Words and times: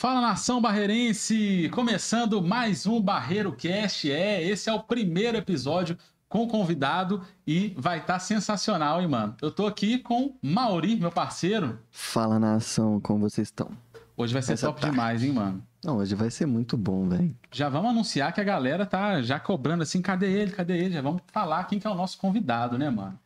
Fala 0.00 0.22
nação 0.22 0.62
barreirense! 0.62 1.68
Começando 1.74 2.40
mais 2.40 2.86
um 2.86 3.02
Barreiro 3.02 3.52
Cast. 3.52 4.10
É, 4.10 4.42
esse 4.42 4.70
é 4.70 4.72
o 4.72 4.82
primeiro 4.82 5.36
episódio 5.36 5.94
com 6.26 6.48
convidado 6.48 7.20
e 7.46 7.74
vai 7.76 7.98
estar 7.98 8.14
tá 8.14 8.18
sensacional, 8.18 9.02
hein, 9.02 9.08
mano? 9.08 9.36
Eu 9.42 9.50
tô 9.50 9.66
aqui 9.66 9.98
com 9.98 10.34
Mauri, 10.40 10.96
meu 10.96 11.12
parceiro. 11.12 11.78
Fala 11.90 12.38
nação, 12.38 12.98
como 12.98 13.28
vocês 13.28 13.48
estão? 13.48 13.68
Hoje 14.16 14.32
vai 14.32 14.40
ser 14.40 14.54
Essa 14.54 14.68
top 14.68 14.80
demais, 14.80 15.22
hein, 15.22 15.34
mano? 15.34 15.62
Não, 15.84 15.98
hoje 15.98 16.14
vai 16.14 16.30
ser 16.30 16.46
muito 16.46 16.78
bom, 16.78 17.06
velho. 17.06 17.36
Já 17.52 17.68
vamos 17.68 17.90
anunciar 17.90 18.32
que 18.32 18.40
a 18.40 18.44
galera 18.44 18.86
tá 18.86 19.20
já 19.20 19.38
cobrando 19.38 19.82
assim, 19.82 20.00
cadê 20.00 20.32
ele? 20.32 20.52
Cadê 20.52 20.78
ele? 20.78 20.94
Já 20.94 21.02
vamos 21.02 21.20
falar 21.30 21.64
quem 21.64 21.78
que 21.78 21.86
é 21.86 21.90
o 21.90 21.94
nosso 21.94 22.16
convidado, 22.16 22.78
né, 22.78 22.88
mano? 22.88 23.18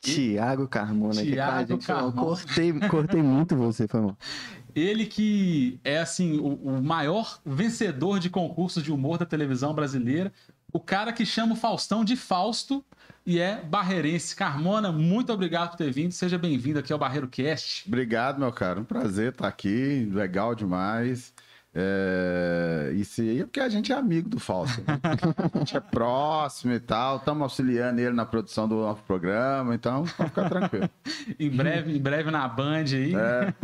Tiago 0.00 0.66
Carmona 0.66 1.22
Tiago 1.22 1.60
aqui 1.60 1.72
gente. 1.72 1.86
Carmona. 1.86 2.12
Cortei, 2.12 2.72
cortei 2.88 3.22
muito 3.22 3.54
você, 3.54 3.86
foi 3.86 4.00
mal. 4.00 4.16
Ele 4.76 5.06
que 5.06 5.80
é, 5.82 6.00
assim, 6.00 6.38
o, 6.38 6.52
o, 6.52 6.82
maior 6.82 7.40
vencedor 7.46 8.20
de 8.20 8.28
concursos 8.28 8.82
de 8.82 8.92
humor 8.92 9.16
da 9.16 9.24
televisão 9.24 9.72
brasileira. 9.72 10.30
O 10.70 10.78
cara 10.78 11.14
que 11.14 11.24
chama 11.24 11.54
o 11.54 11.56
Faustão 11.56 12.04
de 12.04 12.14
Fausto 12.14 12.84
e 13.24 13.40
é 13.40 13.56
barreirense. 13.62 14.36
Carmona, 14.36 14.92
muito 14.92 15.32
obrigado 15.32 15.70
por 15.70 15.78
ter 15.78 15.90
vindo. 15.90 16.12
Seja 16.12 16.36
bem-vindo 16.36 16.78
aqui 16.78 16.92
ao 16.92 16.98
Barreiro 16.98 17.26
Cast. 17.26 17.88
Obrigado, 17.88 18.38
meu 18.38 18.52
cara. 18.52 18.78
Um 18.78 18.84
prazer 18.84 19.30
estar 19.32 19.48
aqui. 19.48 20.06
Legal 20.12 20.54
demais. 20.54 21.32
É, 21.78 22.90
isso 22.94 23.20
aí 23.20 23.44
porque 23.44 23.60
a 23.60 23.68
gente 23.68 23.92
é 23.92 23.94
amigo 23.94 24.30
do 24.30 24.40
Fausto. 24.40 24.80
Né? 24.80 24.98
A 25.54 25.58
gente 25.58 25.76
é 25.76 25.80
próximo 25.80 26.72
e 26.72 26.80
tal, 26.80 27.18
estamos 27.18 27.42
auxiliando 27.42 28.00
ele 28.00 28.14
na 28.14 28.24
produção 28.24 28.66
do 28.66 28.76
nosso 28.76 29.02
programa, 29.02 29.74
então 29.74 30.04
pode 30.16 30.30
ficar 30.30 30.48
tranquilo. 30.48 30.88
em 31.38 31.50
breve, 31.50 31.94
em 31.94 32.00
breve 32.00 32.30
na 32.30 32.48
Band 32.48 32.84
aí. 32.94 33.12
É. 33.14 33.54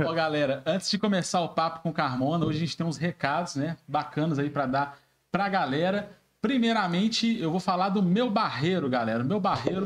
Ó, 0.02 0.14
galera, 0.14 0.62
antes 0.64 0.90
de 0.90 0.98
começar 0.98 1.42
o 1.42 1.50
papo 1.50 1.80
com 1.80 1.90
o 1.90 1.92
Carmona, 1.92 2.46
hoje 2.46 2.56
a 2.56 2.60
gente 2.60 2.76
tem 2.76 2.86
uns 2.86 2.96
recados, 2.96 3.56
né, 3.56 3.76
bacanas 3.86 4.38
aí 4.38 4.48
para 4.48 4.64
dar 4.64 4.98
para 5.30 5.44
a 5.44 5.48
galera. 5.50 6.10
Primeiramente, 6.40 7.38
eu 7.38 7.50
vou 7.50 7.60
falar 7.60 7.90
do 7.90 8.02
Meu 8.02 8.30
Barreiro, 8.30 8.88
galera. 8.88 9.22
Meu 9.22 9.38
Barreiro, 9.38 9.84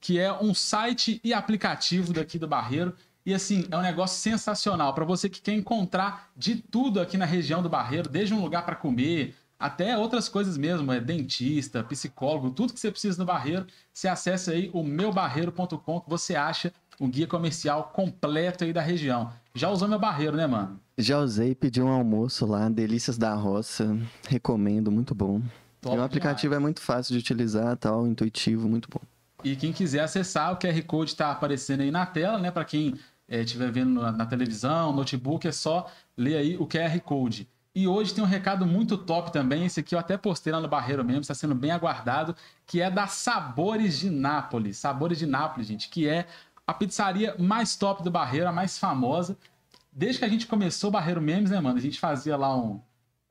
que 0.00 0.20
é 0.20 0.32
um 0.32 0.54
site 0.54 1.20
e 1.24 1.34
aplicativo 1.34 2.12
daqui 2.12 2.38
do 2.38 2.46
Barreiro 2.46 2.94
e 3.26 3.32
assim, 3.32 3.64
é 3.70 3.76
um 3.76 3.82
negócio 3.82 4.20
sensacional 4.20 4.92
para 4.94 5.04
você 5.04 5.28
que 5.28 5.40
quer 5.40 5.52
encontrar 5.52 6.30
de 6.36 6.56
tudo 6.56 7.00
aqui 7.00 7.16
na 7.16 7.24
região 7.24 7.62
do 7.62 7.68
Barreiro, 7.68 8.08
desde 8.08 8.34
um 8.34 8.42
lugar 8.42 8.64
para 8.66 8.76
comer, 8.76 9.34
até 9.58 9.96
outras 9.96 10.28
coisas 10.28 10.58
mesmo, 10.58 10.92
é 10.92 11.00
dentista, 11.00 11.82
psicólogo, 11.82 12.50
tudo 12.50 12.74
que 12.74 12.80
você 12.80 12.90
precisa 12.90 13.18
no 13.18 13.24
Barreiro, 13.24 13.66
você 13.92 14.08
acessa 14.08 14.50
aí 14.50 14.70
o 14.74 14.82
meubarreiro.com 14.82 16.00
que 16.00 16.10
você 16.10 16.34
acha 16.36 16.72
o 17.00 17.08
guia 17.08 17.26
comercial 17.26 17.90
completo 17.94 18.64
aí 18.64 18.72
da 18.72 18.82
região. 18.82 19.32
Já 19.54 19.70
usou 19.70 19.88
meu 19.88 19.98
barreiro, 19.98 20.36
né, 20.36 20.46
mano? 20.46 20.80
Já 20.98 21.18
usei, 21.18 21.54
pedi 21.54 21.80
um 21.82 21.88
almoço 21.88 22.46
lá, 22.46 22.68
Delícias 22.68 23.16
da 23.16 23.34
Roça, 23.34 23.96
recomendo, 24.28 24.92
muito 24.92 25.14
bom. 25.14 25.40
Top 25.80 25.96
e 25.96 25.98
o 25.98 26.02
aplicativo 26.02 26.50
demais. 26.54 26.60
é 26.60 26.62
muito 26.62 26.80
fácil 26.80 27.12
de 27.14 27.18
utilizar, 27.18 27.76
tal, 27.76 28.06
intuitivo, 28.06 28.68
muito 28.68 28.88
bom. 28.88 29.00
E 29.42 29.56
quem 29.56 29.72
quiser 29.72 30.00
acessar, 30.00 30.52
o 30.52 30.56
QR 30.56 30.82
Code 30.84 31.10
está 31.10 31.30
aparecendo 31.30 31.82
aí 31.82 31.90
na 31.90 32.06
tela, 32.06 32.38
né, 32.38 32.50
para 32.50 32.64
quem 32.64 32.94
estiver 33.28 33.68
é, 33.68 33.70
vendo 33.70 34.00
na, 34.00 34.12
na, 34.12 34.26
televisão, 34.26 34.92
notebook, 34.92 35.46
é 35.46 35.52
só 35.52 35.90
ler 36.16 36.36
aí 36.36 36.56
o 36.56 36.66
QR 36.66 36.98
Code. 37.00 37.48
E 37.74 37.88
hoje 37.88 38.14
tem 38.14 38.22
um 38.22 38.26
recado 38.26 38.64
muito 38.64 38.96
top 38.96 39.32
também, 39.32 39.66
esse 39.66 39.80
aqui 39.80 39.94
eu 39.94 39.98
até 39.98 40.16
postei 40.16 40.52
lá 40.52 40.60
no 40.60 40.68
Barreiro 40.68 41.04
mesmo, 41.04 41.22
está 41.22 41.34
sendo 41.34 41.54
bem 41.54 41.72
aguardado, 41.72 42.36
que 42.66 42.80
é 42.80 42.88
da 42.88 43.08
Sabores 43.08 43.98
de 43.98 44.10
Nápoles. 44.10 44.76
Sabores 44.76 45.18
de 45.18 45.26
Nápoles, 45.26 45.66
gente, 45.66 45.88
que 45.88 46.08
é 46.08 46.26
a 46.66 46.72
pizzaria 46.72 47.34
mais 47.38 47.74
top 47.76 48.02
do 48.02 48.10
Barreiro, 48.10 48.48
a 48.48 48.52
mais 48.52 48.78
famosa. 48.78 49.36
Desde 49.92 50.20
que 50.20 50.24
a 50.24 50.28
gente 50.28 50.46
começou 50.46 50.88
o 50.88 50.92
Barreiro 50.92 51.20
Memes, 51.20 51.50
né, 51.50 51.60
mano? 51.60 51.76
A 51.76 51.80
gente 51.80 51.98
fazia 51.98 52.36
lá 52.36 52.56
um, 52.56 52.80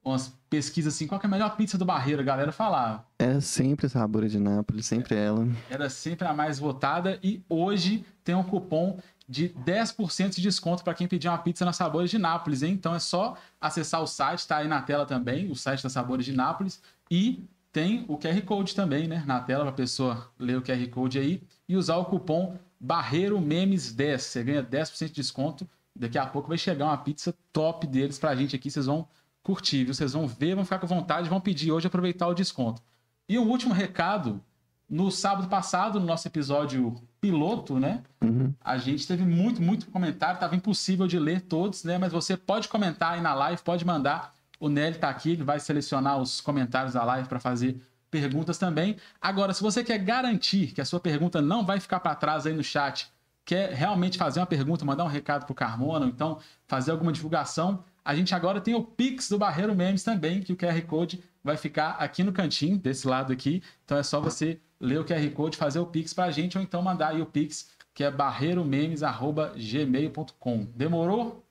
umas 0.03 0.34
pesquisas 0.50 0.94
assim, 0.94 1.07
qual 1.07 1.19
é 1.22 1.25
a 1.25 1.29
melhor 1.29 1.56
pizza 1.56 1.78
do 1.78 1.85
Barreiro? 1.85 2.22
A 2.22 2.25
galera 2.25 2.51
falava. 2.51 3.06
Era 3.17 3.40
sempre 3.41 3.88
Sabores 3.88 4.31
de 4.31 4.40
Nápoles, 4.40 4.85
sempre 4.85 5.16
ela. 5.16 5.47
Era 5.69 5.90
sempre 5.90 6.28
a 6.28 6.34
mais 6.34 6.59
votada 6.59 7.19
e 7.23 7.41
hoje 7.50 8.06
tem 8.23 8.35
um 8.35 8.44
cupom 8.44 9.00
de 9.28 9.50
10% 9.50 10.35
de 10.35 10.41
desconto 10.41 10.84
para 10.84 10.94
quem 10.94 11.07
pedir 11.07 11.28
uma 11.28 11.38
pizza 11.38 11.63
na 11.63 11.73
Sabores 11.73 12.11
de 12.11 12.17
Nápoles, 12.17 12.61
hein? 12.61 12.73
Então 12.73 12.94
é 12.94 13.00
só 13.00 13.35
acessar 13.59 14.01
o 14.01 14.07
site, 14.07 14.47
tá 14.47 14.57
aí 14.57 14.67
na 14.67 14.81
tela 14.81 15.06
também, 15.06 15.50
o 15.50 15.56
site 15.56 15.81
da 15.81 15.89
Sabores 15.89 16.25
de 16.25 16.34
Nápoles 16.34 16.81
e 17.09 17.44
tem 17.72 18.06
o 18.07 18.17
QR 18.17 18.39
Code 18.44 18.75
também, 18.75 19.07
né, 19.07 19.23
na 19.25 19.39
tela 19.39 19.63
para 19.63 19.72
a 19.72 19.75
pessoa 19.75 20.31
ler 20.38 20.57
o 20.57 20.61
QR 20.61 20.88
Code 20.89 21.17
aí 21.17 21.41
e 21.67 21.75
usar 21.75 21.97
o 21.97 22.06
cupom 22.06 22.57
Barreiro 22.79 23.39
Memes 23.41 23.91
10. 23.91 24.22
Você 24.22 24.44
ganha 24.44 24.63
10% 24.63 25.07
de 25.07 25.13
desconto. 25.13 25.67
Daqui 25.95 26.17
a 26.17 26.25
pouco 26.25 26.50
vai 26.50 26.57
chegar 26.57 26.85
uma 26.85 26.97
pizza 26.97 27.34
top 27.51 27.88
deles 27.88 28.19
pra 28.19 28.35
gente 28.35 28.55
aqui, 28.55 28.69
vocês 28.69 28.85
vão 28.85 29.07
curtir, 29.41 29.85
viu? 29.85 29.94
Vocês 29.94 30.13
vão 30.13 30.28
ver, 30.28 30.55
vão 30.55 30.63
ficar 30.63 30.79
com 30.79 30.88
vontade, 30.88 31.29
vão 31.29 31.41
pedir 31.41 31.72
hoje 31.72 31.88
aproveitar 31.88 32.28
o 32.28 32.34
desconto. 32.34 32.81
E 33.28 33.40
um 33.40 33.50
último 33.50 33.73
recado, 33.73 34.44
no 34.90 35.09
sábado 35.09 35.47
passado, 35.47 36.00
no 36.00 36.05
nosso 36.05 36.28
episódio 36.28 37.01
piloto, 37.23 37.79
né? 37.79 38.03
Uhum. 38.22 38.53
A 38.59 38.78
gente 38.78 39.07
teve 39.07 39.23
muito, 39.23 39.61
muito 39.61 39.85
comentário, 39.88 40.41
tava 40.41 40.57
impossível 40.57 41.07
de 41.07 41.17
ler 41.17 41.39
todos, 41.39 41.85
né? 41.85 41.97
Mas 41.97 42.11
você 42.11 42.35
pode 42.35 42.67
comentar 42.67 43.13
aí 43.13 43.22
na 43.22 43.34
live, 43.34 43.61
pode 43.61 43.85
mandar. 43.85 44.35
O 44.59 44.67
Nelly 44.67 44.97
tá 44.97 45.07
aqui, 45.07 45.31
ele 45.31 45.44
vai 45.44 45.57
selecionar 45.57 46.17
os 46.17 46.41
comentários 46.41 46.95
da 46.95 47.03
live 47.06 47.29
para 47.29 47.39
fazer 47.39 47.81
perguntas 48.11 48.57
também. 48.57 48.97
Agora, 49.22 49.53
se 49.53 49.63
você 49.63 49.85
quer 49.85 50.00
garantir 50.00 50.73
que 50.73 50.81
a 50.81 50.85
sua 50.85 51.00
pergunta 51.00 51.41
não 51.41 51.66
vai 51.66 51.79
ficar 51.79 52.01
para 52.01 52.13
trás 52.13 52.45
aí 52.45 52.51
no 52.51 52.61
chat, 52.61 53.09
quer 53.45 53.72
realmente 53.72 54.17
fazer 54.17 54.41
uma 54.41 54.45
pergunta, 54.45 54.84
mandar 54.84 55.05
um 55.05 55.07
recado 55.07 55.45
pro 55.45 55.55
Carmona, 55.55 56.05
ou 56.05 56.11
então 56.11 56.40
fazer 56.67 56.91
alguma 56.91 57.13
divulgação, 57.13 57.85
a 58.03 58.13
gente 58.13 58.35
agora 58.35 58.59
tem 58.59 58.75
o 58.75 58.84
Pix 58.84 59.29
do 59.29 59.38
Barreiro 59.38 59.73
Memes 59.73 60.03
também, 60.03 60.41
que 60.41 60.51
o 60.51 60.57
QR 60.57 60.81
Code 60.81 61.23
vai 61.41 61.55
ficar 61.55 61.91
aqui 61.91 62.22
no 62.22 62.34
cantinho, 62.34 62.78
desse 62.78 63.07
lado 63.07 63.31
aqui. 63.31 63.63
Então 63.85 63.97
é 63.97 64.03
só 64.03 64.19
você 64.19 64.59
ler 64.83 64.99
o 64.99 65.05
QR 65.05 65.29
Code, 65.31 65.55
fazer 65.55 65.79
o 65.79 65.85
Pix 65.85 66.13
pra 66.13 66.29
gente, 66.29 66.57
ou 66.57 66.63
então 66.63 66.81
mandar 66.81 67.07
aí 67.09 67.21
o 67.21 67.25
Pix, 67.25 67.69
que 67.94 68.03
é 68.03 68.11
barreiromemes.gmail.com. 68.11 70.67
Demorou? 70.75 71.41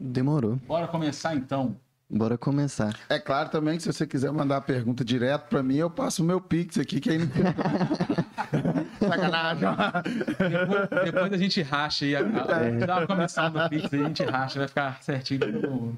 Demorou. 0.00 0.56
Bora 0.66 0.88
começar 0.88 1.34
então. 1.34 1.76
Bora 2.10 2.38
começar. 2.38 2.98
É 3.10 3.18
claro 3.18 3.50
também 3.50 3.76
que 3.76 3.82
se 3.82 3.92
você 3.92 4.06
quiser 4.06 4.32
mandar 4.32 4.56
a 4.56 4.62
pergunta 4.62 5.04
direto 5.04 5.50
para 5.50 5.62
mim, 5.62 5.76
eu 5.76 5.90
passo 5.90 6.22
o 6.22 6.26
meu 6.26 6.40
Pix 6.40 6.78
aqui, 6.78 6.98
que 7.00 7.10
aí 7.10 7.18
não 7.18 7.28
Sacanagem. 9.06 9.68
depois, 10.38 10.88
depois 11.04 11.32
a 11.32 11.36
gente 11.36 11.60
racha 11.60 12.06
aí. 12.06 12.16
A, 12.16 12.20
a, 12.20 12.22
é. 12.64 12.78
Dá 12.78 12.96
uma 12.98 13.06
começada 13.06 13.62
no 13.62 13.68
Pix 13.68 13.92
aí, 13.92 14.00
a 14.00 14.04
gente 14.04 14.24
racha, 14.24 14.58
vai 14.60 14.68
ficar 14.68 15.02
certinho. 15.02 15.94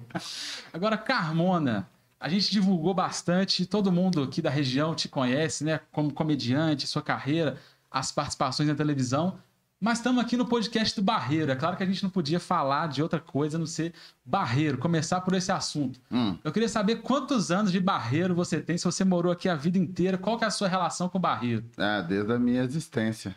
Agora, 0.73 0.99
Carmona. 0.99 1.87
A 2.21 2.29
gente 2.29 2.51
divulgou 2.51 2.93
bastante, 2.93 3.65
todo 3.65 3.91
mundo 3.91 4.23
aqui 4.23 4.43
da 4.43 4.51
região 4.51 4.95
te 4.95 5.09
conhece, 5.09 5.65
né? 5.65 5.81
Como 5.91 6.13
comediante, 6.13 6.87
sua 6.87 7.01
carreira, 7.01 7.57
as 7.91 8.13
participações 8.13 8.69
na 8.69 8.75
televisão. 8.75 9.39
Mas 9.81 9.97
estamos 9.97 10.23
aqui 10.23 10.37
no 10.37 10.45
podcast 10.45 10.95
do 10.95 11.03
Barreiro. 11.03 11.51
É 11.51 11.57
claro 11.57 11.79
que 11.79 11.83
a 11.83 11.87
gente 11.87 12.03
não 12.03 12.11
podia 12.11 12.39
falar 12.39 12.89
de 12.89 13.03
outra 13.03 13.19
coisa 13.19 13.57
a 13.57 13.59
não 13.59 13.65
ser 13.65 13.95
Barreiro, 14.23 14.77
começar 14.77 15.23
por 15.23 15.33
esse 15.33 15.51
assunto. 15.51 15.99
Hum. 16.13 16.37
Eu 16.45 16.53
queria 16.53 16.69
saber 16.69 16.97
quantos 16.97 17.51
anos 17.51 17.73
de 17.73 17.81
Barreiro 17.81 18.35
você 18.35 18.61
tem, 18.61 18.77
se 18.77 18.85
você 18.85 19.03
morou 19.03 19.33
aqui 19.33 19.49
a 19.49 19.55
vida 19.55 19.79
inteira, 19.79 20.19
qual 20.19 20.37
que 20.37 20.45
é 20.45 20.49
a 20.49 20.51
sua 20.51 20.69
relação 20.69 21.09
com 21.09 21.17
o 21.17 21.21
Barreiro? 21.21 21.65
Ah, 21.79 22.03
desde 22.03 22.31
a 22.31 22.39
minha 22.39 22.63
existência. 22.63 23.35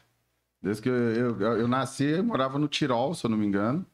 Desde 0.61 0.81
que 0.81 0.89
eu, 0.89 1.39
eu, 1.39 1.41
eu 1.59 1.67
nasci, 1.69 2.03
eu 2.03 2.23
morava 2.23 2.59
no 2.59 2.67
Tirol, 2.67 3.13
se 3.13 3.25
eu 3.25 3.29
não 3.29 3.37
me 3.37 3.45
engano 3.45 3.85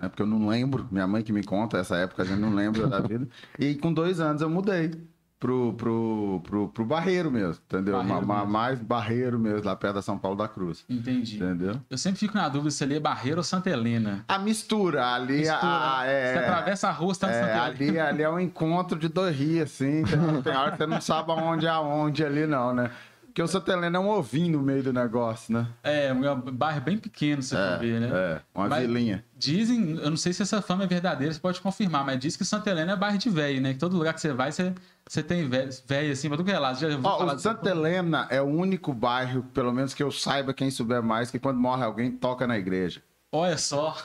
né? 0.00 0.08
Porque 0.08 0.22
eu 0.22 0.26
não 0.26 0.48
lembro, 0.48 0.86
minha 0.90 1.06
mãe 1.06 1.22
que 1.22 1.32
me 1.32 1.44
conta, 1.44 1.78
essa 1.78 1.96
época 1.96 2.22
a 2.22 2.24
gente 2.24 2.40
não 2.40 2.54
lembra 2.54 2.86
da 2.86 3.00
vida. 3.00 3.28
E 3.58 3.74
com 3.74 3.92
dois 3.92 4.20
anos 4.20 4.42
eu 4.42 4.48
mudei 4.48 4.92
pro, 5.40 5.72
pro, 5.72 6.40
pro, 6.44 6.68
pro 6.68 6.84
Barreiro 6.84 7.30
mesmo, 7.30 7.62
entendeu? 7.66 7.96
Barreiro 7.96 8.26
mesmo. 8.26 8.46
Mais 8.46 8.80
Barreiro 8.80 9.38
mesmo, 9.38 9.64
lá 9.64 9.74
perto 9.74 9.94
da 9.94 10.02
São 10.02 10.18
Paulo 10.18 10.36
da 10.36 10.46
Cruz. 10.46 10.84
Entendi. 10.88 11.36
Entendeu? 11.36 11.80
Eu 11.88 11.96
sempre 11.96 12.20
fico 12.20 12.36
na 12.36 12.48
dúvida 12.48 12.70
se 12.70 12.84
ali 12.84 12.96
é 12.96 13.00
Barreiro 13.00 13.38
ou 13.38 13.44
Santa 13.44 13.70
Helena. 13.70 14.24
A 14.28 14.38
mistura, 14.38 15.14
ali 15.14 15.38
mistura. 15.38 15.98
A, 15.98 16.06
é, 16.06 16.32
Você 16.32 16.38
atravessa 16.40 16.88
a 16.88 16.92
rua, 16.92 17.14
você 17.14 17.20
tá 17.20 17.30
é, 17.30 17.40
Santa 17.40 17.62
ali, 17.62 17.98
ali 17.98 18.22
é 18.22 18.30
um 18.30 18.38
encontro 18.38 18.98
de 18.98 19.08
dois 19.08 19.34
rios, 19.34 19.62
assim. 19.62 20.04
Tem, 20.04 20.42
tem 20.42 20.54
hora 20.54 20.72
que 20.72 20.76
você 20.76 20.86
não 20.86 21.00
sabe 21.00 21.32
aonde 21.32 21.66
é 21.66 21.70
aonde 21.70 22.22
ali, 22.22 22.46
não, 22.46 22.74
né? 22.74 22.90
Porque 23.30 23.42
o 23.42 23.46
Santa 23.46 23.72
Helena 23.72 23.96
é 23.96 24.00
um 24.00 24.08
ovinho 24.08 24.58
no 24.58 24.64
meio 24.64 24.82
do 24.82 24.92
negócio, 24.92 25.54
né? 25.54 25.68
É, 25.84 26.12
um 26.12 26.40
bairro 26.52 26.80
bem 26.80 26.98
pequeno, 26.98 27.40
você 27.40 27.56
é, 27.56 27.78
ver, 27.78 28.00
né? 28.00 28.10
É, 28.12 28.40
uma 28.52 28.68
mas 28.68 28.86
vilinha. 28.86 29.24
Dizem, 29.38 29.98
eu 29.98 30.10
não 30.10 30.16
sei 30.16 30.32
se 30.32 30.42
essa 30.42 30.60
fama 30.60 30.82
é 30.82 30.86
verdadeira, 30.88 31.32
você 31.32 31.38
pode 31.38 31.60
confirmar, 31.60 32.04
mas 32.04 32.18
diz 32.18 32.36
que 32.36 32.44
Santa 32.44 32.70
Helena 32.70 32.92
é 32.92 32.96
bairro 32.96 33.18
de 33.18 33.30
velho, 33.30 33.60
né? 33.60 33.72
Que 33.72 33.78
todo 33.78 33.96
lugar 33.96 34.14
que 34.14 34.20
você 34.20 34.32
vai, 34.32 34.50
você, 34.50 34.74
você 35.08 35.22
tem 35.22 35.48
velho 35.48 36.12
assim, 36.12 36.28
pra 36.28 36.36
tudo 36.36 36.46
que 36.46 36.52
é 36.52 36.58
lá. 36.58 36.74
Já 36.74 36.88
o 36.88 37.38
Santa 37.38 37.70
Helena 37.70 38.26
é 38.30 38.42
o 38.42 38.46
único 38.46 38.92
bairro, 38.92 39.44
pelo 39.54 39.72
menos 39.72 39.94
que 39.94 40.02
eu 40.02 40.10
saiba, 40.10 40.52
quem 40.52 40.68
souber 40.68 41.00
mais, 41.00 41.30
que 41.30 41.38
quando 41.38 41.58
morre 41.58 41.84
alguém, 41.84 42.10
toca 42.10 42.48
na 42.48 42.58
igreja. 42.58 43.00
Olha 43.32 43.56
só. 43.56 43.96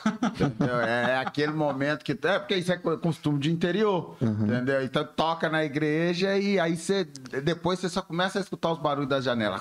É, 0.86 1.12
é, 1.12 1.18
aquele 1.18 1.52
momento 1.52 2.04
que. 2.04 2.12
É 2.12 2.40
porque 2.40 2.56
isso 2.56 2.72
é 2.72 2.78
costume 2.78 3.40
de 3.40 3.52
interior. 3.52 4.16
Uhum. 4.22 4.46
Entendeu? 4.46 4.84
Então 4.84 5.04
toca 5.04 5.50
na 5.50 5.64
igreja 5.64 6.38
e 6.38 6.60
aí 6.60 6.78
você. 6.78 7.06
Depois 7.44 7.80
você 7.80 7.90
só 7.90 8.02
começa 8.02 8.38
a 8.38 8.42
escutar 8.42 8.72
os 8.72 8.80
barulhos 8.80 9.10
da 9.10 9.20
janela. 9.20 9.60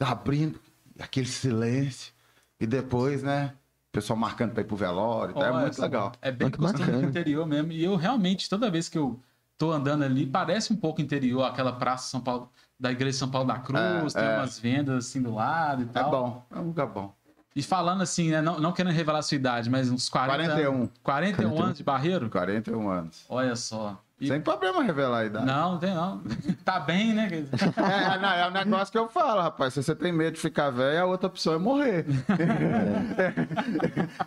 Abrindo, 0.00 0.60
aquele 0.98 1.26
silêncio. 1.26 2.12
E 2.60 2.66
depois, 2.66 3.22
né? 3.22 3.52
pessoal 3.94 4.18
marcando 4.18 4.52
pra 4.52 4.62
ir 4.62 4.64
pro 4.64 4.76
velório, 4.76 5.34
tá? 5.34 5.46
é 5.46 5.52
muito 5.52 5.80
legal. 5.80 6.12
É 6.20 6.32
bem 6.32 6.50
costume 6.50 6.90
do 6.90 7.04
interior 7.04 7.46
mesmo. 7.46 7.70
E 7.70 7.84
eu 7.84 7.94
realmente, 7.94 8.50
toda 8.50 8.68
vez 8.68 8.88
que 8.88 8.98
eu 8.98 9.20
tô 9.56 9.70
andando 9.70 10.02
ali, 10.02 10.26
parece 10.26 10.72
um 10.72 10.76
pouco 10.76 11.00
interior, 11.00 11.44
aquela 11.44 11.72
praça 11.72 12.10
São 12.10 12.20
Paulo, 12.20 12.50
da 12.78 12.90
Igreja 12.90 13.12
de 13.12 13.18
São 13.18 13.30
Paulo 13.30 13.46
da 13.46 13.58
Cruz, 13.60 14.16
é, 14.16 14.20
tem 14.20 14.28
é. 14.28 14.36
umas 14.38 14.58
vendas 14.58 15.06
assim 15.06 15.22
do 15.22 15.32
lado 15.32 15.82
e 15.82 15.84
é 15.84 15.88
tal. 15.88 16.08
É 16.08 16.10
bom, 16.10 16.46
é 16.50 16.58
um 16.58 16.66
lugar 16.66 16.86
bom. 16.88 17.14
E 17.56 17.62
falando 17.62 18.02
assim, 18.02 18.30
né, 18.30 18.42
não, 18.42 18.58
não 18.58 18.72
querendo 18.72 18.92
revelar 18.92 19.20
a 19.20 19.22
sua 19.22 19.36
idade, 19.36 19.70
mas 19.70 19.88
uns 19.88 20.08
40 20.08 20.44
41. 20.44 20.88
41, 21.02 21.48
41 21.48 21.62
anos 21.62 21.78
de 21.78 21.84
barreiro? 21.84 22.28
41 22.28 22.88
anos. 22.88 23.24
Olha 23.28 23.54
só. 23.54 24.00
E... 24.20 24.28
Sem 24.28 24.40
problema 24.40 24.82
revelar 24.82 25.18
a 25.18 25.24
idade. 25.24 25.46
Não, 25.46 25.72
não 25.72 25.78
tem 25.78 25.92
não. 25.92 26.22
tá 26.64 26.80
bem, 26.80 27.12
né? 27.12 27.28
é, 27.76 28.18
não, 28.18 28.32
é 28.32 28.48
o 28.48 28.50
negócio 28.50 28.90
que 28.90 28.98
eu 28.98 29.08
falo, 29.08 29.40
rapaz. 29.40 29.74
Se 29.74 29.82
você 29.82 29.94
tem 29.94 30.12
medo 30.12 30.34
de 30.34 30.40
ficar 30.40 30.70
velho, 30.70 31.02
a 31.02 31.04
outra 31.04 31.26
opção 31.26 31.54
é 31.54 31.58
morrer. 31.58 32.06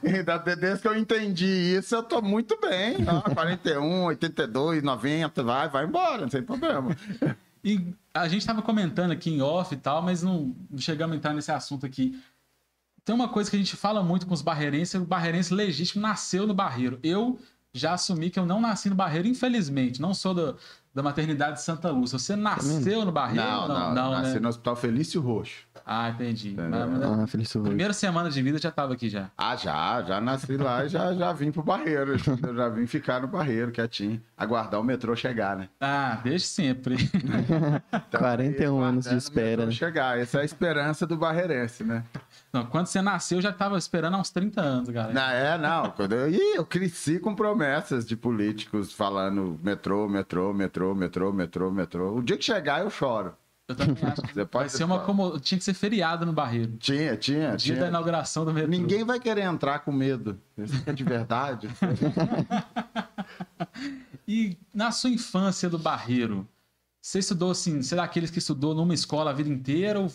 É. 0.03 0.55
Desde 0.55 0.81
que 0.81 0.87
eu 0.87 0.97
entendi 0.97 1.45
isso, 1.45 1.95
eu 1.95 2.03
tô 2.03 2.21
muito 2.21 2.57
bem. 2.59 2.97
Ó, 3.07 3.21
41, 3.33 4.03
82, 4.05 4.83
90, 4.83 5.43
vai, 5.43 5.69
vai 5.69 5.85
embora, 5.85 6.29
sem 6.29 6.41
problema. 6.41 6.95
E 7.63 7.93
a 8.13 8.27
gente 8.27 8.45
tava 8.45 8.61
comentando 8.61 9.11
aqui 9.11 9.29
em 9.29 9.41
off 9.41 9.73
e 9.73 9.77
tal, 9.77 10.01
mas 10.01 10.23
não 10.23 10.55
chegamos 10.77 11.13
a 11.13 11.17
entrar 11.17 11.33
nesse 11.33 11.51
assunto 11.51 11.85
aqui. 11.85 12.19
Tem 13.07 13.15
uma 13.15 13.29
coisa 13.29 13.49
que 13.49 13.55
a 13.55 13.59
gente 13.59 13.77
fala 13.77 14.03
muito 14.03 14.27
com 14.27 14.33
os 14.33 14.41
barreirenses, 14.41 14.93
o 14.95 15.05
barreirense 15.05 15.53
legítimo 15.53 16.01
nasceu 16.01 16.45
no 16.45 16.53
barreiro. 16.53 16.99
Eu 17.01 17.39
já 17.73 17.93
assumi 17.93 18.29
que 18.29 18.37
eu 18.37 18.45
não 18.45 18.59
nasci 18.59 18.89
no 18.89 18.95
Barreiro, 18.95 19.29
infelizmente. 19.29 20.01
Não 20.01 20.13
sou 20.13 20.33
do, 20.33 20.57
da 20.93 21.03
maternidade 21.03 21.57
de 21.57 21.61
Santa 21.61 21.89
Lúcia. 21.91 22.17
Você 22.17 22.35
nasceu 22.35 23.05
no 23.05 23.11
Barreiro? 23.11 23.45
Não, 23.45 23.67
não, 23.67 23.79
não. 23.79 23.93
não 23.93 24.11
nasci 24.11 24.35
né? 24.35 24.39
no 24.39 24.49
Hospital 24.49 24.75
Felício 24.75 25.21
Roxo. 25.21 25.67
Ah, 25.85 26.09
entendi. 26.09 26.55
Mas, 26.57 26.69
mas, 26.69 27.01
ah, 27.03 27.27
Felício 27.27 27.59
Roxo. 27.59 27.69
Primeira 27.69 27.93
semana 27.93 28.29
de 28.29 28.41
vida 28.41 28.57
já 28.57 28.69
estava 28.69 28.93
aqui 28.93 29.09
já. 29.09 29.29
Ah, 29.37 29.55
já. 29.55 30.01
Já 30.01 30.19
nasci 30.19 30.57
lá 30.57 30.85
e 30.85 30.89
já, 30.89 31.13
já 31.13 31.31
vim 31.33 31.51
pro 31.51 31.63
Barreiro. 31.63 32.13
Eu 32.47 32.55
já 32.55 32.69
vim 32.69 32.87
ficar 32.87 33.21
no 33.21 33.27
Barreiro, 33.27 33.71
quietinho. 33.71 34.21
Aguardar 34.35 34.79
o 34.81 34.83
metrô 34.83 35.15
chegar, 35.15 35.55
né? 35.55 35.69
Ah, 35.79 36.19
desde 36.23 36.47
sempre. 36.47 36.95
então, 37.87 38.19
41 38.19 38.81
anos 38.81 39.05
de 39.05 39.15
espera. 39.15 39.65
Né? 39.65 39.71
chegar. 39.71 40.19
Essa 40.19 40.39
é 40.39 40.41
a 40.41 40.45
esperança 40.45 41.05
do 41.05 41.15
barreirense, 41.15 41.83
né? 41.83 42.03
Não, 42.51 42.65
quando 42.65 42.87
você 42.87 43.01
nasceu, 43.01 43.37
eu 43.37 43.41
já 43.41 43.49
estava 43.49 43.77
esperando 43.77 44.15
há 44.15 44.19
uns 44.19 44.29
30 44.29 44.61
anos, 44.61 44.89
galera. 44.89 45.13
Não, 45.13 45.29
é, 45.29 45.57
não. 45.57 45.91
Quando 45.91 46.13
eu, 46.13 46.29
Ih, 46.29 46.55
eu 46.55 46.65
cresci 46.65 47.19
com 47.19 47.35
promessas 47.35 48.05
de 48.05 48.15
políticos 48.15 48.91
falando 48.91 49.59
metrô, 49.63 50.07
metrô, 50.07 50.53
metrô, 50.53 50.86
metrô, 50.95 51.31
metrô, 51.31 51.71
metrô. 51.71 52.15
O 52.15 52.23
dia 52.23 52.37
que 52.37 52.45
chegar, 52.45 52.81
eu 52.81 52.89
choro. 52.89 53.35
Eu 53.67 53.75
também 53.75 53.97
acho 54.03 54.21
que 54.21 54.43
vai 54.45 54.69
ser 54.69 54.85
uma 54.85 54.99
como 54.99 55.37
tinha 55.39 55.57
que 55.57 55.63
ser 55.63 55.73
feriado 55.73 56.25
no 56.25 56.31
Barreiro. 56.31 56.77
Tinha, 56.77 57.17
tinha. 57.17 57.53
O 57.53 57.57
dia 57.57 57.73
tinha. 57.73 57.79
da 57.79 57.87
inauguração 57.89 58.45
do 58.45 58.53
metrô. 58.53 58.69
Ninguém 58.69 59.03
vai 59.03 59.19
querer 59.19 59.41
entrar 59.41 59.79
com 59.79 59.91
medo. 59.91 60.39
Isso 60.57 60.83
é 60.85 60.93
de 60.93 61.03
verdade. 61.03 61.69
e 64.25 64.57
na 64.73 64.91
sua 64.91 65.09
infância 65.09 65.69
do 65.69 65.77
Barreiro, 65.77 66.47
você 67.01 67.19
estudou 67.19 67.51
assim, 67.51 67.81
você 67.81 67.93
é 67.93 67.97
daqueles 67.97 68.31
que 68.31 68.39
estudou 68.39 68.73
numa 68.73 68.93
escola 68.93 69.31
a 69.31 69.33
vida 69.33 69.49
inteira 69.49 69.99
ou 69.99 70.09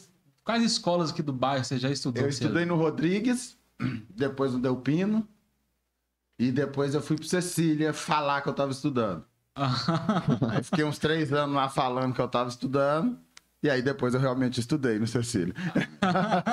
Quais 0.45 0.63
escolas 0.65 1.11
aqui 1.11 1.23
do 1.23 1.33
bairro 1.33 1.65
você 1.65 1.79
já 1.79 1.91
estudou? 1.91 2.25
Eu 2.25 2.29
estudei 2.29 2.65
no 2.65 2.77
Rodrigues, 2.77 3.57
depois 4.11 4.53
no 4.53 4.59
Delpino, 4.59 5.27
e 6.39 6.51
depois 6.51 6.95
eu 6.95 7.01
fui 7.01 7.17
para 7.17 7.27
Cecília 7.27 7.93
falar 7.93 8.43
que 8.43 8.49
eu 8.49 8.53
estava 8.53 8.73
estudando. 8.73 9.25
Aí 9.55 10.63
fiquei 10.63 10.85
uns 10.85 10.99
três 10.99 11.33
anos 11.33 11.55
lá 11.55 11.69
falando 11.69 12.15
que 12.15 12.21
eu 12.21 12.27
estava 12.27 12.49
estudando. 12.49 13.19
E 13.63 13.71
aí 13.71 13.81
depois 13.81 14.13
eu 14.13 14.19
realmente 14.21 14.59
estudei 14.59 14.99
no 14.99 15.07
Cecília. 15.07 15.55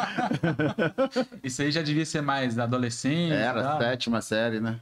Isso 1.43 1.61
aí 1.61 1.71
já 1.71 1.81
devia 1.81 2.05
ser 2.05 2.21
mais 2.21 2.59
adolescente? 2.59 3.33
Era, 3.33 3.63
tá? 3.63 3.79
sétima 3.79 4.21
série, 4.21 4.59
né? 4.59 4.79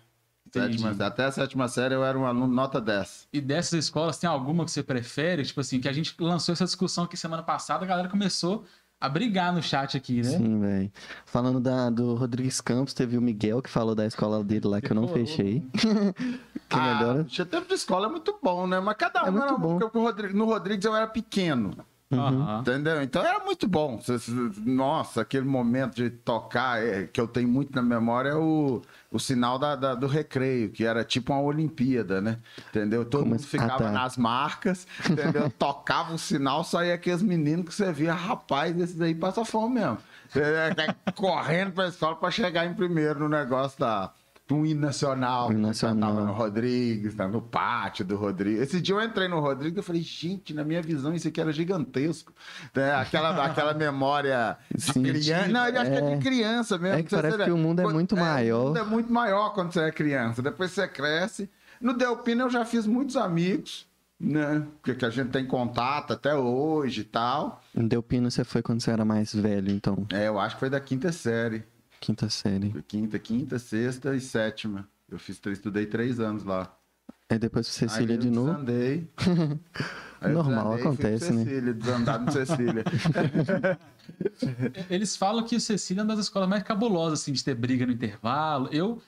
Sétima, 0.52 0.92
até 1.06 1.26
a 1.26 1.32
sétima 1.32 1.68
série 1.68 1.94
eu 1.94 2.04
era 2.04 2.18
um 2.18 2.26
aluno 2.26 2.48
nota 2.48 2.82
10. 2.82 3.30
E 3.32 3.40
dessas 3.40 3.86
escolas, 3.86 4.18
tem 4.18 4.30
alguma 4.30 4.66
que 4.66 4.72
você 4.72 4.84
prefere? 4.84 5.44
Tipo 5.46 5.62
assim, 5.62 5.80
que 5.80 5.88
a 5.88 5.94
gente 5.94 6.16
lançou 6.20 6.54
essa 6.54 6.66
discussão 6.66 7.04
aqui 7.06 7.16
semana 7.16 7.44
passada, 7.44 7.86
a 7.86 7.88
galera 7.88 8.10
começou 8.10 8.66
a 9.00 9.08
brigar 9.08 9.54
no 9.54 9.62
chat 9.62 9.96
aqui, 9.96 10.18
né? 10.18 10.24
Sim, 10.24 10.60
velho. 10.60 10.92
Falando 11.26 11.60
da, 11.60 11.90
do 11.90 12.16
Rodrigues 12.16 12.60
Campos, 12.60 12.94
teve 12.94 13.18
o 13.18 13.22
Miguel 13.22 13.62
que 13.62 13.70
falou 13.70 13.94
da 13.94 14.06
escola 14.06 14.44
dele 14.44 14.68
lá 14.68 14.82
que 14.82 14.92
eu 14.92 14.96
não 14.96 15.08
fechei. 15.08 15.64
que 16.68 16.76
ah, 16.76 16.96
melhor. 16.96 17.20
O 17.20 17.46
tempo 17.46 17.68
de 17.68 17.76
escola 17.76 18.08
é 18.08 18.10
muito 18.10 18.38
bom, 18.42 18.66
né? 18.66 18.80
Mas 18.80 18.98
cada 18.98 19.20
é 19.20 19.24
um 19.24 19.28
é 19.28 19.32
muito 19.32 19.58
bom. 19.60 19.80
Porque 19.80 20.34
no 20.34 20.46
Rodrigues 20.46 20.86
eu 20.86 20.96
era 20.96 21.08
pequeno. 21.08 21.78
Uhum. 22.10 22.60
Entendeu? 22.62 23.02
Então 23.02 23.22
era 23.22 23.44
muito 23.44 23.68
bom. 23.68 24.00
Nossa, 24.66 25.22
aquele 25.22 25.46
momento 25.46 25.96
de 25.96 26.10
tocar 26.10 26.82
é, 26.82 27.06
que 27.06 27.20
eu 27.20 27.28
tenho 27.28 27.50
muito 27.50 27.76
na 27.76 27.82
memória 27.82 28.30
é 28.30 28.36
o, 28.36 28.82
o 29.12 29.20
sinal 29.20 29.60
da, 29.60 29.76
da, 29.76 29.94
do 29.94 30.08
recreio, 30.08 30.70
que 30.70 30.86
era 30.86 31.04
tipo 31.04 31.34
uma 31.34 31.42
Olimpíada, 31.42 32.22
né? 32.22 32.40
Entendeu? 32.70 33.04
Todo 33.04 33.22
Como 33.22 33.32
mundo 33.32 33.44
ficava 33.44 33.74
ah, 33.74 33.78
tá. 33.78 33.92
nas 33.92 34.16
marcas, 34.16 34.88
entendeu? 35.10 35.50
Tocava 35.60 36.14
o 36.14 36.18
sinal, 36.18 36.64
só 36.64 36.82
ia 36.84 36.94
aqueles 36.94 37.22
meninos 37.22 37.66
que 37.66 37.74
você 37.74 37.92
via, 37.92 38.14
rapaz, 38.14 38.80
esses 38.80 39.02
aí 39.02 39.14
passa 39.14 39.44
fome 39.44 39.76
mesmo. 39.76 39.98
Correndo 41.14 41.74
pra 41.74 41.88
escola 41.88 42.16
para 42.16 42.32
chegar 42.32 42.66
em 42.66 42.74
primeiro 42.74 43.20
no 43.20 43.28
negócio 43.28 43.78
da 43.80 44.14
um 44.56 44.66
hino 44.66 44.80
nacional. 44.80 45.52
Hino 45.52 45.60
nacional. 45.60 46.16
Tava 46.16 46.26
no 46.26 46.34
Rodrigues, 46.34 47.16
tava 47.16 47.32
no 47.32 47.42
pátio 47.42 48.06
do 48.06 48.16
Rodrigues. 48.16 48.62
Esse 48.62 48.80
dia 48.80 48.96
eu 48.96 49.02
entrei 49.02 49.28
no 49.28 49.40
Rodrigues 49.40 49.80
e 49.80 49.82
falei, 49.86 50.02
gente, 50.02 50.54
na 50.54 50.64
minha 50.64 50.82
visão 50.82 51.14
isso 51.14 51.28
aqui 51.28 51.42
era 51.42 51.52
gigantesco. 51.52 52.34
É, 52.74 52.92
aquela, 52.92 53.30
aquela 53.46 53.74
memória 53.74 54.58
de 54.74 54.82
Sim, 54.82 55.04
criança. 55.04 55.48
Não, 55.50 55.68
ele 55.68 55.78
acho 55.78 55.92
que 55.92 55.98
é 55.98 56.02
de 56.02 56.14
é. 56.14 56.18
criança 56.18 56.78
mesmo. 56.78 57.00
É 57.00 57.04
que 57.04 57.10
parece 57.10 57.38
que 57.44 57.52
o 57.52 57.58
mundo 57.58 57.82
é 57.82 57.86
muito 57.86 58.16
maior. 58.16 58.64
O 58.64 58.68
mundo 58.68 58.80
é 58.80 58.84
muito 58.84 59.12
maior 59.12 59.54
quando 59.54 59.74
você 59.74 59.82
é 59.82 59.92
criança. 59.92 60.42
Depois 60.42 60.72
você 60.72 60.88
cresce. 60.88 61.50
No 61.82 61.94
Delpino 61.94 62.44
eu 62.44 62.50
já 62.50 62.64
fiz 62.64 62.88
muitos 62.88 63.18
amigos. 63.18 63.86
Né? 64.20 64.66
Porque 64.82 65.06
a 65.06 65.12
gente 65.12 65.30
tem 65.30 65.46
contato 65.46 66.14
até 66.14 66.34
hoje 66.34 67.02
e 67.02 67.04
tal. 67.04 67.62
No 67.74 67.88
Delpino 67.88 68.32
você 68.32 68.44
foi 68.44 68.64
quando 68.64 68.82
você 68.82 68.90
era 68.90 69.06
mais 69.06 69.34
velho, 69.34 69.70
então? 69.70 70.08
É, 70.12 70.28
eu 70.28 70.40
acho 70.40 70.56
que 70.56 70.60
foi 70.60 70.70
da 70.72 70.80
quinta 70.80 71.12
série. 71.12 71.64
Quinta 72.00 72.30
série. 72.30 72.74
Quinta, 72.88 73.18
quinta, 73.20 73.60
sexta 73.60 74.16
e 74.16 74.22
sétima. 74.22 74.88
Eu 75.10 75.18
fiz, 75.18 75.40
estudei 75.46 75.86
três 75.86 76.20
anos 76.20 76.44
lá. 76.44 76.78
Aí 77.30 77.38
depois 77.38 77.68
Cecília 77.68 78.16
Aí 78.16 78.22
de 78.22 78.30
novo. 78.30 78.52
Desandei. 78.52 79.10
Normal, 80.22 80.78
desandei, 80.78 80.82
acontece, 80.82 81.34
né? 81.34 81.44
Cecília, 81.44 81.74
desandado 81.74 82.26
no 82.26 82.32
Cecília. 82.32 82.84
Eles 84.90 85.16
falam 85.18 85.44
que 85.44 85.56
o 85.56 85.60
Cecília 85.60 86.02
é 86.02 86.04
uma 86.04 86.16
das 86.16 86.26
escolas 86.26 86.48
mais 86.48 86.64
cabulosas, 86.64 87.22
assim, 87.22 87.34
de 87.34 87.44
ter 87.44 87.54
briga 87.54 87.86
no 87.86 87.92
intervalo. 87.92 88.70
Eu, 88.72 89.02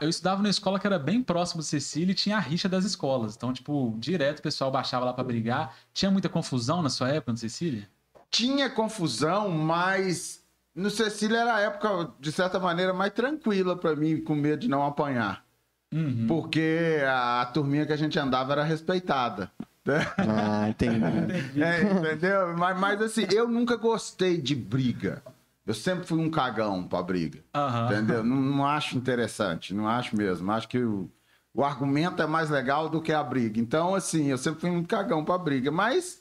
eu 0.00 0.08
estudava 0.08 0.36
numa 0.40 0.48
escola 0.48 0.78
que 0.78 0.86
era 0.86 0.98
bem 0.98 1.20
próximo 1.22 1.60
do 1.60 1.64
Cecília 1.64 2.12
e 2.12 2.14
tinha 2.14 2.36
a 2.36 2.40
rixa 2.40 2.68
das 2.68 2.84
escolas. 2.84 3.34
Então, 3.34 3.52
tipo, 3.52 3.94
direto 3.98 4.38
o 4.38 4.42
pessoal 4.42 4.70
baixava 4.70 5.04
lá 5.04 5.12
para 5.12 5.24
brigar. 5.24 5.76
Tinha 5.92 6.10
muita 6.10 6.28
confusão 6.28 6.80
na 6.80 6.88
sua 6.88 7.08
época 7.08 7.32
no 7.32 7.38
Cecília? 7.38 7.88
Tinha 8.30 8.70
confusão, 8.70 9.50
mas 9.50 10.43
no 10.74 10.90
Cecília 10.90 11.38
era 11.38 11.54
a 11.54 11.60
época, 11.60 12.10
de 12.18 12.32
certa 12.32 12.58
maneira, 12.58 12.92
mais 12.92 13.12
tranquila 13.12 13.76
para 13.76 13.94
mim, 13.94 14.20
com 14.20 14.34
medo 14.34 14.60
de 14.60 14.68
não 14.68 14.84
apanhar. 14.84 15.44
Uhum. 15.92 16.26
Porque 16.26 16.98
a 17.06 17.48
turminha 17.54 17.86
que 17.86 17.92
a 17.92 17.96
gente 17.96 18.18
andava 18.18 18.52
era 18.52 18.64
respeitada. 18.64 19.50
Ah, 20.18 20.68
entendi. 20.68 20.98
É, 21.60 21.82
entendeu? 21.82 22.56
Mas, 22.56 22.80
mas 22.80 23.02
assim, 23.02 23.26
eu 23.30 23.48
nunca 23.48 23.76
gostei 23.76 24.40
de 24.40 24.54
briga. 24.54 25.22
Eu 25.66 25.74
sempre 25.74 26.06
fui 26.06 26.18
um 26.18 26.30
cagão 26.30 26.82
pra 26.82 27.02
briga. 27.02 27.40
Uhum. 27.54 27.86
Entendeu? 27.86 28.24
Não, 28.24 28.36
não, 28.36 28.66
acho 28.66 28.96
interessante, 28.96 29.72
não 29.72 29.86
acho 29.86 30.16
mesmo. 30.16 30.50
Acho 30.50 30.68
que 30.68 30.78
o, 30.78 31.08
o 31.54 31.64
argumento 31.64 32.20
é 32.20 32.26
mais 32.26 32.50
legal 32.50 32.88
do 32.88 33.00
que 33.00 33.12
a 33.12 33.22
briga. 33.22 33.60
Então, 33.60 33.94
assim, 33.94 34.26
eu 34.26 34.38
sempre 34.38 34.60
fui 34.60 34.70
um 34.70 34.84
cagão 34.84 35.24
pra 35.24 35.38
briga. 35.38 35.70
Mas 35.70 36.20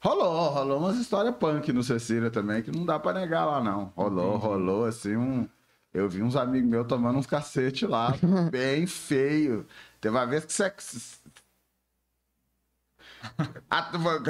Rolou, 0.00 0.50
rolou 0.50 0.78
umas 0.78 0.96
histórias 0.96 1.34
punk 1.36 1.72
no 1.72 1.82
Cecília 1.82 2.30
também, 2.30 2.62
que 2.62 2.70
não 2.70 2.86
dá 2.86 2.98
pra 3.00 3.12
negar 3.12 3.44
lá, 3.44 3.60
não. 3.60 3.92
Rolou, 3.96 4.36
rolou, 4.36 4.84
assim, 4.84 5.16
um. 5.16 5.48
Eu 5.92 6.08
vi 6.08 6.22
uns 6.22 6.36
amigos 6.36 6.68
meus 6.68 6.86
tomando 6.86 7.18
uns 7.18 7.26
cacete 7.26 7.86
lá, 7.86 8.14
bem 8.50 8.86
feio. 8.86 9.66
Teve 10.00 10.14
uma 10.16 10.26
vez 10.26 10.44
que 10.44 10.52
você. 10.52 10.72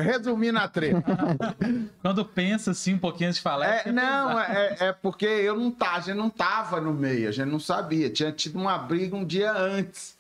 Resumindo 0.03 0.59
a 0.59 0.67
treta. 0.67 1.03
Quando 2.01 2.25
pensa 2.25 2.71
assim 2.71 2.95
um 2.95 2.99
pouquinho 2.99 3.29
antes 3.29 3.37
de 3.37 3.43
falar. 3.43 3.67
É, 3.67 3.83
é 3.89 3.93
não, 3.93 4.41
é, 4.41 4.77
é, 4.81 4.93
porque 4.93 5.27
eu 5.27 5.57
não 5.57 5.71
tá, 5.71 5.97
a 5.97 6.01
gente 6.01 6.17
não 6.17 6.31
tava 6.31 6.81
no 6.81 6.95
meio, 6.95 7.29
a 7.29 7.33
gente 7.33 7.51
não 7.51 7.61
sabia. 7.61 8.09
Tinha 8.09 8.33
tido 8.33 8.59
uma 8.59 8.79
briga 8.79 9.15
um 9.15 9.25
dia 9.25 9.53
antes. 9.53 10.17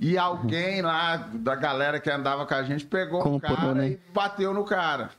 E 0.00 0.16
alguém 0.16 0.80
lá 0.80 1.16
da 1.34 1.54
galera 1.54 2.00
que 2.00 2.10
andava 2.10 2.46
com 2.46 2.54
a 2.54 2.62
gente 2.62 2.86
pegou 2.86 3.36
o 3.36 3.38
cara 3.38 3.74
né? 3.74 3.88
e 3.90 4.00
bateu 4.14 4.54
no 4.54 4.64
cara. 4.64 5.10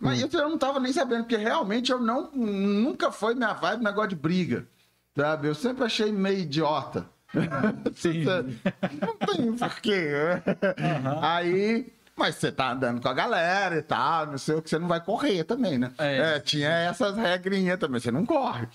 Mas 0.00 0.22
hum. 0.22 0.28
eu 0.32 0.48
não 0.48 0.56
tava 0.56 0.80
nem 0.80 0.90
sabendo, 0.90 1.24
porque 1.24 1.36
realmente 1.36 1.92
eu 1.92 2.00
não, 2.00 2.30
nunca 2.32 3.12
foi 3.12 3.34
minha 3.34 3.52
vibe 3.52 3.84
negócio 3.84 4.08
de 4.08 4.16
briga. 4.16 4.66
Sabe? 5.14 5.48
Eu 5.48 5.54
sempre 5.54 5.84
achei 5.84 6.10
meio 6.10 6.38
idiota. 6.38 7.04
Sim. 7.94 8.24
não 8.24 9.16
tem 9.16 9.52
porquê. 9.52 10.08
Uhum. 10.46 11.22
Aí. 11.22 11.92
Mas 12.16 12.36
você 12.36 12.50
tá 12.50 12.72
andando 12.72 13.02
com 13.02 13.08
a 13.08 13.14
galera 13.14 13.76
e 13.76 13.82
tal, 13.82 14.26
não 14.26 14.38
sei 14.38 14.54
o 14.54 14.62
que, 14.62 14.68
você 14.68 14.78
não 14.78 14.88
vai 14.88 15.00
correr 15.02 15.44
também, 15.44 15.78
né? 15.78 15.90
É, 15.98 16.36
é 16.36 16.40
tinha 16.40 16.68
essas 16.68 17.16
regrinhas 17.16 17.78
também, 17.78 18.00
você 18.00 18.10
não 18.10 18.26
corre. 18.26 18.68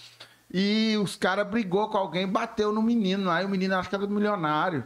E 0.52 0.98
os 0.98 1.16
caras 1.16 1.48
brigou 1.48 1.90
com 1.90 1.98
alguém, 1.98 2.28
bateu 2.28 2.72
no 2.72 2.82
menino. 2.82 3.30
Aí 3.30 3.46
o 3.46 3.50
menino 3.50 3.76
acho 3.76 3.90
que 3.90 3.96
era 3.96 4.06
do 4.06 4.14
milionário. 4.14 4.84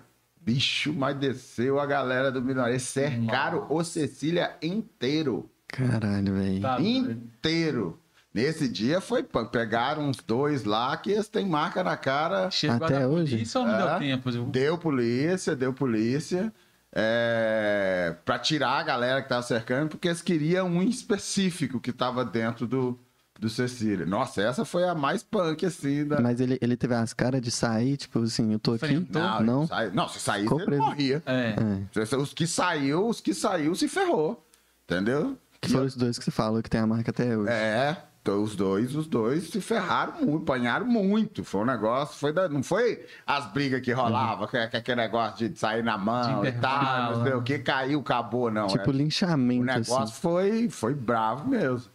Bicho, 0.49 0.91
mas 0.91 1.15
desceu 1.15 1.79
a 1.79 1.85
galera 1.85 2.31
do 2.31 2.41
milionário. 2.41 2.79
Cercaram 2.79 3.67
o 3.69 3.83
Cecília 3.83 4.55
inteiro. 4.63 5.47
Caralho, 5.67 6.33
velho. 6.33 6.61
Tá 6.61 6.81
inteiro. 6.81 7.99
Nesse 8.33 8.67
dia 8.67 8.99
foi 8.99 9.23
pegaram 9.23 10.07
uns 10.07 10.17
dois 10.17 10.63
lá 10.63 10.97
que 10.97 11.11
eles 11.11 11.27
têm 11.27 11.45
marca 11.45 11.83
na 11.83 11.95
cara. 11.95 12.49
Chegou 12.49 12.87
Até 12.87 13.05
hoje? 13.05 13.33
Polícia 13.33 13.61
ou 13.61 13.67
não 13.67 13.75
é, 13.75 13.77
deu 13.77 13.99
tempo? 13.99 14.31
Deu 14.45 14.77
polícia, 14.77 15.55
deu 15.55 15.71
polícia. 15.71 16.51
É, 16.91 18.15
para 18.25 18.39
tirar 18.39 18.79
a 18.79 18.83
galera 18.83 19.21
que 19.21 19.29
tava 19.29 19.43
cercando, 19.43 19.89
porque 19.89 20.07
eles 20.07 20.23
queriam 20.23 20.67
um 20.67 20.81
específico 20.81 21.79
que 21.79 21.91
tava 21.91 22.25
dentro 22.25 22.65
do, 22.65 22.99
do 23.39 23.49
Cecília. 23.49 24.05
Nossa, 24.05 24.41
essa 24.41 24.65
foi 24.65 24.83
a 24.83 24.93
mais 24.93 25.23
punk, 25.23 25.65
assim. 25.65 26.05
Da... 26.05 26.19
Mas 26.19 26.41
ele, 26.41 26.57
ele 26.61 26.75
teve 26.75 26.93
as 26.93 27.13
caras 27.13 27.41
de 27.41 27.49
sair, 27.49 27.95
tipo 27.95 28.21
assim, 28.21 28.51
eu 28.51 28.59
tô 28.59 28.73
aqui. 28.73 29.07
Não, 29.09 29.41
não. 29.41 29.67
Sai... 29.67 29.89
não 29.91 30.09
se 30.09 30.19
saísse, 30.19 30.53
ele 30.53 30.65
preso. 30.65 30.81
morria. 30.81 31.23
É. 31.25 31.55
É. 31.95 32.17
Os 32.17 32.33
que 32.33 32.45
saiu, 32.45 33.07
os 33.07 33.21
que 33.21 33.33
saiu 33.33 33.73
se 33.73 33.87
ferrou. 33.87 34.45
Entendeu? 34.83 35.37
Que 35.61 35.69
foram 35.69 35.85
os 35.85 35.95
dois 35.95 36.17
que 36.17 36.25
você 36.25 36.31
falou 36.31 36.61
que 36.61 36.69
tem 36.69 36.81
a 36.81 36.87
marca 36.87 37.11
até 37.11 37.37
hoje. 37.37 37.51
É. 37.51 37.97
Então, 38.21 38.43
os 38.43 38.55
dois, 38.55 38.95
os 38.95 39.07
dois 39.07 39.49
se 39.49 39.61
ferraram 39.61 40.13
muito, 40.21 40.43
apanharam 40.43 40.85
muito. 40.85 41.43
Foi 41.43 41.61
um 41.61 41.65
negócio, 41.65 42.19
foi 42.19 42.33
da, 42.33 42.49
não 42.49 42.61
foi 42.61 43.05
as 43.25 43.51
brigas 43.53 43.81
que 43.81 43.93
rolavam, 43.93 44.41
uhum. 44.41 44.47
que, 44.47 44.67
que, 44.67 44.77
aquele 44.77 45.01
negócio 45.01 45.49
de 45.49 45.57
sair 45.57 45.83
na 45.83 45.97
mão 45.97 46.45
e 46.45 46.51
tal, 46.51 47.15
não 47.15 47.23
sei 47.23 47.33
o 47.33 47.41
que, 47.41 47.59
caiu, 47.59 48.01
acabou, 48.01 48.51
não. 48.51 48.67
Tipo, 48.67 48.91
é, 48.91 48.93
linchamento. 48.93 49.61
O 49.61 49.65
negócio 49.65 50.03
assim. 50.03 50.13
foi, 50.13 50.69
foi 50.69 50.93
bravo 50.93 51.49
mesmo. 51.49 51.89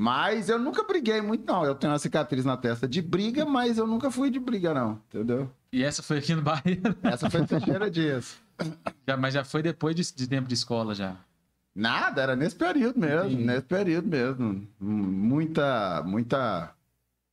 Mas 0.00 0.48
eu 0.48 0.60
nunca 0.60 0.84
briguei 0.84 1.20
muito, 1.20 1.44
não. 1.44 1.64
Eu 1.64 1.74
tenho 1.74 1.92
uma 1.92 1.98
cicatriz 1.98 2.44
na 2.44 2.56
testa 2.56 2.86
de 2.86 3.02
briga, 3.02 3.44
mas 3.44 3.78
eu 3.78 3.84
nunca 3.84 4.12
fui 4.12 4.30
de 4.30 4.38
briga, 4.38 4.72
não. 4.72 5.02
Entendeu? 5.08 5.50
E 5.72 5.82
essa 5.82 6.04
foi 6.04 6.18
aqui 6.18 6.36
no 6.36 6.40
Barreiro? 6.40 6.94
Essa 7.02 7.28
foi 7.28 7.44
Teixeira 7.44 7.90
Dias. 7.90 8.38
Já, 9.08 9.16
mas 9.16 9.34
já 9.34 9.42
foi 9.42 9.60
depois 9.60 9.96
de, 9.96 10.14
de 10.14 10.28
tempo 10.28 10.46
de 10.46 10.54
escola, 10.54 10.94
já? 10.94 11.16
Nada, 11.74 12.22
era 12.22 12.36
nesse 12.36 12.54
período 12.54 13.00
mesmo, 13.00 13.30
Sim. 13.30 13.44
nesse 13.44 13.62
período 13.62 14.06
mesmo. 14.06 14.68
Muita, 14.78 16.00
muita 16.06 16.72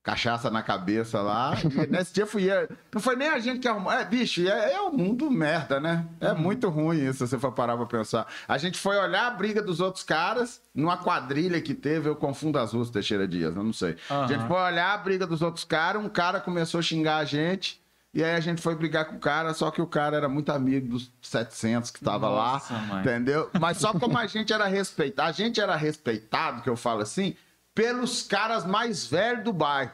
cachaça 0.06 0.52
na 0.52 0.62
cabeça 0.62 1.20
lá. 1.20 1.56
E 1.66 1.88
nesse 1.88 2.14
dia 2.14 2.28
fui. 2.28 2.48
Não 2.94 3.02
foi 3.02 3.16
nem 3.16 3.28
a 3.28 3.40
gente 3.40 3.60
que 3.60 3.68
arrumou. 3.68 3.92
É, 3.92 4.06
bicho, 4.06 4.48
é, 4.48 4.74
é 4.74 4.82
o 4.82 4.92
mundo 4.92 5.32
merda, 5.32 5.80
né? 5.80 6.06
É 6.22 6.32
uhum. 6.32 6.38
muito 6.38 6.70
ruim 6.70 7.04
isso, 7.10 7.26
se 7.26 7.28
você 7.28 7.40
for 7.40 7.52
parar 7.52 7.76
pra 7.76 7.88
pensar. 7.88 8.28
A 8.48 8.58
gente 8.60 8.78
foi 8.78 8.96
olhar 8.98 9.26
a 9.26 9.32
briga 9.32 9.64
dos 9.64 9.82
outros 9.82 10.04
caras 10.04 10.62
numa 10.76 10.96
quadrilha 10.96 11.60
que 11.60 11.74
teve, 11.74 12.08
eu 12.08 12.16
confundo 12.16 12.60
as 12.60 12.72
ruas 12.72 12.92
Teixeira 12.92 13.28
Dias, 13.28 13.56
eu 13.56 13.64
não 13.64 13.74
sei. 13.74 13.98
Uhum. 14.10 14.24
A 14.24 14.28
gente 14.28 14.48
foi 14.48 14.62
olhar 14.62 14.94
a 14.94 14.98
briga 14.98 15.26
dos 15.26 15.42
outros 15.42 15.66
caras, 15.66 16.04
um 16.04 16.10
cara 16.10 16.40
começou 16.40 16.80
a 16.80 16.84
xingar 16.84 17.18
a 17.18 17.26
gente. 17.26 17.84
E 18.14 18.24
aí 18.24 18.34
a 18.34 18.40
gente 18.40 18.62
foi 18.62 18.76
brigar 18.76 19.06
com 19.06 19.18
o 19.18 19.20
cara, 19.20 19.54
só 19.54 19.70
que 19.72 19.82
o 19.82 19.88
cara 19.88 20.16
era 20.16 20.30
muito 20.30 20.50
amigo 20.50 20.88
dos 20.88 21.12
700 21.22 21.92
que 21.92 22.00
tava 22.00 22.30
Nossa, 22.30 22.74
lá, 22.74 22.80
mãe. 22.80 23.02
entendeu? 23.02 23.50
Mas 23.60 23.78
só 23.78 23.92
como 23.92 24.18
a 24.18 24.26
gente 24.26 24.54
era 24.54 24.68
respeitado, 24.68 25.28
a 25.28 25.32
gente 25.34 25.60
era 25.60 25.76
respeitado, 25.76 26.62
que 26.62 26.70
eu 26.70 26.78
falo 26.78 27.02
assim, 27.02 27.36
pelos 27.76 28.24
caras 28.24 28.66
mais 28.66 29.06
velhos 29.06 29.44
do 29.44 29.54
bairro. 29.54 29.92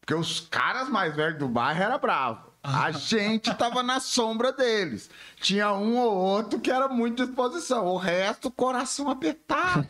Porque 0.00 0.14
os 0.14 0.40
caras 0.40 0.88
mais 0.88 1.14
velhos 1.14 1.38
do 1.38 1.46
bairro 1.46 1.82
era 1.82 1.98
bravo. 1.98 2.48
A 2.62 2.90
gente 2.90 3.54
tava 3.54 3.82
na 3.82 4.00
sombra 4.00 4.52
deles. 4.52 5.08
Tinha 5.40 5.72
um 5.72 5.96
ou 5.96 6.14
outro 6.14 6.58
que 6.58 6.70
era 6.70 6.88
muito 6.88 7.24
disposição. 7.24 7.86
O 7.86 7.96
resto, 7.96 8.50
coração 8.50 9.08
apertado. 9.08 9.86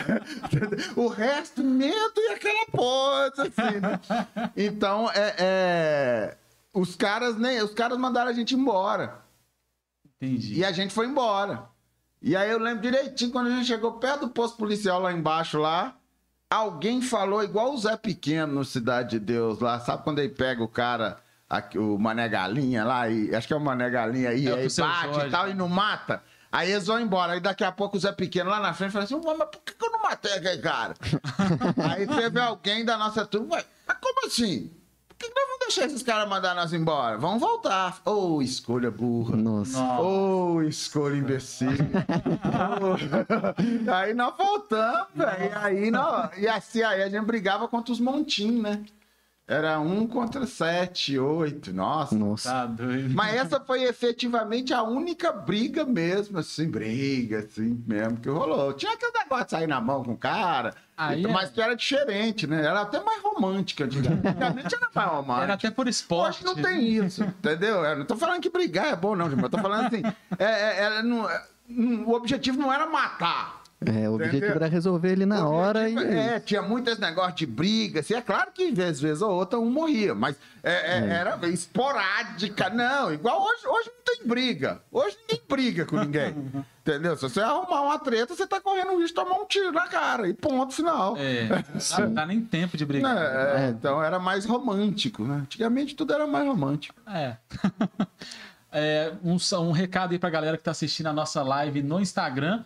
o 0.94 1.08
resto, 1.08 1.64
medo 1.64 2.14
e 2.16 2.28
aquela 2.32 2.66
coisa, 2.66 3.42
assim, 3.42 3.80
né? 3.80 4.00
Então, 4.56 5.10
é, 5.10 5.34
é, 5.38 6.36
os 6.72 6.94
caras 6.94 7.36
nem. 7.36 7.60
Os 7.62 7.74
caras 7.74 7.98
mandaram 7.98 8.30
a 8.30 8.34
gente 8.34 8.54
embora. 8.54 9.22
Entendi. 10.16 10.60
E 10.60 10.64
a 10.64 10.72
gente 10.72 10.94
foi 10.94 11.06
embora. 11.06 11.68
E 12.22 12.36
aí 12.36 12.50
eu 12.50 12.58
lembro 12.58 12.82
direitinho 12.82 13.30
quando 13.30 13.46
a 13.46 13.50
gente 13.50 13.66
chegou 13.66 13.92
perto 13.94 14.20
do 14.20 14.28
posto 14.28 14.56
policial 14.56 15.00
lá 15.00 15.12
embaixo 15.12 15.58
lá. 15.58 15.94
Alguém 16.50 17.00
falou 17.00 17.42
igual 17.42 17.72
o 17.72 17.78
Zé 17.78 17.96
Pequeno 17.96 18.54
no 18.54 18.64
Cidade 18.64 19.10
de 19.10 19.20
Deus 19.20 19.60
lá, 19.60 19.78
sabe 19.78 20.02
quando 20.02 20.18
ele 20.18 20.30
pega 20.30 20.62
o 20.62 20.68
cara, 20.68 21.18
aqui, 21.48 21.78
o 21.78 21.96
Mané 21.96 22.28
Galinha 22.28 22.84
lá, 22.84 23.08
e, 23.08 23.34
acho 23.34 23.46
que 23.46 23.54
é 23.54 23.56
o 23.56 23.60
Mané 23.60 23.88
Galinha 23.88 24.30
aí, 24.30 24.48
é 24.48 24.54
aí 24.54 24.68
bate 24.68 25.14
Jorge, 25.14 25.28
e 25.28 25.30
tal, 25.30 25.48
e 25.48 25.54
não 25.54 25.68
mata. 25.68 26.22
Aí 26.52 26.72
eles 26.72 26.86
vão 26.86 27.00
embora. 27.00 27.34
Aí 27.34 27.40
daqui 27.40 27.62
a 27.62 27.70
pouco 27.70 27.96
o 27.96 28.00
Zé 28.00 28.10
Pequeno 28.10 28.50
lá 28.50 28.58
na 28.58 28.74
frente 28.74 28.90
fala 28.90 29.04
assim: 29.04 29.14
mas 29.14 29.48
por 29.48 29.60
que 29.62 29.74
eu 29.80 29.92
não 29.92 30.02
matei 30.02 30.32
aquele 30.32 30.60
cara? 30.60 30.94
aí 31.88 32.06
teve 32.06 32.40
alguém 32.40 32.84
da 32.84 32.98
nossa 32.98 33.24
turma, 33.24 33.62
mas 33.86 33.96
como 34.00 34.26
assim? 34.26 34.72
Que 35.28 35.34
nós 35.34 35.46
vamos 35.46 35.58
deixar 35.60 35.86
esses 35.86 36.02
caras 36.02 36.28
mandar 36.28 36.54
nós 36.54 36.72
embora? 36.72 37.18
Vamos 37.18 37.40
voltar. 37.40 38.00
Ô, 38.04 38.36
oh, 38.36 38.42
escolha 38.42 38.90
burra. 38.90 39.36
Nossa. 39.36 39.82
Ô, 40.00 40.54
oh, 40.54 40.62
escolha 40.62 41.16
imbecil. 41.16 41.68
oh. 42.80 43.92
Aí 43.92 44.14
nós 44.14 44.34
voltamos, 44.36 45.08
velho. 45.14 45.58
Aí, 45.58 45.90
nós... 45.90 46.30
E 46.38 46.48
assim, 46.48 46.82
aí 46.82 47.02
a 47.02 47.08
gente 47.08 47.24
brigava 47.24 47.68
contra 47.68 47.92
os 47.92 48.00
montinhos, 48.00 48.62
né? 48.62 48.84
Era 49.50 49.80
um 49.80 50.06
contra 50.06 50.46
sete, 50.46 51.18
oito. 51.18 51.72
Nossa. 51.72 52.14
Nossa. 52.14 52.48
Tá 52.48 52.66
doido. 52.66 53.12
Mas 53.12 53.34
essa 53.34 53.58
foi 53.58 53.82
efetivamente 53.82 54.72
a 54.72 54.84
única 54.84 55.32
briga 55.32 55.84
mesmo, 55.84 56.38
assim, 56.38 56.70
briga, 56.70 57.40
assim 57.40 57.82
mesmo, 57.84 58.18
que 58.18 58.28
rolou. 58.28 58.72
Tinha 58.74 58.92
aquele 58.92 59.10
negócio 59.10 59.46
de 59.46 59.50
sair 59.50 59.66
na 59.66 59.80
mão 59.80 60.04
com 60.04 60.12
o 60.12 60.16
cara. 60.16 60.72
Aí 60.96 61.26
mas 61.26 61.48
é... 61.48 61.52
que 61.52 61.60
era 61.60 61.74
diferente, 61.74 62.46
né? 62.46 62.64
Era 62.64 62.82
até 62.82 63.02
mais 63.02 63.20
romântica, 63.20 63.86
antigamente 63.86 64.24
era 64.28 64.88
mais 64.94 65.10
romântica. 65.10 65.42
Era 65.42 65.54
até 65.54 65.70
por 65.72 65.88
esporte. 65.88 66.44
Hoje 66.44 66.44
não 66.44 66.62
tem 66.62 66.86
isso, 66.86 67.24
entendeu? 67.24 67.84
Eu 67.84 67.98
não 67.98 68.04
tô 68.04 68.16
falando 68.16 68.40
que 68.40 68.50
brigar 68.50 68.92
é 68.92 68.96
bom, 68.96 69.16
não, 69.16 69.28
eu 69.28 69.50
tô 69.50 69.58
falando 69.58 69.86
assim, 69.86 70.02
é, 70.38 70.44
é, 70.44 70.84
é 70.84 71.02
não, 71.02 71.28
é, 71.28 71.42
o 72.06 72.12
objetivo 72.12 72.56
não 72.56 72.72
era 72.72 72.86
matar. 72.86 73.59
É, 73.86 74.10
o 74.10 74.14
objetivo 74.14 74.44
era 74.44 74.66
resolver 74.66 75.10
ele 75.10 75.24
na 75.24 75.48
hora 75.48 75.88
e. 75.88 75.96
É, 75.96 76.34
é 76.34 76.40
tinha 76.40 76.60
muito 76.60 76.90
esse 76.90 77.00
negócio 77.00 77.34
de 77.34 77.46
briga. 77.46 78.00
Assim, 78.00 78.12
é 78.12 78.20
claro 78.20 78.50
que, 78.52 78.64
às 78.82 79.00
vezes 79.00 79.22
ou 79.22 79.30
outra, 79.30 79.58
um 79.58 79.70
morria, 79.70 80.14
mas 80.14 80.36
é, 80.62 80.72
é, 80.72 80.98
é. 80.98 81.08
era 81.08 81.48
esporádica. 81.48 82.68
Não, 82.68 83.10
igual 83.10 83.42
hoje, 83.42 83.66
hoje 83.66 83.90
não 83.90 84.04
tem 84.04 84.26
briga. 84.26 84.82
Hoje 84.92 85.16
ninguém 85.22 85.42
briga 85.48 85.86
com 85.86 85.96
ninguém. 85.96 86.34
Entendeu? 86.84 87.16
Se 87.16 87.22
você 87.22 87.40
arrumar 87.40 87.80
uma 87.80 87.98
treta, 87.98 88.34
você 88.34 88.46
tá 88.46 88.60
correndo 88.60 88.92
o 88.92 88.98
risco 88.98 89.08
de 89.08 89.14
tomar 89.14 89.36
um 89.36 89.46
tiro 89.46 89.72
na 89.72 89.88
cara. 89.88 90.28
E 90.28 90.34
ponto 90.34 90.74
final. 90.74 91.16
É. 91.16 91.48
Não 92.00 92.12
dá 92.12 92.26
nem 92.26 92.42
tempo 92.42 92.76
de 92.76 92.84
brigar. 92.84 93.16
É, 93.16 93.70
então 93.70 94.02
era 94.02 94.18
mais 94.18 94.44
romântico, 94.44 95.24
né? 95.24 95.36
Antigamente 95.36 95.94
tudo 95.94 96.12
era 96.12 96.26
mais 96.26 96.46
romântico. 96.46 97.00
É. 97.06 97.36
é 98.70 99.12
um, 99.24 99.38
um 99.60 99.72
recado 99.72 100.12
aí 100.12 100.18
pra 100.18 100.28
galera 100.28 100.58
que 100.58 100.64
tá 100.64 100.70
assistindo 100.70 101.06
a 101.06 101.12
nossa 101.14 101.42
live 101.42 101.82
no 101.82 101.98
Instagram. 101.98 102.62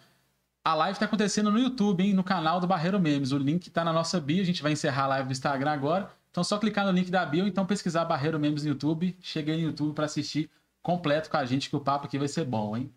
A 0.64 0.72
live 0.74 0.94
está 0.94 1.04
acontecendo 1.04 1.50
no 1.50 1.58
YouTube, 1.58 2.02
hein? 2.02 2.14
No 2.14 2.24
canal 2.24 2.58
do 2.58 2.66
Barreiro 2.66 2.98
Memes. 2.98 3.32
O 3.32 3.38
link 3.38 3.66
está 3.66 3.84
na 3.84 3.92
nossa 3.92 4.18
bio. 4.18 4.40
A 4.40 4.46
gente 4.46 4.62
vai 4.62 4.72
encerrar 4.72 5.04
a 5.04 5.08
live 5.08 5.28
do 5.28 5.32
Instagram 5.32 5.70
agora. 5.70 6.10
Então, 6.30 6.42
só 6.42 6.58
clicar 6.58 6.86
no 6.86 6.90
link 6.90 7.10
da 7.10 7.24
bio, 7.24 7.46
então 7.46 7.64
pesquisar 7.64 8.04
Barreiro 8.06 8.40
Memes 8.40 8.64
no 8.64 8.70
YouTube. 8.70 9.16
Cheguei 9.20 9.56
no 9.56 9.62
YouTube 9.68 9.94
para 9.94 10.06
assistir 10.06 10.50
completo 10.82 11.30
com 11.30 11.36
a 11.36 11.44
gente, 11.44 11.70
que 11.70 11.76
o 11.76 11.80
papo 11.80 12.06
aqui 12.06 12.18
vai 12.18 12.28
ser 12.28 12.44
bom, 12.44 12.76
hein? 12.76 12.92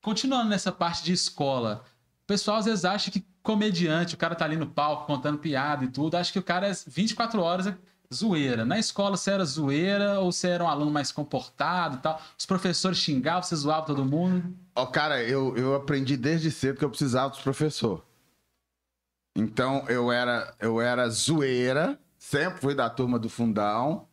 Continuando 0.00 0.48
nessa 0.48 0.72
parte 0.72 1.04
de 1.04 1.12
escola, 1.12 1.84
o 2.22 2.26
pessoal 2.26 2.56
às 2.56 2.64
vezes 2.64 2.84
acha 2.84 3.10
que 3.10 3.24
comediante, 3.42 4.14
o 4.14 4.18
cara 4.18 4.34
tá 4.34 4.46
ali 4.46 4.56
no 4.56 4.66
palco 4.66 5.06
contando 5.06 5.38
piada 5.38 5.84
e 5.84 5.88
tudo, 5.88 6.16
acha 6.16 6.32
que 6.32 6.38
o 6.38 6.42
cara 6.42 6.68
é 6.68 6.72
24 6.86 7.40
horas 7.42 7.66
zoeira. 8.12 8.64
Na 8.64 8.78
escola 8.78 9.16
você 9.16 9.30
era 9.30 9.44
zoeira 9.44 10.20
ou 10.20 10.32
você 10.32 10.48
era 10.48 10.64
um 10.64 10.68
aluno 10.68 10.90
mais 10.90 11.12
comportado 11.12 11.96
e 11.96 12.00
tal? 12.00 12.20
Os 12.36 12.44
professores 12.44 12.98
xingavam, 12.98 13.42
você 13.42 13.54
zoava 13.54 13.86
todo 13.86 14.04
mundo? 14.04 14.54
Ó, 14.74 14.82
oh, 14.82 14.86
cara, 14.88 15.22
eu, 15.22 15.56
eu 15.56 15.74
aprendi 15.74 16.16
desde 16.16 16.50
cedo 16.50 16.78
que 16.78 16.84
eu 16.84 16.90
precisava 16.90 17.30
dos 17.30 17.40
professores. 17.40 18.02
Então 19.36 19.84
eu 19.88 20.10
era, 20.10 20.54
eu 20.58 20.80
era 20.80 21.08
zoeira, 21.08 21.98
sempre 22.18 22.60
fui 22.60 22.74
da 22.74 22.90
turma 22.90 23.18
do 23.18 23.28
fundão, 23.28 24.08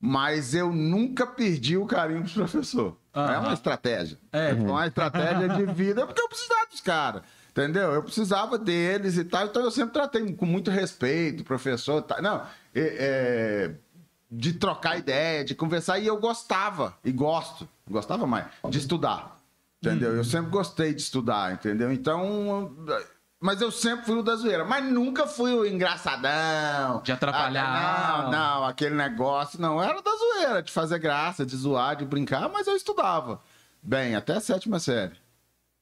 mas 0.00 0.54
eu 0.54 0.70
nunca 0.70 1.26
perdi 1.26 1.76
o 1.76 1.86
carinho 1.86 2.22
dos 2.22 2.32
professores. 2.34 2.94
Uhum. 3.16 3.22
É 3.22 3.38
uma 3.38 3.54
estratégia. 3.54 4.18
É. 4.30 4.50
é 4.50 4.54
uma 4.54 4.86
estratégia 4.86 5.48
de 5.48 5.66
vida, 5.72 6.06
porque 6.06 6.20
eu 6.20 6.28
precisava 6.28 6.66
dos 6.70 6.80
caras. 6.80 7.22
Entendeu? 7.50 7.92
Eu 7.92 8.02
precisava 8.04 8.56
deles 8.56 9.16
e 9.16 9.24
tal, 9.24 9.46
então 9.46 9.64
eu 9.64 9.70
sempre 9.72 9.92
tratei 9.92 10.32
com 10.34 10.46
muito 10.46 10.70
respeito, 10.70 11.42
professor. 11.42 12.02
Tá, 12.02 12.22
não, 12.22 12.46
é, 12.80 13.74
de 14.30 14.52
trocar 14.52 14.98
ideia, 14.98 15.44
de 15.44 15.54
conversar, 15.54 15.98
e 15.98 16.06
eu 16.06 16.18
gostava, 16.18 16.96
e 17.04 17.10
gosto, 17.10 17.68
gostava 17.88 18.26
mais, 18.26 18.46
de 18.68 18.78
estudar. 18.78 19.38
Entendeu? 19.80 20.14
Eu 20.16 20.24
sempre 20.24 20.50
gostei 20.50 20.92
de 20.92 21.00
estudar, 21.00 21.52
entendeu? 21.52 21.92
Então. 21.92 22.74
Mas 23.40 23.60
eu 23.60 23.70
sempre 23.70 24.04
fui 24.04 24.16
o 24.16 24.22
da 24.22 24.34
zoeira, 24.34 24.64
mas 24.64 24.84
nunca 24.84 25.24
fui 25.24 25.52
o 25.52 25.64
engraçadão. 25.64 27.00
De 27.02 27.12
atrapalhar. 27.12 27.64
Ah, 27.64 28.22
não, 28.24 28.30
não, 28.32 28.64
aquele 28.64 28.96
negócio, 28.96 29.60
não. 29.60 29.80
Era 29.80 30.02
da 30.02 30.10
zoeira, 30.10 30.62
de 30.62 30.72
fazer 30.72 30.98
graça, 30.98 31.46
de 31.46 31.56
zoar, 31.56 31.94
de 31.94 32.04
brincar, 32.04 32.48
mas 32.48 32.66
eu 32.66 32.74
estudava. 32.74 33.40
Bem, 33.80 34.16
até 34.16 34.34
a 34.34 34.40
sétima 34.40 34.80
série. 34.80 35.14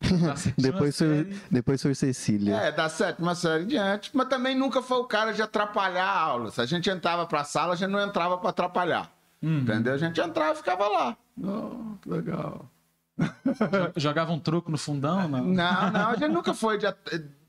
depois, 0.58 0.98
foi, 0.98 1.24
depois 1.50 1.82
foi 1.82 1.94
Cecília. 1.94 2.54
É, 2.56 2.72
da 2.72 2.88
sétima 2.88 3.34
série 3.34 3.64
em 3.64 3.66
diante. 3.66 4.10
Mas 4.12 4.28
também 4.28 4.54
nunca 4.54 4.82
foi 4.82 4.98
o 4.98 5.04
cara 5.04 5.32
de 5.32 5.42
atrapalhar 5.42 6.04
a 6.04 6.20
aula. 6.20 6.50
Se 6.50 6.60
a 6.60 6.66
gente 6.66 6.88
entrava 6.90 7.26
pra 7.26 7.44
sala, 7.44 7.72
a 7.72 7.76
gente 7.76 7.90
não 7.90 8.00
entrava 8.00 8.36
pra 8.38 8.50
atrapalhar. 8.50 9.10
Uhum. 9.42 9.60
Entendeu? 9.60 9.94
A 9.94 9.98
gente 9.98 10.20
entrava 10.20 10.52
e 10.52 10.56
ficava 10.56 10.86
lá. 10.88 11.16
Oh, 11.42 11.96
que 12.00 12.08
legal. 12.08 12.70
Jogava 13.96 14.32
um 14.32 14.38
truco 14.38 14.70
no 14.70 14.78
fundão? 14.78 15.28
Não, 15.28 15.44
não, 15.44 15.90
não 15.90 16.08
a 16.10 16.16
gente 16.16 16.32
nunca 16.32 16.52
foi 16.54 16.78
de. 16.78 16.86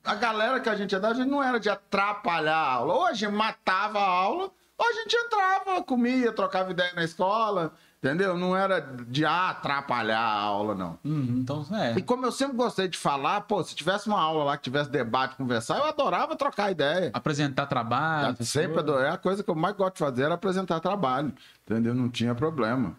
A 0.04 0.16
galera 0.16 0.60
que 0.60 0.70
a 0.70 0.76
gente 0.76 0.94
ia 0.94 1.00
dar, 1.00 1.10
a 1.10 1.14
gente 1.14 1.30
não 1.30 1.44
era 1.44 1.60
de 1.60 1.70
atrapalhar 1.70 2.56
a 2.56 2.72
aula. 2.72 2.94
Ou 2.94 3.06
a 3.08 3.14
gente 3.14 3.32
matava 3.32 4.00
a 4.00 4.08
aula, 4.08 4.50
ou 4.78 4.88
a 4.88 4.94
gente 4.94 5.16
entrava, 5.16 5.84
comia, 5.84 6.32
trocava 6.32 6.72
ideia 6.72 6.94
na 6.94 7.04
escola. 7.04 7.74
Entendeu? 8.04 8.38
Não 8.38 8.56
era 8.56 8.80
de 8.80 9.26
atrapalhar 9.26 10.20
a 10.20 10.32
aula, 10.40 10.76
não. 10.76 11.00
Uhum, 11.04 11.40
então, 11.42 11.66
é. 11.72 11.98
E 11.98 12.02
como 12.02 12.26
eu 12.26 12.32
sempre 12.32 12.56
gostei 12.56 12.88
de 12.88 12.98
falar, 12.98 13.42
pô, 13.42 13.64
se 13.64 13.76
tivesse 13.76 14.08
uma 14.08 14.22
aula 14.22 14.44
lá 14.44 14.58
que 14.58 14.64
tivesse 14.64 14.90
debate, 14.90 15.36
conversar, 15.36 15.78
eu 15.78 15.86
adorava 15.86 16.36
trocar 16.36 16.70
ideia. 16.70 17.10
Apresentar 17.12 17.66
trabalho. 17.66 18.36
Eu 18.40 18.46
sempre 18.46 18.80
adorei. 18.80 19.10
A 19.10 19.18
coisa 19.18 19.44
que 19.44 19.50
eu 19.50 19.56
mais 19.56 19.76
gosto 19.76 19.94
de 19.94 20.00
fazer 20.00 20.24
era 20.24 20.36
apresentar 20.36 20.80
trabalho. 20.80 21.34
Entendeu? 21.70 21.94
Não 21.94 22.08
tinha 22.08 22.34
problema. 22.34 22.96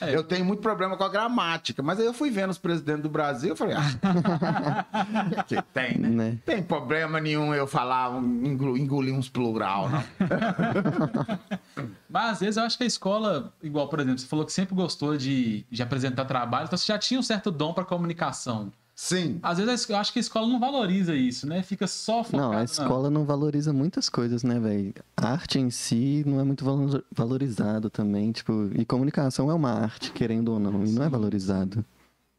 É. 0.00 0.14
Eu 0.14 0.22
tenho 0.22 0.44
muito 0.44 0.62
problema 0.62 0.96
com 0.96 1.02
a 1.02 1.08
gramática, 1.08 1.82
mas 1.82 1.98
aí 1.98 2.06
eu 2.06 2.14
fui 2.14 2.30
vendo 2.30 2.50
os 2.50 2.58
presidentes 2.58 3.02
do 3.02 3.08
Brasil 3.08 3.54
e 3.54 3.56
falei, 3.56 3.74
ah, 3.76 4.84
que 5.48 5.60
tem, 5.60 5.98
né? 5.98 6.08
né? 6.08 6.38
Tem 6.46 6.62
problema 6.62 7.20
nenhum 7.20 7.52
eu 7.52 7.66
falar, 7.66 8.12
engolir 8.16 9.12
uns 9.12 9.28
plural, 9.28 9.88
não. 9.90 10.04
mas 12.08 12.32
às 12.34 12.40
vezes 12.40 12.56
eu 12.56 12.62
acho 12.62 12.78
que 12.78 12.84
a 12.84 12.86
escola, 12.86 13.52
igual, 13.60 13.88
por 13.88 13.98
exemplo, 13.98 14.20
você 14.20 14.26
falou 14.26 14.46
que 14.46 14.52
sempre 14.52 14.76
gostou 14.76 15.16
de, 15.16 15.66
de 15.68 15.82
apresentar 15.82 16.24
trabalho, 16.24 16.66
então 16.66 16.78
você 16.78 16.92
já 16.92 16.98
tinha 16.98 17.18
um 17.18 17.22
certo 17.22 17.50
dom 17.50 17.74
para 17.74 17.84
comunicação. 17.84 18.70
Sim. 18.94 19.40
Às 19.42 19.58
vezes 19.58 19.88
eu 19.88 19.96
acho 19.96 20.12
que 20.12 20.18
a 20.18 20.20
escola 20.20 20.46
não 20.46 20.60
valoriza 20.60 21.14
isso, 21.14 21.46
né? 21.46 21.62
Fica 21.62 21.86
só 21.86 22.22
focado. 22.22 22.52
Não, 22.52 22.58
a 22.58 22.62
escola 22.62 23.10
não, 23.10 23.20
não 23.20 23.26
valoriza 23.26 23.72
muitas 23.72 24.08
coisas, 24.08 24.44
né, 24.44 24.58
velho? 24.60 24.94
A 25.16 25.30
arte 25.30 25.58
em 25.58 25.70
si 25.70 26.22
não 26.26 26.40
é 26.40 26.44
muito 26.44 26.64
valorizado 27.10 27.90
também, 27.90 28.30
tipo, 28.30 28.70
e 28.74 28.84
comunicação 28.84 29.50
é 29.50 29.54
uma 29.54 29.72
arte, 29.72 30.12
querendo 30.12 30.52
ou 30.52 30.60
não, 30.60 30.84
e 30.84 30.92
não 30.92 31.02
é 31.02 31.08
valorizado. 31.08 31.84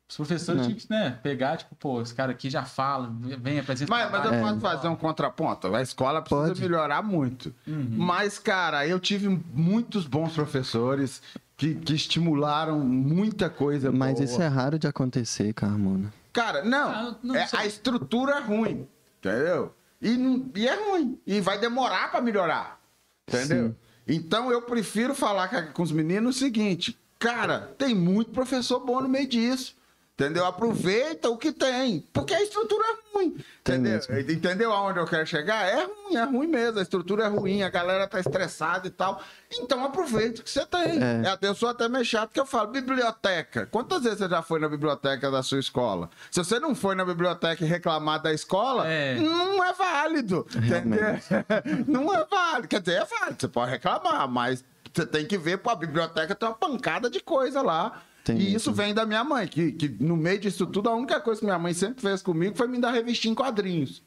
Os 0.08 0.18
professores 0.18 0.68
tinham 0.68 0.78
que 0.78 0.90
né, 0.90 1.18
pegar, 1.24 1.58
tipo, 1.58 1.76
pô, 1.76 2.00
esse 2.00 2.14
cara 2.14 2.32
aqui 2.32 2.48
já 2.48 2.64
fala, 2.64 3.12
vem 3.40 3.60
apresentar. 3.60 3.92
Mas, 3.92 4.12
mas 4.12 4.26
eu 4.26 4.34
é. 4.34 4.42
posso 4.42 4.60
fazer 4.60 4.88
um 4.88 4.96
contraponto. 4.96 5.76
A 5.76 5.82
escola 5.82 6.22
precisa 6.22 6.48
Pode. 6.50 6.62
melhorar 6.62 7.02
muito. 7.02 7.54
Uhum. 7.66 7.88
Mas, 7.98 8.38
cara, 8.38 8.88
eu 8.88 9.00
tive 9.00 9.28
muitos 9.52 10.06
bons 10.06 10.34
professores 10.34 11.24
que, 11.58 11.74
que 11.74 11.96
estimularam 11.96 12.80
muita 12.80 13.50
coisa 13.50 13.92
Mas 13.92 14.14
boa. 14.14 14.26
isso 14.26 14.42
é 14.42 14.48
raro 14.48 14.78
de 14.78 14.86
acontecer, 14.88 15.54
Carmona. 15.54 16.14
Cara, 16.36 16.66
não. 16.66 16.90
Ah, 16.90 17.16
não 17.24 17.34
é, 17.34 17.48
a 17.54 17.66
estrutura 17.66 18.34
é 18.36 18.40
ruim, 18.42 18.86
entendeu? 19.20 19.74
E, 20.02 20.18
e 20.54 20.68
é 20.68 20.76
ruim. 20.76 21.18
E 21.26 21.40
vai 21.40 21.58
demorar 21.58 22.12
para 22.12 22.20
melhorar, 22.20 22.78
entendeu? 23.26 23.70
Sim. 23.70 23.76
Então 24.06 24.52
eu 24.52 24.62
prefiro 24.64 25.16
falar 25.16 25.72
com 25.72 25.82
os 25.82 25.94
meninos 25.94 26.36
o 26.36 26.40
seguinte: 26.40 27.00
cara, 27.18 27.74
tem 27.78 27.96
muito 27.96 28.32
professor 28.32 28.82
bom 28.82 29.00
no 29.00 29.08
meio 29.08 29.26
disso. 29.30 29.78
Entendeu? 30.18 30.46
Aproveita 30.46 31.30
o 31.30 31.38
que 31.38 31.52
tem. 31.52 32.00
Porque 32.14 32.34
a 32.34 32.42
estrutura 32.42 32.86
é 32.88 33.14
ruim. 33.14 33.36
Entendeu? 33.60 34.00
Entendeu 34.30 34.72
aonde 34.72 34.98
eu 34.98 35.06
quero 35.06 35.28
chegar? 35.28 35.68
É 35.68 35.84
ruim, 35.84 36.16
é 36.16 36.24
ruim 36.24 36.48
mesmo. 36.48 36.80
A 36.80 36.82
estrutura 36.82 37.26
é 37.26 37.28
ruim, 37.28 37.64
a 37.64 37.70
galera 37.70 38.08
tá 38.08 38.18
estressada 38.18 38.88
e 38.88 38.90
tal. 38.90 39.22
Então 39.52 39.84
aproveita 39.84 40.40
o 40.40 40.44
que 40.46 40.50
você 40.50 40.66
tem. 40.66 41.04
É. 41.04 41.28
é 41.28 41.38
eu 41.42 41.54
sou 41.54 41.68
até 41.68 41.90
meio 41.90 42.06
chato 42.06 42.32
que 42.32 42.40
eu 42.40 42.46
falo, 42.46 42.72
biblioteca. 42.72 43.66
Quantas 43.70 44.04
vezes 44.04 44.20
você 44.20 44.30
já 44.30 44.42
foi 44.42 44.58
na 44.58 44.70
biblioteca 44.70 45.30
da 45.30 45.44
sua 45.44 45.60
escola? 45.60 46.10
Se 46.32 46.42
você 46.42 46.62
não 46.62 46.74
foi 46.74 46.96
na 46.96 47.04
biblioteca 47.04 47.66
e 47.66 47.68
reclamar 47.68 48.22
da 48.22 48.32
escola, 48.32 48.88
é. 48.88 49.16
não 49.16 49.62
é 49.66 49.74
válido. 49.74 50.48
Entendeu? 50.56 51.20
não 51.88 52.14
é 52.14 52.24
válido. 52.24 52.70
Quer 52.70 52.80
dizer, 52.80 53.02
é 53.02 53.06
válido. 53.06 53.36
Você 53.38 53.48
pode 53.50 53.70
reclamar, 53.70 54.30
mas 54.30 54.64
você 54.94 55.06
tem 55.06 55.26
que 55.26 55.38
ver, 55.38 55.58
pô, 55.58 55.72
a 55.72 55.76
biblioteca 55.76 56.34
tem 56.34 56.48
uma 56.48 56.56
pancada 56.56 57.10
de 57.10 57.20
coisa 57.20 57.62
lá 57.62 58.02
tem 58.26 58.40
e 58.40 58.56
isso 58.56 58.74
vem 58.74 58.92
da 58.92 59.06
minha 59.06 59.24
mãe, 59.24 59.48
que, 59.48 59.72
que 59.72 59.88
no 60.04 60.18
meio 60.18 60.40
disso 60.40 60.66
tudo, 60.66 60.90
a 60.90 60.96
única 60.96 61.22
coisa 61.22 61.40
que 61.40 61.46
minha 61.46 61.60
mãe 61.60 61.76
sempre 61.76 62.02
fez 62.02 62.24
comigo 62.24 62.58
foi 62.58 62.68
me 62.68 62.80
dar 62.80 62.92
revistinha 62.92 63.32
em 63.32 63.36
quadrinhos, 63.36 64.02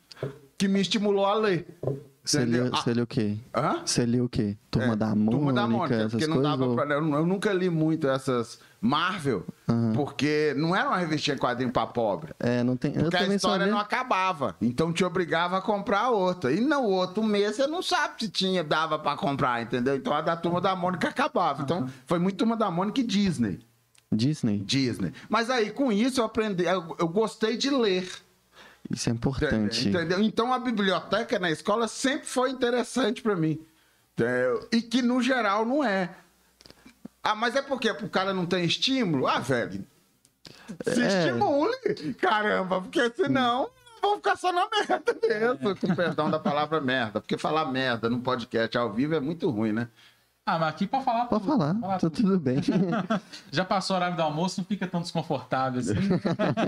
que 0.59 0.66
me 0.66 0.81
estimulou 0.81 1.24
a 1.24 1.35
ler. 1.35 1.78
Você 2.24 2.44
leu, 2.44 2.68
você 2.68 2.92
leu 2.92 3.04
o 3.04 3.07
quê? 3.07 3.38
Hã? 3.54 3.81
Você 3.87 4.04
leu 4.04 4.24
o 4.24 4.28
quê? 4.28 4.57
Turma 4.70 4.92
é, 4.92 4.96
da 4.96 5.14
Mônica, 5.14 5.31
Turma 5.31 5.52
da 5.52 5.66
Mônica, 5.66 6.09
porque 6.11 6.26
não 6.26 6.42
dava 6.42 6.66
ou... 6.66 6.74
pra... 6.74 6.85
Eu, 6.85 7.14
eu, 7.14 7.24
nunca 7.24 7.52
li 7.52 7.70
muito 7.70 8.07
essas 8.07 8.59
Marvel, 8.81 9.46
uhum. 9.68 9.92
porque 9.94 10.52
não 10.57 10.74
era 10.74 10.88
uma 10.88 10.98
revistinha 10.98 11.37
em 11.37 11.38
quadrinho 11.38 11.72
pra 11.72 11.87
pobre. 11.87 12.33
É, 12.40 12.62
não 12.62 12.76
tem... 12.76 12.92
Porque 12.92 13.16
a 13.16 13.35
história 13.35 13.66
não 13.66 13.78
acabava, 13.78 14.57
então 14.61 14.92
te 14.92 15.04
obrigava 15.04 15.59
a 15.59 15.62
comprar 15.62 16.11
outra. 16.11 16.52
E 16.52 16.61
no 16.61 16.83
outro 16.83 17.22
mês 17.22 17.57
você 17.57 17.66
não 17.68 17.83
sabe 17.83 18.14
se 18.18 18.28
tinha, 18.28 18.62
dava 18.64 18.98
pra 18.98 19.16
comprar, 19.16 19.62
entendeu? 19.62 19.96
Então 19.96 20.12
a 20.12 20.20
da 20.20 20.37
Turma 20.37 20.61
da 20.61 20.76
Mônica 20.76 21.09
acabava. 21.09 21.62
Então 21.62 21.88
foi 22.04 22.18
muito 22.18 22.37
Turma 22.37 22.57
da 22.57 22.70
Mônica 22.70 23.00
e 23.00 23.04
Disney. 23.04 23.61
Disney. 24.11 24.59
Disney. 24.59 25.12
Mas 25.29 25.51
aí, 25.51 25.71
com 25.71 25.92
isso, 25.92 26.21
eu 26.21 26.25
aprendi, 26.25 26.64
eu, 26.64 26.97
eu 26.99 27.09
gostei 27.09 27.57
de 27.57 27.71
ler. 27.71 28.11
Isso 28.90 29.09
é 29.09 29.12
importante. 29.12 29.88
Entendeu? 29.88 30.23
Então 30.23 30.53
a 30.53 30.59
biblioteca 30.59 31.38
na 31.38 31.51
escola 31.51 31.87
sempre 31.87 32.27
foi 32.27 32.51
interessante 32.51 33.21
para 33.21 33.37
mim. 33.37 33.61
Entendeu? 34.14 34.66
E 34.73 34.81
que 34.81 35.03
no 35.03 35.23
geral 35.23 35.66
não 35.66 35.85
é. 35.85 36.11
Ah, 37.23 37.35
mas 37.35 37.55
é 37.55 37.62
porque 37.62 37.90
o 37.90 38.09
cara 38.09 38.33
não 38.33 38.47
tem 38.47 38.64
estímulo? 38.64 39.27
Ah, 39.27 39.40
velho. 39.40 39.85
Se 40.87 41.03
é... 41.03 41.27
estimule, 41.27 42.14
caramba, 42.14 42.81
porque 42.81 43.11
senão 43.11 43.71
vão 44.01 44.16
ficar 44.16 44.37
só 44.37 44.53
na 44.53 44.68
merda 44.71 45.16
mesmo, 45.23 45.77
com 45.77 45.94
perdão 45.94 46.31
da 46.31 46.38
palavra 46.38 46.81
merda. 46.81 47.21
Porque 47.21 47.37
falar 47.37 47.66
merda 47.66 48.09
num 48.09 48.21
podcast 48.21 48.77
ao 48.79 48.92
vivo 48.92 49.14
é 49.14 49.21
muito 49.21 49.51
ruim, 49.51 49.73
né? 49.73 49.88
Ah, 50.49 50.59
mas 50.59 50.69
aqui 50.71 50.87
pode 50.87 51.05
falar. 51.05 51.27
Pode 51.27 51.45
tudo, 51.45 51.59
falar, 51.59 51.75
falar 51.79 51.99
tá 51.99 52.09
tudo. 52.09 52.23
tudo 52.23 52.41
bem. 52.41 52.57
Já 53.53 53.67
passou 53.67 53.95
o 53.95 53.99
horário 53.99 54.17
do 54.17 54.23
almoço, 54.23 54.59
não 54.59 54.65
fica 54.65 54.87
tão 54.87 55.03
desconfortável 55.03 55.79
assim. 55.79 55.93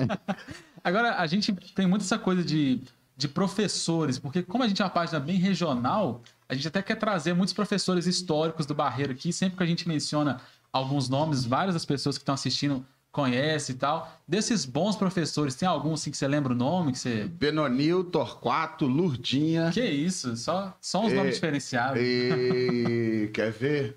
Agora, 0.85 1.16
a 1.16 1.27
gente 1.27 1.51
tem 1.75 1.87
muito 1.87 2.03
essa 2.03 2.19
coisa 2.19 2.45
de, 2.45 2.83
de 3.16 3.27
professores, 3.27 4.19
porque 4.19 4.43
como 4.43 4.62
a 4.62 4.69
gente 4.69 4.83
é 4.83 4.85
uma 4.85 4.90
página 4.90 5.19
bem 5.19 5.38
regional, 5.38 6.21
a 6.47 6.55
gente 6.55 6.69
até 6.69 6.83
quer 6.83 6.97
trazer 6.97 7.33
muitos 7.33 7.55
professores 7.55 8.07
históricos 8.07 8.66
do 8.66 8.75
Barreiro 8.75 9.12
aqui. 9.12 9.33
Sempre 9.33 9.57
que 9.57 9.62
a 9.62 9.66
gente 9.66 9.88
menciona 9.88 10.43
alguns 10.71 11.09
nomes, 11.09 11.47
várias 11.47 11.75
das 11.75 11.87
pessoas 11.87 12.19
que 12.19 12.23
estão 12.23 12.35
assistindo 12.35 12.85
conhece 13.12 13.73
e 13.73 13.75
tal. 13.75 14.11
Desses 14.27 14.64
bons 14.64 14.96
professores, 14.96 15.55
tem 15.55 15.68
algum 15.68 15.94
assim 15.94 16.11
que 16.11 16.16
você 16.16 16.29
lembra 16.29 16.53
o 16.53 16.57
nome? 16.57 16.92
Que 16.92 16.99
você... 16.99 17.25
Benonil, 17.25 18.05
Torquato, 18.05 18.87
Lurdinha. 18.87 19.70
Que 19.73 19.85
isso, 19.85 20.37
só, 20.37 20.77
só 20.81 21.05
uns 21.05 21.12
e, 21.12 21.16
nomes 21.16 21.35
diferenciados. 21.35 22.01
E... 22.01 23.31
Quer 23.35 23.51
ver? 23.51 23.96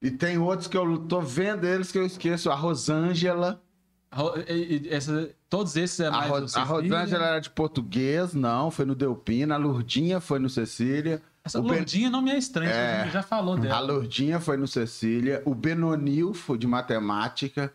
E 0.00 0.10
tem 0.10 0.38
outros 0.38 0.68
que 0.68 0.76
eu 0.76 0.98
tô 0.98 1.20
vendo 1.20 1.66
eles 1.66 1.90
que 1.90 1.98
eu 1.98 2.06
esqueço. 2.06 2.50
A 2.50 2.54
Rosângela. 2.54 3.60
Essa, 4.88 5.30
todos 5.50 5.76
esses 5.76 5.98
é 6.00 6.08
mais 6.08 6.54
A, 6.54 6.62
Ro 6.62 6.76
a 6.76 6.80
Rosângela 6.80 7.26
era 7.26 7.38
de 7.40 7.50
português, 7.50 8.32
não, 8.32 8.70
foi 8.70 8.84
no 8.84 8.94
Delpina. 8.94 9.56
A 9.56 9.58
Lurdinha 9.58 10.20
foi 10.20 10.38
no 10.38 10.48
Cecília. 10.48 11.20
Essa 11.44 11.60
o 11.60 11.62
Lourdinha 11.62 12.06
ben... 12.06 12.10
não 12.10 12.22
me 12.22 12.30
é 12.30 12.38
estranha, 12.38 12.70
é, 12.70 13.10
já 13.10 13.22
falou 13.22 13.58
dela. 13.58 13.76
A 13.76 13.80
Lourdinha 13.80 14.40
foi 14.40 14.56
no 14.56 14.66
Cecília. 14.66 15.42
O 15.44 15.54
Benonil 15.54 16.32
foi 16.32 16.56
de 16.56 16.66
matemática. 16.66 17.72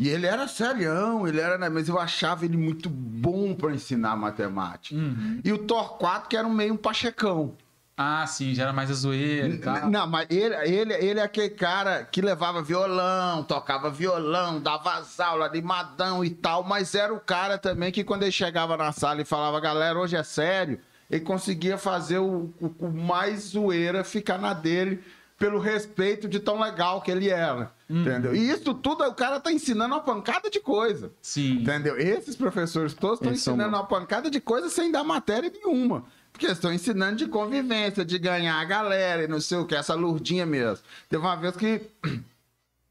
E 0.00 0.08
ele 0.08 0.26
era 0.26 0.48
serião, 0.48 1.28
ele 1.28 1.38
era, 1.38 1.58
né, 1.58 1.68
mas 1.68 1.86
eu 1.86 2.00
achava 2.00 2.46
ele 2.46 2.56
muito 2.56 2.88
bom 2.88 3.54
para 3.54 3.74
ensinar 3.74 4.16
matemática. 4.16 4.98
Uhum. 4.98 5.42
E 5.44 5.52
o 5.52 5.58
Torquato, 5.58 6.26
que 6.26 6.38
era 6.38 6.48
um 6.48 6.54
meio 6.54 6.72
um 6.72 6.76
pachecão. 6.78 7.54
Ah, 7.98 8.26
sim, 8.26 8.54
já 8.54 8.62
era 8.62 8.72
mais 8.72 8.90
a 8.90 8.94
zoeira 8.94 9.48
e 9.48 9.58
tal. 9.58 9.90
Não, 9.90 10.06
mas 10.06 10.26
ele, 10.30 10.54
ele, 10.54 10.94
ele 10.94 11.20
é 11.20 11.22
aquele 11.22 11.50
cara 11.50 12.02
que 12.02 12.22
levava 12.22 12.62
violão, 12.62 13.44
tocava 13.44 13.90
violão, 13.90 14.58
dava 14.58 14.94
as 14.94 15.20
aulas, 15.20 15.50
animadão 15.50 16.24
e 16.24 16.30
tal, 16.30 16.64
mas 16.64 16.94
era 16.94 17.12
o 17.12 17.20
cara 17.20 17.58
também 17.58 17.92
que 17.92 18.02
quando 18.02 18.22
ele 18.22 18.32
chegava 18.32 18.78
na 18.78 18.92
sala 18.92 19.20
e 19.20 19.26
falava, 19.26 19.60
galera, 19.60 19.98
hoje 19.98 20.16
é 20.16 20.22
sério, 20.22 20.80
ele 21.10 21.20
conseguia 21.22 21.76
fazer 21.76 22.20
o, 22.20 22.50
o, 22.58 22.86
o 22.86 22.90
mais 22.90 23.50
zoeira 23.50 24.02
ficar 24.02 24.38
na 24.38 24.54
dele 24.54 25.04
pelo 25.40 25.58
respeito 25.58 26.28
de 26.28 26.38
tão 26.38 26.60
legal 26.60 27.00
que 27.00 27.10
ele 27.10 27.30
era. 27.30 27.72
Hum. 27.88 28.02
Entendeu? 28.02 28.36
E 28.36 28.50
isso 28.50 28.74
tudo 28.74 29.02
o 29.02 29.14
cara 29.14 29.40
tá 29.40 29.50
ensinando 29.50 29.94
uma 29.94 30.02
pancada 30.02 30.50
de 30.50 30.60
coisa. 30.60 31.10
Sim. 31.22 31.62
Entendeu? 31.62 31.98
Esses 31.98 32.36
professores 32.36 32.92
todos 32.92 33.18
estão 33.18 33.32
ensinando 33.32 33.70
são... 33.70 33.80
uma 33.80 33.86
pancada 33.86 34.30
de 34.30 34.38
coisa 34.38 34.68
sem 34.68 34.92
dar 34.92 35.02
matéria 35.02 35.50
nenhuma. 35.50 36.04
Porque 36.30 36.44
estão 36.44 36.70
ensinando 36.70 37.16
de 37.16 37.26
convivência, 37.26 38.04
de 38.04 38.18
ganhar 38.18 38.60
a 38.60 38.64
galera 38.66 39.24
e 39.24 39.28
não 39.28 39.40
sei 39.40 39.56
o 39.56 39.64
que, 39.64 39.74
essa 39.74 39.94
lurdinha 39.94 40.44
mesmo. 40.44 40.84
Teve 41.08 41.22
uma 41.22 41.36
vez 41.36 41.56
que 41.56 41.80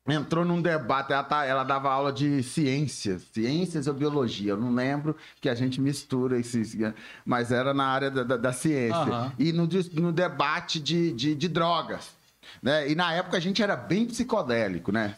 entrou 0.07 0.43
num 0.43 0.59
debate, 0.59 1.13
ela, 1.13 1.23
tá, 1.23 1.45
ela, 1.45 1.63
dava 1.63 1.91
aula 1.91 2.11
de 2.11 2.41
ciências, 2.41 3.27
ciências 3.31 3.85
ou 3.85 3.93
biologia, 3.93 4.53
eu 4.53 4.57
não 4.57 4.73
lembro 4.73 5.15
que 5.39 5.47
a 5.47 5.53
gente 5.53 5.79
mistura 5.79 6.39
esses, 6.39 6.75
mas 7.23 7.51
era 7.51 7.75
na 7.75 7.85
área 7.85 8.09
da, 8.09 8.23
da, 8.23 8.37
da 8.37 8.51
ciência. 8.51 9.03
Uhum. 9.03 9.31
E 9.37 9.53
no, 9.53 9.69
no 10.01 10.11
debate 10.11 10.79
de, 10.79 11.11
de, 11.11 11.35
de 11.35 11.47
drogas. 11.47 12.17
Né? 12.61 12.89
E 12.89 12.95
na 12.95 13.13
época 13.13 13.37
a 13.37 13.39
gente 13.39 13.61
era 13.63 13.75
bem 13.75 14.05
psicodélico, 14.05 14.91
né? 14.91 15.15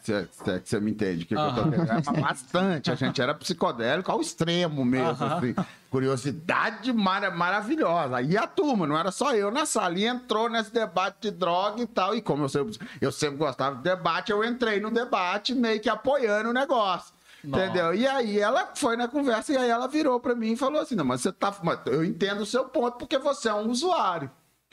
Você 0.64 0.80
me 0.80 0.92
entende. 0.92 1.26
Que, 1.26 1.36
que 1.36 1.42
eu 1.42 1.54
tô. 1.54 2.22
Bastante. 2.22 2.92
A 2.92 2.96
gente 2.96 3.22
era 3.22 3.34
psicodélico 3.34 4.12
ao 4.12 4.22
extremo 4.22 4.84
mesmo. 4.86 5.24
Assim. 5.26 5.56
Curiosidade 5.90 6.92
mara- 6.94 7.32
maravilhosa. 7.32 8.22
E 8.22 8.38
a 8.38 8.48
turma, 8.48 8.88
não 8.88 8.98
era 8.98 9.12
só 9.12 9.36
eu 9.36 9.52
na 9.52 9.66
sala. 9.66 9.98
E 9.98 10.06
entrou 10.06 10.50
nesse 10.50 10.74
debate 10.74 11.18
de 11.22 11.32
droga 11.32 11.82
e 11.82 11.88
tal. 11.88 12.16
E 12.16 12.22
como 12.22 12.44
eu 12.46 12.50
sempre, 12.50 12.78
eu 13.00 13.12
sempre 13.12 13.38
gostava 13.38 13.76
de 13.76 13.84
debate, 13.84 14.32
eu 14.32 14.44
entrei 14.44 14.80
no 14.80 14.90
debate 14.92 15.54
meio 15.54 15.80
que 15.80 15.90
apoiando 15.90 16.50
o 16.50 16.54
negócio. 16.54 17.14
Nossa. 17.44 17.66
Entendeu? 17.66 17.94
E 17.96 18.08
aí 18.08 18.40
ela 18.40 18.70
foi 18.76 18.96
na 18.96 19.08
conversa 19.08 19.52
e 19.52 19.58
aí 19.58 19.70
ela 19.70 19.88
virou 19.88 20.20
pra 20.20 20.36
mim 20.36 20.52
e 20.52 20.56
falou 20.58 20.80
assim: 20.82 20.96
Não, 20.96 21.04
mas 21.06 21.22
você 21.22 21.32
tá. 21.32 21.52
mas 21.64 21.80
Eu 21.88 22.04
entendo 22.06 22.42
o 22.42 22.46
seu 22.46 22.66
ponto 22.66 22.98
porque 22.98 23.18
você 23.18 23.50
é 23.50 23.54
um 23.54 23.68
usuário. 23.70 24.30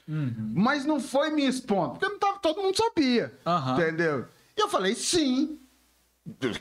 Uhum. 0.09 0.53
Mas 0.55 0.87
não 0.87 0.99
foi 0.99 1.31
me 1.31 1.47
expondo, 1.47 1.91
porque 1.91 2.09
não 2.09 2.19
tava, 2.19 2.39
todo 2.39 2.63
mundo 2.63 2.77
sabia. 2.77 3.33
Aham. 3.47 3.75
Entendeu? 3.75 4.27
E 4.57 4.61
eu 4.61 4.69
falei, 4.69 4.95
sim. 4.95 5.61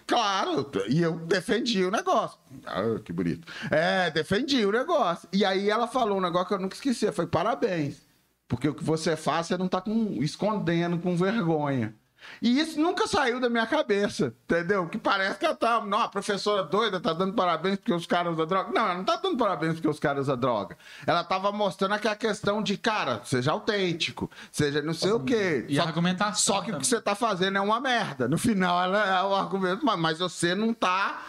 Claro, 0.06 0.70
e 0.88 1.02
eu 1.02 1.20
defendi 1.20 1.84
o 1.84 1.92
negócio. 1.92 2.38
Ah, 2.66 3.00
que 3.04 3.12
bonito. 3.12 3.52
É, 3.70 4.10
defendi 4.12 4.66
o 4.66 4.72
negócio. 4.72 5.28
E 5.34 5.44
aí 5.44 5.70
ela 5.70 5.88
falou 5.88 6.18
um 6.18 6.22
negócio 6.22 6.48
que 6.48 6.54
eu 6.54 6.60
nunca 6.60 6.76
esqueci. 6.76 7.12
Foi 7.12 7.28
parabéns. 7.28 8.02
Porque 8.48 8.70
o 8.70 8.74
que 8.74 8.84
você 8.84 9.18
faz, 9.18 9.48
você 9.48 9.58
não 9.58 9.68
tá 9.68 9.82
com, 9.82 10.24
escondendo 10.24 10.98
com 11.00 11.18
vergonha. 11.18 11.94
E 12.42 12.60
isso 12.60 12.80
nunca 12.80 13.08
saiu 13.08 13.40
da 13.40 13.50
minha 13.50 13.66
cabeça, 13.66 14.34
entendeu? 14.44 14.88
Que 14.88 14.98
parece 14.98 15.40
que 15.40 15.46
ela 15.46 15.56
tá. 15.56 15.84
Não, 15.84 16.00
a 16.00 16.08
professora 16.08 16.64
doida 16.64 17.00
tá 17.00 17.14
dando 17.14 17.34
parabéns 17.34 17.78
porque 17.78 17.94
os 17.94 18.06
caras 18.06 18.34
usam 18.34 18.46
droga. 18.46 18.72
Não, 18.72 18.82
ela 18.86 18.94
não 18.96 19.04
tá 19.04 19.16
dando 19.16 19.38
parabéns 19.38 19.74
porque 19.76 19.88
os 19.88 20.00
caras 20.00 20.22
usam 20.24 20.38
droga. 20.38 20.78
Ela 21.06 21.24
tava 21.24 21.52
mostrando 21.52 21.94
aquela 21.94 22.16
questão 22.16 22.62
de, 22.62 22.78
cara, 22.78 23.22
seja 23.26 23.52
autêntico, 23.52 24.30
seja 24.52 24.82
não 24.82 24.94
sei 24.94 25.12
o 25.12 25.20
quê. 25.20 25.66
E 25.68 25.76
Só- 25.76 25.82
a 25.82 25.86
argumentação 25.86 26.56
Só 26.56 26.62
que 26.62 26.70
o 26.70 26.74
também. 26.74 26.82
que 26.82 26.88
você 26.88 27.02
tá 27.02 27.16
fazendo 27.16 27.58
é 27.58 27.62
uma 27.62 27.80
merda. 27.80 28.28
No 28.28 28.38
final, 28.38 28.82
ela 28.84 29.06
é 29.20 29.24
o 29.24 29.34
argumento, 29.36 29.86
mas- 29.86 30.20
você 30.20 30.54
não 30.54 30.74
tá 30.74 31.22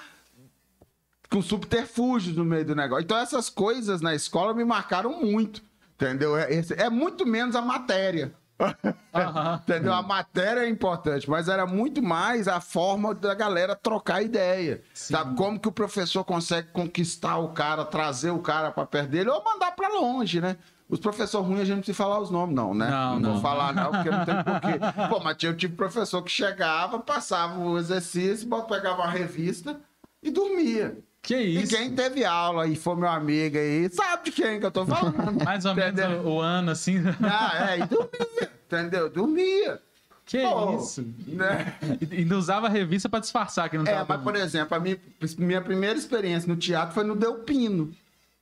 com 1.30 1.42
subterfúgios 1.42 2.36
no 2.36 2.44
meio 2.44 2.64
do 2.64 2.74
negócio. 2.74 3.04
Então, 3.04 3.16
essas 3.18 3.50
coisas 3.50 4.00
na 4.00 4.14
escola 4.14 4.54
me 4.54 4.64
marcaram 4.64 5.12
muito. 5.22 5.62
Entendeu? 5.94 6.36
É, 6.38 6.48
é 6.76 6.88
muito 6.88 7.26
menos 7.26 7.56
a 7.56 7.60
matéria. 7.60 8.32
Aham. 9.14 9.60
Entendeu? 9.62 9.92
A 9.92 10.02
matéria 10.02 10.60
é 10.60 10.68
importante, 10.68 11.28
mas 11.28 11.48
era 11.48 11.66
muito 11.66 12.02
mais 12.02 12.48
a 12.48 12.60
forma 12.60 13.14
da 13.14 13.34
galera 13.34 13.76
trocar 13.76 14.22
ideia. 14.22 14.82
Sim. 14.92 15.14
Sabe? 15.14 15.36
Como 15.36 15.58
que 15.58 15.68
o 15.68 15.72
professor 15.72 16.24
consegue 16.24 16.68
conquistar 16.72 17.38
o 17.38 17.50
cara, 17.50 17.84
trazer 17.84 18.30
o 18.30 18.40
cara 18.40 18.70
pra 18.70 18.84
perto 18.86 19.10
dele 19.10 19.30
ou 19.30 19.42
mandar 19.44 19.72
pra 19.72 19.88
longe, 19.88 20.40
né? 20.40 20.56
Os 20.88 20.98
professores 20.98 21.46
ruins 21.46 21.60
a 21.60 21.64
gente 21.64 21.74
não 21.74 21.82
precisa 21.82 21.98
falar 21.98 22.18
os 22.18 22.30
nomes, 22.30 22.56
não, 22.56 22.72
né? 22.72 22.88
Não, 22.90 23.20
vou 23.20 23.34
não. 23.34 23.40
falar, 23.42 23.74
não, 23.74 23.90
porque 23.90 24.10
não 24.10 24.24
tem 24.24 24.34
porquê. 24.42 25.08
Pô, 25.10 25.20
mas 25.20 25.36
tinha 25.36 25.52
o 25.52 25.54
tipo 25.54 25.76
professor 25.76 26.22
que 26.22 26.30
chegava, 26.30 26.98
passava 26.98 27.60
o 27.60 27.78
exercício, 27.78 28.48
pegava 28.66 29.02
uma 29.02 29.10
revista 29.10 29.78
e 30.22 30.30
dormia. 30.30 30.98
Que 31.22 31.34
E 31.36 31.62
isso? 31.62 31.76
quem 31.76 31.94
teve 31.94 32.24
aula 32.24 32.66
e 32.66 32.76
foi 32.76 32.94
meu 32.96 33.08
amigo 33.08 33.58
aí, 33.58 33.88
sabe 33.90 34.24
de 34.26 34.32
quem 34.32 34.58
que 34.60 34.66
eu 34.66 34.70
tô 34.70 34.86
falando. 34.86 35.32
Mais 35.44 35.64
ou 35.64 35.74
menos 35.74 35.92
Entendeu? 35.98 36.20
o, 36.22 36.36
o 36.36 36.40
ano, 36.40 36.70
assim. 36.70 36.98
Ah, 37.22 37.70
é, 37.72 37.78
e 37.80 37.86
dormia, 37.86 38.50
entendeu? 38.66 39.10
Dormia. 39.10 39.80
Que 40.24 40.42
Pô, 40.42 40.76
isso? 40.76 41.02
Né? 41.26 41.74
E 42.10 42.16
ainda 42.18 42.36
usava 42.36 42.66
a 42.66 42.70
revista 42.70 43.08
pra 43.08 43.18
disfarçar 43.18 43.68
que 43.70 43.78
não 43.78 43.84
É, 43.86 43.92
tava. 43.94 44.06
mas 44.14 44.22
por 44.22 44.36
exemplo, 44.36 44.76
a 44.76 44.80
minha, 44.80 44.98
minha 45.38 45.60
primeira 45.62 45.98
experiência 45.98 46.46
no 46.48 46.56
teatro 46.56 46.94
foi 46.94 47.04
no 47.04 47.16
Delpino. 47.16 47.92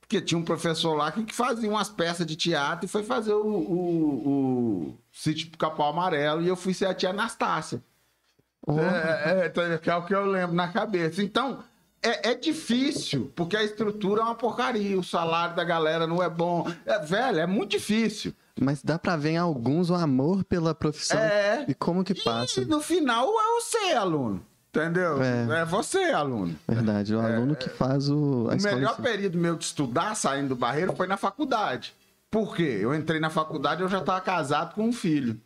Porque 0.01 0.21
tinha 0.21 0.37
um 0.37 0.43
professor 0.43 0.93
lá 0.95 1.11
que 1.11 1.33
fazia 1.33 1.69
umas 1.69 1.89
peças 1.89 2.25
de 2.25 2.35
teatro 2.37 2.85
e 2.85 2.87
foi 2.87 3.03
fazer 3.03 3.33
o, 3.33 3.45
o, 3.45 4.27
o 4.91 4.97
Sítio 5.11 5.49
Capão 5.57 5.87
Amarelo 5.87 6.41
e 6.41 6.47
eu 6.47 6.55
fui 6.55 6.73
ser 6.73 6.85
a 6.85 6.93
tia 6.93 7.09
Anastácia. 7.09 7.81
Oh, 8.65 8.79
É, 8.79 9.43
é, 9.43 9.47
então, 9.47 9.77
que 9.77 9.89
é 9.89 9.95
o 9.95 10.03
que 10.05 10.13
eu 10.15 10.25
lembro 10.25 10.55
na 10.55 10.67
cabeça. 10.69 11.21
Então, 11.23 11.61
é, 12.07 12.31
é 12.31 12.35
difícil, 12.35 13.31
porque 13.35 13.57
a 13.57 13.63
estrutura 13.63 14.21
é 14.21 14.23
uma 14.23 14.35
porcaria, 14.35 14.97
o 14.97 15.03
salário 15.03 15.55
da 15.55 15.63
galera 15.63 16.07
não 16.07 16.21
é 16.21 16.29
bom. 16.29 16.67
É, 16.85 16.99
velho, 16.99 17.39
é 17.39 17.45
muito 17.45 17.71
difícil. 17.71 18.33
Mas 18.59 18.81
dá 18.81 18.97
pra 18.97 19.15
ver 19.15 19.31
em 19.31 19.37
alguns 19.37 19.89
o 19.89 19.95
amor 19.95 20.43
pela 20.43 20.73
profissão. 20.73 21.19
É. 21.19 21.65
E 21.67 21.73
como 21.73 22.03
que 22.03 22.15
passa. 22.23 22.61
E 22.61 22.65
no 22.65 22.81
final 22.81 23.27
é 23.27 23.61
você, 23.61 23.93
aluno. 23.93 24.41
Entendeu? 24.69 25.21
É. 25.21 25.61
É, 25.61 25.65
você, 25.65 25.97
aluno. 26.11 26.55
Verdade, 26.67 27.15
o 27.15 27.19
aluno 27.19 27.55
que 27.55 27.69
faz 27.69 28.09
o. 28.09 28.49
A 28.51 28.55
O 28.55 28.61
melhor 28.61 28.97
período 28.97 29.37
meu 29.37 29.55
de 29.55 29.65
estudar, 29.65 30.15
saindo 30.15 30.49
do 30.49 30.55
barreiro, 30.55 30.95
foi 30.95 31.07
na 31.07 31.17
faculdade. 31.17 31.95
Por 32.29 32.55
quê? 32.55 32.79
Eu 32.81 32.93
entrei 32.93 33.19
na 33.19 33.29
faculdade 33.29 33.81
e 33.81 33.85
eu 33.85 33.89
já 33.89 33.99
estava 33.99 34.21
casado 34.21 34.75
com 34.75 34.83
um 34.83 34.93
filho. 34.93 35.39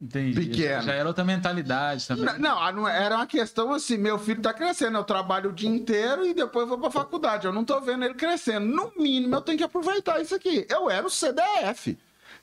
Entendi. 0.00 0.32
pequeno. 0.46 0.82
Já 0.82 0.92
era 0.92 1.08
outra 1.08 1.24
mentalidade 1.24 2.06
também. 2.06 2.24
Não, 2.24 2.38
não, 2.38 2.62
ah, 2.62 2.70
não- 2.70 2.88
era 2.88 3.16
uma 3.16 3.26
questão 3.26 3.72
assim: 3.72 3.96
meu 3.98 4.16
filho 4.18 4.40
tá 4.40 4.54
crescendo, 4.54 4.96
eu 4.96 5.02
trabalho 5.04 5.50
o 5.50 5.52
dia 5.52 5.68
inteiro 5.68 6.24
e 6.24 6.32
depois 6.32 6.68
vou 6.68 6.78
pra 6.78 6.90
faculdade. 6.90 7.46
Eu 7.46 7.52
não 7.52 7.64
tô 7.64 7.80
vendo 7.80 8.04
ele 8.04 8.14
crescendo. 8.14 8.64
No 8.66 8.92
mínimo, 8.96 9.34
eu 9.34 9.40
tenho 9.40 9.58
que 9.58 9.64
aproveitar 9.64 10.20
isso 10.20 10.34
aqui. 10.34 10.64
Eu 10.70 10.88
era 10.88 11.04
o 11.04 11.10
CDF. 11.10 11.98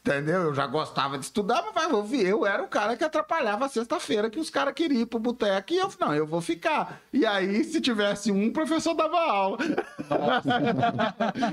Entendeu? 0.06 0.44
Eu 0.44 0.54
já 0.54 0.68
gostava 0.68 1.18
de 1.18 1.26
estudar, 1.26 1.64
mas 1.74 2.14
eu, 2.14 2.46
era 2.46 2.62
o 2.62 2.68
cara 2.68 2.96
que 2.96 3.04
atrapalhava 3.04 3.66
a 3.66 3.70
sexta-feira 3.70 4.30
que 4.30 4.40
os 4.40 4.52
caras 4.52 4.76
queriam 4.76 5.02
ir 5.02 5.08
pro 5.08 5.18
boteco 5.18 5.74
e 5.74 5.78
eu, 5.78 5.90
não, 6.00 6.14
eu 6.14 6.28
vou 6.28 6.42
ficar. 6.42 7.02
E 7.12 7.26
aí, 7.26 7.64
se 7.64 7.82
tivesse 7.82 8.32
um, 8.32 8.50
o 8.50 8.54
professor 8.54 8.94
dava 8.94 9.18
aula. 9.18 9.58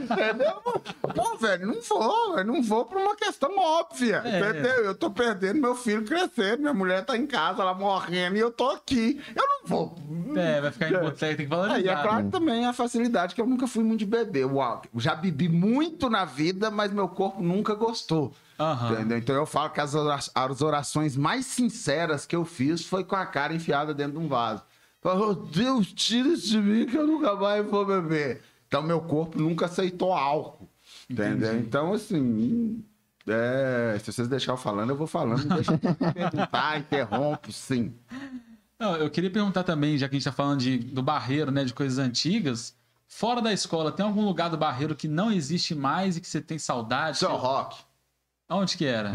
entendeu? 0.02 0.52
Pô, 1.00 1.36
velho, 1.38 1.66
não 1.66 1.80
vou, 1.80 2.38
eu 2.38 2.44
não 2.44 2.62
vou 2.62 2.84
por 2.84 2.98
uma 2.98 3.16
questão 3.16 3.56
óbvia. 3.56 4.20
É. 4.22 4.38
Entendeu? 4.38 4.84
Eu 4.84 4.94
tô 4.94 5.10
perdendo 5.10 5.58
meu 5.58 5.74
filho 5.74 6.04
crescendo, 6.04 6.60
minha 6.60 6.74
mulher 6.74 7.06
tá 7.06 7.16
em 7.16 7.26
casa, 7.26 7.62
ela 7.62 7.72
morrendo 7.72 8.36
e 8.36 8.40
eu 8.40 8.50
tô 8.50 8.68
aqui. 8.68 9.18
Eu 9.34 9.48
não 9.48 9.60
vou. 9.64 9.96
É, 10.36 10.60
vai 10.60 10.70
ficar 10.70 10.90
em 10.90 10.92
boteco, 10.92 11.16
tem 11.16 11.36
que 11.36 11.46
valorizar. 11.46 11.76
Aí 11.76 11.88
é 11.88 12.02
claro 12.02 12.24
que 12.26 12.30
também 12.30 12.66
a 12.66 12.74
facilidade 12.74 13.34
que 13.34 13.40
eu 13.40 13.46
nunca 13.46 13.66
fui 13.66 13.82
muito 13.82 14.00
de 14.00 14.06
beber. 14.06 14.44
Uau, 14.44 14.82
já 14.96 15.14
bebi 15.14 15.48
muito 15.48 16.10
na 16.10 16.26
vida, 16.26 16.70
mas 16.70 16.92
meu 16.92 17.08
corpo 17.08 17.42
nunca 17.42 17.74
gostou. 17.74 18.34
Aham. 18.58 18.92
Entendeu? 18.92 19.18
Então 19.18 19.34
eu 19.34 19.46
falo 19.46 19.70
que 19.70 19.80
as 19.80 19.94
as 20.34 20.62
orações 20.62 21.16
mais 21.16 21.46
sinceras 21.46 22.26
que 22.26 22.36
eu 22.36 22.44
fiz 22.44 22.84
foi 22.84 23.04
com 23.04 23.16
a 23.16 23.26
cara 23.26 23.54
enfiada 23.54 23.92
dentro 23.94 24.18
de 24.18 24.18
um 24.18 24.28
vaso. 24.28 24.62
Falou, 25.00 25.34
Deus, 25.34 25.92
tira 25.92 26.28
isso 26.28 26.48
de 26.48 26.58
mim 26.58 26.86
que 26.86 26.96
eu 26.96 27.06
nunca 27.06 27.34
mais 27.34 27.66
vou 27.66 27.84
beber. 27.84 28.42
Então 28.68 28.82
meu 28.82 29.00
corpo 29.00 29.38
nunca 29.38 29.66
aceitou 29.66 30.12
álcool. 30.12 30.68
Entendeu? 31.10 31.50
Entendi. 31.50 31.66
Então, 31.66 31.92
assim. 31.92 32.84
é, 33.26 33.98
se 33.98 34.12
vocês 34.12 34.28
deixarem 34.28 34.58
eu 34.58 34.62
falando, 34.62 34.90
eu 34.90 34.96
vou 34.96 35.06
falando. 35.06 35.44
Deixa 35.54 35.72
eu 35.72 36.12
perguntar, 36.12 36.78
interrompo, 36.80 37.52
sim. 37.52 37.92
Não, 38.78 38.96
eu 38.96 39.10
queria 39.10 39.30
perguntar 39.30 39.62
também, 39.62 39.98
já 39.98 40.08
que 40.08 40.14
a 40.14 40.18
gente 40.18 40.24
tá 40.24 40.32
falando 40.32 40.60
de, 40.60 40.78
do 40.78 41.02
barreiro, 41.02 41.50
né, 41.50 41.64
de 41.64 41.74
coisas 41.74 41.98
antigas. 41.98 42.74
Fora 43.06 43.42
da 43.42 43.52
escola, 43.52 43.92
tem 43.92 44.04
algum 44.04 44.24
lugar 44.24 44.48
do 44.48 44.56
barreiro 44.56 44.96
que 44.96 45.06
não 45.06 45.30
existe 45.30 45.74
mais 45.74 46.16
e 46.16 46.20
que 46.20 46.26
você 46.26 46.40
tem 46.40 46.58
saudade? 46.58 47.18
São 47.18 47.36
Roque. 47.36 47.78
Onde 48.54 48.76
que 48.76 48.84
era? 48.86 49.12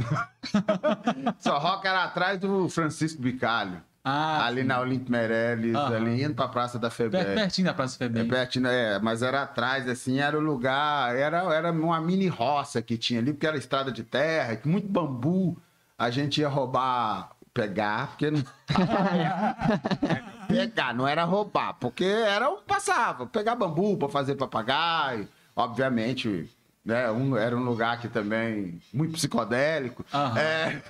São 1.39 1.57
Roque 1.57 1.87
era 1.87 2.03
atrás 2.03 2.39
do 2.39 2.67
Francisco 2.69 3.21
Bicalho. 3.21 3.81
Ah, 4.09 4.45
ali 4.45 4.63
na 4.63 4.79
Olímpio 4.79 5.11
Meirelles, 5.11 5.75
Aham. 5.75 5.95
ali 5.97 6.23
indo 6.23 6.33
pra 6.33 6.47
Praça 6.47 6.79
da 6.79 6.89
Febem. 6.89 7.21
pertinho 7.25 7.67
da 7.67 7.73
Praça 7.73 7.95
É 7.95 8.07
Febem. 8.07 8.25
pertinho, 8.25 8.65
é, 8.67 8.97
mas 8.99 9.21
era 9.21 9.41
atrás, 9.43 9.85
assim, 9.89 10.19
era 10.19 10.37
o 10.37 10.39
lugar, 10.39 11.13
era, 11.13 11.39
era 11.53 11.73
uma 11.73 11.99
mini 11.99 12.27
roça 12.29 12.81
que 12.81 12.97
tinha 12.97 13.19
ali, 13.19 13.33
porque 13.33 13.45
era 13.45 13.57
estrada 13.57 13.91
de 13.91 14.03
terra, 14.05 14.57
muito 14.63 14.87
bambu. 14.87 15.57
A 15.97 16.09
gente 16.09 16.39
ia 16.39 16.47
roubar, 16.47 17.31
pegar, 17.53 18.07
porque 18.11 18.31
não. 18.31 18.41
pegar, 20.47 20.93
não 20.93 21.05
era 21.07 21.23
roubar, 21.25 21.73
porque 21.73 22.05
era 22.05 22.49
um 22.49 22.61
passava, 22.61 23.25
pegar 23.27 23.55
bambu 23.55 23.97
para 23.97 24.07
fazer 24.07 24.35
papagaio, 24.35 25.27
obviamente. 25.53 26.49
Né, 26.87 27.11
um, 27.11 27.35
era 27.35 27.53
um 27.53 27.65
lugar 27.65 27.99
que 27.99 28.07
também 28.07 28.79
muito 28.93 29.11
psicodélico. 29.11 30.05
Aham. 30.13 30.39
É, 30.39 30.81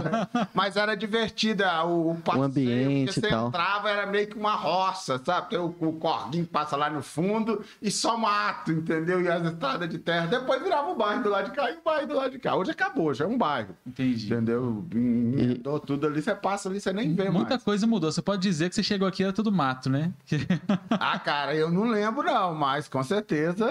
mas 0.52 0.76
era 0.76 0.94
divertida 0.94 1.82
o, 1.82 2.10
o 2.10 2.16
passeio, 2.16 2.44
ambiente 2.44 3.06
porque 3.06 3.20
e 3.20 3.22
você 3.22 3.28
tal. 3.30 3.48
entrava, 3.48 3.88
era 3.88 4.04
meio 4.04 4.26
que 4.26 4.36
uma 4.36 4.54
roça, 4.54 5.18
sabe? 5.24 5.48
Tem 5.48 5.58
o, 5.58 5.74
o 5.80 5.92
corguinho 5.94 6.44
passa 6.44 6.76
lá 6.76 6.90
no 6.90 7.02
fundo 7.02 7.64
e 7.80 7.90
só 7.90 8.18
mato, 8.18 8.70
entendeu? 8.70 9.22
E 9.22 9.28
as 9.28 9.46
estradas 9.46 9.88
de 9.88 9.96
terra. 9.96 10.26
Depois 10.26 10.62
virava 10.62 10.90
um 10.90 10.94
bairro 10.94 11.22
do 11.22 11.30
lado 11.30 11.46
de 11.48 11.56
cá 11.56 11.70
e 11.70 11.76
um 11.78 11.82
bairro 11.82 12.06
do 12.06 12.14
lado 12.16 12.30
de 12.32 12.38
cá. 12.38 12.54
Hoje 12.54 12.72
acabou, 12.72 13.14
já 13.14 13.24
é 13.24 13.28
um 13.28 13.38
bairro. 13.38 13.74
Entendi. 13.86 14.26
Entendeu? 14.26 14.84
Emendou 14.92 15.80
tudo 15.80 16.06
ali, 16.06 16.20
você 16.20 16.34
passa 16.34 16.68
ali, 16.68 16.82
você 16.82 16.92
nem 16.92 17.14
vê 17.14 17.30
Muita 17.30 17.50
mais. 17.54 17.62
coisa 17.62 17.86
mudou. 17.86 18.12
Você 18.12 18.20
pode 18.20 18.42
dizer 18.42 18.68
que 18.68 18.74
você 18.74 18.82
chegou 18.82 19.08
aqui 19.08 19.22
era 19.22 19.32
tudo 19.32 19.50
mato, 19.50 19.88
né? 19.88 20.12
Ah, 20.90 21.18
cara, 21.18 21.54
eu 21.54 21.70
não 21.70 21.84
lembro 21.84 22.24
não, 22.24 22.54
mas 22.54 22.88
com 22.88 23.02
certeza 23.02 23.66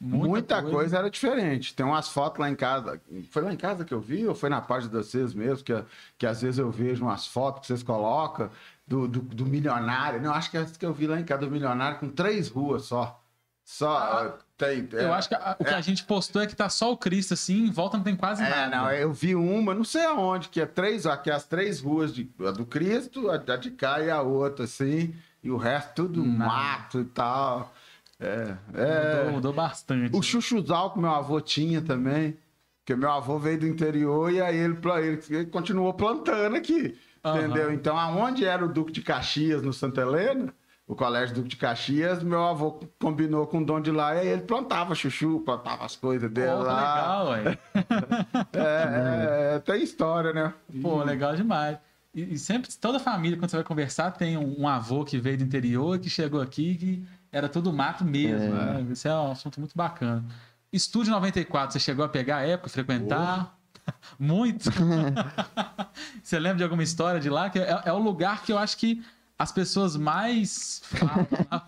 Muita 0.00 0.28
muita, 0.28 0.54
coisa. 0.62 0.76
coisa. 0.76 0.98
era 0.98 1.10
diferente. 1.10 1.74
Tem 1.74 1.84
umas 1.84 2.08
fotos 2.08 2.38
lá 2.40 2.48
em 2.48 2.54
casa. 2.54 3.00
Foi 3.30 3.42
lá 3.42 3.52
em 3.52 3.56
casa 3.56 3.84
que 3.84 3.92
eu 3.92 4.00
vi 4.00 4.26
ou 4.26 4.34
foi 4.34 4.48
na 4.48 4.60
página 4.60 4.90
de 4.90 4.96
vocês 5.06 5.34
mesmo? 5.34 5.62
Que, 5.62 5.84
que 6.16 6.26
às 6.26 6.40
vezes 6.40 6.58
eu 6.58 6.70
vejo 6.70 7.04
umas 7.04 7.26
fotos 7.26 7.60
que 7.60 7.66
vocês 7.66 7.82
colocam 7.82 8.48
do, 8.86 9.06
do, 9.06 9.20
do 9.20 9.44
milionário. 9.44 10.20
Não, 10.22 10.32
acho 10.32 10.50
que 10.50 10.56
é 10.56 10.64
que 10.64 10.86
eu 10.86 10.94
vi 10.94 11.06
lá 11.06 11.20
em 11.20 11.24
casa, 11.24 11.42
do 11.42 11.50
milionário 11.50 11.98
com 11.98 12.08
três 12.08 12.48
ruas 12.48 12.84
só. 12.86 13.20
Só. 13.62 14.38
Tem, 14.58 14.86
é, 14.94 15.04
Eu 15.04 15.12
acho 15.14 15.28
que 15.28 15.34
a- 15.34 15.56
o 15.58 15.64
que 15.64 15.72
a 15.72 15.80
gente 15.80 16.02
postou 16.04 16.42
é 16.42 16.46
que 16.46 16.56
tá 16.56 16.68
só 16.68 16.90
o 16.92 16.96
Cristo 16.96 17.34
assim, 17.34 17.66
em 17.66 17.70
volta 17.70 17.96
não 17.96 18.04
tem 18.04 18.16
quase 18.16 18.42
É, 18.42 18.48
nada. 18.48 18.76
não, 18.76 18.90
eu 18.90 19.12
vi 19.12 19.34
uma, 19.34 19.72
não 19.74 19.84
sei 19.84 20.04
aonde, 20.04 20.48
que 20.48 20.60
é 20.60 20.66
três, 20.66 21.06
aqui 21.06 21.30
as 21.30 21.44
três 21.46 21.80
ruas 21.80 22.12
de, 22.14 22.28
a 22.46 22.50
do 22.50 22.66
Cristo, 22.66 23.30
a, 23.30 23.34
a 23.36 23.56
de 23.56 23.70
cá 23.70 24.00
e 24.00 24.10
a 24.10 24.20
outra, 24.20 24.64
assim, 24.64 25.14
e 25.42 25.50
o 25.50 25.56
resto 25.56 25.92
tudo 25.94 26.24
Nada. 26.26 26.52
mato 26.52 27.00
e 27.00 27.04
tal. 27.04 27.72
É, 28.20 28.54
Mudou, 28.68 28.84
é. 28.84 29.30
mudou 29.30 29.52
bastante. 29.52 30.14
O 30.14 30.22
chuchuzal 30.22 30.92
que 30.92 30.98
meu 31.00 31.10
avô 31.10 31.40
tinha 31.40 31.80
também, 31.80 32.36
porque 32.80 32.94
meu 32.94 33.10
avô 33.10 33.38
veio 33.38 33.60
do 33.60 33.66
interior 33.66 34.30
e 34.30 34.40
aí 34.42 34.56
ele, 34.58 34.76
ele, 35.02 35.22
ele 35.30 35.46
continuou 35.46 35.94
plantando 35.94 36.54
aqui, 36.56 36.98
Aham. 37.24 37.38
entendeu? 37.38 37.72
Então, 37.72 37.98
aonde 37.98 38.44
era 38.44 38.64
o 38.64 38.68
Duque 38.68 38.92
de 38.92 39.00
Caxias, 39.00 39.62
no 39.62 39.72
Santa 39.72 40.02
Helena, 40.02 40.52
o 40.86 40.94
Colégio 40.94 41.36
Duque 41.36 41.48
de 41.48 41.56
Caxias, 41.56 42.22
meu 42.22 42.42
avô 42.44 42.80
combinou 43.00 43.46
com 43.46 43.58
o 43.60 43.64
dono 43.64 43.80
de 43.80 43.90
lá 43.92 44.14
e 44.16 44.18
aí 44.18 44.28
ele 44.28 44.42
plantava 44.42 44.94
chuchu, 44.94 45.40
plantava 45.40 45.84
as 45.86 45.96
coisas 45.96 46.28
Pô, 46.28 46.34
dele 46.34 46.48
que 46.50 46.62
lá. 46.64 47.22
legal, 47.22 47.28
ué. 47.30 47.58
É, 48.52 49.54
é, 49.54 49.58
tem 49.60 49.82
história, 49.82 50.32
né? 50.32 50.52
Pô, 50.82 51.02
legal 51.02 51.34
demais. 51.36 51.78
E, 52.14 52.34
e 52.34 52.38
sempre, 52.38 52.70
toda 52.80 52.98
família, 52.98 53.38
quando 53.38 53.50
você 53.50 53.56
vai 53.56 53.64
conversar, 53.64 54.10
tem 54.10 54.36
um, 54.36 54.62
um 54.62 54.68
avô 54.68 55.04
que 55.04 55.16
veio 55.18 55.38
do 55.38 55.44
interior, 55.44 55.98
que 55.98 56.10
chegou 56.10 56.40
aqui, 56.40 56.74
que 56.74 57.06
era 57.32 57.48
tudo 57.48 57.72
mato 57.72 58.04
mesmo. 58.04 58.54
né? 58.54 58.86
Isso 58.90 59.06
é 59.08 59.14
um 59.14 59.32
assunto 59.32 59.60
muito 59.60 59.76
bacana. 59.76 60.24
Estúdio 60.72 61.12
94, 61.12 61.72
você 61.72 61.80
chegou 61.80 62.04
a 62.04 62.08
pegar 62.08 62.38
a 62.38 62.46
época, 62.46 62.68
frequentar? 62.68 63.56
Muito. 64.18 64.70
você 66.22 66.38
lembra 66.38 66.58
de 66.58 66.62
alguma 66.62 66.82
história 66.82 67.18
de 67.18 67.28
lá? 67.28 67.50
Que 67.50 67.58
é, 67.58 67.82
é 67.86 67.92
o 67.92 67.98
lugar 67.98 68.42
que 68.44 68.52
eu 68.52 68.58
acho 68.58 68.76
que 68.76 69.02
as 69.36 69.50
pessoas 69.50 69.96
mais 69.96 70.80
falam 70.84 71.26
na 71.50 71.64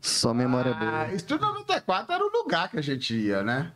Só 0.00 0.34
memória 0.34 0.72
Ah, 0.72 0.78
boa. 0.78 1.14
Estúdio 1.14 1.46
94 1.46 2.12
era 2.12 2.24
o 2.24 2.28
lugar 2.28 2.68
que 2.68 2.78
a 2.78 2.82
gente 2.82 3.14
ia, 3.14 3.42
né? 3.42 3.72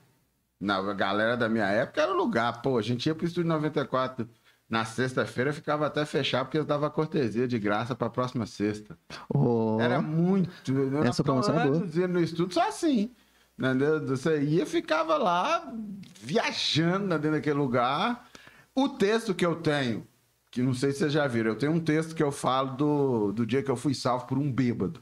Na 0.61 0.77
a 0.77 0.93
galera 0.95 1.37
da 1.37 1.49
minha 1.49 1.67
época 1.67 2.03
era 2.03 2.13
o 2.13 2.17
lugar. 2.17 2.61
Pô, 2.63 2.77
a 2.79 2.83
gente 2.83 3.07
ia 3.07 3.15
pro 3.15 3.27
Estúdio 3.27 3.49
94 3.49 4.29
na 4.75 4.85
sexta-feira, 4.85 5.53
ficava 5.53 5.87
até 5.87 6.05
fechar 6.05 6.45
porque 6.45 6.57
eles 6.57 6.67
davam 6.67 6.91
cortesia 6.91 7.47
de 7.47 7.59
graça 7.61 7.95
pra 7.95 8.11
próxima 8.11 8.45
sexta. 8.45 8.99
Ô, 9.33 9.79
Era 9.81 10.03
muito. 10.03 10.51
eu 10.73 11.05
Essa 11.05 11.23
promoção 11.23 11.59
é 11.61 11.67
boa. 11.69 12.09
no 12.09 12.21
estúdio 12.21 12.53
só 12.55 12.69
assim. 12.69 13.11
Entendeu? 13.57 14.05
Você 14.09 14.41
ia, 14.43 14.67
ficava 14.67 15.17
lá 15.17 15.73
viajando 16.21 17.07
dentro 17.11 17.33
daquele 17.33 17.57
lugar. 17.57 18.29
O 18.75 18.89
texto 18.89 19.33
que 19.33 19.47
eu 19.47 19.55
tenho, 19.55 20.05
que 20.51 20.61
não 20.61 20.75
sei 20.75 20.91
se 20.91 20.99
vocês 20.99 21.13
já 21.13 21.27
viram, 21.29 21.51
eu 21.53 21.57
tenho 21.57 21.71
um 21.73 21.79
texto 21.79 22.15
que 22.15 22.23
eu 22.23 22.33
falo 22.33 22.71
do, 22.77 23.33
do 23.33 23.47
dia 23.47 23.63
que 23.63 23.71
eu 23.71 23.77
fui 23.77 23.95
salvo 23.95 24.27
por 24.27 24.39
um 24.39 24.51
bêbado. 24.51 25.01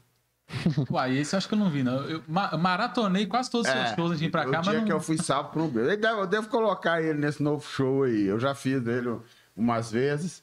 Uai, 0.90 1.16
esse 1.16 1.34
eu 1.34 1.38
acho 1.38 1.48
que 1.48 1.54
eu 1.54 1.58
não 1.58 1.70
vi, 1.70 1.82
não. 1.82 1.94
Eu 2.04 2.22
ma- 2.28 2.54
maratonei 2.58 3.24
quase 3.24 3.50
todos 3.50 3.66
os 3.66 3.72
seus 3.72 3.88
shows 3.94 4.10
antes 4.10 4.18
de 4.20 4.26
vir 4.26 4.30
pra 4.30 4.42
É, 4.42 4.48
o 4.48 4.50
cá, 4.50 4.60
dia 4.60 4.72
mas 4.72 4.80
não... 4.80 4.86
que 4.86 4.92
eu 4.92 5.00
fui 5.00 5.16
salvo 5.16 5.48
por 5.50 5.62
um 5.62 5.68
bêbado. 5.68 5.90
Eu 5.92 5.96
devo, 5.98 6.20
eu 6.20 6.26
devo 6.26 6.48
colocar 6.48 7.00
ele 7.00 7.18
nesse 7.18 7.42
novo 7.42 7.64
show 7.66 8.02
aí. 8.02 8.26
Eu 8.26 8.38
já 8.38 8.54
fiz 8.54 8.86
ele 8.86 9.16
umas 9.56 9.90
vezes. 9.90 10.42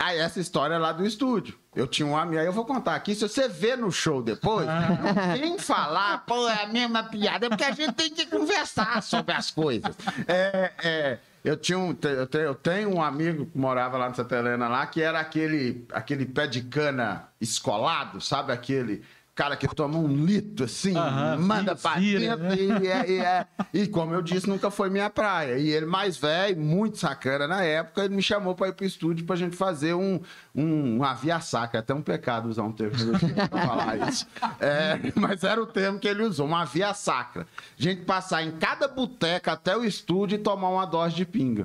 Aí 0.00 0.18
essa 0.18 0.38
história 0.38 0.74
é 0.74 0.78
lá 0.78 0.92
do 0.92 1.04
estúdio. 1.04 1.58
Eu 1.74 1.86
tinha 1.86 2.06
um 2.06 2.16
amigo, 2.16 2.40
aí 2.40 2.46
eu 2.46 2.52
vou 2.52 2.64
contar 2.64 2.94
aqui. 2.94 3.14
Se 3.16 3.28
você 3.28 3.48
vê 3.48 3.74
no 3.74 3.90
show 3.90 4.22
depois, 4.22 4.66
não 4.66 5.40
tem 5.40 5.58
falar, 5.58 6.24
pô, 6.24 6.48
é 6.48 6.64
a 6.64 6.66
mesma 6.68 7.02
piada, 7.02 7.46
é 7.46 7.48
porque 7.48 7.64
a 7.64 7.72
gente 7.72 7.92
tem 7.92 8.10
que 8.10 8.26
conversar 8.26 9.02
sobre 9.02 9.34
as 9.34 9.50
coisas. 9.50 9.96
É, 10.28 10.72
é, 10.84 11.18
eu, 11.44 11.56
tinha 11.56 11.78
um, 11.78 11.96
eu, 12.00 12.26
tenho, 12.26 12.44
eu 12.44 12.54
tenho 12.54 12.94
um 12.94 13.02
amigo 13.02 13.46
que 13.46 13.58
morava 13.58 13.98
lá 13.98 14.08
em 14.08 14.14
Santa 14.14 14.36
Helena, 14.36 14.68
lá, 14.68 14.86
que 14.86 15.02
era 15.02 15.18
aquele, 15.18 15.84
aquele 15.92 16.26
pé 16.26 16.46
de 16.46 16.62
cana 16.62 17.28
escolado, 17.40 18.20
sabe? 18.20 18.52
Aquele 18.52 19.02
cara 19.38 19.56
que 19.56 19.68
toma 19.68 19.96
um 19.96 20.08
litro 20.08 20.64
assim, 20.64 20.96
Aham, 20.96 21.36
manda 21.38 21.76
pra 21.76 21.92
fira, 21.92 22.36
dentro 22.36 22.54
e, 22.84 22.88
é- 22.88 23.08
e 23.10 23.18
é- 23.20 23.46
e 23.72 23.86
como 23.86 24.12
eu 24.12 24.20
disse, 24.20 24.48
nunca 24.48 24.68
foi 24.68 24.90
minha 24.90 25.08
praia. 25.08 25.56
E 25.58 25.68
ele 25.70 25.86
mais 25.86 26.16
velho, 26.16 26.60
muito 26.60 26.98
sacana 26.98 27.46
na 27.46 27.62
época, 27.62 28.04
ele 28.04 28.16
me 28.16 28.20
chamou 28.22 28.56
pra 28.56 28.66
ir 28.66 28.72
pro 28.72 28.84
estúdio 28.84 29.24
pra 29.24 29.36
gente 29.36 29.54
fazer 29.54 29.94
um, 29.94 30.20
um, 30.52 30.96
um 30.96 31.04
avia 31.04 31.38
saca. 31.38 31.78
É 31.78 31.80
até 31.80 31.94
um 31.94 32.02
pecado 32.02 32.48
usar 32.48 32.64
um 32.64 32.72
termo 32.72 32.96
pra 33.48 33.60
falar 33.64 34.08
isso. 34.08 34.26
É, 34.58 34.98
mas 35.14 35.44
era 35.44 35.62
o 35.62 35.66
termo 35.66 36.00
que 36.00 36.08
ele 36.08 36.24
usou, 36.24 36.44
uma 36.44 36.64
via 36.64 36.92
sacra. 36.92 37.46
gente 37.76 38.02
passar 38.02 38.42
em 38.42 38.50
cada 38.50 38.88
boteca 38.88 39.52
até 39.52 39.76
o 39.76 39.84
estúdio 39.84 40.34
e 40.34 40.38
tomar 40.38 40.68
uma 40.70 40.84
dose 40.84 41.14
de 41.14 41.24
pinga. 41.24 41.64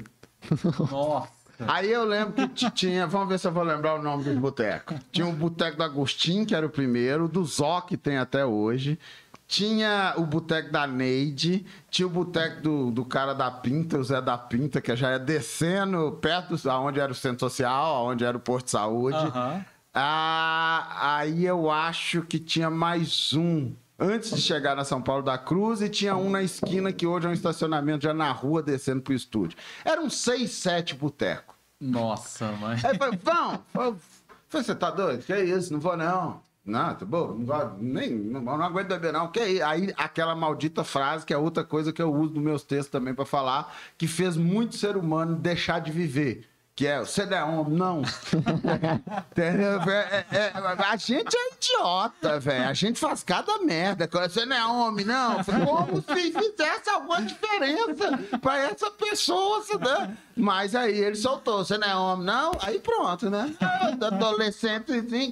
Nossa. 0.92 1.43
Aí 1.68 1.92
eu 1.92 2.04
lembro 2.04 2.50
que 2.50 2.70
tinha, 2.72 3.06
vamos 3.08 3.30
ver 3.30 3.40
se 3.40 3.48
eu 3.48 3.52
vou 3.52 3.64
lembrar 3.64 3.96
o 3.96 4.02
nome 4.02 4.24
dos 4.24 4.38
botecos. 4.38 4.98
Tinha 5.12 5.28
o 5.28 5.34
Boteco 5.34 5.78
do 5.78 5.84
Agostinho, 5.84 6.46
que 6.46 6.56
era 6.56 6.66
o 6.66 6.70
primeiro, 6.70 7.28
do 7.28 7.44
Zó, 7.46 7.82
que 7.82 7.98
tem 7.98 8.18
até 8.18 8.46
hoje. 8.46 9.00
Tinha 9.46 10.16
o 10.18 10.26
boteco 10.26 10.72
da 10.72 10.88
Neide, 10.88 11.66
tinha 11.90 12.08
o 12.08 12.10
boteco 12.10 12.62
do, 12.62 12.92
do 12.92 13.06
cara 13.06 13.34
da 13.34 13.52
Pinta, 13.52 14.00
o 14.00 14.04
Zé 14.04 14.20
da 14.20 14.36
Pinta, 14.38 14.82
que 14.82 14.96
já 14.96 15.12
ia 15.12 15.20
descendo 15.20 16.14
perto 16.14 16.58
da 16.64 16.80
onde 16.80 17.00
era 17.00 17.12
o 17.12 17.16
centro 17.16 17.42
social, 17.42 18.06
onde 18.06 18.24
era 18.24 18.36
o 18.36 18.40
posto 18.40 18.66
de 18.66 18.72
saúde. 18.72 19.18
Aham. 19.18 19.64
Ah, 19.94 21.20
aí 21.20 21.46
eu 21.46 21.70
acho 21.70 22.24
que 22.24 22.40
tinha 22.40 22.68
mais 22.68 23.34
um 23.34 23.72
antes 24.00 24.34
de 24.34 24.42
chegar 24.42 24.76
na 24.76 24.84
São 24.84 25.00
Paulo 25.00 25.22
da 25.22 25.38
Cruz 25.38 25.82
e 25.82 25.90
tinha 25.90 26.16
um 26.16 26.32
na 26.32 26.42
esquina 26.42 26.92
que 26.92 27.06
hoje 27.06 27.28
é 27.28 27.30
um 27.30 27.34
estacionamento 27.34 28.04
já 28.04 28.14
na 28.14 28.32
rua 28.32 28.64
descendo 28.64 29.04
pro 29.04 29.14
estúdio. 29.14 29.58
Eram 29.86 30.10
seis, 30.10 30.52
sete 30.52 30.96
botecos. 30.96 31.53
Nossa, 31.84 32.52
mãe. 32.54 32.78
Aí 32.84 32.98
vão. 33.22 33.64
Falei, 33.74 34.64
você 34.66 34.74
tá 34.74 34.90
doido? 34.90 35.24
Que 35.26 35.38
isso? 35.38 35.74
Não 35.74 35.80
vou 35.80 35.98
não. 35.98 36.42
Não, 36.66 36.96
tá 36.96 37.06
bom, 37.06 37.34
não, 37.34 37.44
gosto, 37.44 37.76
nem, 37.78 38.10
não, 38.10 38.42
não 38.42 38.64
aguento 38.64 38.88
beber 38.88 39.12
não. 39.12 39.28
Que 39.28 39.44
isso? 39.46 39.66
Aí 39.66 39.94
aquela 39.98 40.34
maldita 40.34 40.82
frase, 40.82 41.26
que 41.26 41.34
é 41.34 41.38
outra 41.38 41.62
coisa 41.62 41.92
que 41.92 42.02
eu 42.02 42.14
uso 42.14 42.36
nos 42.36 42.44
meus 42.44 42.64
textos 42.64 42.88
também 42.88 43.14
pra 43.14 43.26
falar, 43.26 43.76
que 43.98 44.08
fez 44.08 44.38
muito 44.38 44.78
ser 44.78 44.96
humano 44.96 45.36
deixar 45.36 45.80
de 45.80 45.92
viver. 45.92 46.48
Que 46.76 46.88
é, 46.88 47.00
você 47.00 47.24
não 47.28 47.38
é 47.38 47.44
homem, 47.44 47.78
não. 47.78 48.02
Entendeu? 49.32 49.80
É, 49.92 50.26
é, 50.32 50.52
a 50.90 50.96
gente 50.96 51.36
é 51.36 51.54
idiota, 51.54 52.40
velho. 52.40 52.68
A 52.68 52.74
gente 52.74 53.00
faz 53.00 53.24
cada 53.24 53.60
merda. 53.60 54.10
Você 54.12 54.44
não 54.44 54.56
é 54.56 54.66
homem, 54.66 55.06
não. 55.06 55.36
Como 55.44 56.02
se 56.02 56.32
fizesse 56.32 56.90
alguma 56.90 57.22
diferença 57.22 58.18
pra 58.42 58.58
essa 58.58 58.90
pessoa, 58.90 59.64
né? 59.80 60.18
Mas 60.36 60.74
aí 60.74 60.98
ele 60.98 61.16
soltou, 61.16 61.64
você 61.64 61.78
não 61.78 61.88
é 61.88 61.96
homem, 61.96 62.26
não? 62.26 62.52
Aí 62.60 62.80
pronto, 62.80 63.30
né? 63.30 63.56
Adolescentezinho, 64.02 65.32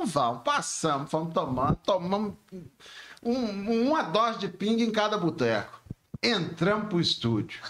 um 0.00 0.06
vão. 0.06 0.38
Passamos, 0.38 1.10
fomos 1.10 1.34
tomando, 1.34 1.76
tomamos 1.84 2.34
um- 3.22 3.88
uma 3.88 4.02
dose 4.02 4.38
de 4.38 4.48
pinga 4.48 4.84
em 4.84 4.90
cada 4.92 5.18
boteco. 5.18 5.80
Entramos 6.22 6.88
pro 6.88 7.00
estúdio. 7.00 7.60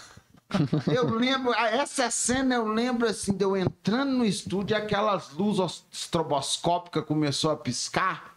Eu 0.93 1.09
lembro, 1.09 1.53
essa 1.53 2.09
cena 2.09 2.55
eu 2.55 2.67
lembro 2.67 3.07
assim, 3.07 3.33
de 3.33 3.43
eu 3.43 3.55
entrando 3.57 4.11
no 4.13 4.25
estúdio 4.25 4.77
aquelas 4.77 5.31
luzes 5.31 5.83
estroboscópicas 5.91 7.03
começou 7.05 7.51
a 7.51 7.57
piscar. 7.57 8.35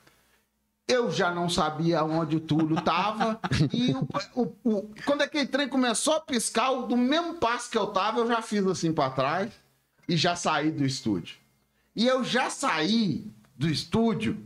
Eu 0.88 1.08
já 1.12 1.32
não 1.32 1.48
sabia 1.48 2.02
onde 2.02 2.36
o 2.36 2.40
Túlio 2.40 2.80
tava. 2.82 3.38
E 3.72 3.92
o, 3.94 4.08
o- 4.34 4.52
o- 4.64 4.90
quando 5.06 5.22
aquele 5.22 5.46
trem 5.46 5.68
começou 5.68 6.14
a 6.14 6.20
piscar, 6.20 6.72
do 6.82 6.96
mesmo 6.96 7.34
passo 7.34 7.70
que 7.70 7.78
eu 7.78 7.86
tava, 7.88 8.18
eu 8.20 8.26
já 8.26 8.42
fiz 8.42 8.66
assim 8.66 8.92
pra 8.92 9.10
trás 9.10 9.52
e 10.08 10.16
já 10.16 10.34
saí 10.34 10.72
do 10.72 10.84
estúdio. 10.84 11.36
E 11.94 12.06
eu 12.08 12.24
já 12.24 12.50
saí 12.50 13.24
do 13.56 13.68
estúdio 13.68 14.44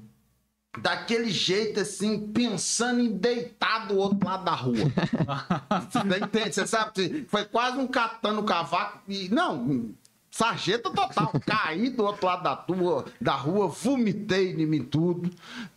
daquele 0.78 1.30
jeito 1.30 1.80
assim, 1.80 2.28
pensando 2.28 3.00
em 3.00 3.16
deitar 3.16 3.86
do 3.86 3.96
outro 3.96 4.26
lado 4.26 4.44
da 4.44 4.52
rua. 4.52 4.74
Você 5.90 6.24
entende? 6.24 6.54
Você 6.54 6.66
sabe? 6.66 7.26
Foi 7.28 7.44
quase 7.44 7.78
um 7.78 7.86
catando 7.86 8.42
cavaco 8.42 9.00
e. 9.08 9.28
Não, 9.28 9.90
sarjeta 10.30 10.90
total. 10.90 11.32
Caí 11.46 11.90
do 11.90 12.04
outro 12.04 12.26
lado 12.26 12.42
da, 12.42 12.56
tua, 12.56 13.04
da 13.20 13.34
rua, 13.34 13.68
vomitei 13.68 14.52
em 14.52 14.66
mim 14.66 14.82
tudo. 14.82 15.30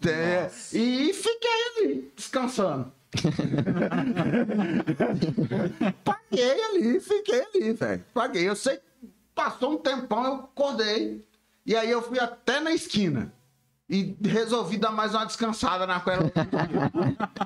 é, 0.05 0.49
e 0.73 1.13
fiquei 1.13 1.49
ali, 1.77 2.11
descansando. 2.15 2.91
Paguei 6.03 6.63
ali, 6.65 6.99
fiquei 6.99 7.41
ali, 7.41 7.71
velho. 7.71 8.03
Paguei. 8.13 8.47
Eu 8.47 8.55
sei, 8.55 8.79
passou 9.33 9.73
um 9.73 9.77
tempão, 9.77 10.25
eu 10.25 10.33
acordei. 10.35 11.25
E 11.65 11.75
aí 11.75 11.91
eu 11.91 12.01
fui 12.01 12.19
até 12.19 12.59
na 12.59 12.71
esquina. 12.71 13.33
E 13.89 14.17
resolvi 14.21 14.77
dar 14.77 14.91
mais 14.91 15.13
uma 15.15 15.25
descansada 15.25 15.87
naquela 15.87 16.23
outra. 16.25 16.47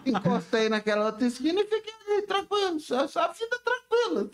Encostei 0.06 0.70
naquela 0.70 1.06
outra 1.06 1.28
esquina 1.28 1.62
e 1.62 1.66
fiquei 1.66 2.22
tranquilo. 2.24 2.80
Só, 2.80 3.08
só 3.08 3.22
a 3.22 3.28
vida 3.28 3.60
tranquila. 3.64 4.30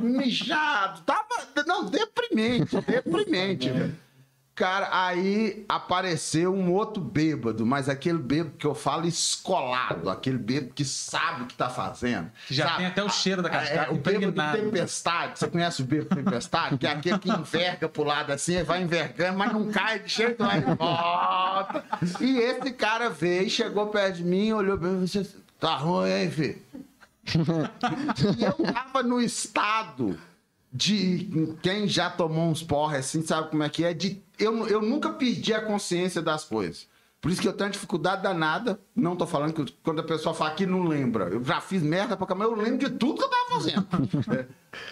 Mijado. 0.00 1.02
Tava. 1.02 1.48
Não, 1.66 1.84
deprimente, 1.84 2.80
deprimente, 2.80 3.68
velho. 3.70 4.09
Cara, 4.60 4.90
aí 4.92 5.64
apareceu 5.66 6.54
um 6.54 6.70
outro 6.70 7.02
bêbado, 7.02 7.64
mas 7.64 7.88
aquele 7.88 8.18
bêbado 8.18 8.56
que 8.58 8.66
eu 8.66 8.74
falo 8.74 9.06
escolado, 9.06 10.10
aquele 10.10 10.36
bêbado 10.36 10.74
que 10.74 10.84
sabe 10.84 11.44
o 11.44 11.46
que 11.46 11.54
tá 11.54 11.70
fazendo. 11.70 12.30
Já 12.50 12.66
sabe? 12.66 12.76
tem 12.76 12.86
até 12.88 13.02
o 13.02 13.08
cheiro 13.08 13.40
da 13.40 13.48
É, 13.48 13.52
cascata 13.52 13.92
o 13.94 13.96
bêbado 13.96 14.60
tempestade. 14.60 15.38
Você 15.38 15.48
conhece 15.48 15.80
o 15.80 15.86
bêbado 15.86 16.14
tempestade? 16.14 16.76
Que 16.76 16.86
é 16.86 16.90
aquele 16.90 17.18
que 17.18 17.30
enverga 17.30 17.88
pro 17.88 18.04
lado 18.04 18.32
assim, 18.32 18.62
vai 18.62 18.82
envergando, 18.82 19.38
mas 19.38 19.50
não 19.50 19.72
cai 19.72 20.00
de 20.00 20.12
jeito 20.12 20.44
nenhum. 20.44 20.74
Volta. 20.76 21.82
E 22.20 22.36
esse 22.36 22.70
cara 22.72 23.08
veio, 23.08 23.48
chegou 23.48 23.86
perto 23.86 24.16
de 24.16 24.24
mim, 24.24 24.52
olhou 24.52 24.76
pra 24.76 24.88
mim 24.88 25.04
e 25.04 25.06
disse: 25.06 25.38
Tá 25.58 25.74
ruim, 25.76 26.10
hein, 26.10 26.30
filho? 26.30 26.58
e 28.36 28.44
eu 28.44 28.72
tava 28.74 29.02
no 29.02 29.22
estado 29.22 30.18
de 30.72 31.56
quem 31.62 31.88
já 31.88 32.08
tomou 32.08 32.48
uns 32.48 32.62
porra 32.62 32.98
assim, 32.98 33.22
sabe 33.22 33.50
como 33.50 33.62
é 33.62 33.68
que 33.68 33.84
é? 33.84 33.92
De, 33.92 34.22
eu, 34.38 34.66
eu 34.68 34.80
nunca 34.80 35.10
perdi 35.10 35.52
a 35.52 35.60
consciência 35.60 36.22
das 36.22 36.44
coisas. 36.44 36.88
Por 37.20 37.30
isso 37.30 37.42
que 37.42 37.48
eu 37.48 37.52
tenho 37.52 37.70
dificuldade 37.70 38.22
danada. 38.22 38.80
Não 38.96 39.14
tô 39.14 39.26
falando 39.26 39.52
que 39.52 39.72
quando 39.82 40.00
a 40.00 40.04
pessoa 40.04 40.34
fala 40.34 40.52
que 40.52 40.64
não 40.64 40.84
lembra. 40.84 41.24
Eu 41.24 41.44
já 41.44 41.60
fiz 41.60 41.82
merda 41.82 42.16
pra 42.16 42.26
caramba, 42.26 42.46
eu 42.46 42.54
lembro 42.54 42.78
de 42.78 42.90
tudo 42.90 43.18
que 43.18 43.24
eu 43.24 43.30
tava 43.30 43.50
fazendo. 43.50 43.86
É. 44.34 44.46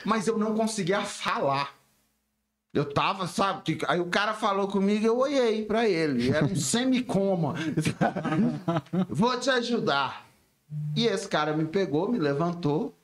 Mas 0.04 0.26
eu 0.26 0.36
não 0.36 0.54
conseguia 0.54 1.02
falar. 1.02 1.72
Eu 2.74 2.84
tava, 2.84 3.26
sabe? 3.26 3.78
Aí 3.86 4.00
o 4.00 4.06
cara 4.06 4.34
falou 4.34 4.68
comigo, 4.68 5.06
eu 5.06 5.18
olhei 5.18 5.64
pra 5.64 5.88
ele. 5.88 6.30
Era 6.30 6.44
um 6.44 6.56
semicoma. 6.56 7.54
Vou 9.08 9.38
te 9.38 9.48
ajudar. 9.50 10.26
E 10.96 11.06
esse 11.06 11.28
cara 11.28 11.56
me 11.56 11.64
pegou, 11.64 12.10
me 12.10 12.18
levantou, 12.18 12.94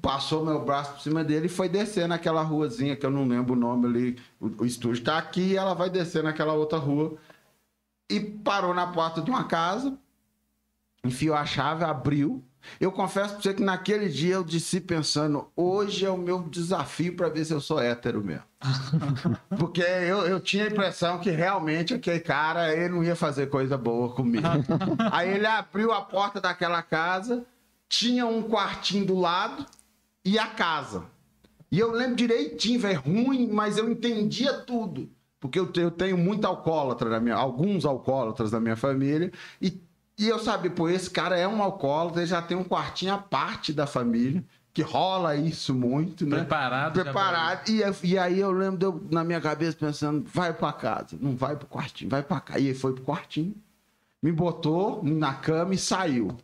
passou 0.00 0.44
meu 0.44 0.64
braço 0.64 0.92
por 0.92 1.00
cima 1.00 1.24
dele 1.24 1.46
e 1.46 1.48
foi 1.48 1.68
descer 1.68 2.06
naquela 2.06 2.42
ruazinha 2.42 2.96
que 2.96 3.04
eu 3.04 3.10
não 3.10 3.26
lembro 3.26 3.54
o 3.54 3.56
nome 3.56 3.86
ali. 3.86 4.18
O, 4.40 4.62
o 4.62 4.66
estúdio 4.66 5.02
tá 5.02 5.18
aqui 5.18 5.52
e 5.52 5.56
ela 5.56 5.74
vai 5.74 5.90
descer 5.90 6.22
naquela 6.22 6.52
outra 6.52 6.78
rua. 6.78 7.16
E 8.08 8.20
parou 8.20 8.74
na 8.74 8.86
porta 8.86 9.20
de 9.20 9.30
uma 9.30 9.44
casa, 9.44 9.96
enfiou 11.04 11.36
a 11.36 11.44
chave, 11.44 11.84
abriu. 11.84 12.44
Eu 12.78 12.92
confesso 12.92 13.34
pra 13.34 13.42
você 13.42 13.54
que 13.54 13.62
naquele 13.62 14.08
dia 14.08 14.34
eu 14.34 14.44
disse 14.44 14.80
pensando, 14.80 15.48
hoje 15.56 16.04
é 16.04 16.10
o 16.10 16.18
meu 16.18 16.42
desafio 16.42 17.16
pra 17.16 17.28
ver 17.28 17.44
se 17.44 17.52
eu 17.52 17.60
sou 17.60 17.80
hétero 17.80 18.22
mesmo. 18.22 18.44
Porque 19.58 19.80
eu, 19.80 20.26
eu 20.26 20.38
tinha 20.40 20.64
a 20.64 20.68
impressão 20.68 21.18
que 21.18 21.30
realmente 21.30 21.94
aquele 21.94 22.20
cara, 22.20 22.72
ele 22.74 22.90
não 22.90 23.02
ia 23.02 23.16
fazer 23.16 23.46
coisa 23.48 23.78
boa 23.78 24.14
comigo. 24.14 24.46
Aí 25.10 25.30
ele 25.30 25.46
abriu 25.46 25.92
a 25.92 26.02
porta 26.02 26.40
daquela 26.40 26.82
casa, 26.82 27.44
tinha 27.90 28.24
um 28.24 28.42
quartinho 28.44 29.04
do 29.04 29.18
lado 29.18 29.66
e 30.24 30.38
a 30.38 30.46
casa. 30.46 31.02
E 31.72 31.78
eu 31.78 31.90
lembro 31.92 32.14
direitinho, 32.16 32.80
velho, 32.80 33.00
ruim, 33.00 33.48
mas 33.52 33.76
eu 33.76 33.90
entendia 33.90 34.52
tudo. 34.54 35.10
Porque 35.40 35.58
eu, 35.58 35.66
te- 35.70 35.80
eu 35.80 35.90
tenho 35.90 36.16
muito 36.16 36.44
alcoólatra 36.46 37.10
na 37.10 37.18
minha, 37.20 37.34
alguns 37.34 37.84
alcoólatras 37.84 38.52
na 38.52 38.60
minha 38.60 38.76
família. 38.76 39.32
E, 39.60 39.80
e 40.18 40.28
eu 40.28 40.38
sabia, 40.38 40.70
pô, 40.70 40.88
esse 40.88 41.10
cara 41.10 41.36
é 41.36 41.48
um 41.48 41.62
alcoólatra, 41.62 42.20
ele 42.20 42.26
já 42.28 42.40
tem 42.40 42.56
um 42.56 42.64
quartinho 42.64 43.12
à 43.14 43.18
parte 43.18 43.72
da 43.72 43.86
família, 43.86 44.44
que 44.72 44.82
rola 44.82 45.34
isso 45.34 45.74
muito, 45.74 46.24
né? 46.26 46.38
Preparado. 46.92 46.92
preparado. 47.64 47.68
E, 48.04 48.08
e 48.12 48.18
aí 48.18 48.38
eu 48.38 48.52
lembro 48.52 49.04
na 49.10 49.24
minha 49.24 49.40
cabeça 49.40 49.76
pensando, 49.76 50.24
vai 50.32 50.52
pra 50.52 50.72
casa, 50.72 51.16
não 51.20 51.34
vai 51.34 51.56
pro 51.56 51.66
quartinho, 51.66 52.08
vai 52.10 52.22
pra 52.22 52.38
cá. 52.40 52.58
E 52.58 52.66
ele 52.68 52.78
foi 52.78 52.92
pro 52.92 53.02
quartinho, 53.02 53.54
me 54.22 54.30
botou 54.30 55.02
na 55.02 55.34
cama 55.34 55.74
e 55.74 55.78
saiu. 55.78 56.36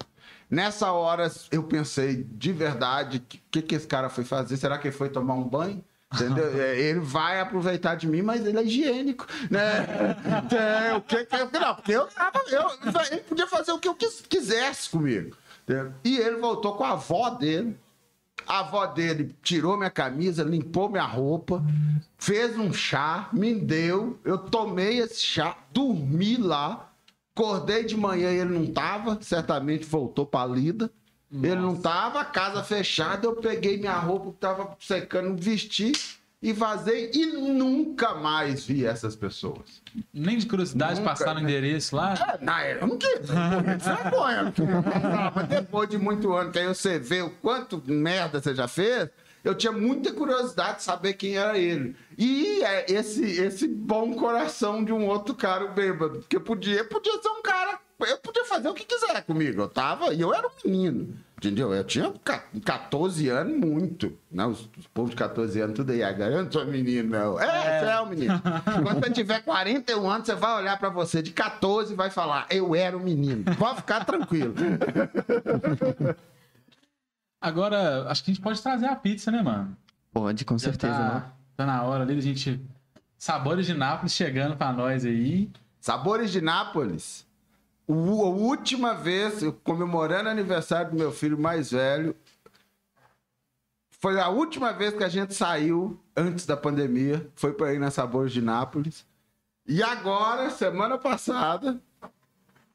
Nessa 0.50 0.92
hora 0.92 1.30
eu 1.50 1.62
pensei 1.64 2.24
de 2.30 2.52
verdade, 2.52 3.18
o 3.18 3.20
que, 3.50 3.62
que, 3.62 3.74
esse 3.74 3.86
cara 3.86 4.08
foi 4.08 4.24
fazer? 4.24 4.56
Será 4.56 4.78
que 4.78 4.88
ele 4.88 4.96
foi 4.96 5.08
tomar 5.08 5.34
um 5.34 5.44
banho? 5.44 5.84
Entendeu? 6.14 6.46
É, 6.60 6.78
Ele 6.78 7.00
vai 7.00 7.40
aproveitar 7.40 7.96
de 7.96 8.06
mim, 8.06 8.22
mas 8.22 8.46
ele 8.46 8.56
é 8.58 8.62
higiênico, 8.62 9.26
né? 9.50 9.86
É, 10.90 10.94
o 10.94 11.00
que, 11.02 11.24
que- 11.24 11.58
não, 11.58 11.74
porque 11.74 11.92
eu 11.92 12.06
tava. 12.06 12.40
Eu, 12.48 12.70
ele 13.10 13.20
podia 13.22 13.46
fazer 13.48 13.72
o 13.72 13.78
que 13.78 13.88
eu 13.88 13.94
quis- 13.94 14.22
quisesse 14.28 14.88
comigo. 14.90 15.36
entendeu? 15.64 15.92
E 16.04 16.16
ele 16.18 16.36
voltou 16.36 16.74
com 16.76 16.84
a 16.84 16.90
avó 16.92 17.30
dele. 17.30 17.76
A 18.46 18.60
avó 18.60 18.86
dele 18.86 19.34
tirou 19.42 19.76
minha 19.76 19.90
camisa, 19.90 20.44
limpou 20.44 20.88
minha 20.88 21.04
roupa, 21.04 21.60
fez 22.16 22.56
um 22.56 22.72
chá, 22.72 23.28
me 23.32 23.52
deu. 23.52 24.20
Eu 24.24 24.38
tomei 24.38 25.00
esse 25.00 25.20
chá, 25.20 25.56
dormi 25.72 26.36
lá. 26.36 26.92
Acordei 27.36 27.84
de 27.84 27.94
manhã 27.94 28.32
e 28.32 28.38
ele 28.38 28.58
não 28.58 28.66
tava, 28.66 29.18
certamente 29.20 29.84
voltou 29.84 30.24
pra 30.24 30.46
lida. 30.46 30.90
Ele 31.30 31.56
não 31.56 31.76
tava, 31.76 32.24
casa 32.24 32.62
fechada, 32.62 33.26
eu 33.26 33.36
peguei 33.36 33.76
minha 33.76 33.92
roupa 33.98 34.30
que 34.30 34.38
tava 34.38 34.74
secando, 34.80 35.36
vesti 35.38 35.92
e 36.40 36.50
vazei 36.50 37.10
e 37.12 37.26
nunca 37.26 38.14
mais 38.14 38.64
vi 38.64 38.86
essas 38.86 39.14
pessoas. 39.14 39.82
Nem 40.14 40.38
de 40.38 40.46
curiosidade 40.46 41.00
Nunca, 41.00 41.10
passar 41.10 41.34
no 41.34 41.40
né? 41.40 41.42
endereço 41.42 41.94
lá. 41.94 42.14
É, 42.14 42.42
na 42.42 42.62
época, 42.62 42.84
eu 42.84 42.88
não 42.88 42.98
vergonha. 43.78 44.42
não 44.42 44.52
queria. 44.52 44.74
Não, 44.74 45.32
Mas 45.34 45.48
depois 45.48 45.90
de 45.90 45.98
muito 45.98 46.32
ano, 46.32 46.50
que 46.50 46.58
aí 46.58 46.66
você 46.68 46.98
vê 46.98 47.20
o 47.20 47.28
quanto 47.28 47.82
merda 47.86 48.40
você 48.40 48.54
já 48.54 48.66
fez, 48.66 49.10
eu 49.46 49.54
tinha 49.54 49.72
muita 49.72 50.12
curiosidade 50.12 50.78
de 50.78 50.82
saber 50.82 51.14
quem 51.14 51.36
era 51.36 51.56
ele. 51.56 51.94
E 52.18 52.62
é 52.64 52.90
esse, 52.92 53.24
esse 53.40 53.68
bom 53.68 54.12
coração 54.14 54.84
de 54.84 54.92
um 54.92 55.06
outro 55.06 55.34
cara 55.34 55.66
bêbado. 55.68 56.18
Porque 56.18 56.40
podia, 56.40 56.84
podia 56.84 57.12
ser 57.22 57.28
um 57.28 57.42
cara. 57.42 57.78
Eu 58.00 58.18
podia 58.18 58.44
fazer 58.44 58.68
o 58.68 58.74
que 58.74 58.84
quiser 58.84 59.22
comigo. 59.22 59.62
Eu 59.62 59.68
tava. 59.68 60.12
E 60.12 60.20
eu 60.20 60.34
era 60.34 60.46
um 60.46 60.50
menino. 60.64 61.14
Entendeu? 61.38 61.72
Eu 61.72 61.84
tinha 61.84 62.12
ca- 62.24 62.44
14 62.64 63.28
anos, 63.28 63.56
muito. 63.58 64.12
Né? 64.30 64.44
Os, 64.46 64.68
os 64.78 64.86
povos 64.92 65.10
de 65.10 65.16
14 65.16 65.60
anos, 65.60 65.76
tudo 65.76 65.92
aí. 65.92 66.02
Agora 66.02 66.32
eu 66.32 66.44
não 66.44 66.50
sou 66.50 66.64
menino, 66.66 67.10
não. 67.10 67.38
É, 67.40 67.80
você 67.80 67.86
é 67.90 68.00
um 68.00 68.06
menino. 68.06 68.42
Quando 68.82 69.00
você 69.04 69.10
tiver 69.10 69.42
41 69.42 70.10
anos, 70.10 70.26
você 70.26 70.34
vai 70.34 70.60
olhar 70.60 70.78
pra 70.78 70.88
você 70.88 71.22
de 71.22 71.30
14 71.30 71.92
e 71.92 71.96
vai 71.96 72.10
falar: 72.10 72.46
Eu 72.50 72.74
era 72.74 72.96
um 72.96 73.00
menino. 73.00 73.44
Pode 73.56 73.76
ficar 73.76 74.04
tranquilo. 74.04 74.54
Agora, 77.46 78.08
acho 78.10 78.24
que 78.24 78.30
a 78.32 78.34
gente 78.34 78.42
pode 78.42 78.60
trazer 78.60 78.86
a 78.86 78.96
pizza, 78.96 79.30
né, 79.30 79.40
mano? 79.40 79.76
Pode, 80.12 80.44
com 80.44 80.58
Já 80.58 80.64
certeza, 80.70 80.92
tá, 80.94 81.14
né? 81.14 81.32
tá 81.56 81.64
na 81.64 81.82
hora 81.84 82.02
ali 82.02 82.16
da 82.16 82.20
gente. 82.20 82.60
Sabores 83.16 83.66
de 83.66 83.72
Nápoles 83.74 84.12
chegando 84.12 84.56
pra 84.56 84.72
nós 84.72 85.04
aí. 85.04 85.48
Sabores 85.80 86.32
de 86.32 86.40
Nápoles. 86.40 87.24
O- 87.86 88.24
A 88.24 88.30
última 88.30 88.94
vez, 88.94 89.44
comemorando 89.62 90.28
o 90.28 90.32
aniversário 90.32 90.90
do 90.90 90.96
meu 90.96 91.12
filho 91.12 91.38
mais 91.38 91.70
velho, 91.70 92.16
foi 93.90 94.20
a 94.20 94.28
última 94.28 94.72
vez 94.72 94.92
que 94.94 95.04
a 95.04 95.08
gente 95.08 95.32
saiu 95.32 95.98
antes 96.16 96.46
da 96.46 96.56
pandemia. 96.56 97.30
Foi 97.36 97.52
para 97.52 97.72
ir 97.72 97.78
na 97.78 97.92
Sabores 97.92 98.32
de 98.32 98.42
Nápoles. 98.42 99.06
E 99.68 99.82
agora, 99.84 100.50
semana 100.50 100.98
passada, 100.98 101.80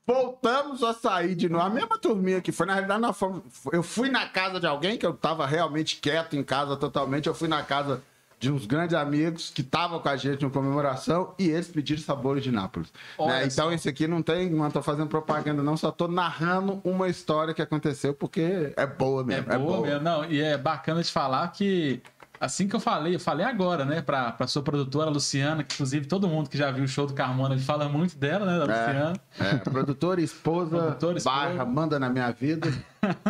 voltamos 0.06 0.84
a 0.84 0.94
sair 0.94 1.36
de 1.36 1.48
novo. 1.50 1.64
A 1.66 1.70
mesma 1.70 1.98
turminha 1.98 2.42
que 2.42 2.52
foi. 2.52 2.66
Na 2.66 2.74
realidade, 2.74 3.02
nós 3.02 3.18
fomos- 3.18 3.44
eu 3.72 3.84
fui 3.84 4.10
na 4.10 4.28
casa 4.28 4.60
de 4.60 4.68
alguém 4.68 4.98
que 4.98 5.06
eu 5.06 5.14
tava 5.14 5.46
realmente 5.46 5.98
quieto 5.98 6.36
em 6.36 6.44
casa 6.44 6.76
totalmente. 6.76 7.28
Eu 7.28 7.34
fui 7.34 7.48
na 7.48 7.64
casa 7.64 8.02
de 8.40 8.52
uns 8.52 8.66
grandes 8.66 8.96
amigos 8.96 9.52
que 9.54 9.62
estavam 9.62 10.00
com 10.00 10.10
a 10.10 10.16
gente 10.18 10.44
na 10.44 10.50
comemoração 10.50 11.36
e 11.38 11.48
eles 11.48 11.68
pediram 11.68 12.02
sabores 12.02 12.44
de 12.44 12.52
Nápoles. 12.52 12.92
Né? 13.20 13.46
Então, 13.46 13.72
esse 13.72 13.88
aqui 13.88 14.08
não 14.08 14.24
tem, 14.24 14.50
não 14.50 14.72
tô 14.72 14.82
fazendo 14.82 15.08
propaganda, 15.08 15.62
não, 15.62 15.78
só 15.78 15.92
tô 15.92 16.08
narrando 16.08 16.82
uma 16.84 17.08
história 17.08 17.54
que 17.54 17.62
aconteceu 17.62 18.16
porque 18.16 18.74
é 18.76 18.88
boa 18.88 19.22
É 19.22 19.26
mesmo. 19.26 19.60
boa, 19.60 19.82
mesmo. 19.82 20.02
Não, 20.02 20.26
e 20.26 20.42
é 20.42 20.58
bacana 20.58 21.04
de 21.04 21.12
falar 21.12 21.50
que 21.50 22.02
assim 22.42 22.68
que 22.68 22.76
eu 22.76 22.80
falei, 22.80 23.16
eu 23.16 23.20
falei 23.20 23.46
agora, 23.46 23.86
né, 23.86 24.02
pra, 24.02 24.32
pra 24.32 24.48
sua 24.48 24.62
produtora, 24.62 25.10
Luciana, 25.10 25.64
que 25.64 25.76
inclusive 25.76 26.06
todo 26.08 26.28
mundo 26.28 26.50
que 26.50 26.58
já 26.58 26.72
viu 26.72 26.84
o 26.84 26.88
show 26.88 27.06
do 27.08 27.14
Carmona 27.14 27.58
fala 27.60 27.88
muito 27.88 28.18
dela, 28.18 28.46
né, 28.46 28.66
da 28.66 28.74
É. 28.74 28.86
Luciana. 28.86 29.14
É, 29.40 29.56
produtora, 29.58 30.20
esposa, 30.22 30.78
Produtora, 30.78 31.18
esposa. 31.18 31.36
barra, 31.36 31.66
manda 31.66 32.00
na 32.00 32.10
minha 32.10 32.30
vida. 32.32 32.70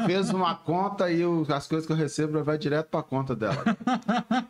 Fez 0.05 0.29
uma 0.31 0.55
conta 0.55 1.09
e 1.11 1.25
o- 1.25 1.45
as 1.49 1.67
coisas 1.67 1.85
que 1.85 1.93
eu 1.93 1.97
recebo 1.97 2.43
vai 2.43 2.57
direto 2.57 2.87
pra 2.89 3.01
conta 3.03 3.35
dela. 3.35 3.63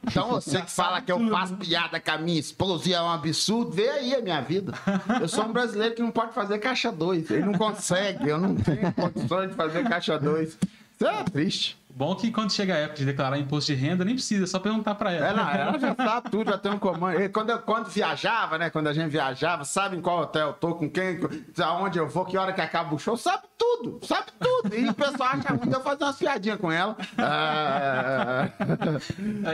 Então 0.03 0.29
você 0.29 0.61
que 0.61 0.71
fala 0.71 1.01
que 1.01 1.11
eu 1.11 1.19
faço 1.29 1.55
piada 1.57 1.99
com 1.99 2.11
a 2.11 2.17
minha 2.17 2.39
esposa 2.39 2.89
e 2.89 2.93
é 2.93 3.01
um 3.01 3.09
absurdo, 3.09 3.71
vê 3.71 3.89
aí 3.89 4.15
a 4.15 4.21
minha 4.21 4.41
vida. 4.41 4.73
Eu 5.19 5.27
sou 5.27 5.45
um 5.45 5.51
brasileiro 5.51 5.93
que 5.95 6.01
não 6.01 6.11
pode 6.11 6.33
fazer 6.33 6.57
caixa 6.59 6.91
2. 6.91 7.29
Ele 7.29 7.45
não 7.45 7.53
consegue, 7.53 8.27
eu 8.29 8.39
não 8.39 8.55
tenho 8.55 8.91
condições 8.93 9.49
de 9.49 9.55
fazer 9.55 9.83
caixa 9.87 10.17
2. 10.17 10.49
Isso 10.49 11.07
é 11.07 11.23
triste. 11.23 11.77
Bom 11.95 12.15
que 12.15 12.31
quando 12.31 12.51
chega 12.51 12.73
a 12.73 12.77
época 12.77 12.97
de 12.99 13.05
declarar 13.05 13.37
imposto 13.37 13.71
de 13.73 13.77
renda, 13.79 14.03
nem 14.05 14.15
precisa, 14.15 14.43
é 14.43 14.47
só 14.47 14.59
perguntar 14.59 14.95
pra 14.95 15.11
ela. 15.11 15.27
É, 15.27 15.33
não, 15.33 15.49
ela 15.49 15.79
já 15.79 15.95
sabe 16.05 16.29
tudo, 16.29 16.51
já 16.51 16.57
tem 16.57 16.71
um 16.71 16.79
comando. 16.79 17.29
Quando, 17.31 17.49
eu- 17.51 17.59
quando 17.59 17.87
viajava, 17.89 18.57
né? 18.57 18.69
Quando 18.69 18.87
a 18.87 18.93
gente 18.93 19.09
viajava, 19.09 19.63
sabe 19.65 19.97
em 19.97 20.01
qual 20.01 20.19
hotel 20.21 20.47
eu 20.47 20.53
tô, 20.53 20.75
com 20.75 20.89
quem, 20.89 21.19
aonde 21.63 21.99
eu 21.99 22.07
vou, 22.07 22.25
que 22.25 22.37
hora 22.37 22.53
que 22.53 22.61
acaba 22.61 22.93
o 22.95 22.99
show, 22.99 23.15
sabe 23.17 23.43
tudo, 23.57 23.99
sabe 24.05 24.27
tudo. 24.39 24.75
E 24.75 24.87
o 24.89 24.93
pessoal 24.93 25.29
acha 25.33 25.49
ruim 25.49 25.67
de 25.69 25.73
eu 25.75 25.81
fazer 25.81 26.03
umas 26.03 26.15
piadinhas 26.17 26.59
com 26.59 26.71
ela. 26.71 26.95
Ah, 27.17 28.49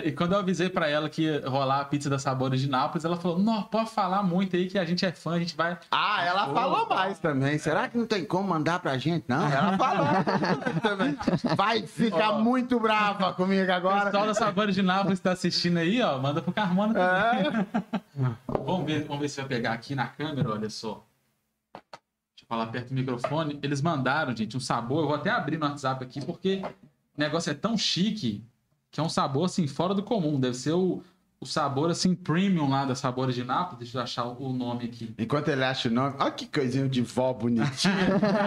E 0.04 0.12
quando 0.12 0.34
eu 0.34 0.39
avisei 0.39 0.69
pra 0.69 0.88
ela 0.89 1.10
que 1.10 1.23
ia 1.23 1.43
rolar 1.47 1.82
a 1.82 1.86
pizza 1.86 2.10
da 2.10 2.19
Sabores 2.19 2.62
de 2.62 2.69
Nápoles, 2.69 3.06
ela 3.06 3.17
falou: 3.17 3.40
Não, 3.40 3.63
pode 3.63 3.90
falar 3.90 4.23
muito 4.23 4.56
aí 4.56 4.67
que 4.67 4.77
a 4.77 4.85
gente 4.85 5.06
é 5.06 5.12
fã, 5.12 5.33
a 5.35 5.40
gente 5.40 5.56
vai. 5.56 5.77
ah, 5.92 6.23
ela 6.25 6.48
falou 6.54 6.88
mais 6.88 7.19
também. 7.19 7.58
Será 7.58 7.88
que 7.88 7.98
não 7.98 8.06
tem 8.06 8.25
como 8.25 8.50
mandar 8.50 8.79
pra 8.79 8.98
gente? 8.98 9.25
Não, 9.27 9.48
ela 9.52 9.77
falou 9.77 10.08
também. 10.81 11.17
Vai 11.56 11.85
ficar 11.88 12.27
ficar 12.28 12.40
Ó. 12.40 12.42
muito 12.42 12.80
brava 12.80 13.34
comigo 13.34 13.69
O 13.69 13.73
agora. 13.73 14.06
pessoal 14.06 14.25
da 14.28 14.34
Sabores 14.34 14.75
de 14.75 14.82
Nápoles 14.82 15.19
está 15.19 15.32
assistindo 15.32 15.78
aí, 15.78 16.02
ó. 16.02 16.17
Manda 16.19 16.42
pro 16.42 16.54
Carmona 16.54 16.94
também. 16.94 17.65
É. 17.65 18.36
Vamos 18.65 18.86
ver, 18.86 19.04
vamos 19.06 19.21
ver 19.21 19.30
se 19.30 19.38
vai 19.38 19.48
pegar 19.48 19.73
aqui 19.73 19.96
na 19.96 20.08
câmera, 20.08 20.50
olha 20.52 20.69
só. 20.69 21.06
Deixa 21.73 22.44
eu 22.44 22.48
falar 22.48 22.67
perto 22.67 22.90
do 22.90 22.96
microfone. 22.96 23.60
Eles 23.62 23.82
mandaram, 23.82 24.36
gente, 24.36 24.58
um 24.58 24.60
sabor. 24.60 25.04
Eu 25.04 25.08
vou 25.08 25.15
até 25.15 25.30
abrir 25.30 25.58
no 25.58 25.65
WhatsApp 25.65 26.04
aqui, 26.04 26.23
porque 26.25 26.62
o 26.63 27.19
negócio 27.19 27.50
é 27.52 27.54
tão 27.54 27.78
chique 27.78 28.44
que 28.92 29.00
é 29.00 29.04
um 29.04 29.10
sabor, 29.10 29.46
assim, 29.46 29.67
fora 29.67 29.94
do 29.94 30.04
comum. 30.04 30.40
Deve 30.40 30.56
ser 30.56 30.73
o, 30.73 31.02
o 31.40 31.46
sabor, 31.46 31.92
assim, 31.92 32.15
premium 32.15 32.67
lá 32.67 32.83
das 32.83 32.98
Sabores 33.00 33.35
de 33.35 33.44
Nápoles. 33.44 33.79
Deixa 33.79 33.98
eu 33.98 34.02
achar 34.02 34.23
o 34.25 34.52
nome 34.52 34.85
aqui. 34.85 35.13
Enquanto 35.19 35.50
ele 35.50 35.63
acha 35.63 35.88
o 35.88 35.92
nome, 35.92 36.15
olha 36.19 36.31
que 36.31 36.48
coisinha 36.48 36.90
de 36.90 37.02
vó 37.02 37.31
bonitinha. 37.31 37.94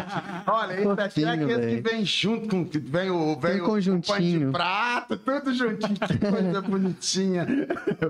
Olha, 0.46 0.74
esse 0.74 1.00
aqui 1.00 1.24
é 1.24 1.30
aquele 1.30 1.76
que 1.82 1.88
vem 1.88 2.04
junto 2.04 2.48
com. 2.48 2.64
que 2.64 2.78
Vem 2.80 3.08
o, 3.10 3.38
vem 3.38 3.52
Tem 3.52 3.60
o, 3.60 3.64
o 3.64 3.66
pão 3.68 3.78
de 3.78 3.90
conjuntinho. 3.90 4.50
prato, 4.52 5.16
tudo 5.16 5.54
juntinho. 5.54 5.94
Que 5.94 6.18
coisa 6.18 6.60
bonitinha. 6.68 7.46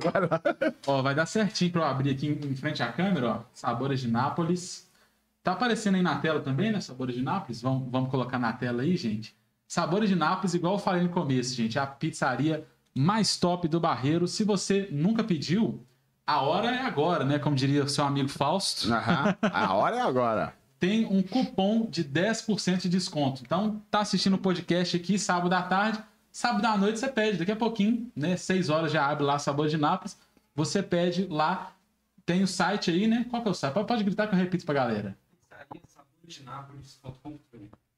Vai 0.03 0.22
lá. 0.22 0.41
Ó, 0.87 1.03
vai 1.03 1.14
dar 1.14 1.26
certinho 1.26 1.72
pra 1.72 1.83
eu 1.83 1.87
abrir 1.87 2.11
aqui 2.12 2.26
em 2.26 2.51
em 2.51 2.57
frente 2.57 2.83
à 2.83 2.91
câmera, 2.91 3.28
ó. 3.28 3.41
Sabores 3.53 4.01
de 4.01 4.09
Nápoles. 4.09 4.89
Tá 5.43 5.53
aparecendo 5.53 5.97
aí 5.97 6.03
na 6.03 6.16
tela 6.18 6.41
também, 6.41 6.72
né? 6.72 6.81
Sabores 6.81 7.14
de 7.14 7.22
Nápoles. 7.22 7.61
Vamos, 7.61 7.91
vamos 7.91 8.11
colocar 8.11 8.39
na 8.39 8.53
tela 8.53 8.83
aí, 8.83 8.97
gente. 8.97 9.35
Sabores 9.68 10.09
de 10.09 10.16
Nápoles, 10.16 10.55
igual 10.55 10.74
eu 10.74 10.78
falei 10.78 11.03
no 11.03 11.11
começo, 11.11 11.55
gente. 11.55 11.76
É 11.78 11.81
a 11.83 11.87
pizzaria 11.87 12.66
mais 12.97 13.36
top 13.36 13.68
do 13.68 13.80
Barreiro. 13.80 14.26
Se 14.26 14.45
você 14.45 14.88
nunca 14.91 15.22
pediu, 15.24 15.84
a 16.26 16.43
hora 16.43 16.70
é 16.70 16.82
agora, 16.82 17.24
né? 17.24 17.38
Como 17.38 17.57
diria 17.57 17.84
o 17.84 17.88
seu 17.88 18.05
amigo 18.05 18.28
Fausto. 18.28 18.93
Aham. 18.93 19.36
A 19.43 19.74
hora 19.74 19.97
é 19.97 20.01
agora. 20.01 20.55
Tem 20.78 21.05
um 21.05 21.22
cupom 21.22 21.86
de 21.91 22.05
10% 22.05 22.82
de 22.82 22.88
desconto. 22.88 23.43
Então, 23.45 23.82
tá 23.91 24.01
assistindo 24.01 24.34
o 24.34 24.38
podcast 24.38 24.97
aqui 24.97 25.18
sábado 25.18 25.53
à 25.53 25.62
tarde. 25.62 26.03
Sábado 26.32 26.64
à 26.64 26.78
noite 26.78 26.99
você 26.99 27.09
pede. 27.09 27.38
Daqui 27.38 27.53
a 27.53 27.57
pouquinho, 27.57 28.11
né? 28.14 28.36
6 28.36 28.70
horas 28.70 28.93
já 28.93 29.07
abre 29.07 29.24
lá 29.24 29.38
Sabores 29.38 29.72
de 29.72 29.78
Nápoles. 29.78 30.16
Você 30.55 30.82
pede 30.82 31.26
lá. 31.26 31.72
Tem 32.24 32.43
o 32.43 32.47
site 32.47 32.91
aí, 32.91 33.07
né? 33.07 33.26
Qual 33.28 33.43
que 33.43 33.49
é 33.49 33.51
o 33.51 33.55
site? 33.55 33.74
Pode, 33.74 33.88
pode 33.88 34.05
gritar 34.05 34.28
que 34.28 34.34
eu 34.34 34.38
repito 34.38 34.64
pra 34.64 34.74
galera. 34.74 35.18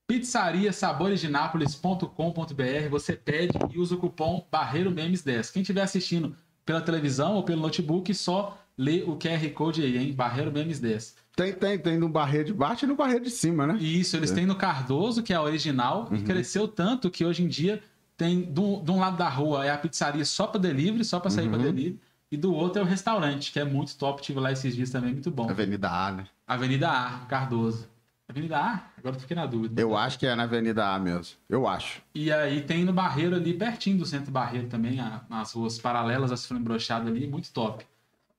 pizzariasaboresdenápolis.com.br 0.07 2.89
Você 2.91 3.15
pede 3.15 3.59
e 3.71 3.79
usa 3.79 3.95
o 3.95 3.99
cupom 3.99 4.47
Barreiro 4.51 4.91
Memes 4.91 5.23
10. 5.23 5.51
Quem 5.51 5.63
estiver 5.63 5.83
assistindo 5.83 6.35
pela 6.65 6.81
televisão 6.81 7.35
ou 7.35 7.43
pelo 7.43 7.61
notebook, 7.61 8.15
só 8.15 8.59
lê 8.77 9.03
o 9.03 9.17
QR 9.17 9.49
Code 9.55 9.83
aí, 9.83 9.99
hein? 9.99 10.13
Barreiro 10.13 10.53
Memes 10.53 10.81
10. 10.81 11.17
Tem, 11.35 11.53
tem, 11.53 11.79
tem 11.79 11.99
no 11.99 12.09
barreiro 12.09 12.47
de 12.47 12.55
baixo 12.55 12.85
e 12.85 12.89
no 12.89 12.95
barreiro 12.95 13.25
de 13.25 13.31
cima, 13.31 13.67
né? 13.67 13.77
E 13.81 14.01
isso, 14.01 14.17
eles 14.17 14.31
têm 14.31 14.45
no 14.45 14.55
Cardoso, 14.55 15.23
que 15.23 15.33
é 15.33 15.37
a 15.37 15.43
original, 15.43 16.09
e 16.13 16.23
cresceu 16.23 16.69
tanto 16.69 17.11
que 17.11 17.25
hoje 17.25 17.43
em 17.43 17.49
dia 17.49 17.83
tem 18.17 18.43
do, 18.43 18.83
de 18.83 18.91
um 18.91 19.01
lado 19.01 19.17
da 19.17 19.29
rua 19.29 19.65
é 19.65 19.71
a 19.71 19.79
pizzaria 19.79 20.25
só 20.25 20.47
para 20.47 20.61
delivery, 20.61 21.05
só 21.05 21.19
para 21.19 21.31
sair 21.31 21.49
para 21.49 21.59
delivery, 21.59 21.99
e 22.31 22.37
do 22.37 22.55
outro 22.55 22.81
é 22.81 22.85
o 22.85 22.87
restaurante, 22.87 23.51
que 23.51 23.59
é 23.59 23.65
muito 23.65 23.97
top, 23.97 24.23
tive 24.23 24.41
lá 24.41 24.53
esses 24.53 24.75
dias 24.75 24.91
também, 24.91 25.13
muito 25.13 25.31
bom. 25.31 25.49
Avenida 25.49 25.91
A, 25.91 26.13
né? 26.13 26.27
Avenida 26.47 26.91
A, 26.91 27.19
Cardoso. 27.27 27.89
Avenida 28.33 28.59
A? 28.59 28.83
Agora 28.99 29.17
eu 29.17 29.21
fiquei 29.21 29.35
na 29.37 29.47
dúvida. 29.47 29.81
Eu 29.81 29.97
acho 29.97 30.19
que 30.19 30.27
é 30.27 30.35
na 30.35 30.43
Avenida 30.45 30.87
A 30.95 30.99
mesmo. 30.99 31.37
Eu 31.49 31.67
acho. 31.67 32.03
E 32.15 32.31
aí 32.33 32.61
tem 32.63 32.85
no 32.85 32.93
Barreiro 32.93 33.37
ali, 33.37 33.55
pertinho 33.55 33.99
do 33.99 34.07
centro 34.07 34.31
Barreiro 34.33 34.67
também, 34.69 34.99
a- 35.01 35.23
as 35.31 35.53
ruas 35.53 35.79
paralelas 35.79 36.33
a 36.33 36.37
Cifrão 36.37 36.63
Brochado 36.63 37.09
ali, 37.09 37.27
muito 37.27 37.53
top. 37.53 37.87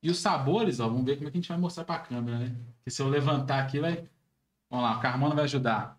E 0.02 0.10
os 0.10 0.20
sabores, 0.20 0.80
ó, 0.80 0.88
vamos 0.89 1.06
ver 1.06 1.16
como 1.16 1.28
é 1.30 1.32
que 1.32 1.38
a 1.38 1.41
gente 1.41 1.50
vai 1.50 1.58
mostrar 1.58 1.86
pra 1.86 1.98
câmera, 2.00 2.38
né? 2.39 2.52
Porque 2.78 2.89
se 2.91 3.02
eu 3.02 3.08
levantar 3.08 3.60
aqui, 3.60 3.80
vai... 3.80 4.04
Vamos 4.70 4.86
lá, 4.86 4.98
o 4.98 5.00
Carmona 5.00 5.34
vai 5.36 5.46
ajudar. 5.46 5.98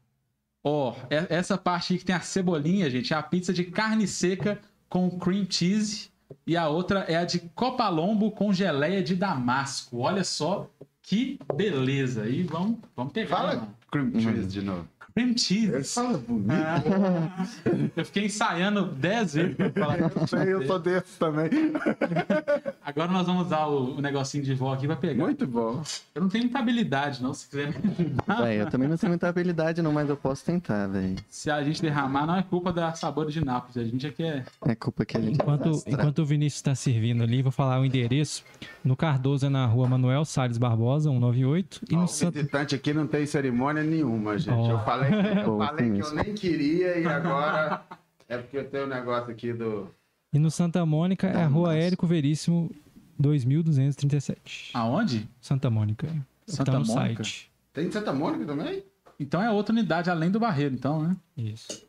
Ó, 0.62 0.95
e- 1.11 1.26
essa 1.32 1.57
parte 1.57 1.92
aí 1.95 1.99
que 1.99 2.05
tem 2.05 2.14
a 2.14 2.20
cebolinha, 2.20 2.90
gente, 2.90 3.12
é 3.14 3.16
a 3.16 3.22
pizza 3.22 3.53
de 3.53 3.64
carne 3.64 4.07
seca 4.07 4.61
com 4.88 5.11
cream 5.18 5.47
cheese. 5.49 6.11
E 6.47 6.57
a 6.57 6.68
outra 6.68 7.01
é 7.01 7.16
a 7.16 7.24
de 7.24 7.38
copalombo 7.55 8.30
com 8.30 8.53
geleia 8.53 9.03
de 9.03 9.14
damasco. 9.14 9.99
Olha 10.01 10.24
só 10.24 10.68
que 11.03 11.38
beleza. 11.55 12.26
E 12.26 12.42
vamos, 12.42 12.78
vamos 12.97 13.12
pegar. 13.12 13.36
Fala. 13.36 13.68
Cream 13.95 14.12
cheese 14.18 14.49
de 14.49 14.62
novo. 14.62 14.88
Cream 15.16 15.38
cheese. 15.38 15.94
Fala 15.94 16.18
bonito. 16.18 16.50
Eu 17.96 18.04
fiquei 18.04 18.24
ensaiando 18.24 18.86
10 18.86 19.34
vezes 19.34 19.56
pra 19.56 19.70
falar. 19.70 19.98
Eu 20.00 20.26
sei, 20.26 20.52
eu 20.52 20.66
sou 20.66 20.78
desse 20.80 21.16
também. 21.18 21.48
Agora 22.84 23.12
nós 23.12 23.24
vamos 23.26 23.46
usar 23.46 23.66
o, 23.66 23.96
o 23.96 24.00
negocinho 24.00 24.42
de 24.42 24.54
vó 24.54 24.74
aqui 24.74 24.86
pra 24.88 24.96
pegar. 24.96 25.22
Muito 25.24 25.46
bom. 25.46 25.80
Eu 26.14 26.22
não 26.22 26.28
tenho 26.28 26.44
muita 26.44 26.58
habilidade, 26.58 27.22
não. 27.22 27.32
Se 27.32 27.48
quiser 27.48 27.68
me 27.68 27.74
ajudar. 27.96 28.42
Véi, 28.42 28.60
eu 28.60 28.68
também 28.68 28.88
não 28.88 28.96
tenho 28.96 29.10
muita 29.10 29.28
habilidade, 29.28 29.80
não, 29.82 29.92
mas 29.92 30.08
eu 30.08 30.16
posso 30.16 30.44
tentar, 30.44 30.88
velho. 30.88 31.16
Se 31.28 31.48
a 31.48 31.62
gente 31.62 31.80
derramar, 31.80 32.26
não 32.26 32.34
é 32.36 32.42
culpa 32.42 32.72
da 32.72 32.92
Sabores 32.94 33.32
de 33.32 33.44
Nápoles. 33.44 33.76
A 33.76 33.84
gente 33.84 34.06
é 34.06 34.10
que 34.10 34.22
é. 34.24 34.44
É 34.66 34.74
culpa 34.74 35.04
que 35.04 35.16
a 35.16 35.20
gente 35.20 35.34
Enquanto, 35.36 35.64
desastra. 35.70 35.92
enquanto 35.92 36.18
o 36.20 36.26
Vinícius 36.26 36.58
está 36.58 36.74
servindo 36.74 37.22
ali, 37.22 37.40
vou 37.40 37.52
falar 37.52 37.80
o 37.80 37.84
endereço. 37.84 38.44
No 38.82 38.96
Cardoso 38.96 39.46
é 39.46 39.48
na 39.48 39.64
rua 39.64 39.86
Manuel 39.88 40.24
Salles 40.24 40.58
Barbosa, 40.58 41.08
198. 41.08 41.82
E 41.88 41.94
Ó, 41.94 41.98
no 41.98 42.04
o 42.04 42.08
Santo. 42.08 42.34
visitante 42.34 42.74
aqui 42.74 42.92
não 42.92 43.06
tem 43.06 43.24
cerimônia 43.26 43.82
nenhuma, 43.84 44.36
gente. 44.38 44.52
Ó. 44.54 44.70
Eu 44.72 44.78
falei, 45.11 45.38
eu, 45.38 45.44
Pô, 45.44 45.59
falei 45.59 45.92
que 45.92 46.00
eu 46.00 46.14
nem 46.14 46.34
queria 46.34 46.98
e 46.98 47.07
agora 47.07 47.84
é 48.28 48.38
porque 48.38 48.59
eu 48.59 48.68
tenho 48.68 48.84
um 48.84 48.88
negócio 48.88 49.30
aqui 49.30 49.52
do. 49.52 49.88
E 50.32 50.38
no 50.38 50.50
Santa 50.50 50.84
Mônica 50.84 51.26
é 51.26 51.42
a 51.42 51.46
rua 51.46 51.68
Nossa. 51.68 51.78
Érico 51.78 52.07
Veríssimo, 52.07 52.70
2237. 53.18 54.70
Aonde? 54.74 55.28
Santa 55.40 55.70
Mônica. 55.70 56.09
Santa 56.46 56.72
tá 56.72 56.78
no 56.78 56.86
Mônica? 56.86 57.24
site. 57.24 57.50
Tem 57.72 57.90
Santa 57.90 58.12
Mônica 58.12 58.44
também? 58.44 58.82
Então 59.18 59.42
é 59.42 59.50
outra 59.50 59.72
unidade 59.72 60.11
além 60.11 60.30
do 60.30 60.40
barreiro, 60.40 60.74
então, 60.74 61.02
né? 61.02 61.16
Isso. 61.36 61.86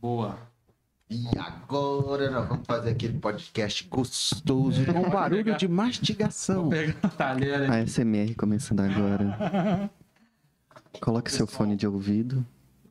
Boa. 0.00 0.38
E 1.10 1.26
agora 1.38 2.30
nós 2.30 2.48
vamos 2.48 2.66
fazer 2.66 2.90
aquele 2.90 3.18
podcast 3.18 3.86
gostoso 3.88 4.84
com 4.84 5.08
barulho 5.08 5.56
de 5.56 5.66
mastigação. 5.66 6.68
Pega 6.68 6.94
a 7.02 7.08
talher 7.08 7.70
A. 7.70 7.86
SMR 7.86 8.34
começando 8.34 8.80
agora. 8.80 9.90
Coloque 11.00 11.30
seu 11.30 11.46
fone 11.46 11.76
de 11.76 11.86
ouvido. 11.86 12.44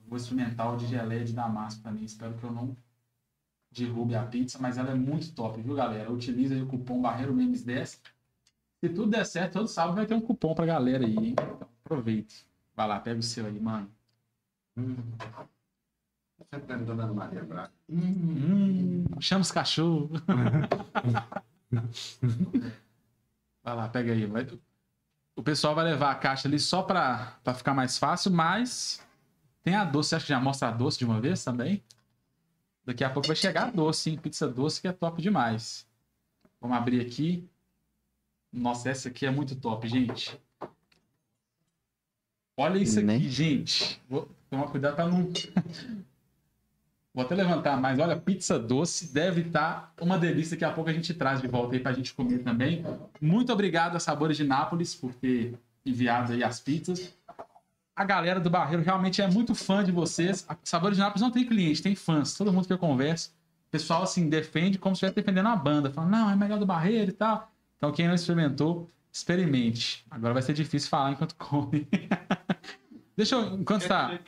Vou 0.08 0.18
experimentar 0.18 0.74
o 0.74 0.78
de 0.78 0.88
geleia 0.88 1.24
de 1.26 1.34
damasco 1.34 1.82
também. 1.84 2.04
Espero 2.06 2.34
que 2.36 2.44
eu 2.44 2.52
não 2.52 2.76
derrube 3.72 4.16
a 4.16 4.24
pizza, 4.24 4.58
mas 4.60 4.78
ela 4.78 4.92
é 4.92 4.96
muito 4.96 5.32
top, 5.34 5.62
viu, 5.62 5.76
galera? 5.76 6.12
Utiliza 6.12 6.56
o 6.56 6.66
cupom 6.68 7.02
Barreiro 7.02 7.34
Memes 7.34 7.64
10. 7.64 8.02
Se 8.80 8.90
tudo 8.90 9.08
der 9.08 9.26
certo, 9.26 9.54
todo 9.54 9.68
sábado 9.68 9.96
vai 9.96 10.06
ter 10.06 10.14
um 10.14 10.22
cupom 10.22 10.54
pra 10.56 10.66
galera 10.66 11.06
aí, 11.06 11.16
hein? 11.16 11.32
Então, 11.32 11.60
aproveite. 11.84 12.48
Vai 12.76 12.88
lá, 12.88 13.00
pega 13.00 13.20
o 13.20 13.24
seu 13.24 13.46
aí, 13.46 13.60
mano. 13.60 13.90
Sempre 16.50 16.68
tem 16.68 16.86
Dona 16.86 17.12
Maria 17.12 17.44
Braga. 17.44 17.72
Hum, 17.90 19.04
chama 19.20 19.42
os 19.42 19.52
cachorros. 19.52 20.22
vai 23.64 23.76
lá, 23.76 23.90
pega 23.90 24.14
aí. 24.14 24.26
Vai- 24.26 24.48
O 25.38 25.44
pessoal 25.44 25.76
vai 25.76 25.86
levar 25.86 26.12
a 26.12 26.16
caixa 26.16 26.48
ali 26.48 26.60
só 26.60 26.82
pra, 26.82 27.38
pra 27.44 27.54
ficar 27.54 27.74
mais 27.74 27.98
fácil, 27.98 28.32
mas 28.32 29.06
tem 29.64 29.76
a 29.76 29.86
doce. 29.86 30.10
Você 30.10 30.16
acha 30.16 30.26
que 30.26 30.30
já 30.34 30.40
mostra 30.40 30.68
a 30.70 30.72
doce 30.72 30.98
de 30.98 31.06
uma 31.06 31.22
vez 31.22 31.44
também? 31.44 31.84
Daqui 32.84 33.04
a 33.04 33.10
pouco 33.10 33.28
vai 33.28 33.36
chegar 33.36 33.68
a 33.68 33.70
doce, 33.72 34.10
hein? 34.10 34.18
Pizza 34.18 34.48
doce 34.48 34.82
que 34.82 34.88
é 34.88 34.92
top 34.92 35.22
demais. 35.22 35.86
Vamos 36.60 36.76
abrir 36.76 37.02
aqui. 37.02 37.48
Nossa, 38.52 38.90
essa 38.90 39.10
aqui 39.10 39.26
é 39.28 39.32
muito 39.32 39.56
top, 39.56 39.88
gente. 39.88 40.40
Olha 42.58 42.80
isso 42.80 42.98
aqui, 42.98 43.06
Né? 43.06 43.20
gente. 43.20 44.02
Vou 44.10 44.28
tomar 44.50 44.68
cuidado 44.70 44.96
pra 44.96 45.08
não. 45.08 45.32
Vou 47.14 47.26
até 47.26 47.34
levantar 47.34 47.80
mais. 47.82 47.98
Olha, 47.98 48.16
pizza 48.16 48.60
doce 48.60 49.12
deve 49.14 49.42
estar 49.42 49.94
uma 50.00 50.18
delícia. 50.18 50.52
Daqui 50.56 50.66
a 50.66 50.72
pouco 50.72 50.90
a 50.90 50.94
gente 50.94 51.14
traz 51.14 51.42
de 51.42 51.48
volta 51.48 51.76
aí 51.76 51.80
pra 51.80 51.92
gente 51.92 52.14
comer 52.14 52.40
também. 52.40 52.86
Muito 53.20 53.52
obrigado 53.52 53.96
a 53.96 54.00
Sabores 54.00 54.38
de 54.38 54.44
Nápoles 54.44 54.94
por 54.94 55.14
ter 55.14 55.58
enviado 55.86 56.34
aí 56.34 56.44
as 56.44 56.60
pizzas. 56.60 57.14
A 57.96 58.06
galera 58.06 58.40
do 58.40 58.50
Barreiro 58.50 58.84
realmente 58.84 59.22
é 59.22 59.28
muito 59.28 59.56
fã 59.56 59.84
de 59.84 59.92
vocês. 59.92 60.46
A 60.48 60.56
Sabores 60.64 60.98
de 60.98 61.02
Nápoles 61.02 61.22
não 61.22 61.32
tem 61.32 61.44
cliente, 61.44 61.82
tem 61.82 61.96
fãs. 61.96 62.36
Todo 62.36 62.54
mundo 62.54 62.68
que 62.68 62.74
eu 62.74 62.78
converso, 62.78 63.32
o 63.68 63.72
pessoal 63.72 64.04
assim 64.04 64.30
defende 64.30 64.78
como 64.78 64.96
se 64.96 65.00
estivesse 65.00 65.16
defendendo 65.16 65.48
a 65.48 65.56
banda. 65.56 65.90
Falando, 65.90 66.12
não, 66.12 66.30
é 66.30 66.36
melhor 66.36 66.60
do 66.60 66.66
Barreiro 66.68 67.10
e 67.10 67.14
tal. 67.14 67.52
Então 67.78 67.92
quem 67.92 68.08
não 68.08 68.14
experimentou, 68.14 68.88
experimente. 69.12 70.06
Agora 70.12 70.34
vai 70.34 70.44
ser 70.44 70.54
difícil 70.54 70.90
falar 70.90 71.12
enquanto 71.12 71.36
come. 71.36 71.88
Deixa 73.18 73.34
eu, 73.34 73.56
enquanto 73.56 73.82
está... 73.82 74.20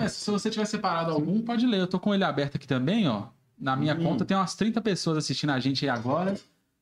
É, 0.00 0.08
se 0.08 0.30
você 0.30 0.50
tiver 0.50 0.64
separado 0.66 1.10
algum, 1.12 1.42
pode 1.42 1.66
ler. 1.66 1.80
Eu 1.80 1.86
tô 1.86 1.98
com 2.00 2.14
ele 2.14 2.24
aberto 2.24 2.56
aqui 2.56 2.66
também, 2.66 3.06
ó. 3.08 3.28
Na 3.58 3.76
minha 3.76 3.94
Hum. 3.94 4.02
conta 4.02 4.24
tem 4.24 4.36
umas 4.36 4.54
30 4.54 4.80
pessoas 4.80 5.18
assistindo 5.18 5.50
a 5.50 5.60
gente 5.60 5.84
aí 5.84 5.90
agora. 5.90 6.34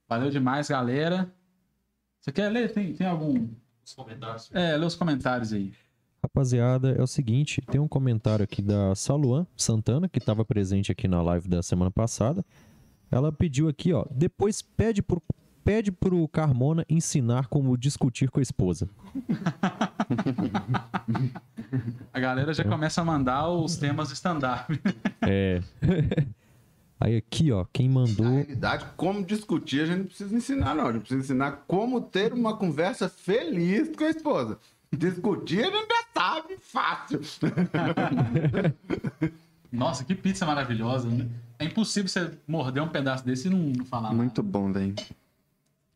Valeu 0.09 0.31
demais, 0.31 0.69
galera. 0.69 1.31
Você 2.21 2.33
quer 2.33 2.49
ler? 2.51 2.73
Tem, 2.73 2.93
tem 2.95 3.07
algum? 3.07 3.49
Os 3.85 3.95
comentários. 3.95 4.51
É, 4.53 4.77
lê 4.77 4.85
os 4.87 4.95
comentários 4.95 5.53
aí. 5.53 5.73
Rapaziada, 6.23 6.91
é 6.93 7.03
o 7.03 7.07
seguinte, 7.07 7.63
tem 7.71 7.81
um 7.81 7.87
comentário 7.89 8.43
aqui 8.43 8.61
da 8.61 8.95
Saluan 8.95 9.47
Santana, 9.57 10.09
que 10.09 10.19
estava 10.19 10.45
presente 10.45 10.91
aqui 10.91 11.07
na 11.07 11.23
live 11.23 11.49
da 11.49 11.63
semana 11.63 11.91
passada. 11.91 12.45
Ela 13.11 13.31
pediu 13.33 13.69
aqui, 13.69 13.93
ó, 13.93 14.05
depois 14.11 14.61
pede 14.61 15.01
pro, 15.01 15.23
pede 15.69 15.93
pro 15.93 16.27
Carmona 16.29 16.83
ensinar 16.89 17.49
como 17.49 17.77
discutir 17.77 18.31
com 18.31 18.39
a 18.39 18.43
esposa. 18.43 18.89
A 22.11 22.19
galera 22.19 22.55
já 22.55 22.65
começa 22.65 23.03
a 23.03 23.05
mandar 23.05 23.51
os 23.51 23.77
temas 23.77 24.11
stand-up. 24.11 24.81
É. 25.21 25.61
Aí 26.99 27.19
aqui, 27.19 27.53
ó, 27.53 27.67
quem 27.71 27.87
Na 27.87 27.97
mandou. 27.97 28.27
realidade, 28.27 28.87
como 28.97 29.23
discutir, 29.23 29.83
a 29.83 29.87
gente 29.87 29.99
não 29.99 30.07
precisa 30.07 30.35
ensinar, 30.35 30.75
não. 30.75 30.87
A 30.87 30.93
gente 30.93 31.03
precisa 31.03 31.21
ensinar 31.21 31.65
como 31.69 32.01
ter 32.01 32.33
uma 32.33 32.57
conversa 32.57 33.07
feliz 33.07 33.95
com 33.95 34.05
a 34.05 34.09
esposa. 34.09 34.59
Discutir, 34.91 35.65
a 35.65 35.71
gente 35.71 35.87
já 35.87 36.05
sabe, 36.15 36.57
fácil. 36.63 37.21
Nossa, 39.71 40.03
que 40.03 40.15
pizza 40.15 40.47
maravilhosa, 40.47 41.11
né? 41.11 41.29
É 41.59 41.67
impossível 41.67 42.09
você 42.09 42.31
morder 42.49 42.83
um 42.83 42.89
pedaço 42.89 43.23
desse 43.23 43.49
e 43.49 43.51
não, 43.51 43.59
não 43.59 43.85
falar 43.85 44.15
Muito 44.15 44.43
bom, 44.43 44.73
velho. 44.73 44.95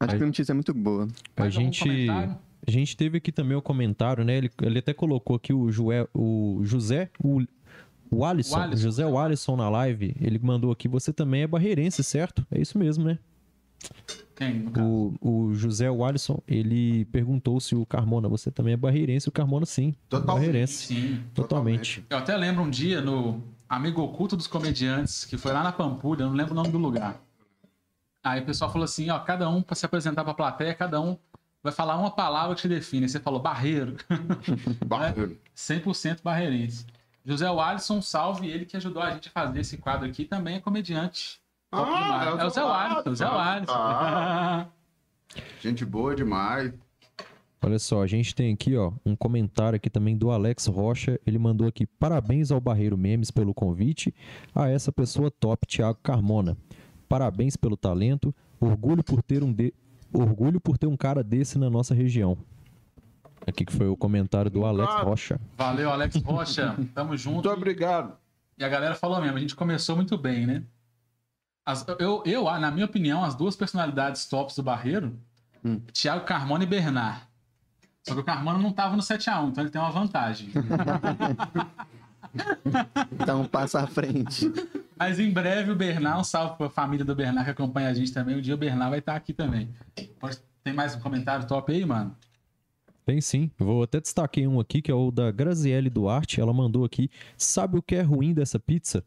A 0.03 0.07
Aí- 0.07 0.11
de 0.13 0.17
cream 0.19 0.33
cheese 0.33 0.51
é 0.51 0.55
muito 0.55 0.75
boa. 0.75 1.07
A 1.37 1.49
gente, 1.49 1.81
comentário? 1.81 2.39
a 2.67 2.71
gente 2.71 2.97
teve 2.97 3.19
aqui 3.19 3.31
também 3.31 3.57
o 3.57 3.63
comentário, 3.63 4.25
né? 4.25 4.37
Ele, 4.37 4.51
ele 4.63 4.79
até 4.79 4.93
colocou 4.93 5.37
aqui 5.37 5.53
o, 5.53 5.71
Joé, 5.71 6.07
o 6.15 6.61
José, 6.63 7.09
o, 7.23 7.43
o 8.11 8.25
Alisson, 8.25 8.57
O 8.57 8.61
Alisson. 8.61 8.83
José 8.83 9.07
o 9.07 9.19
Alisson 9.19 9.57
na 9.57 9.69
live. 9.69 10.15
Ele 10.21 10.39
mandou 10.43 10.71
aqui: 10.73 10.89
você 10.89 11.13
também 11.13 11.43
é 11.43 11.47
barreirense, 11.47 12.03
certo? 12.03 12.45
É 12.51 12.61
isso 12.61 12.77
mesmo, 12.79 13.05
né? 13.05 13.19
Quem? 14.37 14.67
O, 14.79 15.15
o 15.21 15.55
José 15.55 15.91
o 15.91 16.05
Alisson, 16.05 16.41
ele 16.49 17.05
perguntou 17.07 17.61
se 17.61 17.75
o 17.75 17.85
Carmona, 17.85 18.29
você 18.29 18.51
também 18.51 18.75
é 18.75 18.77
barreirense. 18.77 19.29
O 19.29 19.33
Carmona, 19.33 19.67
sim. 19.67 19.95
Totalmente. 20.09 20.37
Barreirense. 20.47 20.87
Sim. 20.87 21.21
Totalmente. 21.35 22.05
Eu 22.11 22.19
até 22.19 22.37
lembro 22.37 22.63
um 22.63 22.71
dia 22.71 23.01
no 23.01 23.43
Amigo 23.69 24.01
Oculto 24.03 24.37
dos 24.37 24.47
Comediantes, 24.47 25.25
que 25.25 25.37
foi 25.37 25.53
lá 25.53 25.63
na 25.63 25.73
Pampulha, 25.73 26.27
não 26.27 26.33
lembro 26.33 26.53
o 26.53 26.57
nome 26.57 26.71
do 26.71 26.79
lugar. 26.79 27.21
Aí 28.23 28.41
o 28.41 28.45
pessoal 28.45 28.71
falou 28.71 28.85
assim, 28.85 29.11
ó, 29.11 29.19
cada 29.19 29.49
um, 29.49 29.63
pra 29.63 29.75
se 29.75 29.85
apresentar 29.85 30.23
pra 30.25 30.35
plateia, 30.35 30.75
cada 30.75 31.01
um 31.01 31.19
vai 31.63 31.73
falar 31.73 31.97
uma 31.97 32.11
palavra 32.11 32.55
que 32.55 32.63
te 32.63 32.69
define. 32.69 33.05
Aí 33.05 33.09
Você 33.09 33.21
falou 33.21 33.41
barreiro. 33.41 33.97
Barreiro. 34.87 35.39
100% 35.57 36.23
barreirense. 36.23 36.87
José 37.25 37.47
Alisson, 37.47 38.03
salve 38.03 38.49
ele 38.49 38.65
que 38.65 38.77
ajudou 38.77 39.03
a 39.03 39.13
gente 39.13 39.29
a 39.29 39.31
fazer 39.31 39.61
esse 39.61 39.77
quadro 39.77 40.09
aqui, 40.09 40.25
também 40.25 40.57
é 40.57 40.61
comediante. 40.61 41.41
Ah, 41.71 41.85
demais. 41.85 42.41
é 42.41 42.45
o 42.45 42.51
Zé 42.51 42.61
Alisson, 42.61 43.11
o 43.11 43.15
Zé 43.15 43.25
Alisson. 43.25 43.73
Ah. 43.75 44.67
Gente 45.63 45.83
boa 45.87 46.15
demais. 46.15 46.75
Olha 47.65 47.79
só, 47.79 48.03
a 48.03 48.07
gente 48.07 48.35
tem 48.35 48.53
aqui, 48.53 48.77
ó, 48.77 48.93
um 49.07 49.15
comentário 49.17 49.77
aqui 49.77 49.89
também 49.89 50.15
do 50.15 50.31
Alex 50.31 50.67
Rocha. 50.67 51.19
Ele 51.25 51.39
mandou 51.39 51.67
aqui: 51.67 51.87
parabéns 51.87 52.51
ao 52.51 52.61
Barreiro 52.61 52.99
Memes 52.99 53.31
pelo 53.31 53.55
convite. 53.55 54.15
A 54.55 54.69
essa 54.69 54.93
pessoa 54.93 55.31
top, 55.31 55.67
Thiago 55.67 55.99
Carmona. 56.03 56.57
Parabéns 57.13 57.59
pelo 57.59 57.77
talento. 57.77 58.35
Orgulho 58.59 59.05
por 59.05 59.23
ter 59.23 59.43
um 59.45 59.53
de... 59.53 59.75
orgulho 60.15 60.59
por 60.59 60.79
ter 60.79 60.87
um 60.87 60.97
cara 60.97 61.23
desse 61.23 61.59
na 61.59 61.69
nossa 61.69 61.95
região. 61.95 62.39
Aqui 63.47 63.67
que 63.67 63.73
foi 63.73 63.87
o 63.87 63.95
comentário 63.97 64.51
do 64.51 64.65
Alex 64.65 64.91
Claro. 64.91 65.09
Rocha. 65.11 65.41
Valeu, 65.59 65.91
Alex 65.91 66.17
Rocha. 66.25 66.75
Tamo 66.95 67.15
junto. 67.15 67.35
Muito 67.35 67.51
obrigado. 67.51 68.17
E 68.57 68.65
a 68.65 68.69
galera 68.69 68.95
falou 68.95 69.21
mesmo, 69.21 69.37
a 69.37 69.41
gente 69.41 69.55
começou 69.55 69.95
muito 69.95 70.17
bem, 70.17 70.47
né? 70.47 70.63
As- 71.67 71.85
eu, 71.99 72.23
eu, 72.25 72.45
na 72.45 72.71
minha 72.71 72.87
opinião, 72.87 73.23
as 73.23 73.35
duas 73.35 73.55
personalidades 73.57 74.25
tops 74.27 74.57
do 74.57 74.63
Barreiro, 74.63 75.15
Hum. 75.63 75.81
Thiago 75.93 76.25
Carmona 76.25 76.65
e 76.65 76.67
Bernard. 76.67 77.21
Só 78.09 78.15
que 78.15 78.21
o 78.21 78.25
Carmona 78.25 78.59
não 78.59 78.73
tava 78.73 78.97
no 78.97 79.03
7x1, 79.03 79.49
então 79.51 79.63
ele 79.63 79.71
tem 79.71 79.81
uma 79.83 79.91
vantagem. 79.91 80.49
Dá 83.27 83.37
um 83.37 83.45
passo 83.45 83.77
à 83.77 83.87
frente. 83.87 84.51
Mas 85.03 85.19
em 85.19 85.33
breve 85.33 85.73
o 85.73 85.75
Bernard, 85.75 86.21
um 86.21 86.23
salve 86.23 86.57
pra 86.57 86.71
família 86.71 87.05
do 87.05 87.13
Bernard 87.13 87.45
que 87.45 87.51
acompanha 87.51 87.89
a 87.89 87.93
gente 87.93 88.13
também. 88.13 88.37
Um 88.37 88.41
dia 88.41 88.55
o 88.55 88.57
Bernard 88.57 88.89
vai 88.89 89.01
estar 89.01 89.17
aqui 89.17 89.33
também. 89.33 89.69
Tem 90.63 90.73
mais 90.73 90.95
um 90.95 91.01
comentário 91.01 91.45
top 91.45 91.73
aí, 91.73 91.85
mano? 91.85 92.17
Tem 93.05 93.21
sim. 93.21 93.51
Vou 93.59 93.83
até 93.83 94.01
destaquei 94.01 94.47
um 94.47 94.61
aqui, 94.61 94.81
que 94.81 94.93
é 94.93 94.95
o 94.95 95.11
da 95.11 95.33
Graziele 95.33 95.91
Duarte. 95.91 96.41
Ela 96.41 96.53
mandou 96.53 96.85
aqui: 96.85 97.11
sabe 97.37 97.79
o 97.79 97.83
que 97.83 97.97
é 97.97 98.03
ruim 98.03 98.33
dessa 98.33 98.61
pizza? 98.61 99.05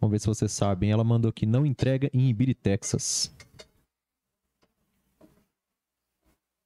Vamos 0.00 0.12
ver 0.12 0.20
se 0.20 0.28
vocês 0.28 0.52
sabem. 0.52 0.92
Ela 0.92 1.02
mandou 1.02 1.28
aqui: 1.28 1.44
não 1.44 1.66
entrega 1.66 2.08
em 2.14 2.28
Ibiri, 2.28 2.54
Texas. 2.54 3.34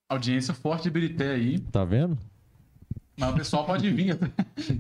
Audiência 0.07 0.53
forte 0.53 0.82
de 0.82 0.90
Birité 0.90 1.30
aí. 1.30 1.61
Tá 1.61 1.82
vendo? 1.82 2.18
Mas 3.16 3.32
o 3.32 3.36
pessoal 3.36 3.64
pode 3.64 3.90
vir. 3.90 4.18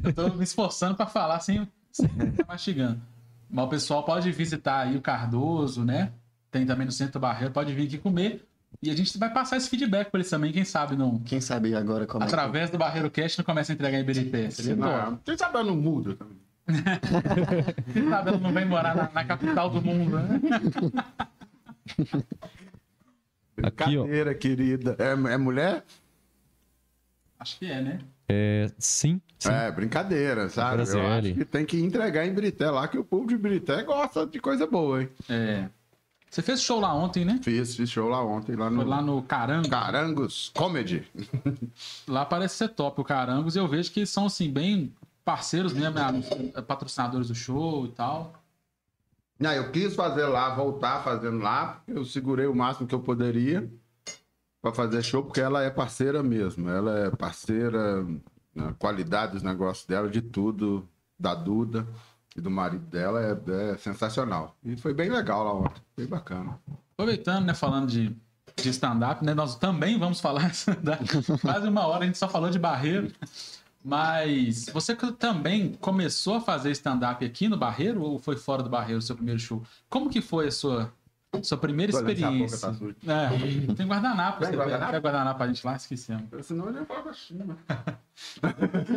Eu 0.04 0.12
tô, 0.12 0.28
me 0.34 0.44
esforçando 0.44 0.94
para 0.94 1.06
falar 1.06 1.40
sem, 1.40 1.66
sem 1.90 2.10
ficar 2.10 2.46
mastigando. 2.46 3.13
Mas 3.54 3.66
o 3.66 3.68
pessoal 3.68 4.02
pode 4.02 4.32
visitar 4.32 4.80
aí 4.80 4.96
o 4.96 5.00
Cardoso, 5.00 5.84
né? 5.84 6.10
Tem 6.50 6.66
também 6.66 6.84
no 6.86 6.90
Centro 6.90 7.20
Barreiro, 7.20 7.52
pode 7.54 7.72
vir 7.72 7.86
aqui 7.86 7.98
comer. 7.98 8.44
E 8.82 8.90
a 8.90 8.96
gente 8.96 9.16
vai 9.16 9.32
passar 9.32 9.56
esse 9.56 9.70
feedback 9.70 10.10
para 10.10 10.18
eles 10.18 10.28
também, 10.28 10.50
quem 10.52 10.64
sabe 10.64 10.96
não. 10.96 11.20
Quem 11.20 11.40
sabe 11.40 11.72
agora 11.72 12.04
como 12.04 12.24
é 12.24 12.26
que- 12.26 12.34
Através 12.34 12.68
do 12.68 12.76
Barreiro 12.78 13.08
Cast 13.12 13.38
não 13.38 13.44
começa 13.44 13.70
a 13.70 13.74
entregar 13.74 13.96
em 14.00 14.04
top. 14.04 14.74
Não, 14.74 15.16
quem 15.18 15.38
sabe 15.38 15.56
eu 15.58 15.64
não 15.64 15.76
mudo 15.76 16.16
também. 16.16 16.36
Quem 17.92 18.08
sabe 18.08 18.30
ela 18.30 18.38
não 18.38 18.52
vem 18.52 18.64
morar 18.64 18.96
na, 18.96 19.08
na 19.12 19.24
capital 19.24 19.70
do 19.70 19.80
mundo, 19.80 20.18
né? 20.18 20.40
Aqui, 23.62 23.96
ó. 23.98 24.02
Cadeira, 24.04 24.34
querida. 24.34 24.96
É, 24.98 25.12
é 25.12 25.36
mulher? 25.36 25.84
Acho 27.38 27.58
que 27.58 27.66
é, 27.66 27.80
né? 27.80 28.00
É, 28.28 28.70
sim, 28.78 29.20
sim. 29.38 29.50
É, 29.50 29.70
brincadeira, 29.70 30.48
sabe? 30.48 30.82
Eu 30.88 31.06
acho 31.06 31.34
que 31.34 31.44
tem 31.44 31.64
que 31.64 31.78
entregar 31.78 32.26
em 32.26 32.32
Brité 32.32 32.70
lá, 32.70 32.88
que 32.88 32.98
o 32.98 33.04
povo 33.04 33.26
de 33.26 33.36
Brité 33.36 33.82
gosta 33.82 34.26
de 34.26 34.40
coisa 34.40 34.66
boa, 34.66 35.02
hein? 35.02 35.08
É. 35.28 35.68
Você 36.30 36.42
fez 36.42 36.62
show 36.62 36.80
lá 36.80 36.92
ontem, 36.92 37.24
né? 37.24 37.38
Fiz, 37.42 37.76
fiz 37.76 37.88
show 37.88 38.08
lá 38.08 38.24
ontem, 38.24 38.56
lá 38.56 38.68
no 38.68 38.76
Foi 38.78 38.84
lá 38.84 39.00
no 39.00 39.22
Carango. 39.22 39.68
Carangos 39.68 40.50
Comedy. 40.52 41.06
Lá 42.08 42.26
parece 42.26 42.56
ser 42.56 42.70
top 42.70 43.00
o 43.00 43.04
Carangos. 43.04 43.54
E 43.54 43.60
eu 43.60 43.68
vejo 43.68 43.92
que 43.92 44.04
são, 44.04 44.26
assim, 44.26 44.50
bem 44.50 44.92
parceiros 45.24 45.72
mesmo, 45.72 45.94
né? 45.94 46.62
patrocinadores 46.66 47.28
do 47.28 47.36
show 47.36 47.86
e 47.86 47.92
tal. 47.92 48.34
Não, 49.38 49.52
eu 49.52 49.70
quis 49.70 49.94
fazer 49.94 50.26
lá, 50.26 50.52
voltar 50.54 51.04
fazendo 51.04 51.38
lá, 51.38 51.66
porque 51.66 51.98
eu 51.98 52.04
segurei 52.04 52.46
o 52.46 52.54
máximo 52.54 52.88
que 52.88 52.94
eu 52.96 53.00
poderia 53.00 53.70
pra 54.64 54.72
fazer 54.72 55.02
show, 55.02 55.22
porque 55.22 55.42
ela 55.42 55.62
é 55.62 55.68
parceira 55.68 56.22
mesmo. 56.22 56.70
Ela 56.70 56.98
é 57.00 57.10
parceira 57.10 58.06
na 58.54 58.72
qualidade 58.72 59.32
dos 59.32 59.42
negócios 59.42 59.86
dela, 59.86 60.08
de 60.08 60.22
tudo, 60.22 60.88
da 61.18 61.34
Duda 61.34 61.86
e 62.34 62.40
do 62.40 62.50
marido 62.50 62.86
dela, 62.86 63.20
é, 63.20 63.72
é 63.72 63.76
sensacional. 63.76 64.56
E 64.64 64.74
foi 64.78 64.94
bem 64.94 65.10
legal 65.10 65.44
lá 65.44 65.52
ontem, 65.52 65.82
bem 65.94 66.06
bacana. 66.06 66.58
Aproveitando, 66.94 67.44
né, 67.44 67.52
falando 67.52 67.88
de, 67.88 68.16
de 68.56 68.68
stand-up, 68.70 69.22
né? 69.22 69.34
Nós 69.34 69.54
também 69.56 69.98
vamos 69.98 70.18
falar 70.18 70.48
de 70.48 70.56
stand-up. 70.56 71.04
Quase 71.42 71.68
uma 71.68 71.86
hora 71.86 72.04
a 72.04 72.06
gente 72.06 72.16
só 72.16 72.26
falou 72.26 72.48
de 72.48 72.58
barreiro. 72.58 73.12
Mas 73.84 74.64
você 74.72 74.96
também 74.96 75.74
começou 75.74 76.36
a 76.36 76.40
fazer 76.40 76.70
stand-up 76.70 77.22
aqui 77.22 77.50
no 77.50 77.58
Barreiro 77.58 78.00
ou 78.00 78.18
foi 78.18 78.34
fora 78.34 78.62
do 78.62 78.70
Barreiro 78.70 78.98
o 78.98 79.02
seu 79.02 79.14
primeiro 79.14 79.38
show? 79.38 79.62
Como 79.90 80.08
que 80.08 80.22
foi 80.22 80.46
a 80.46 80.50
sua, 80.50 80.90
sua 81.42 81.58
primeira 81.58 81.92
boca 81.92 82.12
experiência? 82.12 82.58
tá. 82.58 82.74
É, 83.12 83.74
tem 83.74 83.86
guardanapo. 83.86 84.38
Tem 84.40 84.48
Você 84.50 84.56
guardanapo? 84.56 84.92
quer 84.92 85.00
guardanapo 85.00 85.36
pra 85.38 85.46
gente 85.48 85.66
lá? 85.66 85.76
Esquecemos. 85.76 86.24
Senão 86.46 86.68
ele 86.68 86.84
fala 86.84 87.02
baixinho. 87.04 87.56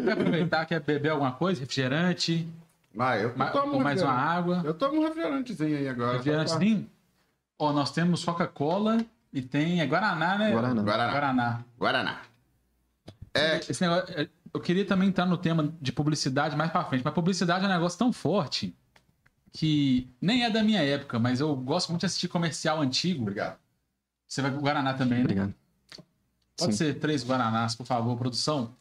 Quer 0.03 0.11
aproveitar, 0.11 0.65
quer 0.65 0.79
beber 0.81 1.09
alguma 1.09 1.31
coisa? 1.31 1.61
Refrigerante? 1.61 2.47
Mas 2.93 3.23
eu 3.23 3.33
Ma- 3.37 3.49
tomo 3.51 3.73
ou 3.73 3.79
mais 3.79 4.01
uma 4.01 4.11
água? 4.11 4.61
Eu 4.65 4.73
tomo 4.73 4.99
um 4.99 5.03
refrigerantezinho 5.03 5.77
aí 5.77 5.87
agora. 5.87 6.13
Refrigerantezinho? 6.13 6.89
Ó, 7.59 7.71
nós 7.73 7.91
temos 7.91 8.23
Coca-Cola 8.23 9.03
e 9.33 9.41
tem 9.41 9.81
é 9.81 9.85
Guaraná, 9.85 10.37
né? 10.37 10.51
Guaraná. 10.51 10.81
Guaraná. 10.81 11.11
Guaraná. 11.11 11.59
Guaraná. 11.79 12.17
É, 13.33 13.57
Esse 13.57 13.81
negócio, 13.81 14.13
é, 14.19 14.27
eu 14.53 14.59
queria 14.59 14.85
também 14.85 15.09
entrar 15.09 15.25
no 15.25 15.37
tema 15.37 15.71
de 15.81 15.91
publicidade 15.91 16.55
mais 16.55 16.71
pra 16.71 16.83
frente, 16.85 17.03
mas 17.03 17.13
publicidade 17.13 17.63
é 17.65 17.67
um 17.67 17.71
negócio 17.71 17.97
tão 17.99 18.11
forte 18.11 18.75
que 19.51 20.09
nem 20.21 20.43
é 20.43 20.49
da 20.49 20.63
minha 20.63 20.81
época, 20.81 21.19
mas 21.19 21.39
eu 21.39 21.55
gosto 21.55 21.89
muito 21.89 22.01
de 22.01 22.05
assistir 22.05 22.27
comercial 22.27 22.81
antigo. 22.81 23.21
obrigado. 23.21 23.57
Você 24.27 24.41
vai 24.41 24.51
com 24.51 24.59
Guaraná 24.59 24.93
também, 24.93 25.19
né? 25.19 25.23
Obrigado. 25.23 25.53
Pode 26.57 26.71
Sim. 26.73 26.77
ser 26.77 26.99
três 26.99 27.23
Guaranás, 27.23 27.75
por 27.75 27.85
favor, 27.85 28.17
produção. 28.17 28.75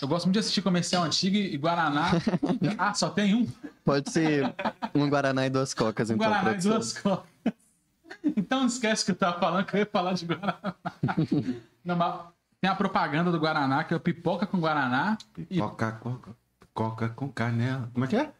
Eu 0.00 0.06
gosto 0.06 0.26
muito 0.26 0.34
de 0.34 0.40
assistir 0.40 0.62
comercial 0.62 1.02
antigo 1.04 1.36
e 1.36 1.56
Guaraná. 1.56 2.10
ah, 2.78 2.94
só 2.94 3.10
tem 3.10 3.34
um? 3.34 3.46
Pode 3.84 4.10
ser 4.10 4.54
um 4.94 5.08
Guaraná 5.08 5.46
e 5.46 5.50
duas 5.50 5.74
cocas, 5.74 6.10
Um 6.10 6.14
então. 6.14 6.26
Guaraná 6.28 6.50
e 6.50 6.60
produção. 6.60 6.72
duas 6.72 6.92
cocas. 6.98 7.30
Então 8.36 8.60
não 8.60 8.66
esquece 8.66 9.04
que 9.04 9.10
eu 9.12 9.16
tava 9.16 9.38
falando 9.40 9.64
que 9.64 9.74
eu 9.74 9.80
ia 9.80 9.86
falar 9.86 10.12
de 10.12 10.26
Guaraná. 10.26 10.74
Não, 11.84 11.96
mas 11.96 12.22
tem 12.60 12.68
a 12.70 12.74
propaganda 12.74 13.30
do 13.32 13.38
Guaraná, 13.38 13.84
que 13.84 13.94
é 13.94 13.96
o 13.96 14.00
pipoca 14.00 14.46
com 14.46 14.58
Guaraná 14.60 15.16
e 15.48 15.58
Coca, 15.58 15.92
coca, 15.92 16.36
coca 16.74 17.08
com 17.10 17.28
canela. 17.32 17.88
Como 17.92 18.04
é 18.04 18.08
que 18.08 18.16
é? 18.16 18.32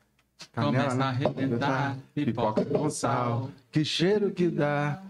Começa 0.55 0.95
né? 0.97 1.05
a 1.05 1.09
arrebentar 1.09 1.97
pipoca 2.15 2.65
com 2.65 2.91
sal. 2.91 3.51
Que 3.71 3.85
cheiro 3.85 4.31
que 4.33 4.49
dá. 4.49 5.03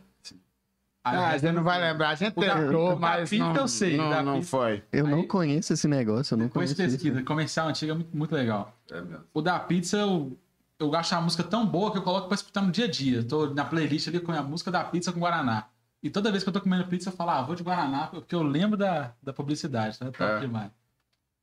Ah, 1.02 1.36
gente 1.38 1.52
não 1.52 1.62
vai 1.64 1.80
lembrar. 1.80 2.10
A 2.10 2.14
gente 2.14 2.34
O 2.36 2.40
da- 2.40 2.54
tentou, 2.56 2.90
da 2.90 2.96
mas 2.96 3.30
pizza 3.30 3.44
não, 3.44 3.56
eu 3.56 3.68
sei, 3.68 3.96
da 3.96 4.22
não, 4.22 4.34
não 4.34 4.42
foi. 4.42 4.82
Eu 4.92 5.06
não 5.06 5.20
Aí- 5.20 5.26
conheço 5.26 5.72
esse 5.72 5.88
negócio, 5.88 6.34
eu 6.34 6.38
não 6.38 6.46
Depois 6.46 6.74
conheço 6.74 6.94
isso. 6.94 7.02
pesquisa, 7.04 7.24
comercial 7.24 7.68
antigo 7.68 7.92
é 7.92 7.94
muito, 7.94 8.14
muito 8.16 8.34
legal. 8.34 8.76
É. 8.92 9.02
O 9.32 9.40
da 9.40 9.58
pizza, 9.58 9.96
eu, 9.96 10.36
eu 10.78 10.94
acho 10.94 11.14
a 11.14 11.20
música 11.22 11.42
tão 11.42 11.64
boa 11.66 11.90
que 11.90 11.96
eu 11.98 12.02
coloco 12.02 12.28
pra 12.28 12.34
escutar 12.34 12.60
no 12.60 12.70
dia 12.70 12.84
a 12.84 12.90
dia. 12.90 13.24
Tô 13.24 13.46
na 13.54 13.64
playlist 13.64 14.08
ali 14.08 14.20
com 14.20 14.30
a 14.30 14.42
música 14.42 14.70
da 14.70 14.84
pizza 14.84 15.10
com 15.10 15.20
Guaraná. 15.20 15.64
E 16.02 16.10
toda 16.10 16.30
vez 16.30 16.42
que 16.42 16.48
eu 16.50 16.52
tô 16.52 16.60
comendo 16.60 16.84
pizza, 16.86 17.08
eu 17.08 17.14
falo, 17.14 17.30
ah, 17.30 17.42
vou 17.42 17.54
de 17.54 17.62
Guaraná, 17.62 18.06
porque 18.08 18.34
eu 18.34 18.42
lembro 18.42 18.76
da, 18.76 19.12
da 19.22 19.32
publicidade, 19.32 19.98
tá? 19.98 20.06
Top 20.06 20.22
É. 20.22 20.40
demais. 20.40 20.70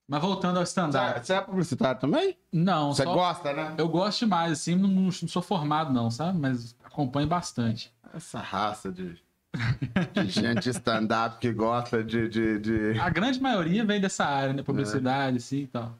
Mas 0.10 0.22
voltando 0.22 0.58
ao 0.58 0.64
stand-up. 0.64 1.20
Você 1.26 1.34
é 1.34 1.41
publicitário 1.41 1.99
também? 1.99 2.38
Não, 2.51 2.93
Você 2.93 3.03
só... 3.03 3.14
gosta, 3.14 3.51
né? 3.53 3.76
Eu 3.78 3.89
gosto 3.89 4.20
demais, 4.20 4.53
assim, 4.53 4.76
não, 4.76 4.88
não 4.88 5.12
sou 5.12 5.41
formado 5.41 5.91
não, 5.91 6.10
sabe? 6.10 6.39
Mas 6.39 6.76
acompanho 6.84 7.28
bastante. 7.28 7.93
Essa 8.14 8.39
raça 8.39 8.89
de, 8.89 9.22
de 10.14 10.30
gente 10.30 10.70
stand-up 10.70 11.39
que 11.39 11.51
gosta 11.51 12.01
de, 12.03 12.30
de, 12.30 12.58
de- 12.60 12.99
A 12.99 13.10
grande 13.10 13.41
maioria 13.41 13.84
vem 13.84 13.99
dessa 13.99 14.24
área, 14.26 14.53
né? 14.53 14.64
Publicidade, 14.64 15.38
assim 15.38 15.64
e 15.64 15.68
tal. 15.68 15.93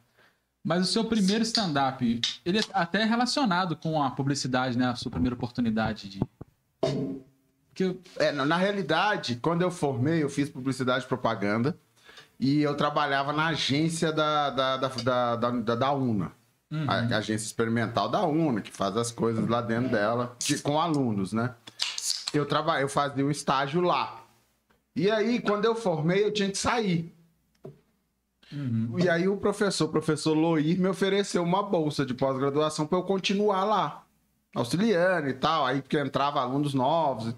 Mas 0.64 0.82
o 0.88 0.92
seu 0.92 1.04
primeiro 1.04 1.44
stand-up, 1.44 2.22
ele 2.46 2.60
é 2.60 2.62
até 2.74 3.04
relacionado 3.04 3.76
com 3.76 4.02
a 4.02 4.10
publicidade, 4.12 4.78
né? 4.78 4.88
A 4.88 4.96
sua 4.96 5.12
primeira 5.12 5.36
oportunidade 5.36 6.10
de. 6.10 6.22
Porque 7.70 7.98
É, 8.18 8.32
na 8.32 8.46
na 8.46 8.58
realidade, 8.58 9.36
quando 9.36 9.62
eu 9.62 9.70
formei, 9.72 10.24
eu 10.24 10.30
fiz 10.30 10.50
publicidade 10.50 11.04
e 11.06 11.08
propaganda 11.08 11.78
e 12.40 12.62
eu 12.62 12.76
trabalhava 12.76 13.34
na 13.34 13.48
agência 13.48 14.12
da, 14.12 14.50
da, 14.50 14.78
da, 14.78 15.36
da, 15.36 15.76
da, 15.76 15.92
UNA. 15.94 16.32
A, 16.90 16.96
a 16.96 17.18
agência 17.20 17.46
experimental 17.46 18.10
da 18.10 18.26
UNA, 18.26 18.60
que 18.62 18.72
faz 18.72 18.96
as 18.98 19.12
coisas 19.12 19.48
lá 19.48 19.62
dentro 19.62 19.90
dela, 19.90 20.36
que- 20.40 20.60
com 20.60 20.80
alunos, 20.80 21.32
né? 21.32 21.56
Eu, 22.34 22.46
traba, 22.46 22.80
eu 22.82 22.90
fazia 22.90 23.26
um 23.26 23.32
estágio 23.32 23.80
lá. 23.82 24.22
E 24.96 25.10
aí, 25.10 25.40
quando 25.40 25.64
eu 25.66 25.76
formei, 25.76 26.26
eu 26.26 26.34
tinha 26.34 26.50
que 26.50 26.58
sair. 26.58 27.14
E 29.00 29.10
aí 29.10 29.28
o 29.28 29.38
professor, 29.38 29.86
o 29.86 29.90
professor 29.90 30.34
Loir, 30.34 30.80
me 30.80 30.88
ofereceu 30.88 31.44
uma 31.44 31.62
bolsa 31.64 32.06
de 32.06 32.14
pós-graduação 32.14 32.86
para 32.86 32.98
eu 32.98 33.04
continuar 33.04 33.64
lá, 33.66 34.04
auxiliando 34.56 35.28
e 35.30 35.34
tal. 35.34 35.66
Aí 35.66 35.82
porque 35.82 35.98
entrava 36.00 36.40
alunos 36.42 36.74
novos. 36.74 37.34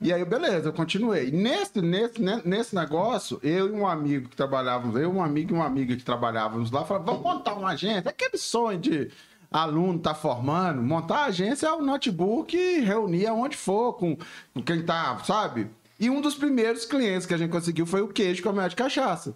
E 0.00 0.12
aí, 0.12 0.24
beleza, 0.24 0.68
eu 0.68 0.72
continuei. 0.72 1.30
Nesse, 1.30 1.80
nesse, 1.80 2.20
né, 2.22 2.40
nesse 2.44 2.74
negócio, 2.74 3.38
eu 3.42 3.68
e 3.68 3.72
um 3.72 3.86
amigo 3.86 4.28
que 4.28 4.36
trabalhávamos, 4.36 4.96
eu, 5.00 5.10
um 5.12 5.22
amigo 5.22 5.52
e 5.52 5.54
uma 5.56 5.66
amiga 5.66 5.96
que 5.96 6.02
trabalhávamos 6.04 6.70
lá, 6.70 6.84
falamos, 6.84 7.06
vamos 7.06 7.22
montar 7.22 7.54
uma 7.54 7.70
agência. 7.70 8.10
Aquele 8.10 8.38
sonho 8.38 8.78
de 8.78 9.10
aluno 9.50 9.98
tá 9.98 10.14
formando, 10.14 10.82
montar 10.82 11.18
a 11.20 11.24
agência 11.26 11.66
é 11.66 11.72
o 11.72 11.82
notebook 11.82 12.56
e 12.56 12.80
reunir 12.80 13.26
aonde 13.26 13.56
for, 13.56 13.94
com, 13.94 14.16
com 14.54 14.62
quem 14.62 14.82
tá, 14.82 15.18
sabe? 15.24 15.68
E 15.98 16.08
um 16.10 16.20
dos 16.20 16.34
primeiros 16.34 16.84
clientes 16.84 17.26
que 17.26 17.34
a 17.34 17.38
gente 17.38 17.50
conseguiu 17.50 17.84
foi 17.86 18.00
o 18.02 18.08
queijo 18.08 18.42
comércio 18.42 18.70
de 18.70 18.76
cachaça. 18.76 19.34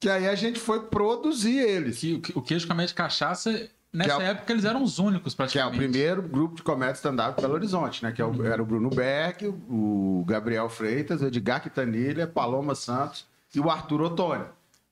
Que 0.00 0.08
aí 0.08 0.28
a 0.28 0.34
gente 0.34 0.58
foi 0.60 0.80
produzir 0.86 1.58
eles. 1.58 1.98
que, 1.98 2.14
o 2.14 2.20
que- 2.20 2.38
o 2.38 2.42
queijo 2.42 2.66
com 2.66 2.72
a 2.74 2.84
de 2.84 2.92
cachaça, 2.94 3.68
nessa 3.92 4.22
é 4.22 4.26
época 4.30 4.52
eles 4.52 4.64
eram 4.64 4.82
os 4.82 4.98
únicos, 4.98 5.34
Que 5.34 5.40
é 5.40 5.44
o 5.44 5.46
praticamente. 5.46 5.76
primeiro 5.78 6.22
grupo 6.22 6.56
de 6.56 6.62
comércio 6.62 6.96
stand-up 6.96 7.40
Belo 7.40 7.54
Horizonte, 7.54 8.02
né? 8.02 8.12
Que 8.12 8.22
é 8.22 8.24
o- 8.24 8.44
era 8.44 8.62
o 8.62 8.66
Bruno 8.66 8.88
Beck, 8.90 9.46
o 9.46 10.24
Gabriel 10.26 10.68
Freitas, 10.68 11.20
o 11.22 11.26
Edgar 11.26 11.62
Quitanilha, 11.62 12.26
Paloma 12.26 12.74
Santos 12.74 13.26
e 13.54 13.60
o 13.60 13.70
Arthur 13.70 14.00
Ottoni. 14.02 14.44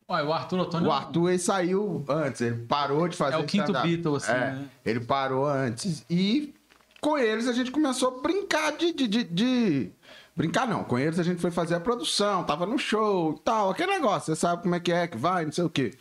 Olha, 0.08 0.24
o 0.26 0.32
Arthur 0.32 0.58
Ottoni. 0.60 0.86
O 0.86 0.92
Arthur 0.92 1.28
ele 1.30 1.38
saiu 1.38 2.04
antes, 2.08 2.40
ele 2.40 2.56
parou 2.66 3.06
de 3.08 3.16
fazer 3.16 3.36
É 3.36 3.38
o 3.38 3.44
quinto. 3.44 3.72
Beatle, 3.72 4.16
assim, 4.16 4.32
É, 4.32 4.34
né? 4.34 4.64
Ele 4.84 5.00
parou 5.00 5.46
antes. 5.46 6.04
E 6.10 6.52
com 7.00 7.16
eles 7.16 7.46
a 7.48 7.52
gente 7.52 7.70
começou 7.70 8.18
a 8.18 8.20
brincar 8.20 8.72
de, 8.76 8.92
de, 8.92 9.06
de- 9.08 9.24
de- 9.24 9.90
Brincar 10.36 10.66
não, 10.66 10.84
com 10.84 10.98
eles 10.98 11.18
a 11.18 11.22
gente 11.22 11.40
foi 11.40 11.50
fazer 11.50 11.74
a 11.74 11.80
produção, 11.80 12.44
tava 12.44 12.64
no 12.64 12.78
show 12.78 13.34
e 13.36 13.40
tal, 13.44 13.70
aquele 13.70 13.92
negócio, 13.92 14.32
você 14.34 14.40
sabe 14.40 14.62
como 14.62 14.74
é 14.74 14.80
que 14.80 14.90
é, 14.90 15.06
que 15.06 15.16
vai, 15.18 15.44
não 15.44 15.52
sei 15.52 15.64
o 15.64 15.68
quê. 15.68 15.92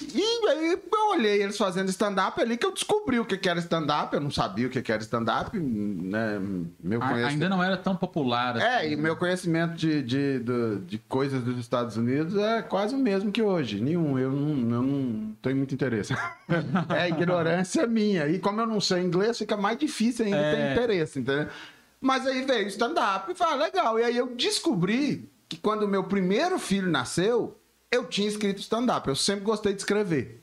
E 0.00 0.48
aí 0.48 0.72
eu 0.72 1.08
olhei 1.10 1.42
eles 1.42 1.58
fazendo 1.58 1.90
stand-up 1.90 2.40
ali 2.40 2.56
que 2.56 2.64
eu 2.64 2.72
descobri 2.72 3.20
o 3.20 3.26
que 3.26 3.46
era 3.46 3.58
stand-up, 3.60 4.14
eu 4.14 4.20
não 4.22 4.30
sabia 4.30 4.66
o 4.66 4.70
que 4.70 4.90
era 4.90 5.02
stand-up, 5.02 5.58
né? 5.58 6.40
Meu 6.82 6.98
conhecimento... 6.98 7.28
Ainda 7.32 7.48
não 7.50 7.62
era 7.62 7.76
tão 7.76 7.94
popular. 7.94 8.56
assim. 8.56 8.64
É, 8.66 8.90
e 8.90 8.96
meu 8.96 9.14
conhecimento 9.16 9.74
de, 9.74 10.02
de, 10.02 10.38
do- 10.38 10.78
de 10.78 10.96
coisas 10.96 11.42
dos 11.44 11.58
Estados 11.58 11.98
Unidos 11.98 12.34
é 12.38 12.62
quase 12.62 12.94
o 12.94 12.98
mesmo 12.98 13.30
que 13.30 13.42
hoje. 13.42 13.80
Nenhum, 13.82 14.18
eu 14.18 14.30
não, 14.32 14.76
eu 14.76 14.82
não 14.82 15.32
tenho 15.42 15.56
muito 15.56 15.74
interesse. 15.74 16.14
é 16.96 17.08
ignorância 17.10 17.86
minha. 17.86 18.26
E 18.28 18.38
como 18.38 18.62
eu 18.62 18.66
não 18.66 18.80
sei 18.80 19.02
inglês, 19.02 19.36
fica 19.36 19.58
mais 19.58 19.76
difícil 19.76 20.24
ainda 20.24 20.38
É. 20.38 20.54
ter 20.54 20.72
interesse, 20.72 21.20
entendeu? 21.20 21.48
Mas 22.00 22.26
aí 22.26 22.42
veio 22.46 22.66
stand-up 22.68 23.30
e 23.30 23.34
falei, 23.34 23.54
ah, 23.54 23.64
legal. 23.64 23.98
E 23.98 24.04
aí 24.04 24.16
eu 24.16 24.34
descobri 24.34 25.28
que 25.50 25.58
quando 25.58 25.82
o 25.82 25.88
meu 25.88 26.04
primeiro 26.04 26.58
filho 26.58 26.90
nasceu, 26.90 27.58
eu 27.92 28.06
tinha 28.06 28.26
escrito 28.26 28.58
stand-up. 28.60 29.06
Eu 29.06 29.14
sempre 29.14 29.44
gostei 29.44 29.72
de 29.72 29.80
escrever. 29.80 30.40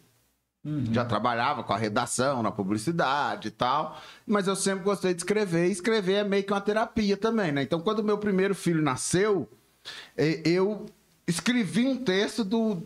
Já 0.91 1.03
trabalhava 1.05 1.63
com 1.63 1.73
a 1.73 1.77
redação, 1.77 2.43
na 2.43 2.51
publicidade 2.51 3.47
e 3.47 3.51
tal, 3.51 3.99
mas 4.27 4.45
eu 4.45 4.55
sempre 4.57 4.83
gostei 4.83 5.13
de 5.13 5.21
escrever. 5.21 5.67
E 5.67 5.71
escrever 5.71 6.13
é 6.15 6.23
meio 6.23 6.43
que 6.43 6.51
uma 6.53 6.59
terapia 6.61 7.15
também, 7.17 7.51
né? 7.51 7.63
Então, 7.63 7.79
quando 7.79 7.99
o 7.99 8.03
meu 8.03 8.17
primeiro 8.17 8.53
filho 8.53 8.81
nasceu, 8.81 9.49
eu 10.17 10.85
escrevi 11.25 11.87
um 11.87 11.97
texto 12.03 12.43
do 12.43 12.83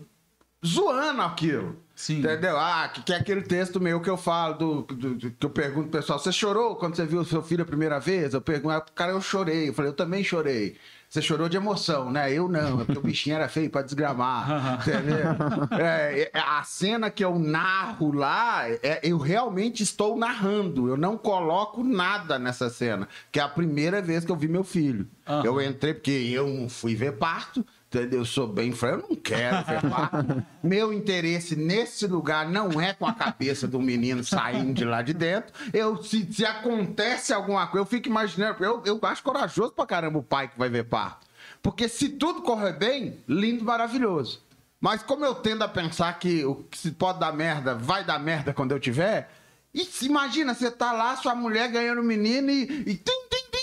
zoando 0.64 1.22
aquilo. 1.22 1.76
Sim. 1.94 2.18
Entendeu? 2.20 2.56
Ah, 2.58 2.88
que, 2.88 3.02
que 3.02 3.12
é 3.12 3.16
aquele 3.16 3.42
texto 3.42 3.80
meu 3.80 4.00
que 4.00 4.10
eu 4.10 4.16
falo, 4.16 4.54
do, 4.54 4.82
do- 4.82 5.14
do- 5.16 5.30
que 5.30 5.46
eu 5.46 5.50
pergunto 5.50 5.88
pro 5.90 6.00
pessoal, 6.00 6.18
você 6.18 6.32
chorou 6.32 6.76
quando 6.76 6.96
você 6.96 7.04
viu 7.04 7.20
o 7.20 7.24
seu 7.24 7.42
filho 7.42 7.62
a 7.62 7.66
primeira 7.66 8.00
vez? 8.00 8.34
Eu 8.34 8.40
pergunto, 8.40 8.70
ah, 8.70 8.80
cara, 8.94 9.12
eu 9.12 9.20
chorei. 9.20 9.68
Eu 9.68 9.74
falei, 9.74 9.90
eu 9.90 9.94
também 9.96 10.24
chorei. 10.24 10.76
Você 11.14 11.22
chorou 11.22 11.48
de 11.48 11.56
emoção, 11.56 12.10
né? 12.10 12.32
Eu 12.32 12.48
não, 12.48 12.80
é 12.80 12.84
porque 12.84 12.98
o 12.98 13.02
bichinho 13.02 13.36
era 13.36 13.48
feio 13.48 13.70
pra 13.70 13.82
desgramar. 13.82 14.80
entendeu? 14.82 15.78
É, 15.78 16.28
a 16.34 16.60
cena 16.64 17.08
que 17.08 17.24
eu 17.24 17.38
narro 17.38 18.10
lá, 18.10 18.68
é, 18.68 18.98
eu 19.00 19.16
realmente 19.16 19.80
estou 19.80 20.16
narrando. 20.16 20.88
Eu 20.88 20.96
não 20.96 21.16
coloco 21.16 21.84
nada 21.84 22.36
nessa 22.36 22.68
cena. 22.68 23.06
Que 23.30 23.38
é 23.38 23.44
a 23.44 23.48
primeira 23.48 24.02
vez 24.02 24.24
que 24.24 24.32
eu 24.32 24.36
vi 24.36 24.48
meu 24.48 24.64
filho. 24.64 25.06
Aham. 25.24 25.44
Eu 25.44 25.62
entrei 25.62 25.94
porque 25.94 26.10
eu 26.10 26.48
não 26.48 26.68
fui 26.68 26.96
ver 26.96 27.12
parto. 27.12 27.64
Eu 27.98 28.24
sou 28.24 28.46
bem 28.46 28.72
franco, 28.72 29.04
eu 29.06 29.08
não 29.10 29.16
quero 29.16 29.64
ver 29.64 29.90
parto. 29.90 30.42
Meu 30.62 30.92
interesse 30.92 31.54
nesse 31.56 32.06
lugar 32.06 32.48
não 32.48 32.80
é 32.80 32.92
com 32.92 33.06
a 33.06 33.12
cabeça 33.12 33.66
do 33.68 33.80
menino 33.80 34.22
saindo 34.24 34.74
de 34.74 34.84
lá 34.84 35.02
de 35.02 35.12
dentro. 35.14 35.52
Eu, 35.72 36.02
se, 36.02 36.26
se 36.32 36.44
acontece 36.44 37.32
alguma 37.32 37.66
coisa, 37.66 37.82
eu 37.82 37.88
fico 37.88 38.08
imaginando. 38.08 38.62
Eu, 38.64 38.82
eu 38.84 38.98
acho 39.02 39.22
corajoso 39.22 39.72
pra 39.72 39.86
caramba 39.86 40.18
o 40.18 40.22
pai 40.22 40.48
que 40.48 40.58
vai 40.58 40.68
ver 40.68 40.84
parto. 40.84 41.26
Porque 41.62 41.88
se 41.88 42.08
tudo 42.08 42.42
correr 42.42 42.72
bem, 42.74 43.18
lindo, 43.28 43.64
maravilhoso. 43.64 44.42
Mas 44.80 45.02
como 45.02 45.24
eu 45.24 45.34
tendo 45.34 45.62
a 45.64 45.68
pensar 45.68 46.18
que 46.18 46.44
o 46.44 46.56
que 46.56 46.76
se 46.76 46.90
pode 46.90 47.18
dar 47.18 47.32
merda, 47.32 47.74
vai 47.74 48.04
dar 48.04 48.18
merda 48.18 48.52
quando 48.52 48.72
eu 48.72 48.80
tiver. 48.80 49.30
E 49.72 49.84
se- 49.84 50.06
imagina, 50.06 50.52
você 50.54 50.70
tá 50.70 50.92
lá, 50.92 51.16
sua 51.16 51.34
mulher 51.34 51.70
ganhando 51.70 52.00
o 52.00 52.04
menino 52.04 52.50
e. 52.50 52.62
e 52.64 52.94
tim, 52.96 53.28
tim, 53.30 53.44
e 53.52 53.53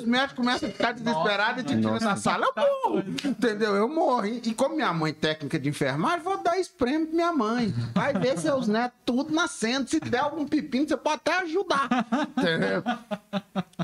os 0.00 0.06
médicos 0.06 0.34
começam 0.36 0.68
a 0.68 0.72
ficar 0.72 0.92
desesperados 0.92 1.62
e 1.62 1.66
te 1.66 1.76
tiram 1.76 1.98
da 1.98 2.16
sala. 2.16 2.46
Eu 2.56 2.90
morro. 2.90 3.04
Entendeu? 3.24 3.74
Eu 3.76 3.88
morro. 3.88 4.26
E, 4.26 4.52
como 4.54 4.74
minha 4.74 4.92
mãe, 4.92 5.12
técnica 5.12 5.58
de 5.58 5.68
enfermagem, 5.68 6.20
vou 6.20 6.42
dar 6.42 6.58
esse 6.58 6.70
prêmio 6.70 7.06
pra 7.06 7.14
minha 7.14 7.32
mãe. 7.32 7.74
Vai 7.94 8.12
ver 8.14 8.38
seus 8.38 8.66
netos 8.68 8.98
tudo 9.04 9.32
nascendo. 9.34 9.88
Se 9.88 10.00
der 10.00 10.18
algum 10.20 10.46
pepino, 10.46 10.88
você 10.88 10.96
pode 10.96 11.16
até 11.16 11.38
ajudar. 11.42 11.88
Entendeu? 12.36 12.82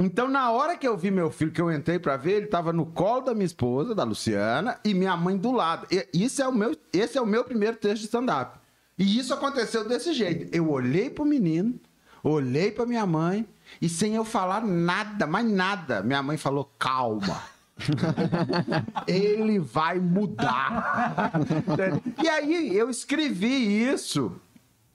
Então, 0.01 0.29
na 0.29 0.51
hora 0.51 0.77
que 0.77 0.87
eu 0.87 0.97
vi 0.97 1.11
meu 1.11 1.31
filho, 1.31 1.51
que 1.53 1.61
eu 1.61 1.73
entrei 1.73 1.99
pra 1.99 2.17
ver, 2.17 2.33
ele 2.39 2.47
tava 2.47 2.73
no 2.73 2.87
colo 2.87 3.23
da 3.23 3.35
minha 3.35 3.47
esposa, 3.47 3.95
da 3.95 4.05
Luciana, 4.05 4.79
e 4.85 4.93
minha 4.95 5.17
mãe 5.17 5.37
do 5.37 5.53
lado. 5.53 5.87
E- 5.91 6.07
Isso 6.13 6.43
é 6.43 6.49
o 6.49 6.53
meu, 6.53 6.77
esse 6.93 7.17
é 7.19 7.21
o 7.21 7.27
meu 7.27 7.45
primeiro 7.45 7.77
texto 7.77 8.01
de 8.01 8.07
stand-up. 8.07 8.59
E 8.99 9.19
isso 9.19 9.33
aconteceu 9.35 9.87
desse 9.87 10.13
jeito. 10.13 10.55
Eu 10.55 10.71
olhei 10.71 11.11
pro 11.11 11.25
menino, 11.25 11.79
olhei 12.23 12.71
pra 12.71 12.87
minha 12.87 13.05
mãe, 13.07 13.47
e 13.81 13.89
sem 13.89 14.15
eu 14.15 14.25
falar 14.25 14.65
nada, 14.65 15.27
mais 15.27 15.51
nada, 15.51 16.03
minha 16.03 16.23
mãe 16.23 16.37
falou: 16.37 16.71
calma. 16.79 17.43
Ele 19.07 19.59
vai 19.59 19.99
mudar. 19.99 21.33
e 22.23 22.29
aí 22.29 22.75
eu 22.75 22.89
escrevi 22.89 23.83
isso 23.93 24.41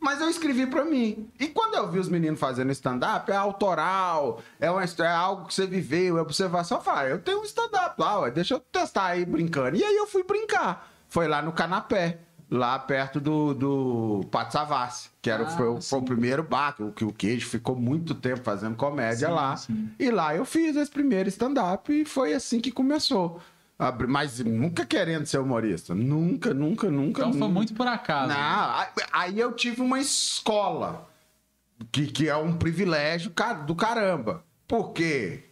mas 0.01 0.19
eu 0.19 0.27
escrevi 0.27 0.65
pra 0.65 0.83
mim. 0.83 1.29
E 1.39 1.47
quando 1.47 1.75
eu 1.75 1.89
vi 1.89 1.99
os 1.99 2.09
meninos 2.09 2.39
fazendo 2.39 2.71
stand-up, 2.71 3.31
é 3.31 3.35
autoral, 3.35 4.41
é, 4.59 4.69
uma, 4.69 4.83
é 4.83 5.07
algo 5.07 5.45
que 5.45 5.53
você 5.53 5.67
viveu, 5.67 6.17
é 6.17 6.21
observação. 6.21 6.79
Eu 6.79 6.83
falei, 6.83 7.05
ah, 7.05 7.09
eu 7.11 7.19
tenho 7.19 7.39
um 7.39 7.43
stand-up 7.43 8.01
lá, 8.01 8.21
ué, 8.21 8.31
deixa 8.31 8.55
eu 8.55 8.59
testar 8.59 9.05
aí 9.05 9.23
brincando. 9.23 9.77
E 9.77 9.83
aí 9.83 9.95
eu 9.95 10.07
fui 10.07 10.23
brincar. 10.23 10.91
Foi 11.07 11.27
lá 11.27 11.41
no 11.43 11.51
Canapé, 11.51 12.19
lá 12.53 12.77
perto 12.77 13.19
do, 13.21 13.53
do 13.53 14.25
Pátio 14.29 14.51
Savassi, 14.53 15.09
que 15.21 15.29
era, 15.29 15.43
o- 15.43 15.47
Ah, 15.47 15.49
foi, 15.51 15.67
o- 15.69 15.81
foi 15.81 15.99
o 15.99 16.03
primeiro 16.03 16.43
bar, 16.43 16.75
que 16.75 16.83
o- 16.83 16.91
que 16.91 17.05
o 17.05 17.13
Queijo 17.13 17.47
ficou 17.47 17.77
muito 17.77 18.13
tempo 18.13 18.41
fazendo 18.43 18.75
comédia 18.75 19.29
Sim, 19.29 19.33
lá. 19.33 19.55
sim. 19.55 19.89
E 19.97 20.11
lá 20.11 20.35
eu 20.35 20.43
fiz 20.43 20.75
esse 20.75 20.91
primeiro 20.91 21.29
stand-up 21.29 21.89
e 21.93 22.03
foi 22.03 22.33
assim 22.33 22.59
que 22.59 22.69
começou. 22.71 23.39
Mas 24.07 24.37
nunca 24.39 24.85
querendo 24.85 25.25
ser 25.25 25.39
humorista. 25.39 25.95
Nunca, 25.95 26.53
nunca, 26.53 26.91
nunca. 26.91 27.21
Então 27.21 27.31
foi 27.31 27.39
nunca. 27.39 27.53
muito 27.53 27.73
por 27.73 27.87
acaso. 27.87 28.27
Não, 28.31 28.75
aí- 28.75 28.87
aí 29.11 29.39
eu 29.39 29.53
tive 29.53 29.81
uma 29.81 29.99
escola, 29.99 31.09
que, 31.91 32.05
que 32.05 32.27
é 32.29 32.35
um 32.35 32.53
privilégio 32.53 33.31
do 33.65 33.73
caramba. 33.73 34.43
Porque 34.67 35.45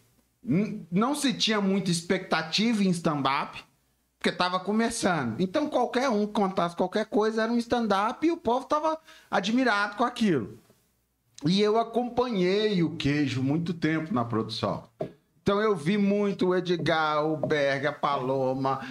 não 0.91 1.16
se 1.16 1.34
tinha 1.34 1.60
muita 1.60 1.89
expectativa 1.89 2.84
em 2.84 2.89
stand-up, 2.91 3.64
porque 4.20 4.30
estava 4.30 4.59
começando. 4.59 5.39
Então 5.39 5.70
qualquer 5.70 6.09
um 6.09 6.28
que 6.28 6.34
contasse 6.34 6.76
qualquer 6.76 7.05
coisa 7.05 7.43
era 7.43 7.51
um 7.51 7.57
stand-up 7.57 8.28
e 8.28 8.32
o 8.32 8.38
povo 8.38 8.63
estava 8.63 8.99
admirado 9.32 9.95
com 9.95 10.03
aquilo. 10.03 10.59
E 11.45 11.61
eu 11.61 11.80
acompanhei 11.80 12.84
o 12.84 12.97
queijo 12.97 13.41
muito 13.41 13.74
tempo 13.74 14.13
na 14.13 14.26
produção. 14.26 14.84
Então 15.41 15.61
eu 15.61 15.74
vi 15.74 15.97
muito 15.97 16.49
o 16.49 16.55
Edgar, 16.55 17.26
o 17.26 17.38
Berg, 17.38 17.88
a 17.88 17.93
Paloma, 17.93 18.82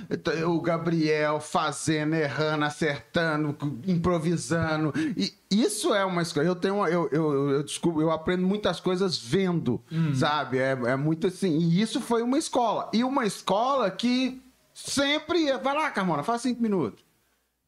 o 0.47 0.61
Gabriel 0.63 1.39
fazendo, 1.41 2.15
errando, 2.15 2.65
acertando, 2.65 3.57
improvisando. 3.87 4.93
E 5.15 5.35
isso 5.51 5.95
é 5.95 6.05
uma 6.07 6.23
escola. 6.23 6.47
Eu 6.47 6.57
tenho 6.57 6.85
eu, 6.87 7.09
eu, 7.13 7.51
eu, 7.51 7.63
desculpo, 7.63 8.01
eu 8.01 8.11
aprendo 8.11 8.47
muitas 8.47 8.81
coisas 8.81 9.17
vendo, 9.19 9.81
sabe? 10.15 10.59
É, 10.59 10.71
é 10.71 10.97
muito 10.97 11.27
assim. 11.27 11.59
E 11.59 11.83
isso 11.83 12.01
foi 12.01 12.23
uma 12.23 12.39
escola. 12.39 12.91
E 12.95 13.05
uma 13.05 13.27
escola 13.27 13.89
que 13.91 14.43
sempre. 14.83 15.53
Vai 15.59 15.75
lá, 15.75 15.91
Carmona, 15.91 16.23
faz 16.23 16.43
cinco 16.43 16.63
minutos. 16.63 17.05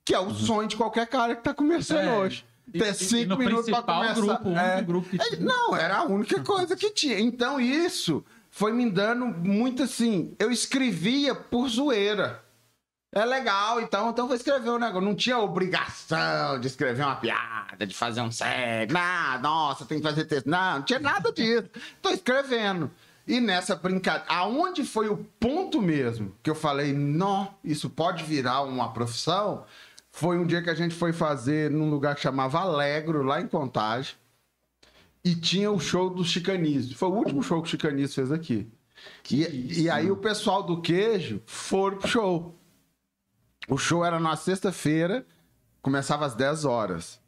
Que 0.05 0.15
é 0.15 0.19
o 0.21 0.31
sonho 0.31 0.69
de 0.69 0.77
qualquer 0.77 1.07
cara 1.07 1.35
que 1.37 1.43
tá 1.43 1.53
começando 1.55 1.99
É. 2.07 2.13
hoje. 2.19 2.45
E- 2.73 2.79
Ter 2.79 2.87
e- 2.89 2.91
e 2.91 2.95
cinco 2.95 3.31
no 3.31 3.37
minutos 3.39 3.69
pra 3.71 3.83
começar. 3.83 4.15
grupo, 4.15 4.51
É. 4.57 4.83
grupo 4.83 5.09
que 5.09 5.17
É, 5.21 5.25
tinha. 5.31 5.41
Não, 5.41 5.77
era 5.77 5.99
a 5.99 6.05
única 6.05 6.41
coisa 6.45 6.77
que 6.77 6.91
tinha. 6.91 7.19
Então 7.21 7.61
isso 7.61 8.25
foi 8.51 8.73
me 8.73 8.89
dando 8.91 9.27
muito 9.27 9.83
assim. 9.83 10.35
Eu 10.39 10.51
escrevia 10.51 11.35
por 11.35 11.69
zoeira. 11.69 12.43
É 13.13 13.25
legal, 13.25 13.81
então, 13.81 14.11
então 14.11 14.29
vou 14.29 14.37
escrever 14.37 14.71
um 14.71 14.79
negócio. 14.79 15.01
Não 15.01 15.17
tinha 15.17 15.37
obrigação 15.39 16.61
de 16.61 16.69
escrever 16.69 17.03
uma 17.05 17.17
piada, 17.17 17.85
de 17.85 17.93
fazer 17.95 18.21
um 18.21 18.31
sério. 18.31 18.93
Nada, 18.93 19.43
nossa, 19.43 19.85
tem 19.85 19.99
que 19.99 20.05
fazer 20.07 20.25
texto. 20.27 20.47
Não, 20.49 20.77
não 20.77 20.83
tinha 20.83 21.01
nada 21.01 21.33
disso. 21.33 21.69
Tô 22.01 22.11
escrevendo. 22.11 22.89
E 23.31 23.39
nessa 23.39 23.77
brincadeira, 23.77 24.27
aonde 24.29 24.85
foi 24.85 25.09
o 25.09 25.19
ponto 25.39 25.81
mesmo 25.81 26.35
que 26.43 26.51
eu 26.51 26.55
falei, 26.57 26.93
não, 26.93 27.55
isso 27.63 27.89
pode 27.89 28.25
virar 28.25 28.63
uma 28.63 28.93
profissão? 28.93 29.65
Foi 30.11 30.37
um 30.37 30.45
dia 30.45 30.61
que 30.61 30.69
a 30.69 30.75
gente 30.75 30.97
foi 30.97 31.13
fazer 31.13 31.71
num 31.71 31.89
lugar 31.89 32.17
que 32.17 32.23
chamava 32.23 32.59
Alegro, 32.59 33.23
lá 33.23 33.41
em 33.41 33.47
Contagem. 33.47 34.17
E 35.25 35.37
tinha 35.37 35.71
o 35.71 35.79
show 35.79 36.11
do 36.11 36.25
Chicanismo. 36.25 36.97
Foi 36.97 37.09
o 37.09 37.13
último 37.13 37.41
show 37.41 37.63
que 37.63 37.69
o 37.69 37.71
Chicanismo 37.71 38.17
fez 38.17 38.33
aqui. 38.33 38.69
E, 39.31 39.83
e 39.83 39.89
aí 39.89 40.11
o 40.11 40.17
pessoal 40.17 40.65
do 40.65 40.81
queijo 40.83 41.41
foram 41.47 41.99
pro 41.99 42.09
show. 42.09 42.59
O 43.69 43.79
show 43.79 44.05
era 44.05 44.19
na 44.19 44.35
sexta-feira, 44.35 45.25
começava 45.81 46.27
às 46.27 46.35
10 46.35 46.65
horas. 46.65 47.21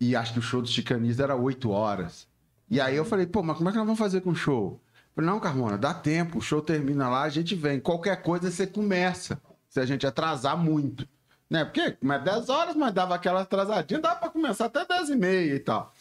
E 0.00 0.16
acho 0.16 0.32
que 0.32 0.38
o 0.38 0.42
show 0.42 0.62
do 0.62 0.68
Chicanismo 0.68 1.22
era 1.22 1.36
8 1.36 1.68
horas. 1.68 2.26
E 2.70 2.80
aí 2.80 2.96
eu 2.96 3.04
falei, 3.04 3.26
pô, 3.26 3.42
mas 3.42 3.58
como 3.58 3.68
é 3.68 3.72
que 3.72 3.76
nós 3.76 3.86
vamos 3.86 4.00
fazer 4.00 4.22
com 4.22 4.30
o 4.30 4.34
show? 4.34 4.80
Falei, 5.14 5.30
não, 5.30 5.38
Carmona, 5.40 5.76
dá 5.76 5.92
tempo, 5.92 6.38
o 6.38 6.40
show 6.42 6.62
termina 6.62 7.08
lá, 7.08 7.22
a 7.22 7.28
gente 7.28 7.54
vem. 7.54 7.78
Qualquer 7.80 8.22
coisa 8.22 8.50
você 8.50 8.66
começa, 8.66 9.40
se 9.68 9.78
a 9.80 9.84
gente 9.86 10.06
atrasar 10.06 10.56
muito. 10.56 11.06
Né? 11.50 11.64
Porque 11.66 11.98
mas 12.00 12.24
10 12.24 12.48
horas, 12.48 12.74
mas 12.74 12.94
dava 12.94 13.14
aquela 13.14 13.42
atrasadinha, 13.42 14.00
dá 14.00 14.14
pra 14.14 14.30
começar 14.30 14.66
até 14.66 14.86
10 14.86 15.10
e 15.10 15.16
meia 15.16 15.54
e 15.54 15.60
tal. 15.60 15.92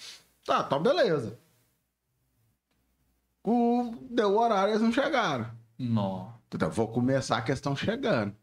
Tá, 0.45 0.63
então 0.65 0.81
beleza. 0.81 1.37
O... 3.43 3.93
Deu 4.09 4.29
o 4.33 4.39
horário, 4.39 4.71
eles 4.71 4.81
não 4.81 4.91
chegaram. 4.91 5.47
Nó. 5.77 6.29
Então, 6.53 6.69
vou 6.69 6.87
começar 6.87 7.37
a 7.37 7.41
questão 7.41 7.75
chegando. 7.75 8.35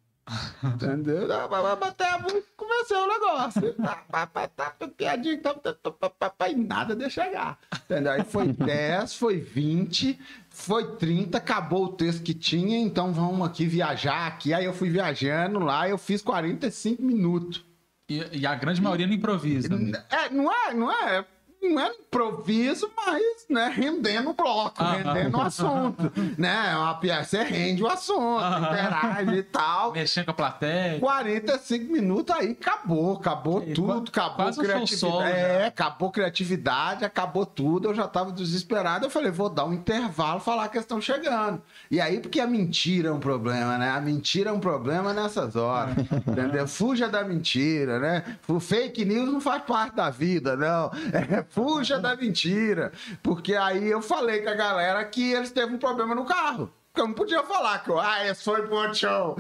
Entendeu? 0.63 1.33
Ah, 1.33 1.47
vai- 1.47 1.63
vai 1.63 1.77
bater 1.77 2.07
a 2.07 2.19
música, 2.19 2.43
comecei 2.57 2.97
o 2.97 3.07
negócio. 3.07 3.75
Tá, 3.75 4.27
tá, 4.49 4.75
piadinha, 4.97 5.41
tá, 5.41 5.55
tá, 5.55 6.31
tá, 6.31 6.49
e 6.51 6.55
nada 6.57 6.95
de 6.95 7.09
chegar. 7.09 7.59
Entendeu? 7.75 8.13
Aí 8.13 8.25
foi 8.25 8.49
10, 8.53 9.15
foi 9.15 9.41
20, 9.41 10.19
foi 10.59 10.97
30, 10.97 11.39
acabou 11.39 11.85
o 11.85 11.93
texto 11.93 12.23
que 12.23 12.35
tinha, 12.35 12.79
então 12.79 13.13
vamos 13.13 13.47
aqui 13.47 13.65
viajar 13.65 14.27
aqui. 14.27 14.53
Aí 14.53 14.65
eu 14.65 14.73
fui 14.73 14.91
viajando 14.91 15.61
lá, 15.61 15.89
eu 15.89 15.97
fiz 15.97 16.21
45 16.21 17.01
minutos. 17.01 17.65
E, 18.09 18.41
e 18.41 18.47
a 18.47 18.57
grande 18.57 18.83
maioria 18.83 19.07
no 19.07 19.13
improviso. 19.13 19.69
né? 19.69 20.05
É, 20.11 20.29
não 20.29 20.53
é, 20.53 20.75
não 20.75 20.91
é, 20.91 21.25
não 21.61 21.81
é 21.81 21.91
improviso, 21.93 22.91
mas 22.97 23.23
né, 23.51 23.73
rendendo 23.75 24.31
o 24.31 24.35
bloco, 24.35 24.83
rendendo 24.83 25.37
o 25.37 25.41
assunto. 25.41 26.13
né? 26.39 26.71
É 26.73 26.77
Uma 26.77 26.95
piada, 26.95 27.25
você 27.25 27.43
rende 27.43 27.83
o 27.83 27.87
assunto, 27.87 28.43
interage 28.45 29.37
e 29.37 29.43
tal. 29.43 29.93
Mexendo 29.93 30.25
com 30.27 30.31
a 30.31 30.35
plateia. 30.35 30.99
45 31.01 31.93
minutos 31.93 32.35
aí 32.35 32.57
acabou, 32.61 33.15
acabou 33.17 33.63
E 33.67 33.73
tudo, 33.75 34.11
qua- 34.11 34.27
acabou 34.27 34.53
criatividade. 34.55 34.97
solo, 34.97 35.23
é, 35.23 35.67
acabou 35.67 36.11
criatividade, 36.11 37.05
acabou 37.05 37.45
tudo. 37.47 37.89
Eu 37.89 37.95
já 37.95 38.07
tava 38.07 38.33
desesperado. 38.33 39.07
Eu 39.07 39.11
falei, 39.11 39.31
vou 39.31 39.49
dar 39.49 39.65
um 39.65 39.73
intervalo, 39.73 40.41
falar 40.41 40.69
que 40.69 40.79
estão 40.79 41.01
chegando. 41.01 41.61
E 41.91 42.01
aí, 42.01 42.21
porque 42.21 42.41
a 42.41 42.47
mentira 42.47 43.09
é 43.09 43.13
um 43.13 43.21
problema, 43.21 43.77
né? 43.79 43.91
A 43.91 44.01
mentira 44.01 44.51
é 44.51 44.53
um 44.53 44.61
problema 44.61 45.13
nessas 45.13 45.57
horas. 45.57 45.95
entendeu? 46.27 46.67
Fuja 46.69 47.09
da 47.09 47.25
mentira, 47.25 47.99
né? 47.99 48.25
O 48.47 48.61
fake 48.61 49.05
news 49.05 49.31
não 49.33 49.41
faz 49.41 49.63
parte 49.63 49.95
da 49.97 50.11
vida, 50.11 50.57
não. 50.57 50.91
É, 51.13 51.43
fuja 51.51 51.99
da 51.99 52.17
mentira. 52.17 52.93
Porque 53.23 53.55
aí 53.55 53.89
eu 53.89 54.03
falei 54.03 54.43
com 54.43 54.51
a 54.51 54.55
galera 54.55 55.05
que 55.05 55.33
eles 55.33 55.51
teve 55.51 55.75
um 55.75 55.79
problema 55.79 56.15
no 56.15 56.25
carro. 56.25 56.73
Porque 56.89 57.01
eu 57.01 57.09
não 57.09 57.15
podia 57.15 57.43
falar 57.45 57.79
que 57.85 57.91
eu, 57.91 58.01
ah, 58.01 58.19
pro 58.45 58.75
outro 58.75 58.95
show. 58.95 59.37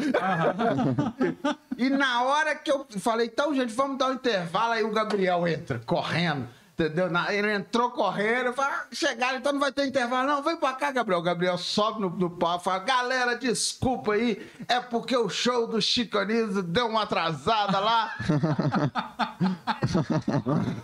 E 1.76 1.90
na 1.90 2.22
hora 2.22 2.54
que 2.54 2.70
eu 2.70 2.86
falei, 2.98 3.26
então, 3.26 3.54
gente, 3.54 3.72
vamos 3.72 3.98
dar 3.98 4.08
um 4.08 4.14
intervalo, 4.14 4.72
aí 4.72 4.84
o 4.84 4.90
Gabriel 4.90 5.46
entra, 5.46 5.80
correndo. 5.84 6.48
Entendeu? 6.78 7.08
Ele 7.30 7.52
entrou 7.52 7.90
correndo, 7.90 8.52
falei, 8.52 8.72
ah, 8.72 8.86
chegaram, 8.92 9.38
então 9.38 9.52
não 9.52 9.58
vai 9.58 9.72
ter 9.72 9.84
intervalo, 9.84 10.28
não. 10.28 10.42
Vem 10.44 10.56
pra 10.56 10.74
cá, 10.74 10.92
Gabriel. 10.92 11.18
O 11.18 11.22
Gabriel 11.22 11.58
sobe 11.58 12.00
no, 12.00 12.08
no 12.08 12.30
pau 12.30 12.56
e 12.56 12.62
fala: 12.62 12.78
galera, 12.78 13.34
desculpa 13.34 14.12
aí, 14.12 14.48
é 14.68 14.78
porque 14.78 15.16
o 15.16 15.28
show 15.28 15.66
do 15.66 15.82
Chico 15.82 16.16
Anísio 16.16 16.62
deu 16.62 16.86
uma 16.86 17.02
atrasada 17.02 17.80
lá. 17.80 18.14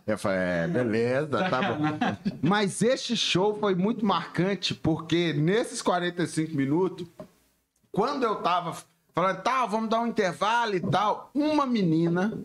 Eu 0.06 0.18
falei, 0.18 0.38
é, 0.38 0.68
beleza, 0.68 1.48
tá 1.48 1.62
bom. 1.62 1.78
Mas 2.42 2.82
este 2.82 3.16
show 3.16 3.58
foi 3.58 3.74
muito 3.74 4.04
marcante, 4.04 4.74
porque 4.74 5.32
nesses 5.32 5.80
45 5.80 6.54
minutos, 6.54 7.06
quando 7.90 8.24
eu 8.24 8.36
tava 8.36 8.76
falando, 9.14 9.42
tá, 9.42 9.64
vamos 9.64 9.88
dar 9.88 10.00
um 10.00 10.06
intervalo 10.06 10.74
e 10.74 10.80
tal, 10.80 11.30
uma 11.34 11.64
menina, 11.66 12.38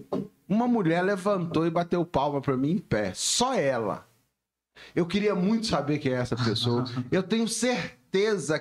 uma 0.47 0.67
mulher 0.67 1.01
levantou 1.01 1.65
e 1.67 1.70
bateu 1.70 2.05
palma 2.05 2.41
pra 2.41 2.55
mim 2.55 2.72
em 2.72 2.78
pé. 2.78 3.11
Só 3.13 3.53
ela. 3.53 4.07
Eu 4.95 5.05
queria 5.05 5.36
muito 5.36 5.67
saber 5.67 5.97
quem 5.97 6.13
é 6.13 6.17
essa 6.17 6.38
pessoa. 6.38 6.86
Eu 7.11 7.22
tenho 7.22 7.47
certeza 7.47 7.98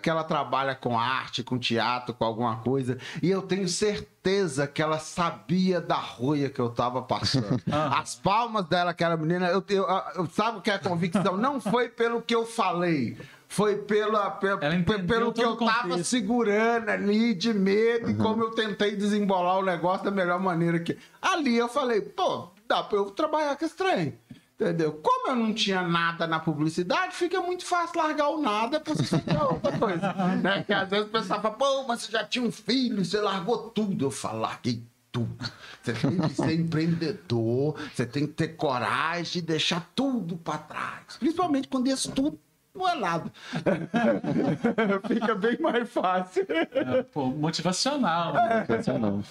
que 0.00 0.10
ela 0.10 0.24
trabalha 0.24 0.74
com 0.74 0.98
arte, 0.98 1.42
com 1.42 1.58
teatro, 1.58 2.14
com 2.14 2.24
alguma 2.24 2.56
coisa. 2.56 2.98
E 3.22 3.30
eu 3.30 3.42
tenho 3.42 3.66
certeza 3.68 4.66
que 4.66 4.82
ela 4.82 4.98
sabia 4.98 5.80
da 5.80 5.94
roia 5.96 6.50
que 6.50 6.60
eu 6.60 6.68
tava 6.70 7.00
passando. 7.02 7.60
As 7.96 8.14
palmas 8.14 8.66
dela, 8.66 8.90
aquela 8.90 9.16
menina, 9.16 9.48
eu, 9.48 9.64
eu, 9.68 9.86
eu- 10.16 10.26
sabe 10.26 10.58
o 10.58 10.60
que 10.60 10.70
é 10.70 10.74
a 10.74 10.78
convicção? 10.78 11.36
Não 11.36 11.60
foi 11.60 11.88
pelo 11.88 12.20
que 12.20 12.34
eu 12.34 12.44
falei. 12.44 13.16
Foi 13.50 13.76
pela, 13.76 14.30
pela- 14.32 14.58
pelo 14.58 15.32
que 15.32 15.40
eu 15.42 15.56
tava 15.56 15.88
contexto. 15.88 16.04
segurando 16.04 16.90
ali 16.90 17.32
de 17.32 17.54
medo 17.54 18.10
e 18.10 18.14
como 18.14 18.42
eu 18.44 18.50
tentei 18.50 18.94
desembolar 18.94 19.58
o 19.58 19.64
negócio 19.64 20.04
da 20.04 20.10
melhor 20.10 20.38
maneira 20.38 20.78
que. 20.78 20.98
Ali 21.22 21.56
eu 21.56 21.66
falei, 21.68 22.02
pô, 22.02 22.48
dá 22.68 22.82
pra 22.82 22.98
eu 22.98 23.06
trabalhar 23.06 23.56
com 23.56 23.64
esse 23.64 23.74
trem. 23.74 24.12
Entendeu? 24.60 24.92
Como 24.94 25.28
eu 25.28 25.36
não 25.36 25.54
tinha 25.54 25.82
nada 25.82 26.26
na 26.26 26.40
publicidade, 26.40 27.14
fica 27.14 27.40
muito 27.40 27.64
fácil 27.64 28.00
largar 28.00 28.28
o 28.28 28.42
nada 28.42 28.80
pra 28.80 28.92
você 28.92 29.04
fazer 29.04 29.40
outra 29.40 29.78
coisa. 29.78 30.12
né? 30.42 30.64
Que 30.64 30.72
às 30.72 30.90
vezes 30.90 31.06
o 31.06 31.10
pessoal 31.10 31.40
fala, 31.40 31.54
pô, 31.54 31.84
mas 31.86 32.02
você 32.02 32.10
já 32.10 32.24
tinha 32.24 32.44
um 32.44 32.50
filho, 32.50 33.04
você 33.04 33.20
largou 33.20 33.70
tudo. 33.70 34.06
Eu 34.06 34.10
falo, 34.10 34.40
larguei 34.40 34.82
tudo. 35.12 35.36
Você 35.80 35.92
tem 35.92 36.18
que 36.18 36.34
ser 36.34 36.54
empreendedor, 36.54 37.76
você 37.94 38.04
tem 38.04 38.26
que 38.26 38.32
ter 38.32 38.48
coragem 38.56 39.40
de 39.40 39.42
deixar 39.42 39.92
tudo 39.94 40.36
pra 40.36 40.58
trás. 40.58 41.16
Principalmente 41.20 41.68
quando 41.68 41.86
isso 41.86 42.10
tudo 42.10 42.36
não 42.74 42.88
é 42.88 42.96
nada. 42.96 43.32
fica 45.06 45.36
bem 45.36 45.56
mais 45.60 45.88
fácil. 45.88 46.44
É, 46.48 47.04
pô, 47.04 47.26
motivacional. 47.26 48.34
né? 48.34 48.64
Sensacional. 48.66 49.22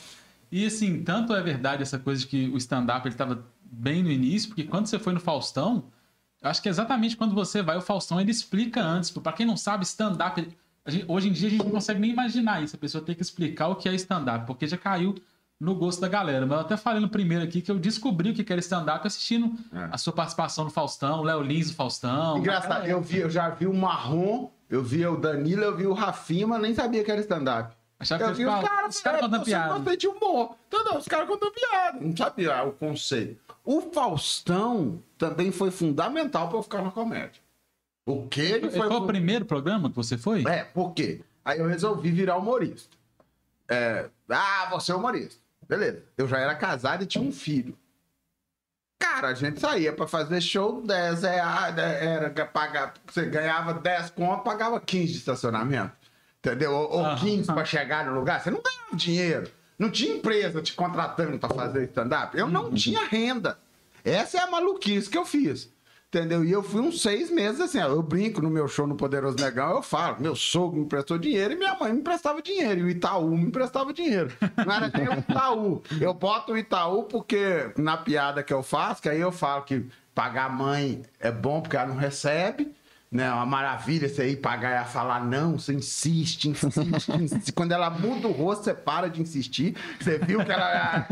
E 0.49 0.65
assim, 0.65 1.03
tanto 1.03 1.35
é 1.35 1.41
verdade 1.41 1.83
essa 1.83 1.99
coisa 1.99 2.21
de 2.21 2.27
que 2.27 2.47
o 2.47 2.57
stand-up 2.57 3.05
ele 3.05 3.13
estava 3.13 3.43
bem 3.71 4.03
no 4.03 4.09
início, 4.11 4.49
porque 4.49 4.63
quando 4.63 4.87
você 4.87 4.97
foi 4.99 5.13
no 5.13 5.19
Faustão, 5.19 5.85
eu 6.41 6.49
acho 6.49 6.61
que 6.61 6.67
é 6.67 6.71
exatamente 6.71 7.17
quando 7.17 7.33
você 7.33 7.61
vai, 7.61 7.77
o 7.77 7.81
Faustão 7.81 8.19
ele 8.21 8.31
explica 8.31 8.81
antes. 8.81 9.09
Para 9.09 9.33
quem 9.33 9.45
não 9.45 9.57
sabe, 9.57 9.83
stand-up, 9.85 10.47
hoje 11.07 11.29
em 11.29 11.31
dia 11.31 11.47
a 11.47 11.51
gente 11.51 11.63
não 11.63 11.71
consegue 11.71 11.99
nem 11.99 12.11
imaginar 12.11 12.63
isso. 12.63 12.75
A 12.75 12.79
pessoa 12.79 13.03
tem 13.03 13.15
que 13.15 13.21
explicar 13.21 13.67
o 13.69 13.75
que 13.75 13.89
é 13.89 13.95
stand-up, 13.95 14.45
porque 14.45 14.67
já 14.67 14.77
caiu 14.77 15.15
no 15.59 15.73
gosto 15.73 15.99
da 15.99 16.07
galera. 16.07 16.45
Mas 16.45 16.55
eu 16.59 16.65
até 16.65 16.77
falei 16.77 17.01
no 17.01 17.09
primeiro 17.09 17.43
aqui 17.43 17.61
que 17.61 17.71
eu 17.71 17.79
descobri 17.79 18.29
o 18.29 18.33
que 18.33 18.51
era 18.51 18.59
stand-up 18.61 19.05
assistindo 19.07 19.55
É. 19.73 19.89
a 19.91 19.97
sua 19.97 20.13
participação 20.13 20.65
no 20.65 20.69
Faustão, 20.69 21.23
Léo 21.23 21.41
Lins 21.41 21.69
do 21.71 21.75
Faustão. 21.75 22.37
Engraçado, 22.37 22.85
eu, 22.85 23.01
vi, 23.01 23.17
eu 23.17 23.29
já 23.29 23.49
vi 23.49 23.65
o 23.65 23.73
Marrom, 23.73 24.49
eu 24.69 24.83
vi 24.83 25.05
o 25.05 25.17
Danilo, 25.17 25.63
eu 25.63 25.75
vi 25.75 25.87
o 25.87 25.93
Rafinha, 25.93 26.45
mas 26.45 26.61
nem 26.61 26.73
sabia 26.75 27.03
que 27.03 27.09
era 27.11 27.21
stand-up. 27.21 27.75
Achava 27.99 28.23
Eu 28.23 28.29
que 28.29 28.35
vi 28.35 28.45
os 28.45 28.61
caras 28.61 28.95
os 28.95 29.01
caras 29.01 29.21
contando 29.21 29.41
eu 29.41 29.45
piada. 29.45 29.73
gostei 29.73 29.97
de 29.97 30.07
humor. 30.07 30.55
Entendeu? 30.67 30.97
Os 30.97 31.07
caras 31.07 31.27
contando 31.27 31.51
piada. 31.51 31.99
Não 31.99 32.15
sabia 32.15 32.63
o 32.63 32.71
conceito. 32.73 33.55
O 33.63 33.81
Faustão 33.91 35.01
também 35.17 35.51
foi 35.51 35.71
fundamental 35.71 36.47
para 36.47 36.57
eu 36.57 36.63
ficar 36.63 36.81
na 36.81 36.91
comédia. 36.91 37.41
O 38.05 38.27
que 38.27 38.39
ele 38.39 38.69
foi... 38.69 38.87
foi 38.87 38.95
o 38.95 39.05
primeiro 39.05 39.45
programa 39.45 39.89
que 39.89 39.95
você 39.95 40.17
foi? 40.17 40.43
É, 40.47 40.63
por 40.63 40.93
quê? 40.93 41.21
Aí 41.43 41.59
eu 41.59 41.67
resolvi 41.67 42.11
virar 42.11 42.37
humorista. 42.37 42.95
É, 43.67 44.09
ah, 44.29 44.67
você 44.71 44.91
é 44.91 44.95
humorista. 44.95 45.41
Beleza. 45.67 46.03
Eu 46.17 46.27
já 46.27 46.37
era 46.37 46.55
casado 46.55 47.03
e 47.03 47.07
tinha 47.07 47.23
um 47.23 47.31
filho. 47.31 47.77
Cara, 48.99 49.29
a 49.29 49.33
gente 49.33 49.59
saía 49.59 49.91
pra 49.91 50.07
fazer 50.07 50.41
show, 50.41 50.81
10 50.81 51.23
reais, 51.23 51.77
era 51.77 52.29
que 52.29 52.43
pagar, 52.45 52.93
você 53.05 53.25
ganhava 53.25 53.73
10 53.73 54.11
conto, 54.11 54.43
pagava 54.43 54.79
15 54.79 55.11
de 55.11 55.17
estacionamento. 55.17 55.91
Entendeu? 56.39 56.71
Ou, 56.71 56.91
ou 56.91 57.05
Aham. 57.05 57.15
15 57.17 57.53
pra 57.53 57.65
chegar 57.65 58.05
no 58.05 58.13
lugar, 58.17 58.39
você 58.41 58.51
não 58.51 58.61
ganhava 58.61 58.95
dinheiro. 58.95 59.49
Não 59.77 59.89
tinha 59.91 60.15
empresa 60.15 60.61
te 60.61 60.73
contratando 60.73 61.37
pra 61.37 61.49
fazer 61.49 61.83
stand-up. 61.85 62.37
Eu 62.37 62.47
não 62.47 62.71
tinha 62.71 63.05
renda. 63.05 63.59
Essa 64.03 64.37
é 64.37 64.41
a 64.41 64.47
maluquice 64.47 65.09
que 65.09 65.17
eu 65.17 65.25
fiz. 65.25 65.69
Entendeu? 66.07 66.43
E 66.45 66.51
eu 66.51 66.63
fui 66.63 66.79
uns 66.79 67.01
seis 67.01 67.29
meses 67.29 67.59
assim, 67.59 67.79
ó, 67.79 67.87
eu 67.89 68.01
brinco 68.01 68.41
no 68.41 68.49
meu 68.49 68.65
show 68.65 68.87
no 68.87 68.95
Poderoso 68.95 69.35
Negão, 69.35 69.71
eu 69.71 69.81
falo, 69.81 70.15
meu 70.21 70.37
sogro 70.37 70.77
me 70.77 70.85
emprestou 70.85 71.17
dinheiro 71.17 71.53
e 71.53 71.57
minha 71.57 71.75
mãe 71.75 71.91
me 71.91 71.99
emprestava 71.99 72.41
dinheiro, 72.41 72.79
e 72.79 72.83
o 72.83 72.89
Itaú 72.89 73.37
me 73.37 73.43
emprestava 73.43 73.91
dinheiro. 73.91 74.31
Não 74.65 74.73
era 74.73 74.89
nem 74.97 75.09
o 75.09 75.19
Itaú. 75.19 75.83
Eu 75.99 76.13
boto 76.13 76.53
o 76.53 76.57
Itaú 76.57 77.03
porque, 77.03 77.71
na 77.77 77.97
piada 77.97 78.41
que 78.41 78.53
eu 78.53 78.63
faço, 78.63 79.01
que 79.01 79.09
aí 79.09 79.19
eu 79.19 79.33
falo 79.33 79.63
que 79.63 79.85
pagar 80.15 80.45
a 80.45 80.49
mãe 80.49 81.03
é 81.19 81.29
bom 81.29 81.59
porque 81.59 81.75
ela 81.75 81.87
não 81.87 81.97
recebe, 81.97 82.73
né? 83.11 83.31
Uma 83.31 83.45
maravilha 83.45 84.09
você 84.09 84.29
ir 84.29 84.37
pagar 84.37 84.85
e 84.85 84.89
falar 84.89 85.23
não, 85.23 85.57
você 85.57 85.73
insiste, 85.73 86.49
insiste, 86.49 87.11
insiste. 87.11 87.51
Quando 87.53 87.71
ela 87.71 87.89
muda 87.89 88.27
o 88.27 88.31
rosto, 88.31 88.65
você 88.65 88.73
para 88.73 89.09
de 89.09 89.21
insistir. 89.21 89.75
Você 89.99 90.17
viu 90.17 90.43
que 90.43 90.51
ela 90.51 91.05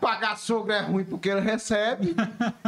pagar 0.00 0.36
sogro 0.36 0.72
é 0.72 0.80
ruim 0.80 1.04
porque 1.04 1.28
ele 1.28 1.40
recebe. 1.40 2.14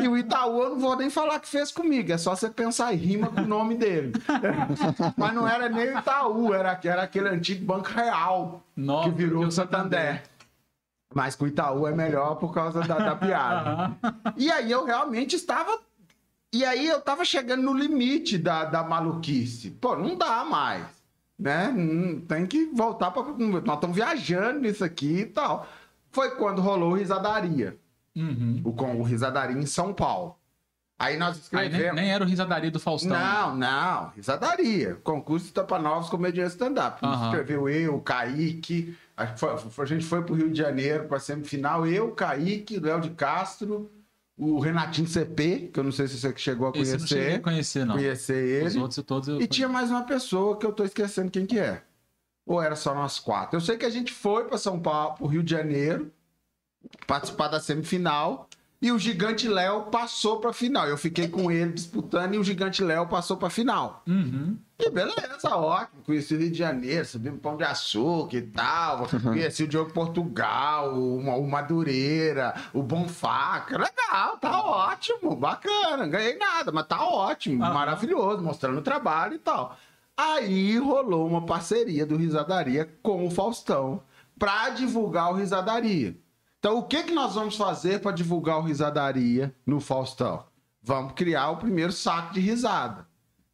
E 0.00 0.08
o 0.08 0.16
Itaú 0.16 0.62
eu 0.62 0.70
não 0.70 0.78
vou 0.80 0.96
nem 0.96 1.08
falar 1.08 1.38
que 1.38 1.48
fez 1.48 1.70
comigo, 1.70 2.12
é 2.12 2.18
só 2.18 2.34
você 2.34 2.50
pensar 2.50 2.92
em 2.92 2.96
rima 2.96 3.28
com 3.28 3.42
o 3.42 3.46
nome 3.46 3.76
dele. 3.76 4.12
Mas 5.16 5.34
não 5.34 5.46
era 5.46 5.68
nem 5.68 5.94
o 5.94 5.98
Itaú, 5.98 6.52
era, 6.52 6.78
era 6.84 7.02
aquele 7.02 7.28
antigo 7.28 7.64
Banco 7.64 7.88
Real 7.88 8.62
Nossa, 8.76 9.08
que 9.08 9.16
virou 9.16 9.44
o 9.44 9.50
Santander. 9.50 10.22
Mas 11.14 11.36
com 11.36 11.44
o 11.44 11.48
Itaú 11.48 11.86
é 11.86 11.92
melhor 11.92 12.34
por 12.36 12.52
causa 12.52 12.80
da, 12.80 12.98
da 12.98 13.14
piada. 13.14 13.94
E 14.36 14.50
aí 14.50 14.70
eu 14.70 14.84
realmente 14.84 15.36
estava. 15.36 15.78
E 16.54 16.64
aí 16.64 16.86
eu 16.88 16.98
estava 16.98 17.24
chegando 17.24 17.62
no 17.62 17.74
limite 17.74 18.38
da, 18.38 18.64
da 18.64 18.82
maluquice. 18.82 19.70
Pô, 19.70 19.96
não 19.96 20.16
dá 20.16 20.44
mais. 20.44 20.84
Né? 21.38 21.68
Hum, 21.68 22.20
Tem 22.28 22.46
que 22.46 22.66
voltar 22.66 23.10
para. 23.10 23.24
Nós 23.24 23.74
estamos 23.74 23.96
viajando 23.96 24.60
nisso 24.60 24.84
aqui 24.84 25.20
e 25.20 25.26
tal. 25.26 25.66
Foi 26.12 26.30
quando 26.36 26.62
rolou 26.62 26.92
o 26.92 26.94
Risadaria. 26.94 27.76
Uhum. 28.16 28.60
O, 28.64 28.72
com 28.72 29.00
o 29.00 29.02
Risadaria 29.02 29.56
em 29.60 29.66
São 29.66 29.92
Paulo. 29.92 30.38
Aí 30.96 31.16
nós 31.16 31.34
Aí 31.52 31.66
escrevemos. 31.66 31.96
nem, 31.96 32.04
nem 32.04 32.12
era 32.14 32.22
o 32.22 32.26
risadaria 32.26 32.70
do 32.70 32.78
Faustão. 32.78 33.10
Não, 33.18 33.56
não, 33.56 34.10
risadaria. 34.14 34.94
Concurso 35.02 35.46
de 35.46 35.52
Tampa 35.52 35.76
Novos 35.76 36.08
Comediantes 36.08 36.52
Stand-Up. 36.52 37.00
Aham. 37.04 37.26
Escreveu 37.30 37.68
eu, 37.68 37.96
o 37.96 38.00
Kaique. 38.00 38.96
A 39.16 39.26
gente 39.26 39.40
foi, 39.40 39.82
a 39.82 39.86
gente 39.86 40.04
foi 40.04 40.22
pro 40.22 40.36
Rio 40.36 40.48
de 40.50 40.56
Janeiro 40.56 41.08
pra 41.08 41.18
semifinal. 41.18 41.84
Eu, 41.84 42.12
Kaique, 42.12 42.78
Léo 42.78 43.00
de 43.00 43.10
Castro, 43.10 43.90
o 44.36 44.58
Renatinho 44.58 45.06
CP, 45.06 45.70
que 45.72 45.78
eu 45.78 45.84
não 45.84 45.92
sei 45.92 46.08
se 46.08 46.18
você 46.18 46.32
chegou 46.36 46.66
a 46.68 46.70
Esse 46.78 46.94
eu 46.94 46.98
não 46.98 47.06
cheguei 47.06 47.24
a 47.34 47.40
conhecer. 47.40 47.42
conhecer, 47.42 47.84
não. 47.84 47.94
Conhecer 47.96 48.64
Os 48.66 48.72
ele. 48.74 48.82
outros 48.82 49.04
todos 49.04 49.28
eu 49.28 49.40
E 49.40 49.46
tinha 49.46 49.68
mais 49.68 49.90
uma 49.90 50.02
pessoa 50.04 50.58
que 50.58 50.66
eu 50.66 50.72
tô 50.72 50.84
esquecendo 50.84 51.30
quem 51.30 51.46
que 51.46 51.58
é. 51.58 51.82
Ou 52.46 52.60
era 52.60 52.76
só 52.76 52.94
nós 52.94 53.18
quatro? 53.18 53.56
Eu 53.56 53.60
sei 53.60 53.76
que 53.76 53.86
a 53.86 53.90
gente 53.90 54.12
foi 54.12 54.44
pra 54.44 54.58
São 54.58 54.78
Paulo, 54.80 55.16
pro 55.16 55.26
Rio 55.26 55.42
de 55.42 55.50
Janeiro, 55.52 56.12
participar 57.06 57.48
da 57.48 57.60
semifinal. 57.60 58.48
E 58.82 58.92
o 58.92 58.98
Gigante 58.98 59.48
Léo 59.48 59.84
passou 59.84 60.40
pra 60.40 60.52
final. 60.52 60.86
Eu 60.86 60.98
fiquei 60.98 61.26
com 61.26 61.50
ele 61.50 61.72
disputando 61.72 62.34
e 62.34 62.38
o 62.38 62.44
Gigante 62.44 62.84
Léo 62.84 63.06
passou 63.06 63.36
pra 63.36 63.48
final. 63.48 64.02
Uhum. 64.06 64.58
E 64.78 64.90
beleza, 64.90 65.56
ótimo. 65.56 66.02
Conheci 66.04 66.34
o 66.34 66.38
Rio 66.38 66.50
de 66.50 66.58
Janeiro, 66.58 67.04
subimos 67.06 67.40
pão 67.40 67.56
de 67.56 67.64
açúcar 67.64 68.36
e 68.36 68.42
tal. 68.42 69.06
Conheci 69.22 69.62
o 69.64 69.68
Diogo 69.68 69.92
Portugal, 69.92 70.98
o, 70.98 71.48
Madureira, 71.48 72.54
o 72.74 72.82
Bonfaca. 72.82 73.78
Legal, 73.78 74.36
tá 74.36 74.62
ótimo, 74.62 75.34
bacana. 75.34 76.06
Ganhei 76.06 76.36
nada, 76.36 76.70
mas 76.70 76.86
tá 76.86 77.02
ótimo, 77.06 77.64
Aham. 77.64 77.72
maravilhoso, 77.72 78.42
mostrando 78.42 78.78
o 78.78 78.82
trabalho 78.82 79.34
e 79.34 79.38
tal. 79.38 79.78
Aí 80.16 80.76
rolou 80.78 81.26
uma 81.26 81.46
parceria 81.46 82.04
do 82.04 82.16
Risadaria 82.16 82.88
com 83.02 83.26
o 83.26 83.30
Faustão 83.30 84.02
pra 84.38 84.68
divulgar 84.70 85.30
o 85.32 85.36
Risadaria. 85.36 86.16
Então, 86.64 86.78
o 86.78 86.82
que, 86.82 87.02
que 87.02 87.12
nós 87.12 87.34
vamos 87.34 87.56
fazer 87.56 88.00
para 88.00 88.10
divulgar 88.10 88.56
o 88.56 88.62
Risadaria 88.62 89.54
no 89.66 89.80
Faustão? 89.80 90.44
Vamos 90.82 91.12
criar 91.12 91.50
o 91.50 91.58
primeiro 91.58 91.92
saco 91.92 92.32
de 92.32 92.40
risada. 92.40 93.06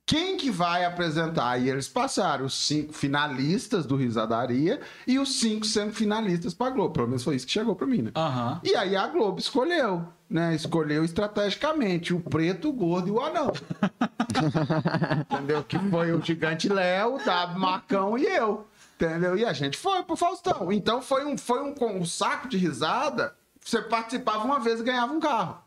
Quem 0.06 0.36
que 0.36 0.48
vai 0.48 0.84
apresentar? 0.84 1.58
E 1.60 1.68
eles 1.68 1.88
passaram 1.88 2.44
os 2.44 2.54
cinco 2.54 2.92
finalistas 2.92 3.84
do 3.84 3.96
Risadaria 3.96 4.80
e 5.08 5.18
os 5.18 5.40
cinco 5.40 5.66
semifinalistas 5.66 6.54
para 6.54 6.70
Globo. 6.70 6.92
Pelo 6.92 7.08
menos 7.08 7.24
foi 7.24 7.34
isso 7.34 7.46
que 7.46 7.52
chegou 7.52 7.74
para 7.74 7.84
mim, 7.88 8.02
né? 8.02 8.12
Aham. 8.14 8.60
E 8.62 8.76
aí 8.76 8.94
a 8.94 9.08
Globo 9.08 9.40
escolheu, 9.40 10.06
né? 10.28 10.54
Escolheu 10.54 11.04
estrategicamente 11.04 12.14
o 12.14 12.20
preto, 12.20 12.68
o 12.68 12.72
gordo 12.72 13.08
e 13.08 13.10
o 13.10 13.20
anão. 13.20 13.52
Entendeu? 15.28 15.64
Que 15.64 15.80
foi 15.80 16.12
o 16.12 16.24
gigante 16.24 16.68
Léo, 16.68 17.16
o 17.16 17.24
W 17.24 17.58
Marcão 17.58 18.16
e 18.16 18.24
eu. 18.24 18.68
Entendeu? 19.00 19.34
E 19.34 19.46
a 19.46 19.52
gente 19.54 19.78
foi 19.78 20.02
pro 20.02 20.14
Faustão. 20.14 20.70
Então 20.70 21.00
foi 21.00 21.24
um, 21.24 21.38
foi 21.38 21.62
um, 21.62 21.74
um 21.96 22.04
saco 22.04 22.48
de 22.48 22.58
risada. 22.58 23.34
Você 23.64 23.80
participava 23.80 24.44
uma 24.44 24.60
vez 24.60 24.80
e 24.80 24.84
ganhava 24.84 25.12
um 25.12 25.20
carro. 25.20 25.58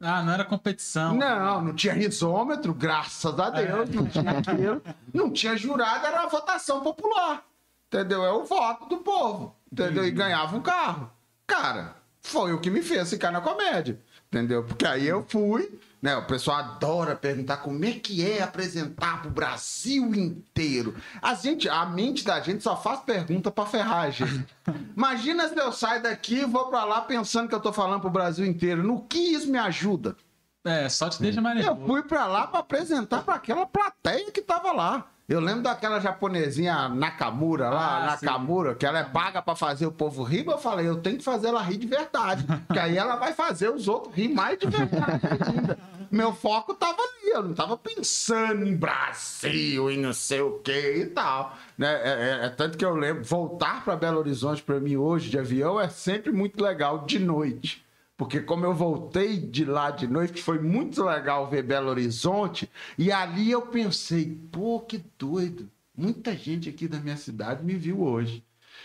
Ah, 0.00 0.22
não 0.22 0.32
era 0.32 0.44
competição. 0.44 1.16
Não, 1.16 1.62
não 1.62 1.74
tinha 1.74 1.94
risômetro, 1.94 2.72
graças 2.72 3.40
a 3.40 3.50
Deus, 3.50 3.90
não 3.90 4.06
tinha 4.06 4.30
aquilo. 4.38 4.82
Não 5.12 5.32
tinha 5.32 5.56
jurado, 5.56 6.06
era 6.06 6.22
a 6.22 6.28
votação 6.28 6.82
popular. 6.82 7.44
Entendeu? 7.88 8.24
É 8.24 8.30
o 8.30 8.44
voto 8.44 8.86
do 8.86 8.98
povo. 8.98 9.56
Entendeu? 9.72 10.04
E 10.04 10.10
ganhava 10.10 10.56
um 10.56 10.60
carro. 10.60 11.10
Cara, 11.46 11.96
foi 12.20 12.52
o 12.52 12.60
que 12.60 12.70
me 12.70 12.82
fez 12.82 13.10
ficar 13.10 13.32
na 13.32 13.40
comédia. 13.40 13.98
Entendeu? 14.28 14.62
Porque 14.62 14.86
aí 14.86 15.06
eu 15.06 15.24
fui, 15.28 15.80
né? 16.06 16.16
O 16.16 16.22
pessoal 16.24 16.58
adora 16.58 17.16
perguntar 17.16 17.56
como 17.56 17.84
é 17.84 17.90
que 17.90 18.24
é 18.24 18.40
apresentar 18.40 19.22
pro 19.22 19.30
Brasil 19.30 20.14
inteiro. 20.14 20.94
A 21.20 21.34
gente, 21.34 21.68
a 21.68 21.84
mente 21.84 22.24
da 22.24 22.40
gente 22.40 22.62
só 22.62 22.76
faz 22.76 23.00
pergunta 23.00 23.50
pra 23.50 23.66
ferrar 23.66 24.04
a 24.04 24.10
gente. 24.10 24.46
Imagina 24.96 25.48
se 25.48 25.58
eu 25.58 25.72
saio 25.72 26.04
daqui 26.04 26.36
e 26.36 26.44
vou 26.44 26.68
pra 26.68 26.84
lá 26.84 27.00
pensando 27.00 27.48
que 27.48 27.54
eu 27.56 27.60
tô 27.60 27.72
falando 27.72 28.00
pro 28.00 28.08
Brasil 28.08 28.46
inteiro. 28.46 28.84
No 28.84 29.02
que 29.02 29.18
isso 29.18 29.50
me 29.50 29.58
ajuda? 29.58 30.16
É, 30.64 30.88
só 30.88 31.08
te 31.08 31.20
deixa 31.20 31.40
mais 31.40 31.64
Eu 31.64 31.76
fui 31.84 32.04
pra 32.04 32.26
lá 32.26 32.46
pra 32.46 32.60
apresentar 32.60 33.22
pra 33.22 33.34
aquela 33.34 33.66
plateia 33.66 34.30
que 34.30 34.40
tava 34.40 34.70
lá. 34.70 35.08
Eu 35.28 35.40
lembro 35.40 35.62
daquela 35.62 35.98
japonesinha 35.98 36.88
Nakamura 36.88 37.68
lá, 37.68 37.96
Ah, 38.04 38.06
Nakamura, 38.22 38.74
que 38.76 38.86
ela 38.86 39.00
é 39.00 39.04
paga 39.04 39.42
pra 39.42 39.56
fazer 39.56 39.84
o 39.86 39.90
povo 39.90 40.22
rir, 40.22 40.44
mas 40.44 40.54
eu 40.54 40.60
falei, 40.60 40.88
eu 40.88 40.98
tenho 41.00 41.18
que 41.18 41.24
fazer 41.24 41.48
ela 41.48 41.60
rir 41.62 41.78
de 41.78 41.86
verdade. 41.88 42.44
que 42.72 42.78
aí 42.78 42.96
ela 42.96 43.16
vai 43.16 43.32
fazer 43.32 43.68
os 43.70 43.88
outros 43.88 44.14
rir 44.14 44.28
mais 44.28 44.56
de 44.58 44.66
verdade 44.68 45.20
ainda. 45.48 45.78
Meu 46.12 46.32
foco 46.32 46.72
tava 46.74 46.98
ali, 47.02 47.30
eu 47.32 47.42
não 47.42 47.54
tava 47.54 47.76
pensando 47.76 48.64
em 48.64 48.76
Brasil 48.76 49.90
e 49.90 49.96
não 49.96 50.12
sei 50.12 50.40
o 50.40 50.60
que 50.60 50.70
e 50.98 51.06
tal. 51.06 51.56
Né? 51.76 51.88
É, 51.92 52.40
é- 52.42 52.46
é 52.46 52.48
tanto 52.48 52.78
que 52.78 52.84
eu 52.84 52.94
lembro, 52.94 53.24
voltar 53.24 53.82
pra 53.84 53.96
Belo 53.96 54.18
Horizonte 54.20 54.62
pra 54.62 54.78
mim 54.78 54.96
hoje 54.96 55.28
de 55.28 55.38
avião 55.38 55.80
é 55.80 55.88
sempre 55.88 56.30
muito 56.30 56.62
legal 56.62 57.00
de 57.04 57.18
noite. 57.18 57.84
Porque 58.16 58.40
como 58.40 58.64
eu 58.64 58.72
voltei 58.72 59.38
de 59.38 59.64
lá 59.64 59.90
de 59.90 60.06
noite, 60.06 60.42
foi 60.42 60.58
muito 60.58 61.04
legal 61.04 61.48
ver 61.50 61.62
Belo 61.62 61.90
Horizonte, 61.90 62.70
e 62.96 63.12
ali 63.12 63.50
eu 63.50 63.62
pensei, 63.62 64.38
pô, 64.50 64.80
que 64.80 65.04
doido. 65.18 65.70
Muita 65.94 66.34
gente 66.34 66.68
aqui 66.68 66.88
da 66.88 66.98
minha 66.98 67.16
cidade 67.16 67.62
me 67.64 67.74
viu 67.74 68.02
hoje. 68.02 68.42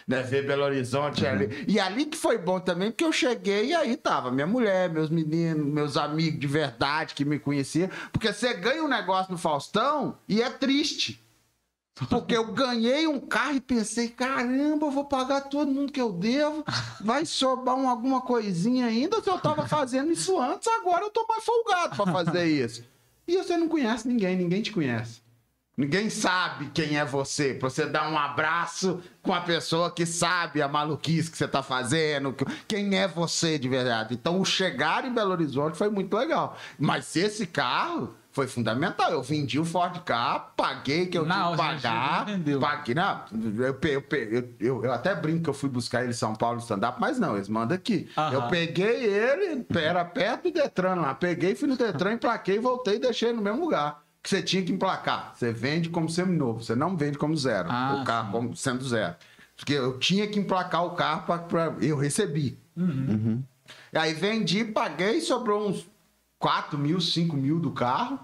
Né, 0.08 0.22
ver 0.24 0.48
Belo 0.48 0.64
Horizonte 0.64 1.26
ali. 1.28 1.66
E 1.68 1.80
ali 1.80 2.06
que 2.06 2.18
foi 2.18 2.38
bom 2.38 2.60
também, 2.60 2.90
porque 2.90 3.04
eu 3.04 3.12
cheguei 3.12 3.68
e 3.68 3.76
aí 3.76 3.96
tava 3.96 4.32
minha 4.32 4.48
mulher, 4.48 4.90
meus 4.90 5.10
meninos, 5.10 5.66
meus 5.66 5.98
amigos 5.98 6.40
de 6.40 6.48
verdade 6.48 7.14
que 7.14 7.24
me 7.24 7.38
conheciam. 7.38 7.90
Porque 8.12 8.32
você 8.32 8.54
ganha 8.54 8.84
um 8.84 8.88
negócio 8.88 9.32
no 9.32 9.38
Faustão 9.38 10.18
e 10.28 10.42
é 10.42 10.50
triste. 10.50 11.22
Porque 12.10 12.36
eu 12.36 12.52
ganhei 12.52 13.08
um 13.08 13.20
carro 13.20 13.56
e 13.56 13.62
pensei, 13.62 14.10
caramba, 14.10 14.88
eu 14.88 14.92
vou 14.92 15.06
pagar 15.06 15.42
todo 15.42 15.72
mundo 15.72 15.92
que 15.92 16.02
eu 16.02 16.12
devo. 16.12 16.64
Vai 17.02 17.26
sobrar 17.26 17.76
um- 17.76 17.90
alguma 17.90 18.22
coisinha 18.22 18.88
ainda. 18.88 19.22
Se 19.22 19.30
eu 19.30 19.38
tava 19.40 19.68
fazendo 19.68 20.12
isso 20.12 20.40
antes, 20.40 20.68
agora 20.68 21.04
eu 21.06 21.10
tô 21.12 21.26
mais 21.28 21.44
folgado 21.44 21.96
pra 21.96 22.12
fazer 22.12 22.46
isso. 22.46 22.84
E 23.28 23.38
você 23.38 23.56
não 23.56 23.68
conhece 23.68 24.08
ninguém, 24.08 24.36
ninguém 24.36 24.62
te 24.62 24.72
conhece. 24.72 25.22
Ninguém 25.78 26.10
sabe 26.10 26.70
quem 26.74 26.98
é 27.00 27.06
você. 27.06 27.54
Pra 27.54 27.70
você 27.70 27.86
dar 27.86 28.12
um 28.12 28.18
abraço 28.18 29.02
com 29.22 29.34
a 29.34 29.40
pessoa 29.42 29.90
que 29.90 30.06
sabe 30.06 30.62
a 30.62 30.68
maluquice 30.68 31.32
que 31.32 31.38
você 31.38 31.48
tá 31.48 31.64
fazendo, 31.64 32.34
que- 32.34 32.46
quem 32.68 32.96
é 32.98 33.08
você 33.08 33.58
de 33.58 33.70
verdade. 33.70 34.14
Então, 34.14 34.40
o 34.40 34.46
chegar 34.46 35.06
em 35.06 35.14
Belo 35.14 35.32
Horizonte 35.32 35.78
foi 35.78 35.90
muito 35.90 36.16
legal. 36.16 36.58
Mas 36.78 37.16
esse 37.16 37.48
carro 37.48 38.14
foi 38.32 38.48
fundamental. 38.48 39.12
Eu 39.12 39.22
vendi 39.22 39.60
o 39.60 39.66
Ford 39.66 40.00
K, 40.04 40.40
paguei 40.56 41.06
que 41.08 41.18
eu 41.18 41.26
Na 41.26 41.36
tinha 41.36 41.52
que 41.52 41.58
pagar. 41.58 42.26
Paguei, 42.60 42.96
não, 42.96 43.22
eu, 43.58 43.78
eu, 43.82 44.04
eu, 44.12 44.50
eu- 44.60 44.86
eu 44.86 44.92
até 44.94 45.14
brinco 45.14 45.44
que 45.44 45.50
eu 45.50 45.54
fui 45.54 45.70
buscar 45.70 46.02
ele 46.02 46.12
em 46.12 46.14
São 46.14 46.34
Paulo 46.36 46.56
no 46.58 46.62
stand-up, 46.62 47.00
mas 47.00 47.20
não, 47.20 47.36
eles 47.36 47.50
mandam 47.50 47.76
aqui. 47.76 48.10
Eu 48.32 48.44
peguei 48.48 49.04
ele, 49.06 49.66
era 49.76 50.06
perto 50.06 50.44
do 50.44 50.52
Detran 50.52 50.96
lá. 50.96 51.14
Peguei, 51.14 51.56
fui 51.56 51.68
no 51.68 51.76
Detran, 51.78 52.14
emplaquei, 52.14 52.58
voltei 52.60 52.96
e 52.96 53.00
deixei 53.00 53.34
no 53.34 53.42
mesmo 53.42 53.60
lugar. 53.62 54.02
Que 54.24 54.30
você 54.30 54.42
tinha 54.42 54.62
que 54.64 54.72
emplacar. 54.72 55.34
Você 55.36 55.52
vende 55.52 55.90
como 55.90 56.08
seminovo, 56.10 56.64
você 56.64 56.76
não 56.76 56.96
vende 56.96 57.18
como 57.18 57.36
zero. 57.36 57.68
Ah, 57.72 58.00
o 58.02 58.06
carro 58.06 58.28
sim. 58.28 58.32
como 58.32 58.56
sendo 58.56 58.88
zero. 58.88 59.16
Porque 59.58 59.74
eu 59.74 59.98
tinha 60.00 60.28
que 60.28 60.40
emplacar 60.40 60.86
o 60.86 60.92
carro 60.92 61.24
para 61.48 61.74
eu 61.82 61.98
recebi. 61.98 62.58
E 63.94 63.98
aí 63.98 64.14
vendi, 64.14 64.64
paguei, 64.66 65.22
sobrou 65.22 65.68
uns 65.70 65.86
4 66.42 66.78
mil, 66.78 67.00
5 67.00 67.38
mil 67.38 67.60
do 67.60 67.72
carro. 67.72 68.20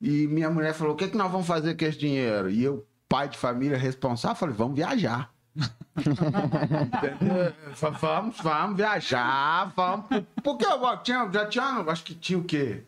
E 0.00 0.26
minha 0.28 0.48
mulher 0.48 0.72
falou: 0.72 0.94
o 0.94 0.96
que, 0.96 1.08
que 1.08 1.16
nós 1.16 1.30
vamos 1.30 1.46
fazer 1.46 1.76
com 1.76 1.84
esse 1.84 1.98
dinheiro? 1.98 2.48
E 2.48 2.62
eu, 2.64 2.86
pai 3.08 3.28
de 3.28 3.36
família 3.36 3.76
responsável, 3.76 4.36
falei: 4.36 4.54
vamos 4.54 4.76
viajar. 4.76 5.34
Vamos, 7.80 8.36
vamos 8.42 8.76
viajar, 8.76 9.72
vamos. 9.76 10.06
Porque 10.42 10.64
eu 10.64 10.96
tinha, 11.02 11.28
já 11.30 11.46
tinha, 11.46 11.64
acho 11.64 12.04
que 12.04 12.14
tinha 12.14 12.38
o 12.38 12.44
quê? 12.44 12.84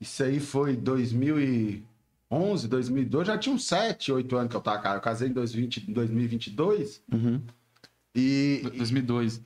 Isso 0.00 0.22
aí 0.22 0.38
foi 0.38 0.76
2011, 0.76 2.68
2012, 2.68 3.26
já 3.26 3.38
tinha 3.38 3.54
uns 3.54 3.66
7, 3.66 4.12
8 4.12 4.36
anos 4.36 4.50
que 4.50 4.56
eu 4.56 4.60
tava, 4.60 4.78
cara. 4.80 4.98
Eu 4.98 5.00
casei 5.00 5.28
em 5.28 5.32
2020, 5.32 5.90
2022. 5.90 7.02
Uhum. 7.12 7.42
E, 8.14 8.62
2002. 8.76 9.40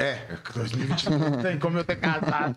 É, 0.00 0.20
2022 0.54 1.20
não 1.20 1.42
tem 1.42 1.58
como 1.58 1.76
eu 1.76 1.84
ter 1.84 1.96
casado. 1.96 2.56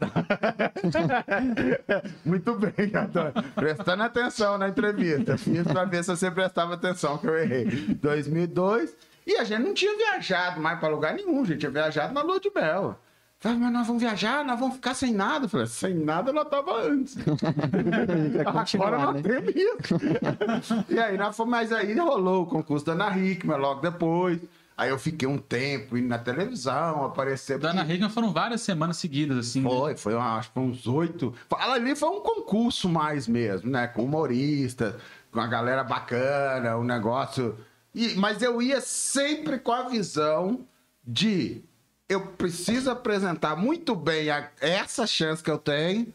Muito 2.24 2.54
bem, 2.54 2.92
Antônio. 2.96 3.34
Prestando 3.56 4.04
atenção 4.04 4.60
na 4.60 4.70
entrevista. 4.70 5.36
Fiz 5.40 5.64
pra 5.64 5.86
ver 5.86 6.04
se 6.04 6.16
você 6.16 6.30
prestava 6.30 6.76
atenção 6.76 7.18
que 7.18 7.26
eu 7.26 7.36
errei. 7.36 7.66
2002. 8.00 8.96
E 9.26 9.38
a 9.38 9.44
gente 9.44 9.64
não 9.64 9.74
tinha 9.74 9.98
viajado 9.98 10.62
mais 10.62 10.80
pra 10.80 10.88
lugar 10.90 11.16
nenhum. 11.16 11.42
A 11.42 11.46
gente 11.46 11.60
tinha 11.60 11.72
viajado 11.72 12.14
na 12.14 12.22
lua 12.22 12.40
de 12.40 12.52
mel. 12.54 13.00
Falei, 13.40 13.58
mas 13.58 13.74
nós 13.74 13.88
vamos 13.88 14.04
viajar, 14.04 14.46
nós 14.46 14.60
vamos 14.60 14.76
ficar 14.76 14.94
sem 14.94 15.12
nada. 15.12 15.46
Eu 15.46 15.50
Falei, 15.50 15.66
sem 15.66 15.96
nada 15.96 16.32
nós 16.32 16.48
tava 16.48 16.80
antes. 16.80 17.18
Agora 18.76 19.00
nós 19.00 19.16
né? 19.16 19.22
temos 19.24 19.56
isso. 19.56 19.96
e 20.88 21.00
aí, 21.00 21.18
nós 21.18 21.36
fomos, 21.36 21.50
mas 21.50 21.72
aí 21.72 21.98
rolou 21.98 22.44
o 22.44 22.46
concurso 22.46 22.86
da 22.86 22.92
Ana 22.92 23.18
Hickman 23.18 23.58
logo 23.58 23.82
depois. 23.82 24.40
Aí 24.82 24.90
eu 24.90 24.98
fiquei 24.98 25.28
um 25.28 25.38
tempo 25.38 25.96
indo 25.96 26.08
na 26.08 26.18
televisão, 26.18 27.06
aparecer. 27.06 27.60
Dana 27.60 27.84
Hickman 27.84 28.10
foram 28.10 28.34
várias 28.34 28.62
semanas 28.62 28.98
seguidas, 28.98 29.38
assim. 29.38 29.62
né? 29.62 29.70
Foi, 29.70 29.96
foi 29.96 30.16
uma- 30.16 30.38
acho 30.38 30.48
que 30.48 30.54
foi 30.56 30.64
uns 30.64 30.88
oito. 30.88 31.36
Fala 31.48 31.76
ali, 31.76 31.96
foi 31.96 32.10
um 32.10 32.20
concurso 32.22 32.90
mais 32.90 33.28
mesmo, 33.28 33.70
né? 33.70 33.86
Com 33.88 34.04
humorista, 34.06 34.98
com 35.32 35.40
a 35.40 35.46
galera 35.46 35.84
bacana, 35.84 36.76
um 36.78 36.84
negócio. 36.84 37.56
E, 37.94 38.16
mas 38.16 38.42
eu 38.42 38.60
ia 38.60 38.82
sempre 38.82 39.60
com 39.60 39.72
a 39.72 39.88
visão 39.88 40.62
de 41.06 41.62
eu 42.10 42.22
preciso 42.28 42.90
apresentar 42.90 43.56
muito 43.56 43.96
bem 43.96 44.32
a- 44.32 44.50
essa 44.60 45.06
chance 45.06 45.44
que 45.44 45.52
eu 45.52 45.60
tenho 45.60 46.12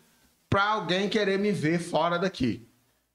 para 0.51 0.65
alguém 0.71 1.09
querer 1.09 1.39
me 1.39 1.53
ver 1.53 1.79
fora 1.79 2.19
daqui. 2.19 2.67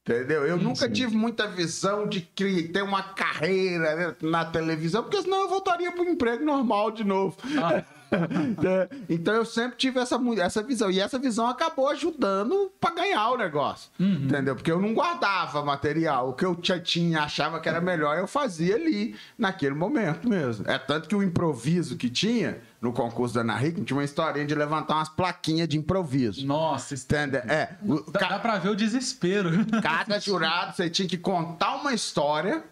Entendeu? 0.03 0.47
Eu 0.47 0.57
nunca 0.57 0.89
tive 0.89 1.15
muita 1.15 1.47
visão 1.47 2.07
de 2.07 2.21
ter 2.21 2.81
uma 2.81 3.03
carreira 3.03 3.95
né, 3.95 4.15
na 4.21 4.43
televisão, 4.43 5.03
porque 5.03 5.21
senão 5.21 5.41
eu 5.41 5.49
voltaria 5.49 5.91
para 5.91 6.01
o 6.01 6.09
emprego 6.09 6.43
normal 6.43 6.89
de 6.89 7.03
novo. 7.03 7.37
É, 7.71 7.85
então 9.09 9.33
eu 9.33 9.45
sempre 9.45 9.77
tive 9.77 9.99
essa, 9.99 10.19
essa 10.39 10.61
visão. 10.63 10.91
E 10.91 10.99
essa 10.99 11.17
visão 11.17 11.47
acabou 11.47 11.89
ajudando 11.89 12.71
para 12.79 12.95
ganhar 12.95 13.29
o 13.31 13.37
negócio. 13.37 13.89
Entendeu? 13.99 14.55
Porque 14.55 14.71
eu 14.71 14.81
não 14.81 14.93
guardava 14.93 15.63
material. 15.63 16.29
O 16.29 16.33
que 16.33 16.45
eu 16.45 16.55
tinha, 16.55 17.21
achava 17.23 17.59
que 17.59 17.69
era 17.69 17.79
melhor, 17.81 18.17
eu 18.17 18.27
fazia 18.27 18.75
ali, 18.75 19.15
naquele 19.37 19.75
momento 19.75 20.27
mesmo. 20.27 20.69
É 20.69 20.77
tanto 20.77 21.07
que 21.07 21.15
o 21.15 21.23
improviso 21.23 21.95
que 21.97 22.09
tinha 22.09 22.61
no 22.81 22.91
concurso 22.91 23.35
da 23.35 23.41
Ana 23.41 23.63
Hickman, 23.63 23.83
tinha 23.85 23.95
uma 23.97 24.03
historinha 24.03 24.43
de 24.45 24.55
levantar 24.55 24.95
umas 24.95 25.09
plaquinhas 25.09 25.67
de 25.67 25.77
improviso. 25.77 26.45
Nossa, 26.47 26.95
Entendeu? 26.95 27.41
É. 27.41 27.75
o- 27.87 28.09
dá, 28.11 28.19
ca- 28.19 28.27
dá 28.29 28.39
pra 28.39 28.57
ver 28.57 28.69
o 28.69 28.75
desespero. 28.75 29.51
Cada 29.83 30.19
jurado 30.19 30.75
você 30.75 30.89
tinha 30.89 31.07
que 31.07 31.17
contar 31.17 31.75
uma 31.75 31.93
história. 31.93 32.63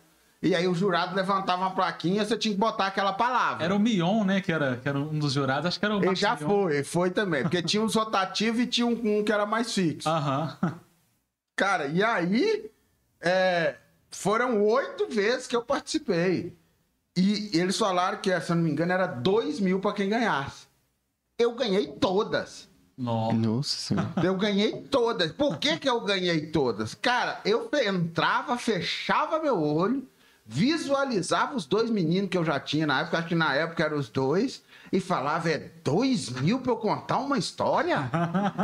E 0.42 0.56
aí 0.56 0.68
o 0.68 0.74
jurado 0.74 1.16
levantava 1.16 1.64
uma 1.64 1.72
plaquinha, 1.76 2.24
você 2.24 2.38
tinha 2.38 2.54
que 2.54 2.60
botar 2.60 2.88
aquela 2.88 3.12
palavra. 3.12 3.64
Era 3.66 3.76
o 3.76 3.80
Mion, 3.80 4.24
né? 4.24 4.40
Que 4.40 4.52
era, 4.54 4.78
que 4.78 4.88
era 4.88 4.98
um 4.98 5.20
dos 5.20 5.34
jurados. 5.34 5.66
Acho 5.66 5.78
que 5.80 5.86
era 5.86 5.98
o 5.98 6.04
Ele 6.04 6.16
já 6.16 6.36
Mion. 6.38 6.48
foi, 6.48 6.74
ele 6.76 6.84
foi 6.84 7.10
também. 7.12 7.42
Porque 7.44 7.62
tinha 7.62 7.84
uns 7.84 7.94
rotativos 7.94 8.62
e 8.62 8.66
tinha 8.68 8.88
um, 8.88 9.20
um 9.20 9.24
que 9.24 9.34
era 9.34 9.46
mais 9.46 9.74
fixo. 9.74 10.08
Aham. 10.08 10.58
Cara, 11.58 11.88
e 11.88 12.02
aí 12.02 12.72
é, 13.20 13.76
foram 14.10 14.64
oito 14.64 15.08
vezes 15.10 15.46
que 15.46 15.56
eu 15.56 15.62
participei. 15.62 16.56
E 17.18 17.50
eles 17.54 17.78
falaram 17.78 18.20
que, 18.20 18.40
se 18.40 18.52
eu 18.52 18.56
não 18.56 18.64
me 18.64 18.72
engano, 18.72 18.94
era 18.94 19.08
dois 19.08 19.60
mil 19.60 19.82
pra 19.82 19.92
quem 19.92 20.08
ganhasse. 20.08 20.68
Eu 21.38 21.54
ganhei 21.54 21.88
todas. 21.88 22.70
Nossa. 22.98 23.34
Nossa 23.36 23.76
senhora. 23.78 24.10
Eu 24.24 24.36
ganhei 24.36 24.72
todas. 24.84 25.34
Por 25.34 25.58
que, 25.58 25.78
que 25.78 25.90
eu 25.90 26.00
ganhei 26.02 26.48
todas? 26.48 26.94
Cara, 26.96 27.42
eu 27.44 27.70
entrava, 27.86 28.58
fechava 28.58 29.40
meu 29.40 29.62
olho, 29.62 30.08
visualizava 30.50 31.56
os 31.56 31.66
dois 31.68 31.92
meninos 31.92 32.30
que 32.30 32.38
eu 32.38 32.44
já 32.44 32.60
tinha 32.60 32.88
na 32.88 33.02
época, 33.02 33.20
acho 33.20 33.28
que 33.28 33.36
na 33.36 33.54
época 33.54 33.84
eram 33.84 33.98
os 33.98 34.10
dois, 34.10 34.64
e 34.92 35.00
falava: 35.00 35.48
é 35.50 35.70
dois 35.84 36.30
mil 36.30 36.60
pra 36.60 36.72
eu 36.72 36.78
contar 36.78 37.20
uma 37.20 37.38
história? 37.38 38.10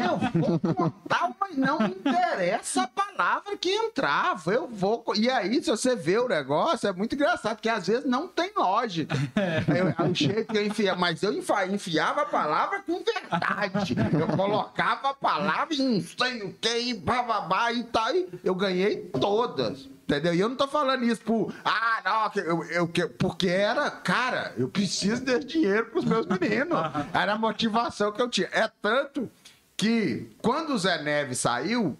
Eu 0.03 0.41
vou 0.41 0.59
contar 0.73 1.25
uma. 1.25 1.45
Não 1.55 1.79
me 1.79 1.89
interessa 1.89 2.81
a 2.83 2.87
palavra 2.87 3.55
que 3.55 3.69
entrava. 3.73 4.51
Eu 4.51 4.67
vou. 4.67 5.03
E 5.15 5.29
aí, 5.29 5.63
se 5.63 5.69
você 5.69 5.95
vê 5.95 6.17
o 6.17 6.27
negócio, 6.27 6.89
é 6.89 6.91
muito 6.91 7.13
engraçado, 7.15 7.55
porque 7.55 7.69
às 7.69 7.85
vezes 7.87 8.05
não 8.05 8.27
tem 8.27 8.51
lógica. 8.57 9.15
Eu- 9.73 10.05
o 10.09 10.13
jeito 10.13 10.51
que 10.51 10.57
eu 10.57 10.65
enfiava, 10.65 10.99
mas 10.99 11.21
eu 11.23 11.31
enfiava 11.31 12.21
a 12.23 12.25
palavra 12.25 12.81
com 12.81 13.01
verdade. 13.03 13.95
Eu 14.19 14.27
colocava 14.35 15.09
a 15.11 15.13
palavra 15.13 15.73
em 15.75 15.95
não 15.99 16.01
sei 16.01 16.41
o 16.41 16.53
que, 16.53 16.77
e 16.79 16.93
bababá 16.95 17.71
e 17.71 17.83
tal. 17.85 18.13
E 18.15 18.27
eu 18.43 18.55
ganhei 18.55 18.97
todas. 19.19 19.87
Entendeu? 20.07 20.35
E 20.35 20.39
eu 20.39 20.47
não 20.47 20.55
tô 20.55 20.67
falando 20.67 21.03
isso 21.03 21.21
por. 21.21 21.51
Ah, 21.65 22.01
não, 22.35 22.43
eu, 22.43 22.63
eu, 22.65 22.87
que- 22.87 23.07
porque 23.07 23.47
era, 23.47 23.89
cara, 23.89 24.53
eu 24.55 24.67
preciso 24.69 25.23
desse 25.25 25.47
dinheiro 25.47 25.87
pros 25.87 26.05
meus 26.05 26.27
meninos. 26.27 26.77
Era 27.11 27.33
a 27.33 27.37
motivação 27.39 28.11
que 28.11 28.21
eu 28.21 28.29
tinha. 28.29 28.47
É 28.51 28.69
tanto 28.81 29.27
que 29.75 30.29
quando 30.43 30.73
o 30.75 30.77
Zé 30.77 31.01
Neves 31.01 31.39
saiu, 31.39 31.97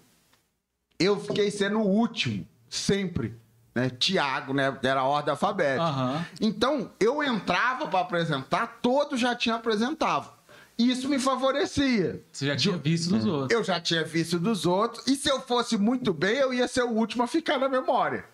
eu 1.00 1.18
fiquei 1.18 1.50
sendo 1.50 1.80
o 1.80 1.86
último, 1.88 2.46
sempre. 2.70 3.34
Né? 3.74 3.90
Tiago, 3.90 4.54
né? 4.54 4.74
Era 4.84 5.00
a 5.00 5.04
ordem 5.04 5.32
alfabética. 5.32 5.82
Aham. 5.82 6.24
Então, 6.40 6.92
eu 7.00 7.22
entrava 7.24 7.88
para 7.88 8.00
apresentar, 8.00 8.78
todos 8.80 9.18
já 9.20 9.34
tinham 9.34 9.56
apresentado. 9.58 10.30
Isso 10.78 11.08
me 11.08 11.18
favorecia. 11.18 12.22
Você 12.30 12.46
já 12.46 12.56
tinha 12.56 12.76
visto 12.76 13.10
dos 13.10 13.24
outros. 13.24 13.58
Eu 13.58 13.64
já 13.64 13.80
tinha 13.80 14.04
visto 14.04 14.38
dos 14.38 14.66
outros, 14.66 15.06
e 15.06 15.16
se 15.16 15.28
eu 15.28 15.40
fosse 15.40 15.78
muito 15.78 16.12
bem, 16.12 16.36
eu 16.36 16.52
ia 16.52 16.68
ser 16.68 16.82
o 16.82 16.90
último 16.90 17.22
a 17.22 17.26
ficar 17.26 17.58
na 17.58 17.68
memória. 17.68 18.24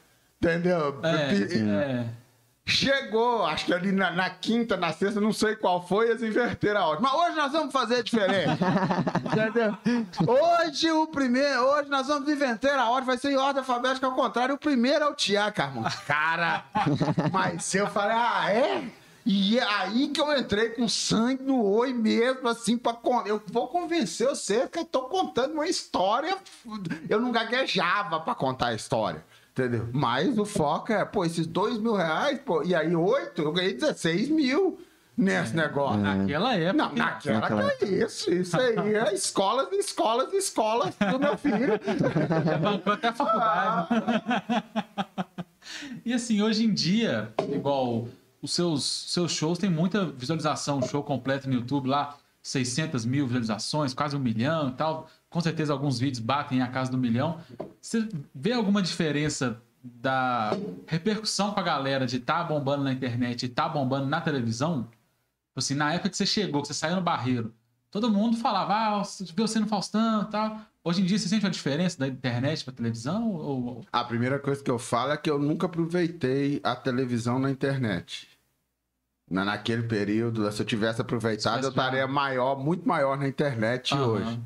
Entendeu? 0.40 1.01
É, 1.05 1.34
é. 1.57 2.22
Chegou, 2.64 3.45
acho 3.45 3.66
que 3.66 3.74
ali 3.74 3.90
na, 3.90 4.12
na 4.12 4.30
quinta, 4.30 4.76
na 4.76 4.93
sexta, 4.93 5.20
não 5.20 5.32
sei 5.32 5.57
qual 5.57 5.84
foi, 5.84 6.11
eles 6.11 6.22
inverteram 6.22 6.80
a 6.80 6.86
ordem. 6.86 7.03
Mas 7.03 7.12
hoje 7.12 7.36
nós 7.36 7.53
vamos 7.53 7.72
fazer 7.72 8.03
diferente. 8.05 8.59
Entendeu? 9.26 9.76
Hoje 10.26 10.90
o 10.93 11.07
primeiro, 11.09 11.61
hoje 11.61 11.90
nós 11.90 12.07
vamos 12.07 12.28
inverter 12.28 12.74
a 12.74 12.88
ordem, 12.88 13.07
vai 13.07 13.18
ser 13.18 13.32
em 13.32 13.36
ordem 13.36 13.61
alfabética 13.61 14.07
ao 14.07 14.14
contrário. 14.14 14.55
O 14.55 14.59
primeiro 14.59 15.05
é 15.05 15.09
o 15.09 15.14
Tiago, 15.14 15.57
Carmão. 15.57 15.84
Cara, 16.07 16.64
mas 17.32 17.74
eu 17.74 17.88
falei, 17.88 18.16
ah, 18.16 18.51
é? 18.53 19.01
E 19.25 19.59
é 19.59 19.62
aí 19.62 20.09
que 20.09 20.20
eu 20.20 20.37
entrei 20.37 20.70
com 20.70 20.89
sangue 20.89 21.45
no 21.45 21.64
oi 21.64 21.93
mesmo, 21.93 22.49
assim, 22.49 22.77
pra 22.77 22.93
con... 22.93 23.23
eu 23.25 23.41
vou 23.47 23.68
convencer 23.68 24.29
você 24.29 24.66
que 24.66 24.81
eu 24.81 24.85
tô 24.85 25.03
contando 25.03 25.55
uma 25.55 25.68
história. 25.68 26.37
Eu 27.09 27.20
não 27.20 27.31
gaguejava 27.31 28.18
pra 28.20 28.35
contar 28.35 28.68
a 28.68 28.75
história. 28.75 29.25
Entendeu? 29.53 29.89
Mas 29.93 30.39
o 30.39 30.45
foco 30.45 30.93
é, 30.93 31.05
pô, 31.05 31.25
esses 31.25 31.47
dois 31.47 31.79
mil 31.79 31.95
reais, 31.95 32.41
pô, 32.45 32.62
e 32.62 32.75
aí 32.75 32.97
oito, 32.97 33.43
eu 33.43 33.53
ganhei 33.53 33.75
16 33.75 34.31
mil 34.31 34.81
nesse 35.16 35.55
negócio. 35.55 36.01
Naquela 36.01 36.55
época. 36.55 36.73
Não, 36.73 36.95
naquela 36.95 37.41
Naquela 37.41 37.70
que 37.73 37.85
é 37.85 37.89
isso. 37.89 38.33
Isso 38.33 38.59
aí 38.59 38.95
é 38.95 39.12
escolas, 39.14 39.70
escolas, 39.73 40.33
escolas 40.33 40.95
do 41.11 41.18
meu 41.18 41.37
filho. 41.37 41.79
Já 42.45 42.59
bancou 42.59 42.93
até 42.95 43.09
a 43.09 43.12
faculdade. 43.12 43.89
e 46.05 46.12
assim, 46.14 46.41
hoje 46.43 46.64
em 46.64 46.73
dia, 46.73 47.33
igual 47.53 48.09
os 48.43 48.53
seus, 48.53 48.84
seus 48.84 49.32
shows 49.32 49.57
tem 49.57 49.70
muita 49.70 50.05
visualização, 50.05 50.80
o 50.80 50.86
show 50.86 51.03
completo 51.03 51.49
no 51.49 51.55
YouTube 51.55 51.88
lá, 51.88 52.18
600 52.43 53.05
mil 53.05 53.24
visualizações, 53.26 53.95
quase 53.95 54.16
um 54.16 54.18
milhão 54.18 54.70
e 54.70 54.72
tal. 54.72 55.09
Com 55.30 55.40
certeza 55.40 55.72
alguns 55.72 56.01
vídeos 56.01 56.18
batem 56.18 56.61
a 56.61 56.66
casa 56.66 56.90
do 56.90 56.99
milhão. 56.99 57.40
Você 57.80 58.09
vê 58.34 58.53
alguma 58.53 58.82
diferença 58.82 59.62
da 59.82 60.51
repercussão 60.86 61.53
com 61.53 61.61
a 61.61 61.62
galera 61.62 62.05
de 62.05 62.16
estar 62.16 62.45
bombando 62.45 62.82
na 62.82 62.93
internet 62.93 63.45
e 63.45 63.47
estar 63.47 63.68
bombando 63.68 64.07
na 64.07 64.20
televisão? 64.20 64.82
Tipo 64.82 65.59
Assim, 65.59 65.74
na 65.74 65.95
época 65.95 66.11
que 66.11 66.16
você 66.16 66.26
chegou, 66.26 66.62
que 66.62 66.68
você 66.68 66.74
saiu 66.74 66.97
no 66.97 67.03
barreiro, 67.03 67.55
todo 67.90 68.11
mundo 68.11 68.36
falava, 68.36 68.74
ah, 68.74 69.03
vê 69.34 69.43
você 69.43 69.61
no 69.61 69.66
Faustão 69.66 70.22
e 70.22 70.30
tal. 70.30 70.61
Hoje 70.84 71.01
em 71.01 71.05
dia, 71.05 71.16
você 71.16 71.28
sente 71.28 71.45
uma 71.45 71.51
diferença 71.51 71.97
da 71.97 72.09
internet 72.09 72.64
pra 72.64 72.74
televisão? 72.74 73.30
Ou... 73.32 73.84
A 73.93 74.03
primeira 74.03 74.38
coisa 74.40 74.64
que 74.64 74.70
eu 74.70 74.80
falo 74.80 75.12
é 75.12 75.16
que 75.16 75.30
eu 75.30 75.38
nunca 75.38 75.66
aproveitei 75.66 76.61
a 76.64 76.74
televisão 76.74 77.38
na 77.38 77.51
internet. 77.51 78.32
Na- 79.33 79.45
Naquele 79.45 79.83
período, 79.85 80.51
se 80.53 80.61
eu 80.61 80.66
tivesse 80.66 81.01
aproveitado, 81.01 81.64
eu 81.64 81.70
estaria 81.70 82.07
maior, 82.07 82.57
muito 82.59 82.87
maior 82.87 83.16
na 83.18 83.26
internet 83.26 83.95
Aham. 83.95 84.07
hoje. 84.07 84.41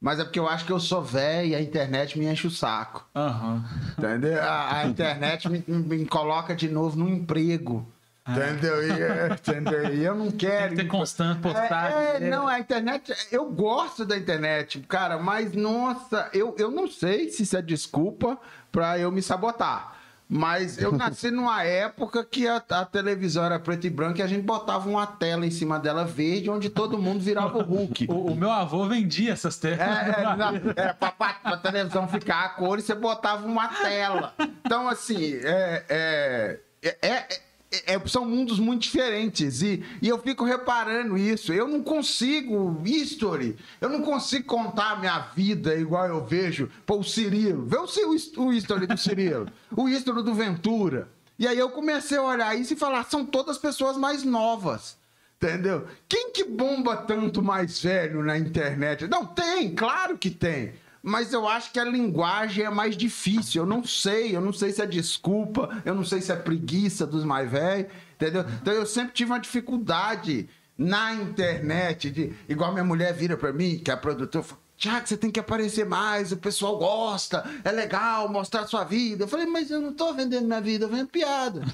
Mas 0.00 0.20
é 0.20 0.24
porque 0.24 0.38
eu 0.38 0.48
acho 0.48 0.64
que 0.64 0.70
eu 0.72 0.78
sou 0.78 1.02
velho 1.02 1.48
e 1.48 1.54
a 1.56 1.60
internet 1.60 2.16
me 2.16 2.24
enche 2.26 2.46
o 2.46 2.50
saco. 2.50 3.04
Aham. 3.16 3.64
Entendeu? 3.98 4.40
A, 4.40 4.78
a 4.78 4.86
internet 4.86 5.48
me, 5.48 5.64
me 5.66 6.06
coloca 6.06 6.54
de 6.54 6.68
novo 6.68 6.96
no 6.96 7.08
emprego. 7.08 7.84
Entendeu? 8.28 8.86
E, 8.86 8.92
é, 9.02 9.28
entendeu? 9.32 9.94
E 9.94 10.04
eu 10.04 10.14
não 10.14 10.30
quero. 10.30 10.68
Tem 10.68 10.76
que 10.76 10.82
ter 10.84 10.88
constante 10.88 11.40
postagem. 11.40 11.98
É, 11.98 12.16
é, 12.16 12.20
né? 12.20 12.30
não, 12.30 12.46
a 12.46 12.60
internet, 12.60 13.12
eu 13.32 13.50
gosto 13.50 14.04
da 14.04 14.16
internet, 14.16 14.78
cara, 14.86 15.18
mas 15.18 15.52
nossa, 15.54 16.28
eu, 16.32 16.54
eu 16.58 16.70
não 16.70 16.86
sei 16.86 17.30
se 17.30 17.42
isso 17.42 17.56
é 17.56 17.62
desculpa 17.62 18.38
pra 18.70 18.98
eu 18.98 19.10
me 19.10 19.22
sabotar. 19.22 19.96
Mas 20.28 20.76
eu 20.76 20.92
nasci 20.92 21.30
numa 21.30 21.62
época 21.64 22.22
que 22.22 22.46
a, 22.46 22.62
a 22.70 22.84
televisão 22.84 23.44
era 23.44 23.58
preto 23.58 23.86
e 23.86 23.90
branco 23.90 24.18
e 24.18 24.22
a 24.22 24.26
gente 24.26 24.42
botava 24.42 24.86
uma 24.86 25.06
tela 25.06 25.46
em 25.46 25.50
cima 25.50 25.78
dela 25.78 26.04
verde, 26.04 26.50
onde 26.50 26.68
todo 26.68 26.98
mundo 26.98 27.20
virava 27.20 27.58
o 27.58 27.62
Hulk. 27.62 28.06
O, 28.10 28.32
o 28.32 28.36
meu 28.36 28.50
avô 28.50 28.86
vendia 28.86 29.32
essas 29.32 29.56
telas. 29.56 29.80
É, 29.80 29.84
é, 29.84 30.72
era 30.76 30.92
pra, 30.94 31.12
pra, 31.12 31.32
pra 31.34 31.56
televisão 31.56 32.06
ficar 32.06 32.44
a 32.44 32.48
cor 32.50 32.78
e 32.78 32.82
você 32.82 32.94
botava 32.94 33.46
uma 33.46 33.68
tela. 33.68 34.34
Então, 34.64 34.86
assim, 34.86 35.34
é, 35.42 35.84
é, 35.88 36.60
é, 36.82 37.08
é- 37.08 37.47
é- 37.70 38.08
são 38.08 38.24
mundos 38.24 38.58
muito 38.58 38.82
diferentes. 38.82 39.62
E, 39.62 39.84
e 40.00 40.08
eu 40.08 40.18
fico 40.18 40.44
reparando 40.44 41.16
isso. 41.16 41.52
Eu 41.52 41.68
não 41.68 41.82
consigo, 41.82 42.80
history, 42.84 43.56
eu 43.80 43.88
não 43.88 44.02
consigo 44.02 44.44
contar 44.46 44.92
a 44.92 44.96
minha 44.96 45.18
vida 45.34 45.74
igual 45.74 46.06
eu 46.06 46.24
vejo. 46.24 46.70
Pô, 46.86 46.98
o 46.98 47.04
Cirilo. 47.04 47.66
Vê 47.66 47.76
o, 47.76 48.42
o 48.42 48.52
history 48.52 48.86
do 48.86 48.96
Cirilo. 48.96 49.48
o 49.76 49.88
history 49.88 50.22
do 50.22 50.34
Ventura. 50.34 51.08
E 51.38 51.46
aí 51.46 51.58
eu 51.58 51.70
comecei 51.70 52.18
a 52.18 52.22
olhar 52.22 52.58
isso 52.58 52.72
e 52.72 52.76
falar, 52.76 53.04
são 53.04 53.24
todas 53.24 53.58
pessoas 53.58 53.96
mais 53.96 54.24
novas. 54.24 54.96
Entendeu? 55.40 55.86
Quem 56.08 56.32
que 56.32 56.42
bomba 56.42 56.96
tanto 56.96 57.40
mais 57.40 57.80
velho 57.80 58.24
na 58.24 58.36
internet? 58.36 59.06
Não, 59.06 59.24
tem, 59.24 59.72
claro 59.72 60.18
que 60.18 60.30
tem. 60.30 60.72
Mas 61.08 61.32
eu 61.32 61.48
acho 61.48 61.72
que 61.72 61.80
a 61.80 61.84
linguagem 61.84 62.64
é 62.64 62.70
mais 62.70 62.96
difícil. 62.96 63.62
Eu 63.62 63.66
não 63.66 63.82
sei, 63.82 64.36
eu 64.36 64.40
não 64.40 64.52
sei 64.52 64.70
se 64.70 64.82
é 64.82 64.86
desculpa, 64.86 65.82
eu 65.84 65.94
não 65.94 66.04
sei 66.04 66.20
se 66.20 66.30
é 66.30 66.36
preguiça 66.36 67.06
dos 67.06 67.24
mais 67.24 67.50
velhos, 67.50 67.90
entendeu? 68.14 68.44
Então 68.60 68.74
eu 68.74 68.84
sempre 68.84 69.12
tive 69.14 69.32
uma 69.32 69.40
dificuldade 69.40 70.48
na 70.76 71.14
internet, 71.14 72.10
de, 72.10 72.32
igual 72.48 72.72
minha 72.72 72.84
mulher 72.84 73.12
vira 73.12 73.36
pra 73.36 73.52
mim, 73.52 73.78
que 73.78 73.90
é 73.90 73.96
produtora, 73.96 74.46
Tiago, 74.78 75.08
você 75.08 75.16
tem 75.16 75.28
que 75.28 75.40
aparecer 75.40 75.84
mais, 75.84 76.30
o 76.30 76.36
pessoal 76.36 76.78
gosta, 76.78 77.44
é 77.64 77.72
legal 77.72 78.28
mostrar 78.28 78.64
sua 78.68 78.84
vida. 78.84 79.24
Eu 79.24 79.28
falei, 79.28 79.44
mas 79.44 79.72
eu 79.72 79.80
não 79.80 79.92
tô 79.92 80.14
vendendo 80.14 80.46
minha 80.46 80.60
vida, 80.60 80.84
eu 80.84 80.88
vendo 80.88 81.08
piada. 81.08 81.62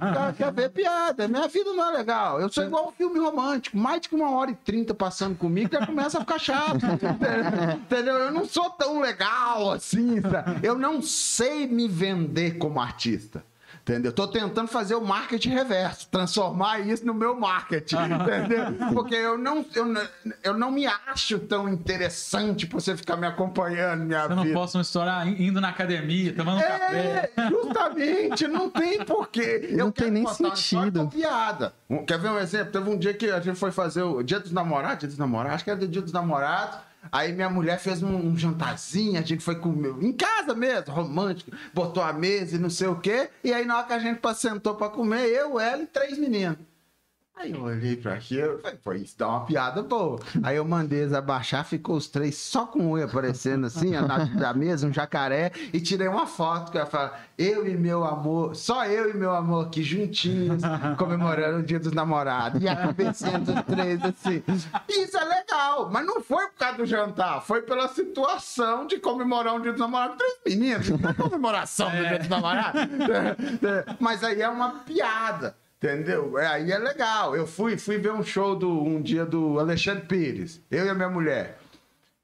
O 0.00 0.14
cara 0.14 0.32
quer 0.32 0.52
ver 0.52 0.70
piada, 0.70 1.26
minha 1.26 1.48
vida 1.48 1.72
não 1.72 1.90
é 1.90 1.98
legal. 1.98 2.40
Eu 2.40 2.48
sou 2.48 2.62
igual 2.64 2.88
um 2.88 2.92
filme 2.92 3.18
romântico, 3.18 3.76
mais 3.76 4.00
de 4.00 4.08
que 4.08 4.14
uma 4.14 4.30
hora 4.30 4.52
e 4.52 4.54
trinta 4.54 4.94
passando 4.94 5.36
comigo, 5.36 5.70
já 5.72 5.84
começa 5.84 6.18
a 6.18 6.20
ficar 6.20 6.38
chato. 6.38 6.78
Entendeu? 7.74 8.14
Eu 8.14 8.30
não 8.30 8.44
sou 8.44 8.70
tão 8.70 9.00
legal 9.00 9.72
assim, 9.72 10.20
sabe? 10.20 10.66
eu 10.66 10.78
não 10.78 11.02
sei 11.02 11.66
me 11.66 11.88
vender 11.88 12.58
como 12.58 12.80
artista. 12.80 13.42
Entendeu? 13.82 14.12
Tô 14.12 14.28
tentando 14.28 14.68
fazer 14.68 14.94
o 14.94 15.00
marketing 15.04 15.50
reverso, 15.50 16.06
transformar 16.10 16.78
isso 16.80 17.04
no 17.04 17.14
meu 17.14 17.34
marketing, 17.34 17.96
entendeu? 17.96 18.92
Porque 18.92 19.14
eu 19.14 19.36
não, 19.38 19.64
eu, 19.74 19.86
não- 19.86 20.08
eu 20.44 20.56
não 20.56 20.70
me 20.70 20.86
acho 20.86 21.38
tão 21.40 21.68
interessante 21.68 22.66
pra 22.66 22.78
você 22.78 22.96
ficar 22.96 23.16
me 23.16 23.26
acompanhando 23.26 24.04
minha 24.04 24.24
Eu 24.24 24.36
não 24.36 24.42
vida. 24.42 24.54
posso 24.54 24.78
estourar 24.80 25.26
indo 25.26 25.60
na 25.60 25.70
academia, 25.70 26.32
tomando 26.34 26.58
um 26.58 26.62
café. 26.62 27.32
É, 27.36 27.48
justamente, 27.48 28.46
não 28.48 28.70
tem 28.70 29.04
porquê. 29.04 29.68
Eu 29.72 29.86
Não 29.86 29.90
tem 29.92 30.10
nem 30.10 30.26
sentido. 30.26 31.08
piada. 31.08 31.72
Quer 32.06 32.18
ver 32.18 32.30
um 32.30 32.38
exemplo? 32.38 32.72
Teve 32.72 32.90
um 32.90 32.98
dia 32.98 33.14
que 33.14 33.30
a 33.30 33.40
gente 33.40 33.58
foi 33.58 33.72
fazer 33.72 34.02
o 34.02 34.22
Dia 34.22 34.38
dos 34.38 34.52
Namorados, 34.52 34.98
Dia 35.00 35.08
dos 35.08 35.18
Namorados, 35.18 35.54
acho 35.56 35.64
que 35.64 35.70
era 35.70 35.78
do 35.78 35.88
Dia 35.88 36.02
dos 36.02 36.12
Namorados. 36.12 36.78
Aí 37.10 37.32
minha 37.32 37.48
mulher 37.48 37.78
fez 37.78 38.02
um, 38.02 38.14
um 38.14 38.36
jantarzinho, 38.36 39.18
a 39.18 39.22
gente 39.22 39.42
foi 39.42 39.56
comer 39.56 39.94
em 40.02 40.12
casa 40.12 40.54
mesmo, 40.54 40.92
romântico, 40.92 41.50
botou 41.72 42.02
a 42.02 42.12
mesa 42.12 42.56
e 42.56 42.58
não 42.58 42.70
sei 42.70 42.88
o 42.88 42.96
quê. 42.96 43.30
E 43.42 43.52
aí 43.52 43.64
na 43.64 43.78
hora 43.78 43.86
que 43.86 43.92
a 43.92 43.98
gente 43.98 44.20
sentou 44.34 44.74
pra 44.74 44.88
comer, 44.88 45.26
eu, 45.26 45.58
ela 45.58 45.82
e 45.82 45.86
três 45.86 46.18
meninos. 46.18 46.58
Aí 47.40 47.52
eu 47.52 47.62
olhei 47.62 47.96
pra 47.96 48.12
aquilo 48.12 48.58
falei, 48.58 48.78
pô, 48.84 48.92
isso 48.92 49.16
dá 49.16 49.28
uma 49.28 49.46
piada 49.46 49.82
boa. 49.82 50.20
Aí 50.42 50.56
eu 50.56 50.64
mandei 50.64 51.00
eles 51.00 51.14
abaixar, 51.14 51.64
ficou 51.64 51.96
os 51.96 52.06
três 52.06 52.36
só 52.36 52.66
com 52.66 52.80
o 52.80 52.90
oi 52.90 53.02
aparecendo 53.02 53.66
assim, 53.66 53.96
ó, 53.96 54.02
na, 54.02 54.52
mesa, 54.52 54.86
um 54.86 54.92
jacaré, 54.92 55.50
e 55.72 55.80
tirei 55.80 56.06
uma 56.06 56.26
foto 56.26 56.70
que 56.70 56.76
eu 56.76 56.84
falo, 56.84 57.12
eu 57.38 57.66
e 57.66 57.78
meu 57.78 58.04
amor, 58.04 58.54
só 58.54 58.84
eu 58.84 59.08
e 59.08 59.14
meu 59.14 59.34
amor 59.34 59.66
aqui 59.66 59.82
juntinhos, 59.82 60.62
comemorando 60.98 61.60
o 61.60 61.62
dia 61.62 61.80
dos 61.80 61.92
namorados. 61.92 62.62
E 62.62 62.68
a 62.68 62.76
cabecinha 62.76 63.38
dos 63.38 63.62
três, 63.62 64.04
assim. 64.04 64.42
Isso 64.86 65.16
é 65.16 65.24
legal, 65.24 65.88
mas 65.90 66.04
não 66.04 66.20
foi 66.20 66.46
por 66.48 66.58
causa 66.58 66.76
do 66.76 66.84
jantar, 66.84 67.40
foi 67.40 67.62
pela 67.62 67.88
situação 67.88 68.86
de 68.86 68.98
comemorar 68.98 69.54
um 69.54 69.62
dia 69.62 69.72
dos 69.72 69.80
namorados. 69.80 70.18
Três 70.18 70.58
meninos, 70.58 70.90
não 70.90 71.08
é 71.08 71.14
comemoração 71.14 71.90
do 71.90 71.96
dia 71.96 72.18
dos 72.18 72.28
namorados. 72.28 72.82
mas 73.98 74.22
aí 74.22 74.42
é 74.42 74.48
uma 74.48 74.80
piada. 74.80 75.56
Entendeu? 75.82 76.38
É, 76.38 76.46
aí 76.46 76.70
é 76.70 76.78
legal. 76.78 77.34
Eu 77.34 77.46
fui, 77.46 77.78
fui 77.78 77.96
ver 77.96 78.12
um 78.12 78.22
show 78.22 78.54
do, 78.54 78.70
um 78.70 79.00
dia 79.00 79.24
do 79.24 79.58
Alexandre 79.58 80.04
Pires, 80.06 80.60
eu 80.70 80.84
e 80.84 80.88
a 80.90 80.94
minha 80.94 81.08
mulher. 81.08 81.58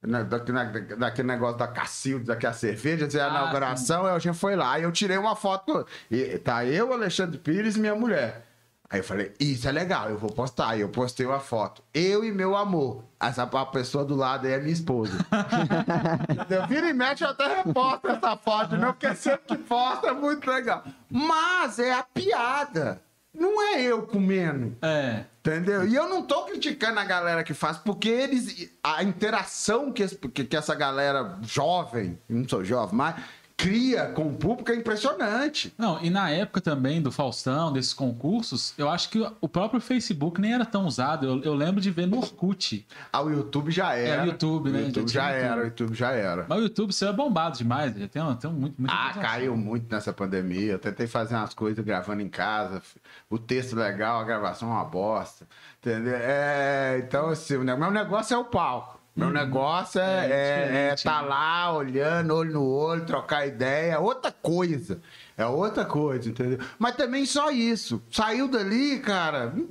Na, 0.02 0.22
na- 0.22 0.64
daquele 0.98 1.26
negócio 1.26 1.56
da 1.56 1.66
Cacildes, 1.66 2.26
daquela 2.28 2.52
cerveja, 2.52 3.06
a 3.20 3.26
Ah, 3.26 3.30
inauguração, 3.30 4.04
aí 4.04 4.14
a 4.14 4.18
gente 4.18 4.36
foi 4.38 4.54
lá. 4.54 4.78
E 4.78 4.82
eu 4.82 4.92
tirei 4.92 5.16
uma 5.16 5.34
foto. 5.34 5.86
E, 6.10 6.36
tá 6.38 6.66
eu, 6.66 6.92
Alexandre 6.92 7.38
Pires 7.38 7.76
e 7.76 7.80
minha 7.80 7.94
mulher. 7.94 8.44
Aí 8.88 9.00
eu 9.00 9.04
falei, 9.04 9.32
isso 9.40 9.66
é 9.66 9.72
legal, 9.72 10.10
eu 10.10 10.18
vou 10.18 10.30
postar. 10.30 10.68
Aí 10.68 10.82
eu 10.82 10.88
postei 10.90 11.26
uma 11.26 11.40
foto. 11.40 11.82
Eu 11.94 12.22
e 12.24 12.30
meu 12.30 12.54
amor. 12.54 13.02
Essa 13.18 13.42
a 13.42 13.66
pessoa 13.66 14.04
do 14.04 14.14
lado 14.14 14.46
aí 14.46 14.52
é 14.52 14.58
minha 14.60 14.72
esposa. 14.72 15.12
Entendeu? 16.30 16.66
Vira 16.68 16.88
e 16.88 16.92
mexe, 16.92 17.24
eu 17.24 17.30
até 17.30 17.62
reposto 17.62 18.06
essa 18.08 18.36
foto, 18.36 18.76
não, 18.76 18.92
porque 18.92 19.12
sempre 19.14 19.40
que 19.48 19.56
posta 19.58 20.08
é 20.08 20.12
muito 20.12 20.48
legal. 20.48 20.84
Mas 21.10 21.78
é 21.80 21.92
a 21.94 22.02
piada. 22.04 23.00
Não 23.38 23.62
é 23.62 23.82
eu 23.82 24.02
comendo. 24.02 24.76
É. 24.82 25.24
Entendeu? 25.46 25.86
E 25.86 25.94
eu 25.94 26.08
não 26.08 26.22
tô 26.22 26.44
criticando 26.44 26.98
a 26.98 27.04
galera 27.04 27.44
que 27.44 27.54
faz, 27.54 27.76
porque 27.78 28.08
eles. 28.08 28.70
A 28.82 29.02
interação 29.04 29.92
que, 29.92 30.02
esse- 30.02 30.16
que, 30.16 30.44
que 30.44 30.56
essa 30.56 30.74
galera 30.74 31.38
jovem, 31.42 32.18
não 32.28 32.48
sou 32.48 32.64
jovem, 32.64 32.96
mas 32.96 33.14
cria 33.56 34.06
com 34.08 34.28
o 34.28 34.34
público 34.34 34.70
é 34.70 34.76
impressionante. 34.76 35.72
Não, 35.78 36.02
e 36.02 36.10
na 36.10 36.30
época 36.30 36.60
também 36.60 37.00
do 37.00 37.10
Faustão, 37.10 37.72
desses 37.72 37.94
concursos, 37.94 38.74
eu 38.76 38.88
acho 38.88 39.08
que 39.08 39.26
o 39.40 39.48
próprio 39.48 39.80
Facebook 39.80 40.40
nem 40.40 40.52
era 40.52 40.66
tão 40.66 40.84
usado. 40.86 41.26
Eu, 41.26 41.42
eu 41.42 41.54
lembro 41.54 41.80
de 41.80 41.90
ver 41.90 42.06
no 42.06 42.18
Orkut. 42.18 42.86
Ah, 43.12 43.22
o 43.22 43.30
YouTube 43.30 43.70
já 43.70 43.94
era. 43.94 44.24
o 44.24 44.26
YouTube, 44.26 44.70
né? 44.70 44.80
O 44.80 44.86
YouTube 44.86 45.08
Já 45.10 45.22
já 45.22 45.30
era, 45.30 45.46
YouTube. 45.46 45.60
o 45.60 45.66
YouTube 45.66 45.94
já 45.94 46.10
era. 46.12 46.46
Mas 46.48 46.58
o 46.58 46.62
YouTube 46.62 46.92
seu 46.92 47.08
é 47.08 47.12
bombado 47.12 47.56
demais. 47.56 47.94
Já 47.96 48.08
tem, 48.08 48.36
tem 48.36 48.50
muito, 48.50 48.74
muito 48.78 48.90
Ah, 48.92 49.14
caiu 49.14 49.56
muito 49.56 49.92
nessa 49.92 50.12
pandemia. 50.12 50.72
Eu 50.72 50.78
tentei 50.78 51.06
fazer 51.06 51.34
umas 51.34 51.54
coisas 51.54 51.82
gravando 51.84 52.20
em 52.20 52.28
casa. 52.28 52.82
O 53.30 53.38
texto 53.38 53.74
legal, 53.74 54.20
a 54.20 54.24
gravação 54.24 54.68
é 54.68 54.72
uma 54.72 54.84
bosta. 54.84 55.46
Entendeu? 55.80 56.14
É, 56.16 56.98
então, 56.98 57.28
assim, 57.28 57.56
o 57.56 57.64
meu 57.64 57.90
negócio 57.90 58.34
é 58.34 58.38
o 58.38 58.44
palco. 58.44 58.95
Meu 59.16 59.30
negócio 59.30 59.98
é, 59.98 60.26
É, 60.26 60.30
é, 60.30 60.64
diferente, 60.94 61.04
tá 61.04 61.22
né? 61.22 61.28
lá 61.28 61.72
olhando, 61.72 62.34
olho 62.34 62.52
no 62.52 62.64
olho, 62.68 63.06
trocar 63.06 63.46
ideia. 63.46 63.94
É 63.94 63.98
outra 63.98 64.30
coisa. 64.30 65.00
É 65.38 65.46
outra 65.46 65.84
coisa, 65.86 66.28
entendeu? 66.28 66.58
Mas 66.78 66.96
também 66.96 67.24
só 67.24 67.50
isso. 67.50 68.02
Saiu 68.10 68.46
dali, 68.46 69.00
cara. 69.00 69.54
Não 69.56 69.68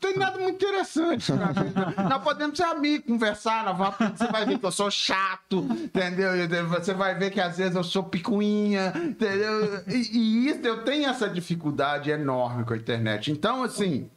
tem 0.00 0.16
nada 0.16 0.38
muito 0.38 0.56
interessante. 0.64 1.32
vida. 1.32 1.94
Nós 2.08 2.22
podemos 2.22 2.56
ser 2.56 2.64
amigos, 2.64 3.06
conversar, 3.06 3.64
nós 3.64 3.78
vamos, 3.78 4.18
você 4.18 4.26
vai 4.26 4.44
ver 4.44 4.58
que 4.58 4.66
eu 4.66 4.72
sou 4.72 4.90
chato, 4.90 5.64
entendeu? 5.70 6.30
Você 6.70 6.92
vai 6.92 7.14
ver 7.16 7.30
que 7.30 7.40
às 7.40 7.56
vezes 7.56 7.76
eu 7.76 7.84
sou 7.84 8.02
picuinha, 8.04 8.92
entendeu? 8.96 9.80
E, 9.88 10.10
e 10.12 10.48
isso, 10.48 10.60
eu 10.66 10.82
tenho 10.84 11.08
essa 11.08 11.28
dificuldade 11.28 12.10
enorme 12.10 12.64
com 12.64 12.74
a 12.74 12.76
internet. 12.76 13.30
Então, 13.30 13.62
assim, 13.62 14.10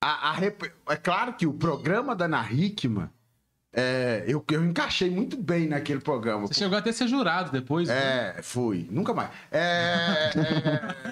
a- 0.00 0.30
a 0.30 0.32
rep- 0.32 0.72
é 0.88 0.96
claro 0.96 1.32
que 1.34 1.46
o 1.46 1.52
programa 1.52 2.14
da 2.16 2.24
Ana 2.24 2.46
Hickman, 2.50 3.08
é, 3.72 4.24
eu, 4.26 4.44
eu 4.50 4.64
encaixei 4.64 5.08
muito 5.10 5.36
bem 5.36 5.68
naquele 5.68 6.00
programa. 6.00 6.46
Você 6.46 6.54
chegou 6.54 6.76
até 6.76 6.90
a 6.90 6.92
ser 6.92 7.06
jurado 7.06 7.52
depois. 7.52 7.88
né? 7.88 8.34
É, 8.38 8.42
fui. 8.42 8.88
Nunca 8.90 9.14
mais. 9.14 9.30
É, 9.52 10.32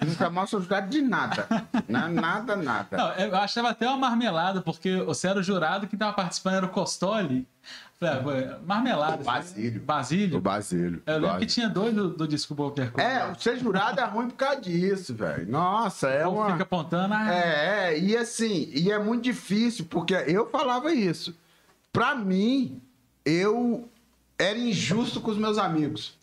é, 0.03 0.05
nunca 0.05 0.29
mais 0.29 0.51
sou 0.51 0.61
jurado 0.61 0.89
de 0.89 1.01
nada. 1.01 1.47
Na- 1.89 2.09
nada, 2.09 2.57
nada. 2.57 2.97
Não, 2.97 3.13
eu 3.13 3.37
achava 3.37 3.71
até 3.71 3.87
uma 3.89 3.97
marmelada, 3.97 4.61
porque 4.61 4.97
você 5.03 5.29
era 5.29 5.39
o 5.39 5.43
jurado 5.43 5.87
que 5.87 5.97
tava 5.97 6.13
participando, 6.15 6.55
era 6.55 6.67
o 6.67 6.71
Costoli. 6.71 7.47
Marmelada. 8.65 9.25
Basílio. 9.25 9.81
Basílio. 9.81 10.39
O 10.39 10.41
Basílio. 10.41 11.03
Eu 11.05 11.15
lembro 11.15 11.29
que 11.31 11.33
Basílio. 11.33 11.47
tinha 11.49 11.69
dois 11.69 11.95
do, 11.95 12.11
do 12.11 12.29
Desculpa 12.29 12.63
Qualquer 12.65 12.93
Coisa. 12.93 13.09
É, 13.09 13.35
ser 13.35 13.57
jurado 13.59 14.01
é 14.01 14.05
ruim 14.05 14.29
por 14.29 14.37
causa 14.37 14.61
disso, 14.61 15.15
velho. 15.15 15.51
Nossa, 15.51 16.09
é 16.09 16.27
O 16.27 16.35
uma. 16.35 16.53
fica 16.53 16.63
apontando. 16.63 17.13
Ah, 17.15 17.35
É, 17.35 17.91
é, 17.95 17.99
e 17.99 18.17
assim, 18.17 18.71
e 18.73 18.91
é 18.91 18.99
muito 18.99 19.25
difícil, 19.25 19.85
porque 19.91 20.15
eu 20.15 20.49
falava 20.49 20.93
isso. 20.93 21.35
Pra 21.93 22.15
mim, 22.15 22.81
eu 23.25 23.89
era 24.39 24.57
injusto 24.59 25.21
com 25.21 25.31
os 25.33 25.39
meus 25.39 25.59
amigos. 25.59 26.17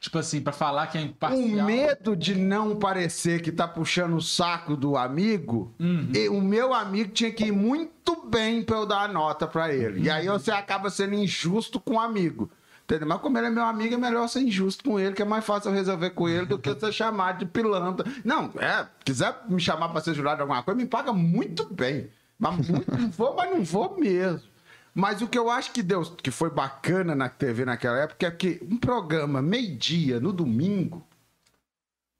Tipo 0.00 0.18
assim, 0.18 0.40
pra 0.40 0.52
falar 0.52 0.86
que 0.86 0.96
é 0.96 1.00
imparcial. 1.02 1.42
O 1.42 1.64
medo 1.64 2.14
de 2.14 2.34
não 2.36 2.76
parecer 2.76 3.42
que 3.42 3.50
tá 3.50 3.66
puxando 3.66 4.14
o 4.14 4.22
saco 4.22 4.76
do 4.76 4.96
amigo, 4.96 5.74
Uhum. 5.80 6.10
e 6.14 6.28
o 6.28 6.40
meu 6.40 6.72
amigo 6.72 7.10
tinha 7.10 7.32
que 7.32 7.46
ir 7.46 7.52
muito 7.52 8.24
bem 8.28 8.62
pra 8.62 8.76
eu 8.76 8.86
dar 8.86 9.02
a 9.02 9.08
nota 9.08 9.46
pra 9.46 9.74
ele. 9.74 10.02
E 10.02 10.08
aí 10.10 10.28
você 10.28 10.52
acaba 10.52 10.88
sendo 10.88 11.14
injusto 11.14 11.80
com 11.80 11.94
o 11.94 12.00
amigo. 12.00 12.48
Entendeu? 12.84 13.06
Mas 13.08 13.20
como 13.20 13.36
ele 13.36 13.48
é 13.48 13.50
meu 13.50 13.64
amigo, 13.64 13.94
é 13.94 13.98
melhor 13.98 14.26
ser 14.28 14.40
injusto 14.40 14.82
com 14.84 14.98
ele, 14.98 15.14
que 15.14 15.20
é 15.20 15.24
mais 15.24 15.44
fácil 15.44 15.70
eu 15.70 15.74
resolver 15.74 16.10
com 16.10 16.26
ele 16.28 16.46
do 16.46 16.58
que 16.58 16.72
ser 16.78 16.90
chamado 16.94 17.40
de 17.40 17.46
pilantra. 17.46 18.06
Não, 18.24 18.50
é, 18.56 18.86
quiser 19.04 19.36
me 19.48 19.60
chamar 19.60 19.88
para 19.90 20.00
ser 20.00 20.14
jurado 20.14 20.36
de 20.36 20.42
alguma 20.42 20.62
coisa, 20.62 20.78
me 20.80 20.86
paga 20.86 21.12
muito 21.12 21.66
bem. 21.74 22.08
Mas 22.38 22.68
muito, 22.68 22.96
não 22.96 23.10
vou, 23.10 23.34
mas 23.36 23.50
não 23.50 23.64
vou 23.64 23.98
mesmo. 23.98 24.48
Mas 24.94 25.22
o 25.22 25.28
que 25.28 25.38
eu 25.38 25.50
acho 25.50 25.72
que 25.72 25.82
deu, 25.82 26.02
que 26.02 26.30
foi 26.30 26.50
bacana 26.50 27.14
na 27.14 27.28
TV 27.28 27.64
naquela 27.64 27.98
época 27.98 28.26
é 28.26 28.30
que 28.30 28.58
um 28.68 28.76
programa 28.76 29.40
meio-dia 29.40 30.18
no 30.18 30.32
domingo, 30.32 31.06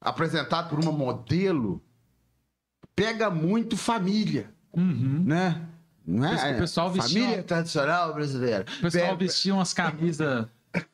apresentado 0.01 0.69
por 0.71 0.79
uma 0.79 0.93
modelo, 0.93 1.83
pega 2.95 3.31
muito 3.31 3.77
família, 3.77 4.51
Uhum. 4.73 5.25
né? 5.27 5.67
Não 6.07 6.25
é? 6.25 6.55
O 6.55 6.59
pessoal 6.59 6.91
vestia- 6.91 7.23
Família 7.23 7.43
tradicional 7.43 8.15
brasileira. 8.15 8.65
O 8.79 8.81
pessoal 8.83 9.05
Pega- 9.05 9.17
vestia 9.17 9.55
umas 9.55 9.75
camisas 9.75 10.47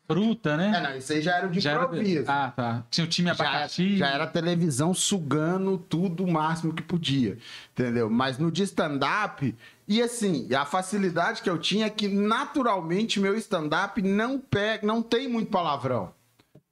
fruta, 0.07 0.57
né? 0.57 0.73
É, 0.77 0.81
não, 0.83 0.97
isso 0.97 1.13
aí 1.13 1.21
já 1.23 1.37
era 1.37 1.47
o 1.47 1.51
de 1.51 1.61
Já 1.61 1.73
era- 1.73 1.85
improviso. 1.85 2.25
Ah, 2.31 2.53
tá. 2.55 2.85
Tinha 2.91 3.05
o 3.05 3.09
time 3.09 3.29
já, 3.29 3.35
abacaxi. 3.35 3.97
já 3.97 4.09
era 4.09 4.27
televisão 4.27 4.93
sugando 4.95 5.79
tudo 5.79 6.25
o 6.25 6.31
máximo 6.31 6.73
que 6.75 6.83
podia, 6.83 7.39
entendeu? 7.73 8.09
Mas 8.11 8.39
no 8.39 8.51
de 8.51 8.63
stand-up, 8.63 9.55
e 9.89 10.03
assim, 10.03 10.53
a 10.55 10.65
facilidade 10.65 11.43
que 11.43 11.51
eu 11.51 11.59
tinha 11.59 11.87
é 11.87 11.91
que 11.91 12.09
naturalmente 12.09 13.19
meu 13.21 13.35
stand-up 13.37 14.01
não 14.03 14.39
pega, 14.39 14.87
não 14.87 15.03
tem 15.03 15.29
muito 15.29 15.51
palavrão. 15.51 16.13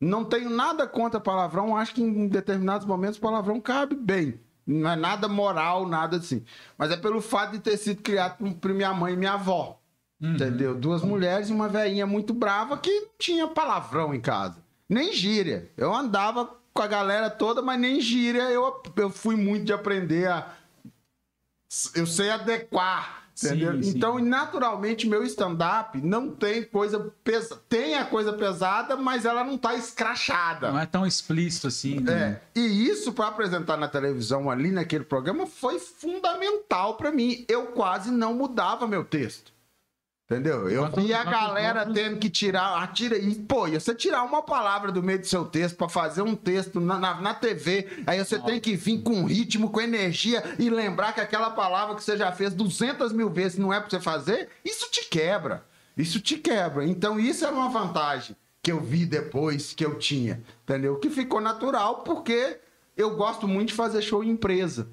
Não 0.01 0.25
tenho 0.25 0.51
nada 0.51 0.87
contra 0.87 1.21
palavrão, 1.21 1.77
acho 1.77 1.95
que 1.95 2.03
em 2.03 2.27
determinados 2.29 2.87
momentos 2.87 3.19
palavrão 3.19 3.61
cabe 3.61 3.95
bem. 3.95 4.41
Não 4.67 4.91
é 4.91 4.97
nada 4.97 5.27
moral, 5.29 5.89
nada 5.89 6.17
assim. 6.19 6.45
Mas 6.79 6.91
é 6.91 6.97
pelo 6.97 7.21
fato 7.21 7.53
de 7.53 7.59
ter 7.59 7.77
sido 7.77 8.01
criado 8.03 8.37
por 8.55 8.73
minha 8.73 8.93
mãe 8.95 9.15
e 9.15 9.17
minha 9.17 9.33
avó. 9.33 9.81
Entendeu? 10.23 10.75
Duas 10.75 11.03
mulheres 11.03 11.49
e 11.49 11.53
uma 11.53 11.69
velhinha 11.69 12.07
muito 12.07 12.33
brava 12.33 12.79
que 12.79 13.09
tinha 13.19 13.49
palavrão 13.49 14.15
em 14.15 14.21
casa. 14.21 14.57
Nem 14.89 15.13
gíria. 15.13 15.69
Eu 15.77 15.93
andava 15.93 16.49
com 16.73 16.83
a 16.83 16.87
galera 16.87 17.29
toda, 17.29 17.61
mas 17.61 17.81
nem 17.81 18.01
gíria 18.01 18.43
eu, 18.51 18.81
eu 18.97 19.11
fui 19.11 19.35
muito 19.35 19.65
de 19.65 19.73
aprender 19.73 20.29
a. 20.29 20.47
Eu 21.95 22.07
sei 22.07 22.31
adequar. 22.31 23.23
Entendeu? 23.43 23.73
Sim, 23.77 23.83
sim. 23.83 23.97
Então, 23.97 24.19
naturalmente, 24.19 25.09
meu 25.09 25.25
stand-up 25.25 25.99
não 26.03 26.31
tem 26.31 26.63
coisa 26.63 27.13
pesada. 27.25 27.61
Tem 27.69 27.95
a 27.95 28.05
coisa 28.05 28.33
pesada, 28.35 28.95
mas 28.95 29.25
ela 29.25 29.43
não 29.43 29.57
tá 29.57 29.75
escrachada. 29.75 30.71
Não 30.71 30.79
é 30.79 30.87
tão 30.87 31.07
explícito 31.07 31.67
assim. 31.67 31.99
né? 31.99 32.41
É, 32.55 32.61
e 32.61 32.89
isso 32.89 33.13
para 33.13 33.29
apresentar 33.29 33.77
na 33.79 33.89
televisão 33.89 34.51
ali 34.51 34.71
naquele 34.71 35.05
programa 35.05 35.47
foi 35.47 35.79
fundamental 35.79 36.97
para 36.97 37.11
mim. 37.11 37.45
Eu 37.49 37.69
quase 37.69 38.11
não 38.11 38.35
mudava 38.35 38.87
meu 38.87 39.03
texto. 39.03 39.52
Entendeu? 40.25 40.71
Eu 40.71 40.91
via 40.93 41.21
a 41.21 41.25
galera 41.25 41.85
tendo 41.93 42.19
que 42.19 42.31
tirar, 42.31 42.83
atira 42.83 43.19
e 43.19 43.35
pô, 43.35 43.69
e 43.69 43.79
você 43.79 43.95
tirar 43.95 44.23
uma 44.23 44.43
palavra 44.43 44.91
do 44.91 45.03
meio 45.03 45.19
do 45.19 45.27
seu 45.27 45.45
texto 45.45 45.77
para 45.77 45.89
fazer 45.89 46.23
um 46.23 46.35
texto 46.35 46.81
na, 46.81 46.99
na, 46.99 47.21
na 47.21 47.35
TV, 47.35 47.87
aí 48.07 48.19
você 48.19 48.39
tem 48.39 48.59
que 48.59 48.75
vir 48.75 49.03
com 49.03 49.25
ritmo, 49.25 49.69
com 49.69 49.81
energia 49.81 50.43
e 50.59 50.71
lembrar 50.71 51.13
que 51.13 51.21
aquela 51.21 51.51
palavra 51.51 51.97
que 51.97 52.03
você 52.03 52.17
já 52.17 52.33
fez 52.33 52.55
200 52.55 53.13
mil 53.13 53.29
vezes 53.29 53.59
não 53.59 53.73
é 53.73 53.81
para 53.81 53.91
você 53.91 54.01
fazer, 54.01 54.49
isso 54.65 54.91
te 54.91 55.05
quebra. 55.05 55.65
Isso 55.97 56.21
te 56.21 56.39
quebra. 56.39 56.87
Então 56.87 57.21
isso 57.21 57.45
era 57.45 57.55
uma 57.55 57.69
vantagem 57.69 58.35
que 58.63 58.73
eu 58.73 58.81
vi 58.81 59.05
depois 59.05 59.75
que 59.75 59.85
eu 59.85 59.99
tinha, 59.99 60.43
entendeu? 60.63 60.99
Que 60.99 61.11
ficou 61.11 61.41
natural 61.41 62.03
porque 62.05 62.59
eu 62.97 63.17
gosto 63.17 63.49
muito 63.49 63.69
de 63.69 63.75
fazer 63.75 64.01
show 64.01 64.23
em 64.23 64.31
empresa, 64.31 64.89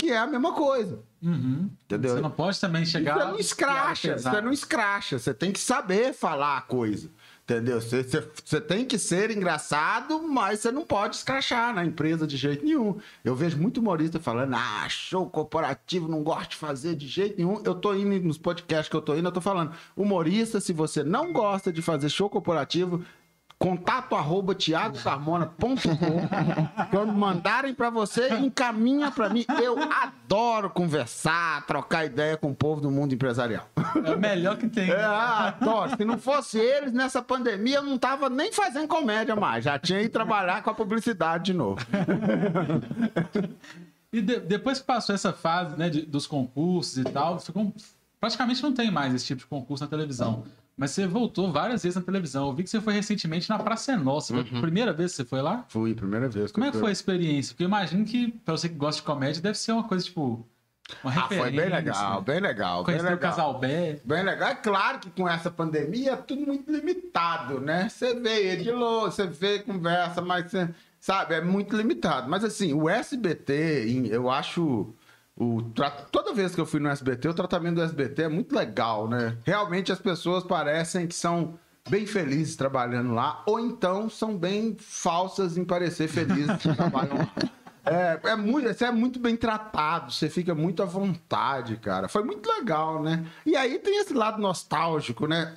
que 0.00 0.10
é 0.10 0.18
a 0.18 0.26
mesma 0.26 0.52
coisa. 0.52 1.02
Uhum. 1.22 1.68
Entendeu? 1.84 2.14
Você 2.14 2.20
não 2.20 2.30
pode 2.30 2.60
também 2.60 2.86
chegar. 2.86 3.14
Você 3.14 3.24
lá 3.24 3.30
não 3.32 3.38
escracha, 3.38 4.18
você 4.18 4.40
não 4.40 4.52
escracha, 4.52 5.18
você 5.18 5.34
tem 5.34 5.52
que 5.52 5.58
saber 5.58 6.12
falar 6.12 6.58
a 6.58 6.60
coisa. 6.60 7.10
Entendeu? 7.42 7.80
Você, 7.80 8.02
você, 8.02 8.30
você 8.44 8.60
tem 8.60 8.84
que 8.84 8.98
ser 8.98 9.30
engraçado, 9.30 10.22
mas 10.22 10.60
você 10.60 10.70
não 10.70 10.84
pode 10.84 11.16
escrachar 11.16 11.74
na 11.74 11.82
empresa 11.82 12.26
de 12.26 12.36
jeito 12.36 12.62
nenhum. 12.62 12.98
Eu 13.24 13.34
vejo 13.34 13.56
muito 13.56 13.80
humorista 13.80 14.20
falando, 14.20 14.54
ah, 14.54 14.86
show 14.90 15.28
corporativo, 15.30 16.08
não 16.08 16.22
gosto 16.22 16.50
de 16.50 16.56
fazer 16.56 16.94
de 16.94 17.08
jeito 17.08 17.38
nenhum. 17.38 17.62
Eu 17.64 17.74
tô 17.74 17.94
indo 17.94 18.22
nos 18.26 18.36
podcasts 18.36 18.90
que 18.90 18.94
eu 18.94 19.00
tô 19.00 19.16
indo, 19.16 19.26
eu 19.26 19.32
tô 19.32 19.40
falando, 19.40 19.72
humorista, 19.96 20.60
se 20.60 20.74
você 20.74 21.02
não 21.02 21.32
gosta 21.32 21.72
de 21.72 21.80
fazer 21.80 22.10
show 22.10 22.28
corporativo, 22.28 23.02
contato 23.58 24.14
arroba 24.14 24.54
tiagocarmona.com 24.54 26.88
quando 26.90 27.12
mandarem 27.12 27.74
pra 27.74 27.90
você, 27.90 28.34
encaminha 28.36 29.10
pra 29.10 29.28
mim. 29.28 29.44
Eu 29.62 29.76
adoro 29.92 30.70
conversar, 30.70 31.66
trocar 31.66 32.04
ideia 32.04 32.36
com 32.36 32.50
o 32.50 32.54
povo 32.54 32.80
do 32.80 32.90
mundo 32.90 33.14
empresarial. 33.14 33.68
É 34.04 34.14
o 34.14 34.18
melhor 34.18 34.56
que 34.56 34.68
tem. 34.68 34.90
É, 34.90 35.04
ah, 35.04 35.48
adoro. 35.48 35.96
Se 35.96 36.04
não 36.04 36.18
fosse 36.18 36.58
eles, 36.58 36.92
nessa 36.92 37.20
pandemia, 37.20 37.76
eu 37.78 37.82
não 37.82 37.98
tava 37.98 38.30
nem 38.30 38.52
fazendo 38.52 38.86
comédia 38.86 39.34
mais. 39.34 39.64
Já 39.64 39.78
tinha 39.78 40.00
ido 40.00 40.12
trabalhar 40.12 40.62
com 40.62 40.70
a 40.70 40.74
publicidade 40.74 41.46
de 41.46 41.54
novo. 41.54 41.84
E 44.12 44.22
de- 44.22 44.40
depois 44.40 44.78
que 44.80 44.86
passou 44.86 45.14
essa 45.14 45.32
fase 45.32 45.76
né, 45.76 45.90
de- 45.90 46.02
dos 46.02 46.26
concursos 46.26 46.96
e 46.96 47.04
tal, 47.04 47.38
ficou, 47.38 47.72
praticamente 48.20 48.62
não 48.62 48.72
tem 48.72 48.90
mais 48.90 49.12
esse 49.14 49.26
tipo 49.26 49.40
de 49.40 49.46
concurso 49.46 49.84
na 49.84 49.90
televisão. 49.90 50.44
Mas 50.78 50.92
você 50.92 51.06
voltou 51.08 51.50
várias 51.50 51.82
vezes 51.82 51.96
na 51.96 52.02
televisão. 52.02 52.46
Eu 52.46 52.54
vi 52.54 52.62
que 52.62 52.70
você 52.70 52.80
foi 52.80 52.94
recentemente 52.94 53.50
na 53.50 53.58
Praça 53.58 53.92
é 53.92 53.96
Nossa. 53.96 54.32
Foi 54.32 54.58
a 54.58 54.60
primeira 54.60 54.92
vez 54.92 55.10
que 55.10 55.16
você 55.16 55.24
foi 55.24 55.42
lá? 55.42 55.64
Fui, 55.68 55.92
primeira 55.92 56.28
vez. 56.28 56.52
Como 56.52 56.64
é 56.64 56.70
que 56.70 56.78
foi 56.78 56.90
a 56.90 56.92
experiência? 56.92 57.52
Porque 57.52 57.64
eu 57.64 57.68
imagino 57.68 58.04
que, 58.04 58.28
pra 58.44 58.56
você 58.56 58.68
que 58.68 58.76
gosta 58.76 59.00
de 59.00 59.06
comédia, 59.06 59.42
deve 59.42 59.58
ser 59.58 59.72
uma 59.72 59.82
coisa, 59.82 60.04
tipo, 60.04 60.46
uma 61.02 61.12
Ah, 61.12 61.28
foi 61.28 61.50
bem 61.50 61.68
legal, 61.68 62.22
bem 62.22 62.40
legal. 62.40 62.76
Bem 62.78 62.84
Conhecer 62.84 63.06
o 63.06 63.10
legal. 63.10 63.30
Casal 63.30 63.58
Bé. 63.58 64.00
Bem 64.04 64.22
legal. 64.22 64.48
É 64.50 64.54
claro 64.54 65.00
que 65.00 65.10
com 65.10 65.28
essa 65.28 65.50
pandemia 65.50 66.12
é 66.12 66.16
tudo 66.16 66.46
muito 66.46 66.70
limitado, 66.70 67.60
né? 67.60 67.88
Você 67.88 68.14
vê 68.14 68.56
de 68.56 68.70
longe, 68.70 69.16
você 69.16 69.26
vê, 69.26 69.58
conversa, 69.58 70.22
mas 70.22 70.50
você, 70.50 70.68
sabe, 71.00 71.34
é 71.34 71.40
muito 71.40 71.76
limitado. 71.76 72.30
Mas 72.30 72.44
assim, 72.44 72.72
o 72.72 72.88
SBT, 72.88 74.08
eu 74.10 74.30
acho. 74.30 74.94
O, 75.40 75.62
toda 76.10 76.34
vez 76.34 76.52
que 76.52 76.60
eu 76.60 76.66
fui 76.66 76.80
no 76.80 76.88
SBT, 76.88 77.28
o 77.28 77.34
tratamento 77.34 77.76
do 77.76 77.82
SBT 77.82 78.22
é 78.22 78.28
muito 78.28 78.52
legal, 78.52 79.06
né? 79.06 79.36
Realmente 79.44 79.92
as 79.92 80.00
pessoas 80.00 80.42
parecem 80.42 81.06
que 81.06 81.14
são 81.14 81.56
bem 81.88 82.06
felizes 82.06 82.56
trabalhando 82.56 83.14
lá, 83.14 83.44
ou 83.46 83.60
então 83.60 84.10
são 84.10 84.36
bem 84.36 84.76
falsas 84.80 85.56
em 85.56 85.64
parecer 85.64 86.08
felizes 86.08 86.56
que 86.56 86.74
trabalham 86.74 87.18
lá. 87.18 87.28
É, 87.90 88.20
é 88.32 88.36
muito, 88.36 88.68
você 88.68 88.84
é 88.84 88.90
muito 88.90 89.18
bem 89.18 89.34
tratado, 89.34 90.12
você 90.12 90.28
fica 90.28 90.54
muito 90.54 90.82
à 90.82 90.84
vontade, 90.84 91.78
cara. 91.78 92.06
Foi 92.06 92.22
muito 92.22 92.46
legal, 92.46 93.02
né? 93.02 93.24
E 93.46 93.56
aí 93.56 93.78
tem 93.78 93.98
esse 93.98 94.12
lado 94.12 94.38
nostálgico, 94.38 95.26
né? 95.26 95.54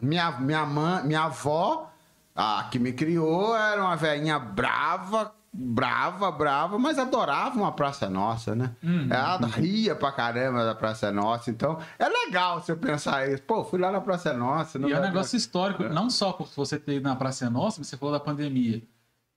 Minha, 0.00 0.30
minha, 0.40 0.64
mãe, 0.64 1.04
minha 1.04 1.24
avó, 1.24 1.92
a 2.34 2.66
que 2.70 2.78
me 2.78 2.94
criou, 2.94 3.54
era 3.54 3.82
uma 3.82 3.96
velhinha 3.96 4.38
brava, 4.38 5.30
brava, 5.60 6.30
brava, 6.30 6.78
mas 6.78 6.98
adorava 6.98 7.58
uma 7.58 7.72
Praça 7.72 8.08
Nossa, 8.08 8.54
né? 8.54 8.76
Ela 9.10 9.46
ria 9.48 9.96
pra 9.96 10.12
caramba 10.12 10.64
da 10.64 10.74
Praça 10.74 11.10
Nossa. 11.10 11.50
Então, 11.50 11.78
é 11.98 12.08
legal 12.08 12.60
você 12.60 12.76
pensar 12.76 13.28
isso. 13.28 13.42
Pô, 13.42 13.64
fui 13.64 13.80
lá 13.80 13.90
na 13.90 14.00
Praça 14.00 14.32
Nossa. 14.32 14.78
E 14.78 14.92
é 14.92 14.98
um 14.98 15.02
negócio 15.02 15.36
histórico, 15.36 15.82
não 15.84 16.08
só 16.08 16.32
por 16.32 16.48
você 16.54 16.78
ter 16.78 16.96
ido 16.96 17.08
na 17.08 17.16
Praça 17.16 17.50
Nossa, 17.50 17.80
mas 17.80 17.88
você 17.88 17.96
falou 17.96 18.12
da 18.12 18.20
pandemia. 18.20 18.82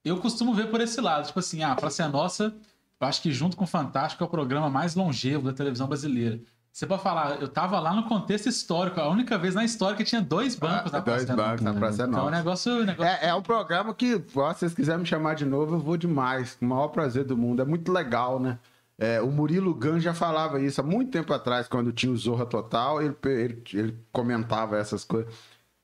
Eu 0.06 0.18
costumo 0.18 0.54
ver 0.54 0.70
por 0.70 0.80
esse 0.80 1.02
lado, 1.02 1.26
tipo 1.26 1.40
assim, 1.40 1.64
ah, 1.64 1.72
a 1.72 1.76
Praça 1.76 2.08
Nossa, 2.08 2.54
eu 3.00 3.08
acho 3.08 3.22
que 3.22 3.32
junto 3.32 3.58
com 3.58 3.64
o 3.64 3.68
Fantástico 3.68 4.24
é 4.24 4.28
o 4.28 4.30
programa 4.30 4.70
mais 4.70 4.94
longevo 4.94 5.48
da 5.48 5.54
televisão 5.54 5.88
brasileira. 5.88 6.40
Você 6.72 6.88
pode 6.88 7.04
falar, 7.04 7.42
eu 7.42 7.50
tava 7.50 7.80
lá 7.82 7.94
no 7.94 8.04
contexto 8.08 8.48
histórico, 8.48 9.00
a 9.02 9.10
única 9.10 9.38
vez 9.38 9.54
na 9.54 9.64
história 9.66 9.98
que 9.98 10.06
tinha 10.06 10.22
dois 10.22 10.56
bancos 10.56 10.92
na 10.92 11.00
Ah, 11.00 11.02
Dois 11.02 11.26
Praça 11.26 11.34
é 11.34 11.36
bancos 11.36 11.62
Nossa. 11.62 11.74
na 11.74 11.80
Praça 11.80 12.04
Então 12.04 12.06
é 12.06 12.22
um 12.22 12.26
Nossa. 12.26 12.38
negócio, 12.38 12.86
negócio 12.86 13.12
É, 13.12 13.28
é 13.28 13.36
um 13.36 13.42
programa 13.42 13.94
que, 13.94 14.14
se 14.14 14.22
vocês 14.34 14.74
quiserem 14.74 15.02
me 15.02 15.06
chamar 15.06 15.36
de 15.36 15.44
novo, 15.44 15.76
eu 15.76 15.80
vou 15.80 15.98
demais. 15.98 16.56
Com 16.56 16.66
o 16.66 16.70
maior 16.70 16.88
prazer 16.88 17.26
do 17.26 17.36
mundo. 17.36 17.62
É 17.62 17.66
muito 17.66 17.92
legal, 17.92 18.40
né? 18.40 18.58
É, 18.98 19.20
o 19.22 19.28
Murilo 19.28 19.74
Gun 19.74 20.00
já 20.00 20.14
falava 20.14 20.62
isso 20.62 20.80
há 20.80 20.84
muito 20.84 21.12
tempo 21.12 21.34
atrás, 21.34 21.68
quando 21.68 21.92
tinha 21.92 22.12
o 22.12 22.16
Zorra 22.18 22.46
Total, 22.46 23.02
ele, 23.02 23.16
ele, 23.26 23.64
ele 23.74 24.00
comentava 24.12 24.78
essas 24.78 25.04
coisas. 25.04 25.34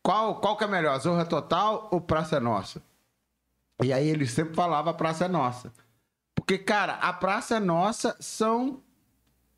Qual, 0.01 0.35
qual 0.35 0.55
que 0.55 0.63
é 0.63 0.67
melhor, 0.67 0.97
Zorra 0.99 1.25
Total 1.25 1.89
ou 1.91 1.99
Praça 1.99 2.37
é 2.37 2.39
Nossa? 2.39 2.81
E 3.83 3.91
aí 3.91 4.07
ele 4.07 4.25
sempre 4.25 4.53
falava 4.55 4.93
Praça 4.93 5.25
é 5.25 5.27
Nossa. 5.27 5.73
Porque, 6.35 6.57
cara, 6.57 6.93
a 6.93 7.11
Praça 7.11 7.57
é 7.57 7.59
Nossa 7.59 8.15
são 8.19 8.79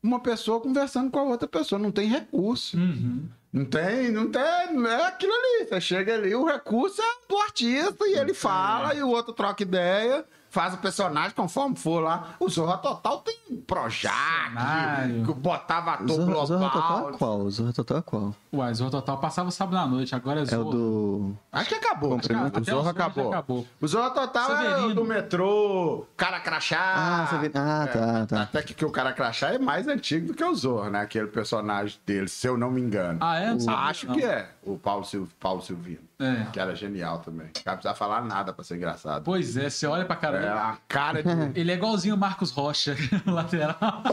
uma 0.02 0.20
pessoa 0.20 0.60
conversando 0.60 1.10
com 1.10 1.18
a 1.18 1.24
outra 1.24 1.48
pessoa, 1.48 1.78
não 1.78 1.92
tem 1.92 2.08
recurso. 2.08 2.76
Uhum. 2.76 3.28
Não 3.52 3.64
tem, 3.64 4.10
não 4.12 4.30
tem, 4.30 4.74
não 4.74 4.88
é 4.88 5.06
aquilo 5.06 5.32
ali. 5.32 5.68
Você 5.68 5.80
chega 5.80 6.14
ali, 6.14 6.34
o 6.34 6.44
recurso 6.44 7.02
é 7.02 7.28
do 7.28 7.36
artista 7.38 8.06
e 8.06 8.16
ele 8.16 8.32
fala 8.32 8.94
e 8.94 9.02
o 9.02 9.08
outro 9.08 9.32
troca 9.32 9.62
ideia, 9.62 10.24
faz 10.50 10.74
o 10.74 10.78
personagem 10.78 11.30
conforme 11.30 11.76
for 11.76 12.00
lá. 12.02 12.34
O 12.38 12.48
Zorra 12.48 12.76
Total 12.78 13.18
tem 13.18 13.38
Projac, 13.66 14.14
Cenário. 14.48 15.24
que 15.24 15.32
botava 15.34 15.92
ator 15.92 16.08
Zorra, 16.08 16.46
Zorra 16.46 16.70
Total 16.70 16.96
é 16.98 17.00
global. 17.02 17.18
qual? 17.18 17.50
Zorra 17.50 17.72
Total 17.72 17.98
é 17.98 18.02
qual? 18.02 18.34
Uai, 18.52 18.74
Zorro 18.74 18.90
Total 18.90 19.18
passava 19.18 19.50
sábado 19.50 19.76
à 19.78 19.86
noite, 19.86 20.14
agora 20.14 20.40
é 20.40 20.54
É 20.54 20.58
o 20.58 20.64
do. 20.64 21.36
Acho 21.52 21.68
que 21.68 21.74
acabou. 21.76 22.16
Até 22.18 22.32
o 22.34 22.36
Zorra 22.36 22.50
o 22.60 22.64
Zorro 22.64 22.84
já 22.84 22.90
acabou. 22.90 23.28
acabou. 23.28 23.66
O 23.80 23.88
Zorra 23.88 24.10
Total 24.10 24.50
é 24.50 24.54
o 24.54 24.56
Severino. 24.74 24.94
do 24.94 25.04
metrô, 25.04 26.06
cara 26.16 26.40
crachá. 26.40 26.78
Ah, 26.96 27.26
você 27.26 27.38
vê- 27.38 27.50
ah, 27.54 27.88
tá, 27.92 28.26
tá. 28.26 28.42
Até 28.42 28.62
que, 28.62 28.74
que 28.74 28.84
o 28.84 28.90
cara 28.90 29.12
crachá 29.12 29.48
é 29.54 29.58
mais 29.58 29.86
antigo 29.88 30.28
do 30.28 30.34
que 30.34 30.44
o 30.44 30.54
Zorra, 30.54 30.90
né? 30.90 31.00
Aquele 31.00 31.28
personagem 31.28 31.98
dele, 32.04 32.28
se 32.28 32.46
eu 32.46 32.56
não 32.58 32.70
me 32.70 32.80
engano. 32.80 33.18
Ah, 33.22 33.38
é? 33.38 33.58
Sabia, 33.58 33.80
Acho 33.80 34.06
não. 34.08 34.14
que 34.14 34.24
é, 34.24 34.50
o 34.64 34.76
Paulo, 34.78 35.04
Sil... 35.06 35.28
Paulo 35.38 35.62
Silvino. 35.62 36.09
É. 36.20 36.46
Que 36.52 36.60
era 36.60 36.74
genial 36.76 37.20
também. 37.20 37.46
O 37.46 37.64
cara 37.64 37.76
precisava 37.78 37.96
falar 37.96 38.22
nada 38.22 38.52
pra 38.52 38.62
ser 38.62 38.76
engraçado. 38.76 39.24
Pois 39.24 39.56
é, 39.56 39.70
você 39.70 39.86
olha 39.86 40.04
pra 40.04 40.14
cara 40.16 40.36
É 40.36 40.40
dele. 40.40 40.52
a 40.52 40.76
cara 40.86 41.22
de. 41.22 41.30
Ele 41.58 41.72
é 41.72 41.74
igualzinho 41.74 42.14
o 42.14 42.18
Marcos 42.18 42.50
Rocha, 42.50 42.94
lateral. 43.26 44.02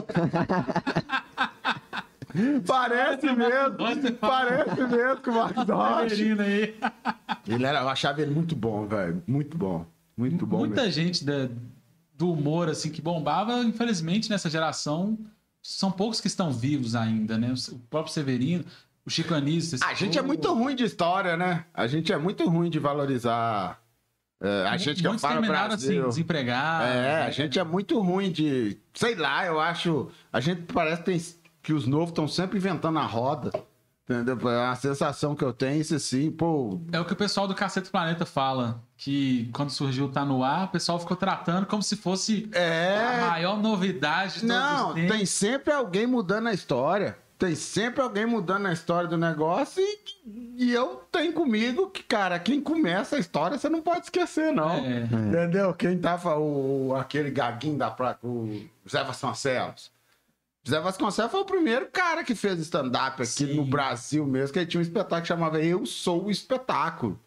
Parece 2.68 3.26
mesmo! 3.28 4.18
Parece 4.20 4.82
mesmo 4.82 5.22
com 5.24 5.32
o 5.32 5.36
Marcos 5.36 5.68
Rocha. 5.68 6.10
Severino 6.10 6.42
aí. 6.42 6.76
Ele 7.48 7.66
era, 7.66 7.80
eu 7.82 7.90
achava 7.90 8.22
ele 8.22 8.32
muito 8.34 8.56
bom, 8.56 8.86
velho. 8.88 9.24
Muito 9.26 9.58
bom. 9.58 9.86
Muito 10.16 10.46
bom. 10.46 10.60
Muita 10.60 10.84
mesmo. 10.84 10.92
gente 10.94 11.26
da- 11.26 11.50
do 12.16 12.32
humor 12.32 12.70
assim 12.70 12.90
que 12.92 13.02
bombava, 13.02 13.60
infelizmente 13.64 14.30
nessa 14.30 14.50
geração 14.50 15.18
são 15.62 15.92
poucos 15.92 16.20
que 16.22 16.28
estão 16.28 16.52
vivos 16.52 16.96
ainda, 16.96 17.38
né? 17.38 17.54
O 17.72 17.80
próprio 17.90 18.14
Severino, 18.14 18.64
o 19.08 19.10
Chico 19.10 19.34
Anísio. 19.34 19.80
A 19.82 19.94
gente 19.94 20.20
é 20.20 20.22
muito 20.22 20.54
ruim 20.54 20.76
de 20.76 20.84
história, 20.84 21.38
né? 21.38 21.64
A 21.74 21.88
gente 21.88 22.12
é 22.12 22.18
muito 22.18 22.48
ruim 22.48 22.70
de 22.70 22.78
valorizar. 22.78 23.80
é, 24.42 24.68
a 24.68 24.76
gente 24.78 25.02
que 25.02 25.08
eu 25.08 25.12
Muitos 25.12 25.22
falo 25.28 25.44
assim, 25.74 26.02
desempregados. 26.04 26.88
É, 26.94 27.24
a 27.24 27.32
gente 27.32 27.58
é 27.58 27.64
muito 27.64 28.00
ruim 28.02 28.32
de. 28.32 28.78
Sei 28.94 29.16
lá, 29.16 29.46
eu 29.46 29.60
acho. 29.60 30.10
A 30.32 30.40
gente 30.40 30.62
parece 30.74 30.98
que, 31.02 31.06
tem- 31.12 31.22
que 31.64 31.74
os 31.74 31.88
novos 31.88 32.10
estão 32.10 32.28
sempre 32.28 32.58
inventando 32.58 33.00
a 33.00 33.04
roda. 33.06 33.52
Entendeu? 34.10 34.38
É 34.50 34.58
uma 34.68 34.76
sensação 34.76 35.36
que 35.36 35.44
eu 35.44 35.52
tenho, 35.52 35.82
isso 35.82 35.94
assim, 35.94 36.32
pô. 36.32 36.80
É 36.94 37.00
o 37.00 37.04
que 37.04 37.12
o 37.12 37.16
pessoal 37.16 37.46
do 37.46 37.54
Cacete 37.54 37.90
Planeta 37.90 38.26
fala, 38.26 38.82
que 38.96 39.50
quando 39.52 39.70
surgiu 39.70 40.06
o 40.06 40.10
Tá 40.10 40.24
No 40.24 40.44
Ar, 40.46 40.66
o 40.66 40.68
pessoal 40.70 40.98
ficou 40.98 41.18
tratando 41.18 41.66
como 41.66 41.84
se 41.84 41.98
fosse 41.98 42.50
a 42.56 42.58
É. 42.58 43.22
maior 43.30 43.58
novidade 43.62 44.40
de 44.40 44.46
Não, 44.46 44.94
tem 44.94 45.26
sempre 45.26 45.74
alguém 45.74 46.08
mudando 46.08 46.48
a 46.48 46.54
história. 46.54 47.18
Tem 47.38 47.54
sempre 47.54 48.02
alguém 48.02 48.26
mudando 48.26 48.66
a 48.66 48.74
história 48.74 49.08
do 49.08 49.16
negócio 49.16 49.82
e, 49.82 50.66
e 50.66 50.74
eu 50.74 51.04
tenho 51.12 51.32
comigo 51.34 51.90
que, 51.92 52.02
cara, 52.02 52.40
quem 52.40 52.60
começa 52.60 53.16
a 53.16 53.20
história 53.20 53.60
você 53.60 53.70
não 53.70 53.82
pode 53.82 54.06
esquecer, 54.06 54.52
não. 54.52 54.74
É. 54.78 55.04
Entendeu? 55.04 55.72
Quem 55.76 56.00
tava 56.00 56.36
o, 56.38 56.96
aquele 56.96 57.30
gaguinho 57.30 57.78
da 57.78 57.92
placa, 57.92 58.26
o 58.26 58.68
Zé 58.90 59.04
Vasconcelos. 59.04 59.92
Zé 60.68 60.80
Vasconcelos 60.80 61.32
foi 61.32 61.42
o 61.42 61.46
primeiro 61.46 61.88
cara 61.92 62.24
que 62.24 62.34
fez 62.34 62.60
stand-up 62.60 63.22
aqui 63.22 63.26
Sim. 63.26 63.54
no 63.54 63.66
Brasil 63.66 64.26
mesmo, 64.26 64.54
que 64.54 64.60
ele 64.60 64.66
tinha 64.66 64.80
um 64.80 64.84
espetáculo 64.84 65.22
que 65.22 65.28
chamava 65.28 65.62
Eu 65.62 65.86
Sou 65.86 66.26
o 66.26 66.32
Espetáculo. 66.32 67.20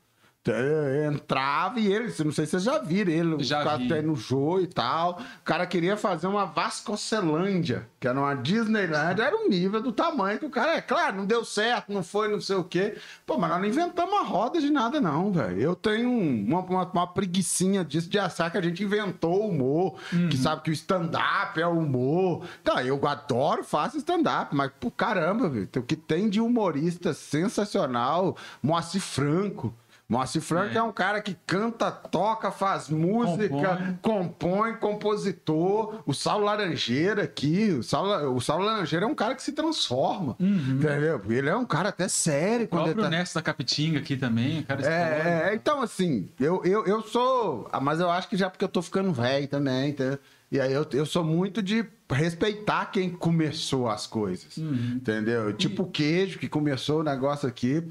Entrava 1.06 1.78
e 1.78 1.92
ele, 1.92 2.04
não 2.24 2.32
sei 2.32 2.46
se 2.46 2.52
vocês 2.52 2.62
já 2.62 2.78
viram 2.78 3.12
ele, 3.12 3.44
Já 3.44 3.58
ficava 3.58 3.76
vi. 3.78 3.86
até 3.86 4.00
no 4.02 4.16
jogo 4.16 4.60
e 4.60 4.66
tal. 4.66 5.20
O 5.40 5.44
cara 5.44 5.66
queria 5.66 5.96
fazer 5.96 6.26
uma 6.26 6.46
Vasconcelândia, 6.46 7.86
que 8.00 8.08
era 8.08 8.18
uma 8.18 8.34
Disneyland, 8.34 9.20
era 9.20 9.36
o 9.36 9.48
nível 9.48 9.82
do 9.82 9.92
tamanho 9.92 10.38
que 10.38 10.46
o 10.46 10.50
cara 10.50 10.76
é. 10.76 10.80
Claro, 10.80 11.16
não 11.18 11.26
deu 11.26 11.44
certo, 11.44 11.92
não 11.92 12.02
foi, 12.02 12.28
não 12.28 12.40
sei 12.40 12.56
o 12.56 12.64
quê. 12.64 12.96
Pô, 13.26 13.36
mas 13.38 13.50
nós 13.50 13.60
não 13.60 13.68
inventamos 13.68 14.12
uma 14.14 14.24
roda 14.24 14.60
de 14.60 14.70
nada, 14.70 15.00
não, 15.00 15.30
velho. 15.32 15.60
Eu 15.60 15.76
tenho 15.76 16.08
um- 16.08 16.44
uma, 16.48 16.60
uma, 16.60 16.84
uma 16.90 17.06
preguicinha 17.06 17.84
disso 17.84 18.08
de 18.08 18.18
achar 18.18 18.50
que 18.50 18.58
a 18.58 18.62
gente 18.62 18.82
inventou 18.82 19.42
o 19.44 19.48
humor, 19.50 19.94
que 20.30 20.36
sabe 20.36 20.62
que 20.62 20.70
o 20.70 20.72
stand-up 20.72 21.60
é 21.60 21.66
o 21.66 21.78
humor. 21.78 22.44
Tá, 22.64 22.82
eu 22.84 22.98
adoro, 23.06 23.62
faço 23.62 23.98
stand-up, 23.98 24.54
mas, 24.54 24.70
pô, 24.80 24.90
caramba, 24.90 25.48
velho, 25.48 25.68
o 25.76 25.82
que 25.82 25.96
tem 25.96 26.28
de 26.28 26.40
humorista 26.40 27.12
sensacional, 27.12 28.36
Moacir 28.62 29.00
Franco. 29.00 29.74
Moacir 30.10 30.42
Franco 30.42 30.74
é. 30.74 30.78
É. 30.78 30.82
um 30.82 30.90
cara 30.90 31.22
que 31.22 31.36
canta, 31.46 31.88
toca, 31.88 32.50
faz 32.50 32.88
música, 32.88 33.96
compõe, 34.02 34.74
compositor. 34.74 36.02
O 36.04 36.12
Saulo 36.12 36.46
Laranjeira 36.46 37.22
aqui, 37.22 37.70
o 37.70 37.82
Saulo, 37.84 38.34
o 38.34 38.40
Saulo 38.40 38.64
Laranjeira 38.64 39.06
é 39.06 39.08
um 39.08 39.14
cara 39.14 39.36
que 39.36 39.42
se 39.42 39.52
transforma, 39.52 40.36
entendeu? 40.40 41.22
Ele 41.28 41.48
é 41.48 41.54
um 41.54 41.64
cara 41.64 41.90
até 41.90 42.08
sério 42.08 42.64
O 42.64 42.68
quando 42.68 42.86
ele 42.86 42.94
próprio 42.94 43.04
tá... 43.04 43.10
Nessa 43.10 43.38
da 43.38 43.42
Capitinga 43.42 44.00
aqui 44.00 44.16
também, 44.16 44.64
cara 44.64 44.80
explode. 44.80 45.00
É, 45.00 45.50
é, 45.50 45.54
então 45.54 45.80
assim, 45.80 46.28
eu, 46.40 46.60
eu, 46.64 46.84
eu 46.86 47.02
sou. 47.02 47.68
ah, 47.70 47.80
Mas 47.80 48.00
eu 48.00 48.10
acho 48.10 48.28
que 48.28 48.36
já 48.36 48.50
porque 48.50 48.64
eu 48.64 48.68
tô 48.68 48.82
ficando 48.82 49.12
velho 49.12 49.46
também, 49.46 49.90
entendeu? 49.90 50.18
E 50.50 50.60
aí 50.60 50.72
eu, 50.72 50.84
eu 50.92 51.06
sou 51.06 51.22
muito 51.22 51.62
de 51.62 51.86
respeitar 52.16 52.86
quem 52.86 53.10
começou 53.10 53.88
as 53.88 54.06
coisas. 54.06 54.56
Entendeu? 54.58 55.52
Tipo 55.52 55.84
o 55.84 55.90
queijo 55.90 56.38
que 56.38 56.48
começou 56.48 57.00
o 57.00 57.02
negócio 57.04 57.48
aqui. 57.48 57.82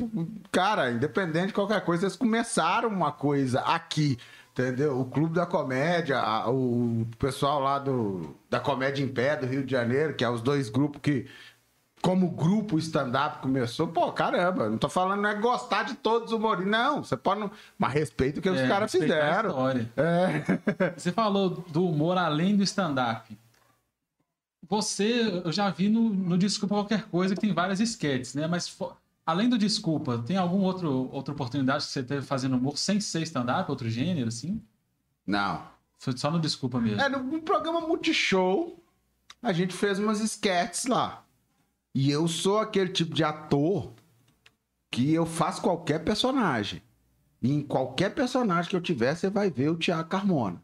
Cara, 0.51 0.91
independente 0.91 1.47
de 1.47 1.53
qualquer 1.53 1.83
coisa, 1.85 2.05
eles 2.05 2.15
começaram 2.15 2.89
uma 2.89 3.11
coisa 3.11 3.61
aqui. 3.61 4.17
Entendeu? 4.51 4.99
O 4.99 5.05
Clube 5.05 5.35
da 5.35 5.45
Comédia, 5.45 6.19
a- 6.19 6.49
o 6.49 7.07
pessoal 7.17 7.61
lá 7.61 7.79
do, 7.79 8.35
da 8.49 8.59
Comédia 8.59 9.01
em 9.03 9.07
Pé 9.07 9.37
do 9.37 9.45
Rio 9.45 9.63
de 9.63 9.71
Janeiro, 9.71 10.13
que 10.15 10.23
é 10.23 10.29
os 10.29 10.41
dois 10.41 10.69
grupos 10.69 10.99
que 11.01 11.27
como 12.01 12.29
grupo 12.29 12.77
stand-up 12.79 13.39
começou, 13.39 13.87
pô, 13.87 14.09
caramba, 14.13 14.69
não 14.69 14.77
tô 14.77 14.87
falando 14.87 15.21
não 15.21 15.29
é 15.29 15.35
gostar 15.35 15.83
de 15.83 15.95
todos 15.95 16.31
os 16.31 16.37
humoristas, 16.37 16.71
não, 16.71 17.03
você 17.03 17.17
pode 17.17 17.41
não, 17.41 17.51
mas 17.77 17.91
respeita 17.93 18.39
o 18.39 18.41
que 18.41 18.49
os 18.49 18.57
É, 18.57 18.67
caras 18.69 18.91
respeitar 18.93 19.15
a 19.15 19.43
fizeram. 19.43 19.69
É. 19.97 20.91
Você 20.97 21.11
falou 21.11 21.49
do 21.49 21.85
humor 21.85 22.17
além 22.17 22.55
do 22.55 22.63
stand-up. 22.63 23.37
Você, 24.69 25.41
eu 25.43 25.51
já 25.51 25.69
vi 25.71 25.89
no, 25.89 26.11
no 26.11 26.37
Desculpa 26.37 26.75
Qualquer 26.75 27.07
Coisa 27.07 27.33
que 27.33 27.41
tem 27.41 27.51
várias 27.51 27.79
esquetes, 27.79 28.35
né? 28.35 28.45
Mas 28.45 28.77
além 29.25 29.49
do 29.49 29.57
Desculpa, 29.57 30.19
tem 30.19 30.37
alguma 30.37 30.65
outro, 30.65 31.09
outra 31.11 31.33
oportunidade 31.33 31.85
que 31.85 31.91
você 31.91 32.03
teve 32.03 32.23
fazendo 32.23 32.55
humor 32.55 32.77
sem 32.77 33.01
ser 33.01 33.23
stand-up, 33.23 33.69
outro 33.69 33.89
gênero, 33.89 34.27
assim? 34.27 34.61
Não. 35.25 35.63
Foi 35.97 36.15
só 36.15 36.29
no 36.29 36.39
Desculpa 36.39 36.79
mesmo. 36.79 37.01
É, 37.01 37.09
no, 37.09 37.23
no 37.23 37.41
programa 37.41 37.81
Multishow, 37.81 38.79
a 39.41 39.51
gente 39.51 39.73
fez 39.73 39.97
umas 39.97 40.21
sketches 40.21 40.85
lá. 40.85 41.25
E 41.93 42.11
eu 42.11 42.27
sou 42.27 42.59
aquele 42.59 42.91
tipo 42.91 43.15
de 43.15 43.23
ator 43.23 43.91
que 44.91 45.11
eu 45.11 45.25
faço 45.25 45.63
qualquer 45.63 46.03
personagem. 46.03 46.81
E 47.41 47.51
em 47.51 47.61
qualquer 47.61 48.13
personagem 48.13 48.69
que 48.69 48.75
eu 48.75 48.81
tiver, 48.81 49.15
você 49.15 49.31
vai 49.31 49.49
ver 49.49 49.69
o 49.69 49.77
Tiago 49.77 50.07
Carmona. 50.07 50.61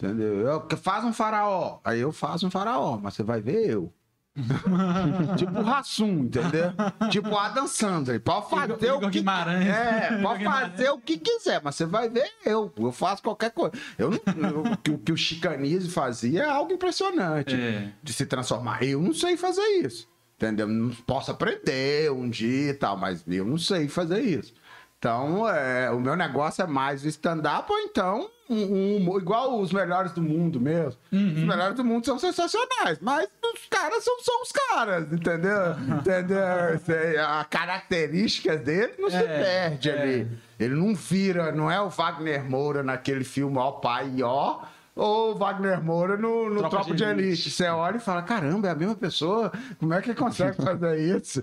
Entendeu? 0.00 0.40
Eu, 0.40 0.76
faz 0.76 1.04
um 1.04 1.12
faraó. 1.12 1.80
Aí 1.84 1.98
eu 2.00 2.12
faço 2.12 2.46
um 2.46 2.50
faraó, 2.50 2.98
mas 3.02 3.14
você 3.14 3.22
vai 3.22 3.40
ver 3.40 3.68
eu. 3.68 3.92
tipo 5.36 5.58
o 5.58 5.62
Rassum, 5.64 6.20
entendeu? 6.20 6.72
Tipo 7.10 7.30
o 7.30 7.36
Adam 7.38 7.66
Sandler. 7.66 8.20
Pode 8.20 8.48
fazer 8.48 8.72
Igor- 8.72 8.80
o 8.80 8.98
Igor 8.98 9.10
que... 9.10 9.18
Guimarães. 9.18 9.66
É, 9.66 10.18
pode 10.22 10.44
fazer 10.44 10.90
o 10.90 10.98
que 10.98 11.18
quiser, 11.18 11.60
mas 11.64 11.74
você 11.74 11.84
vai 11.84 12.08
ver 12.08 12.30
eu. 12.44 12.72
Eu 12.78 12.92
faço 12.92 13.20
qualquer 13.22 13.50
coisa. 13.50 13.72
Eu 13.98 14.12
eu- 14.12 14.72
o 14.72 14.76
que- 14.76 14.90
o 14.92 14.98
que 14.98 15.10
o 15.12 15.16
Chicanise 15.16 15.90
fazia 15.90 16.42
é 16.44 16.48
algo 16.48 16.72
impressionante 16.72 17.54
É. 17.56 17.90
de 18.00 18.12
se 18.12 18.24
transformar. 18.26 18.84
Eu 18.84 19.02
não 19.02 19.12
sei 19.12 19.36
fazer 19.36 19.66
isso. 19.84 20.08
Entendeu? 20.36 20.68
Não 20.68 20.90
posso 21.04 21.32
aprender 21.32 22.12
um 22.12 22.30
dia 22.30 22.70
e 22.70 22.74
tal, 22.74 22.96
mas 22.96 23.24
eu 23.26 23.44
não 23.44 23.58
sei 23.58 23.88
fazer 23.88 24.20
isso. 24.20 24.54
Então, 24.98 25.48
é, 25.48 25.88
o 25.92 26.00
meu 26.00 26.16
negócio 26.16 26.60
é 26.62 26.66
mais 26.66 27.04
o 27.04 27.08
stand-up 27.08 27.70
ou 27.70 27.78
então 27.78 28.28
um, 28.50 29.06
um 29.12 29.16
igual 29.18 29.60
os 29.60 29.72
melhores 29.72 30.10
do 30.10 30.20
mundo 30.20 30.60
mesmo. 30.60 30.98
Os 31.12 31.44
melhores 31.44 31.76
do 31.76 31.84
mundo 31.84 32.04
são 32.04 32.18
sensacionais, 32.18 32.98
mas 33.00 33.28
os 33.54 33.66
caras 33.70 34.02
são, 34.02 34.18
são 34.20 34.42
os 34.42 34.50
caras, 34.50 35.12
entendeu? 35.12 35.76
entendeu? 35.98 36.78
Sei, 36.84 37.16
A 37.16 37.44
características 37.48 38.60
dele 38.60 38.94
não 38.98 39.08
se 39.08 39.16
É, 39.16 39.22
perde 39.22 39.90
é. 39.90 40.02
ali. 40.02 40.28
Ele 40.58 40.74
não 40.74 40.92
vira, 40.96 41.52
não 41.52 41.70
é 41.70 41.80
o 41.80 41.88
Wagner 41.88 42.42
Moura 42.44 42.82
naquele 42.82 43.22
filme 43.22 43.56
Ó 43.56 43.70
Pai 43.72 44.10
e 44.16 44.22
Ó, 44.24 44.58
ou 44.98 45.32
o 45.32 45.34
Wagner 45.36 45.82
Moura 45.82 46.16
no, 46.16 46.50
no 46.50 46.68
Tropa 46.68 46.94
de 46.94 47.02
Elite. 47.04 47.26
Elite. 47.28 47.50
Você 47.50 47.66
olha 47.68 47.96
e 47.96 48.00
fala, 48.00 48.20
caramba, 48.22 48.68
é 48.68 48.70
a 48.72 48.74
mesma 48.74 48.94
pessoa? 48.96 49.50
Como 49.78 49.94
é 49.94 50.02
que 50.02 50.10
ele 50.10 50.18
consegue 50.18 50.56
fazer 50.62 50.98
isso? 51.16 51.40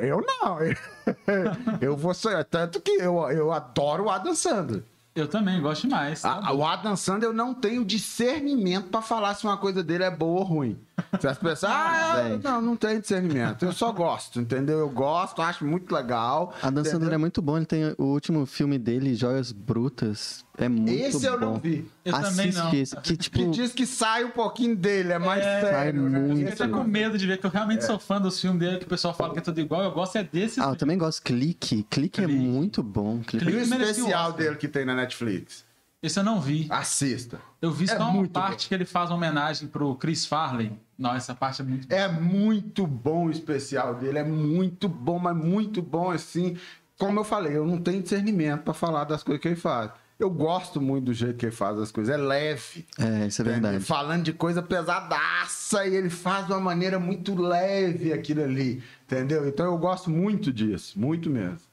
É, 0.00 0.06
eu 0.10 0.24
não. 0.24 0.58
Eu 1.80 1.96
vou 1.96 2.14
ser... 2.14 2.42
Tanto 2.44 2.80
que 2.80 2.92
eu, 2.92 3.18
eu 3.30 3.52
adoro 3.52 4.04
o 4.04 4.10
Adam 4.10 4.34
Sandler. 4.34 4.82
Eu 5.14 5.28
também, 5.28 5.60
gosto 5.60 5.82
demais. 5.88 6.24
A- 6.24 6.40
a- 6.48 6.52
o 6.54 6.64
Adam 6.64 6.96
Sandler 6.96 7.28
eu 7.28 7.34
não 7.34 7.52
tenho 7.52 7.84
discernimento 7.84 8.88
pra 8.88 9.02
falar 9.02 9.34
se 9.34 9.44
uma 9.44 9.56
coisa 9.58 9.82
dele 9.82 10.04
é 10.04 10.10
boa 10.10 10.40
ou 10.40 10.44
ruim. 10.46 10.78
Se 11.20 11.26
as 11.28 11.38
pessoas, 11.38 11.64
ah, 11.72 12.28
eu- 12.30 12.38
não, 12.38 12.60
não 12.60 12.76
tenho 12.76 13.00
discernimento. 13.00 13.64
Eu 13.64 13.72
só 13.72 13.92
gosto, 13.92 14.40
entendeu? 14.40 14.78
Eu 14.78 14.88
gosto, 14.90 15.40
acho 15.42 15.64
muito 15.64 15.94
legal. 15.94 16.52
A 16.62 16.70
Dan 16.70 16.80
entendeu? 16.80 16.92
Sandler 16.92 17.14
é 17.14 17.18
muito 17.18 17.40
bom. 17.42 17.56
Ele 17.56 17.66
tem 17.66 17.94
o 17.98 18.04
último 18.04 18.46
filme 18.46 18.78
dele, 18.78 19.14
Joias 19.14 19.52
Brutas. 19.52 20.44
É 20.58 20.68
muito 20.68 20.90
Esse 20.92 21.24
eu 21.26 21.38
bom. 21.40 21.46
não 21.46 21.54
vi. 21.58 21.88
Eu 22.04 22.12
também 22.12 22.28
Assiste 22.50 22.56
não. 22.58 22.74
esse, 22.74 22.96
que 22.96 23.16
tipo... 23.16 23.38
Que 23.38 23.46
diz 23.50 23.72
que 23.72 23.86
sai 23.86 24.24
um 24.24 24.30
pouquinho 24.30 24.76
dele, 24.76 25.12
é 25.12 25.18
mais 25.18 25.42
É, 25.44 25.60
sério. 25.62 26.02
né? 26.08 26.18
muito. 26.18 26.50
Eu 26.50 26.56
tô 26.56 26.68
com 26.68 26.84
medo 26.84 27.16
de 27.16 27.26
ver, 27.26 27.38
que 27.38 27.46
eu 27.46 27.50
realmente 27.50 27.84
sou 27.84 27.98
fã 27.98 28.20
dos 28.20 28.38
filmes 28.40 28.60
dele, 28.60 28.78
que 28.78 28.84
o 28.84 28.88
pessoal 28.88 29.14
fala 29.14 29.32
que 29.32 29.38
é 29.38 29.42
tudo 29.42 29.58
igual. 29.60 29.82
Eu 29.82 29.92
gosto 29.92 30.16
é 30.16 30.22
desses. 30.24 30.58
Ah, 30.58 30.68
eu 30.70 30.76
também 30.76 30.98
gosto. 30.98 31.22
Clique. 31.22 31.84
Clique 31.88 32.20
é 32.20 32.24
Clique. 32.24 32.38
muito 32.38 32.82
bom. 32.82 33.20
Clique. 33.26 33.48
E 33.48 33.54
o 33.56 33.60
especial 33.60 34.32
dele 34.32 34.56
que 34.56 34.68
tem 34.68 34.84
na 34.84 34.94
Netflix? 34.94 35.64
Esse 36.02 36.18
eu 36.18 36.24
não 36.24 36.40
vi. 36.40 36.66
Assista. 36.68 37.40
Eu 37.60 37.70
vi 37.70 37.84
É 37.84 37.96
só 37.96 38.10
uma 38.10 38.26
parte 38.26 38.66
que 38.66 38.74
ele 38.74 38.84
faz 38.84 39.08
uma 39.10 39.16
homenagem 39.16 39.68
pro 39.68 39.94
Chris 39.94 40.26
Farley. 40.26 40.72
Não, 40.98 41.14
essa 41.14 41.32
parte 41.34 41.62
é 41.62 41.64
muito. 41.64 41.92
É 41.92 42.08
muito 42.08 42.86
bom 42.86 43.26
o 43.26 43.30
especial 43.30 43.94
dele, 43.94 44.18
é 44.18 44.24
muito 44.24 44.88
bom, 44.88 45.18
mas 45.18 45.36
muito 45.36 45.80
bom 45.80 46.10
assim. 46.10 46.56
Como 46.98 47.20
eu 47.20 47.24
falei, 47.24 47.56
eu 47.56 47.64
não 47.64 47.78
tenho 47.78 48.02
discernimento 48.02 48.62
pra 48.62 48.74
falar 48.74 49.04
das 49.04 49.22
coisas 49.22 49.40
que 49.40 49.48
ele 49.48 49.56
faz. 49.56 49.90
Eu 50.18 50.30
gosto 50.30 50.80
muito 50.80 51.06
do 51.06 51.14
jeito 51.14 51.36
que 51.36 51.46
ele 51.46 51.54
faz 51.54 51.78
as 51.78 51.90
coisas, 51.90 52.14
é 52.14 52.16
leve. 52.16 52.86
É, 52.98 53.26
isso 53.26 53.42
é 53.42 53.44
verdade. 53.44 53.80
Falando 53.80 54.22
de 54.22 54.32
coisa 54.32 54.62
pesadaça 54.62 55.84
e 55.86 55.96
ele 55.96 56.10
faz 56.10 56.46
de 56.46 56.52
uma 56.52 56.60
maneira 56.60 56.98
muito 56.98 57.34
leve 57.34 58.12
aquilo 58.12 58.42
ali, 58.42 58.82
entendeu? 59.04 59.48
Então 59.48 59.66
eu 59.66 59.76
gosto 59.78 60.10
muito 60.10 60.52
disso, 60.52 60.98
muito 60.98 61.28
mesmo. 61.28 61.71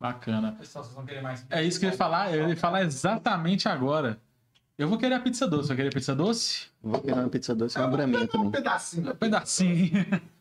Bacana. 0.00 0.52
Pessoal, 0.52 0.82
vocês 0.82 0.96
vão 0.96 1.04
querer 1.04 1.20
mais? 1.20 1.44
É 1.50 1.62
isso 1.62 1.78
que 1.78 1.84
eu 1.86 1.90
ia 1.90 1.96
falar, 1.96 2.34
eu 2.34 2.48
ia 2.48 2.56
falar 2.56 2.82
exatamente 2.82 3.68
agora. 3.68 4.18
Eu 4.78 4.88
vou 4.88 4.96
querer 4.96 5.14
a 5.16 5.20
pizza 5.20 5.46
doce. 5.46 5.68
Vai 5.68 5.76
querer 5.76 5.92
pizza 5.92 6.14
doce? 6.14 6.68
Vou 6.82 6.98
querer 7.02 7.20
uma 7.20 7.28
pizza 7.28 7.54
doce 7.54 7.76
e 7.76 7.80
uma 7.82 7.88
braminha 7.88 8.22
Um 8.22 8.26
também. 8.26 8.50
pedacinho. 8.50 9.10
Um 9.12 9.14
pedacinho. 9.16 9.90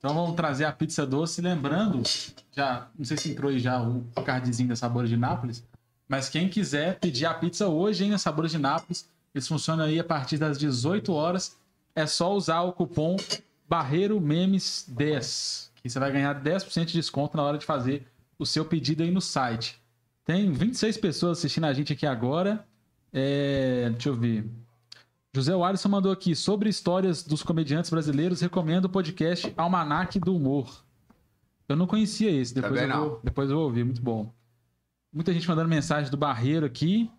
Então 0.00 0.14
vamos 0.14 0.36
trazer 0.36 0.64
a 0.64 0.70
pizza 0.70 1.04
doce. 1.04 1.40
Lembrando, 1.40 2.04
já 2.52 2.86
não 2.96 3.04
sei 3.04 3.16
se 3.16 3.32
entrou 3.32 3.50
aí 3.50 3.58
já 3.58 3.82
o 3.82 4.04
cardzinho 4.24 4.68
da 4.68 4.76
Sabores 4.76 5.10
de 5.10 5.16
Nápoles, 5.16 5.66
mas 6.08 6.28
quem 6.28 6.48
quiser 6.48 7.00
pedir 7.00 7.26
a 7.26 7.34
pizza 7.34 7.66
hoje 7.66 8.04
hein, 8.04 8.10
na 8.12 8.18
Sabores 8.18 8.52
de 8.52 8.58
Nápoles, 8.58 9.10
eles 9.34 9.48
funcionam 9.48 9.84
aí 9.86 9.98
a 9.98 10.04
partir 10.04 10.38
das 10.38 10.56
18 10.56 11.12
horas. 11.12 11.56
É 11.96 12.06
só 12.06 12.32
usar 12.32 12.60
o 12.60 12.72
cupom 12.72 13.16
Barreiro 13.68 14.20
Memes 14.20 14.84
10, 14.86 15.72
que 15.82 15.90
você 15.90 15.98
vai 15.98 16.12
ganhar 16.12 16.40
10% 16.40 16.84
de 16.84 16.92
desconto 16.92 17.36
na 17.36 17.42
hora 17.42 17.58
de 17.58 17.66
fazer 17.66 18.06
o 18.38 18.46
seu 18.46 18.64
pedido 18.64 19.02
aí 19.02 19.10
no 19.10 19.20
site. 19.20 19.80
Tem 20.24 20.50
26 20.52 20.96
pessoas 20.98 21.38
assistindo 21.38 21.64
a 21.64 21.72
gente 21.72 21.92
aqui 21.92 22.06
agora. 22.06 22.66
É, 23.12 23.88
deixa 23.90 24.08
eu 24.10 24.14
ver. 24.14 24.48
José 25.34 25.52
Alisson 25.54 25.88
mandou 25.88 26.12
aqui 26.12 26.34
sobre 26.34 26.68
histórias 26.68 27.22
dos 27.22 27.42
comediantes 27.42 27.90
brasileiros. 27.90 28.40
Recomendo 28.40 28.86
o 28.86 28.88
podcast 28.88 29.52
Almanac 29.56 30.18
do 30.20 30.34
Humor. 30.36 30.84
Eu 31.68 31.76
não 31.76 31.86
conhecia 31.86 32.30
esse, 32.30 32.54
depois, 32.54 32.80
eu, 32.80 32.88
não. 32.88 33.08
vou, 33.10 33.20
depois 33.22 33.50
eu 33.50 33.56
vou 33.56 33.66
ouvir, 33.66 33.84
muito 33.84 34.00
bom. 34.00 34.32
Muita 35.12 35.32
gente 35.32 35.46
mandando 35.48 35.68
mensagem 35.68 36.10
do 36.10 36.16
Barreiro 36.16 36.64
aqui. 36.64 37.10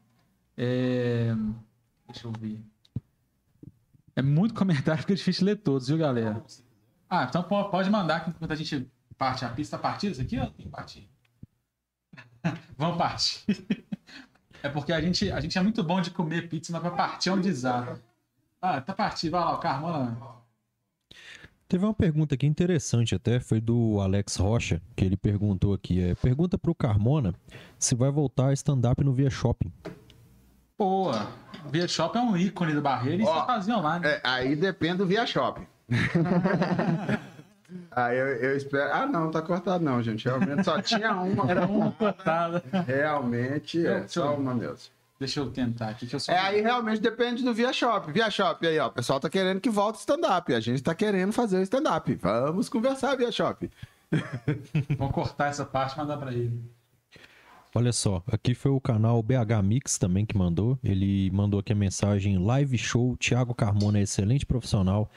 É, 0.57 1.35
Deixa 2.07 2.27
eu 2.27 2.31
ver. 2.31 2.59
É 4.15 4.21
muito 4.21 4.53
comentário, 4.57 5.01
fica 5.01 5.15
difícil 5.15 5.45
ler 5.45 5.57
todos, 5.57 5.87
viu, 5.87 5.97
galera? 5.97 6.43
Ah, 7.09 7.25
então 7.29 7.43
po- 7.43 7.69
pode 7.69 7.89
mandar 7.89 8.21
que 8.23 8.29
enquanto 8.31 8.51
a 8.51 8.55
gente 8.55 8.87
parte 9.19 9.45
a 9.45 9.49
pista. 9.49 9.77
Partida 9.77 10.13
isso 10.13 10.21
aqui 10.21 10.39
ou 10.39 10.47
tem 10.47 10.65
que 10.65 10.71
partir? 10.71 11.07
Vamos 12.77 12.97
partir. 12.97 13.45
É 14.61 14.67
porque 14.67 14.91
a 14.91 14.99
gente, 14.99 15.31
a 15.31 15.39
gente 15.39 15.57
é 15.57 15.61
muito 15.61 15.81
bom 15.81 16.01
de 16.01 16.11
comer 16.11 16.49
pizza, 16.49 16.73
mas 16.73 16.81
pra 16.81 16.91
partir 16.91 17.29
é 17.29 17.31
um 17.31 17.39
desastre. 17.39 17.95
Ah, 18.61 18.81
tá 18.81 18.93
partido. 18.93 19.31
Vai 19.31 19.39
lá, 19.39 19.55
o 19.55 19.57
Carmona. 19.57 20.17
Teve 21.65 21.85
uma 21.85 21.93
pergunta 21.93 22.35
aqui 22.35 22.45
interessante 22.45 23.15
até, 23.15 23.39
foi 23.39 23.61
do 23.61 24.01
Alex 24.01 24.35
Rocha, 24.35 24.81
que 24.97 25.05
ele 25.05 25.15
perguntou 25.15 25.73
aqui, 25.73 26.01
é, 26.01 26.13
pergunta 26.13 26.57
pro 26.57 26.75
Carmona 26.75 27.33
se 27.77 27.95
vai 27.95 28.11
voltar 28.11 28.47
a 28.47 28.53
stand-up 28.53 29.01
no 29.01 29.13
Via 29.13 29.29
Shopping. 29.29 29.71
Boa. 30.77 31.27
Via 31.71 31.87
Shop 31.87 32.17
é 32.17 32.21
um 32.21 32.35
ícone 32.35 32.73
do 32.73 32.81
Barreiro 32.81 33.21
e 33.21 33.25
Ó, 33.25 33.33
vocês 33.33 33.45
faziam 33.45 33.81
lá, 33.81 33.99
né? 33.99 34.15
É, 34.15 34.21
aí 34.23 34.55
depende 34.55 34.97
do 34.97 35.05
Via 35.05 35.25
Shopping. 35.25 35.67
aí 37.91 38.17
eu, 38.17 38.27
eu 38.27 38.57
espero. 38.57 38.91
Ah, 38.93 39.05
não, 39.05 39.31
tá 39.31 39.41
cortado 39.41 39.83
não, 39.83 40.01
gente. 40.01 40.25
Realmente 40.25 40.63
só 40.63 40.81
tinha 40.81 41.13
uma. 41.15 41.45
Era 41.49 41.65
uma 41.65 41.91
cortada. 41.91 42.63
Realmente 42.85 43.85
é 43.85 44.07
só 44.07 44.35
uma 44.35 44.53
mesmo. 44.53 44.91
Deixa 45.19 45.41
eu 45.41 45.51
tentar 45.51 45.89
aqui, 45.89 46.07
que 46.07 46.15
eu 46.15 46.19
sou. 46.19 46.33
É, 46.33 46.39
aí 46.39 46.61
realmente 46.61 47.01
depende 47.01 47.43
do 47.43 47.53
Via 47.53 47.73
Shop. 47.73 48.09
Via 48.09 48.31
Shop 48.31 48.65
aí, 48.65 48.79
ó. 48.79 48.87
O 48.87 48.91
pessoal 48.91 49.19
tá 49.19 49.29
querendo 49.29 49.59
que 49.59 49.69
volte 49.69 49.97
o 49.97 49.99
stand-up. 49.99 50.53
A 50.53 50.59
gente 50.61 50.81
tá 50.81 50.95
querendo 50.95 51.33
fazer 51.33 51.57
o 51.57 51.61
stand-up. 51.61 52.15
Vamos 52.15 52.69
conversar, 52.69 53.17
Via 53.17 53.31
Shop. 53.31 53.69
Vou 54.97 55.09
cortar 55.09 55.47
essa 55.47 55.65
parte 55.65 55.95
e 55.95 55.97
mandar 55.97 56.17
pra 56.17 56.31
ele. 56.31 56.57
Olha 57.75 57.93
só, 57.93 58.23
aqui 58.25 58.55
foi 58.55 58.71
o 58.71 58.81
canal 58.81 59.21
BH 59.21 59.61
Mix 59.63 59.97
também 59.97 60.25
que 60.25 60.35
mandou. 60.35 60.79
Ele 60.83 61.29
mandou 61.31 61.59
aqui 61.59 61.73
a 61.73 61.75
mensagem: 61.75 62.37
Live 62.37 62.77
Show, 62.77 63.15
Thiago 63.17 63.53
Carmona 63.53 63.99
é 63.99 64.03
excelente 64.03 64.45
profissional. 64.45 65.11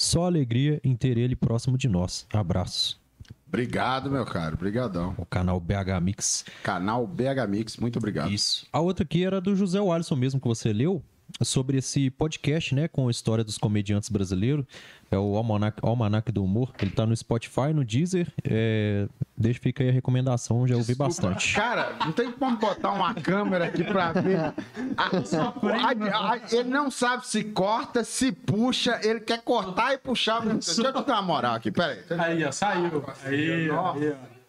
Só 0.00 0.24
alegria 0.24 0.80
em 0.82 0.96
ter 0.96 1.18
ele 1.18 1.36
próximo 1.36 1.76
de 1.76 1.86
nós. 1.86 2.26
Abraço. 2.32 2.98
Obrigado, 3.46 4.10
meu 4.10 4.24
caro. 4.24 4.54
Obrigadão. 4.54 5.14
O 5.18 5.26
canal 5.26 5.60
BH 5.60 6.00
Mix. 6.02 6.42
Canal 6.62 7.06
BH 7.06 7.46
Mix, 7.46 7.76
muito 7.76 7.98
obrigado. 7.98 8.30
Isso. 8.32 8.66
A 8.72 8.80
outra 8.80 9.04
aqui 9.04 9.22
era 9.22 9.42
do 9.42 9.54
José 9.54 9.78
Alisson 9.78 10.16
mesmo, 10.16 10.40
que 10.40 10.48
você 10.48 10.72
leu, 10.72 11.02
sobre 11.42 11.78
esse 11.78 12.10
podcast, 12.10 12.74
né, 12.74 12.88
com 12.88 13.08
a 13.08 13.10
história 13.10 13.42
dos 13.44 13.56
comediantes 13.58 14.08
brasileiros. 14.08 14.64
É 15.10 15.18
o 15.18 15.36
Almanac, 15.36 15.78
Almanac 15.82 16.30
do 16.30 16.44
Humor. 16.44 16.72
Ele 16.80 16.90
tá 16.92 17.04
no 17.04 17.16
Spotify, 17.16 17.72
no 17.74 17.84
Deezer. 17.84 18.28
É... 18.44 19.08
Deixa, 19.36 19.58
fica 19.60 19.82
aí 19.82 19.88
a 19.88 19.92
recomendação, 19.92 20.68
já 20.68 20.76
ouvi 20.76 20.94
bastante. 20.94 21.54
Cara, 21.54 21.96
não 22.04 22.12
tem 22.12 22.30
como 22.30 22.56
botar 22.58 22.92
uma 22.92 23.14
câmera 23.14 23.64
aqui 23.66 23.82
pra 23.82 24.12
ver. 24.12 24.38
A- 24.38 24.52
a- 24.98 26.32
a- 26.34 26.40
ele 26.52 26.68
não 26.68 26.90
sabe 26.90 27.26
se 27.26 27.42
corta, 27.44 28.04
se 28.04 28.30
puxa, 28.32 29.00
ele 29.02 29.20
quer 29.20 29.42
cortar 29.42 29.94
e 29.94 29.98
puxar. 29.98 30.40
Deixa 30.46 30.70
eu 30.82 30.92
te 30.92 31.06
dar 31.06 31.14
uma 31.14 31.22
moral 31.22 31.54
aqui, 31.54 31.70
peraí. 31.72 31.98
Aí, 32.18 32.44
ó, 32.44 32.52
saiu. 32.52 33.02
Aí, 33.24 33.70
ó, 33.70 33.92
aí, 33.94 34.10
ó. 34.12 34.39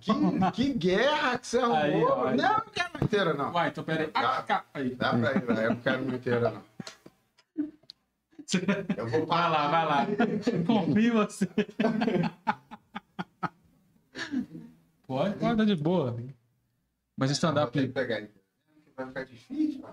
Que, 0.00 0.12
que 0.52 0.72
guerra 0.74 1.38
que 1.38 1.46
você 1.46 1.58
arrumou. 1.58 1.78
Aí, 1.82 2.04
ó, 2.04 2.26
aí. 2.26 2.36
Não, 2.36 2.44
eu 2.44 2.58
não 2.58 2.72
quero 2.72 2.90
uma 2.94 3.04
inteira, 3.04 3.34
não. 3.34 3.52
Uai, 3.52 3.68
então 3.68 3.84
pera 3.84 4.04
aí. 4.04 4.10
Ah. 4.14 4.64
Aí. 4.74 4.94
Dá 4.94 5.10
pra 5.10 5.32
ir. 5.32 5.64
Eu 5.64 5.70
não 5.70 5.76
quero 5.76 6.02
uma 6.02 6.14
inteira, 6.14 6.50
não. 6.50 6.62
Eu 8.96 9.08
vou 9.08 9.26
Vai 9.26 9.50
lá, 9.50 9.68
vai 9.68 9.86
lá. 9.86 10.06
Confio 10.66 10.98
em 10.98 11.10
você. 11.10 11.48
Pode, 15.06 15.36
pode, 15.36 15.56
tá 15.56 15.64
de 15.64 15.74
boa. 15.74 16.16
Mas 17.16 17.30
o 17.30 17.32
stand-up. 17.32 17.92
Vai 18.96 19.06
ficar 19.06 19.24
difícil. 19.24 19.84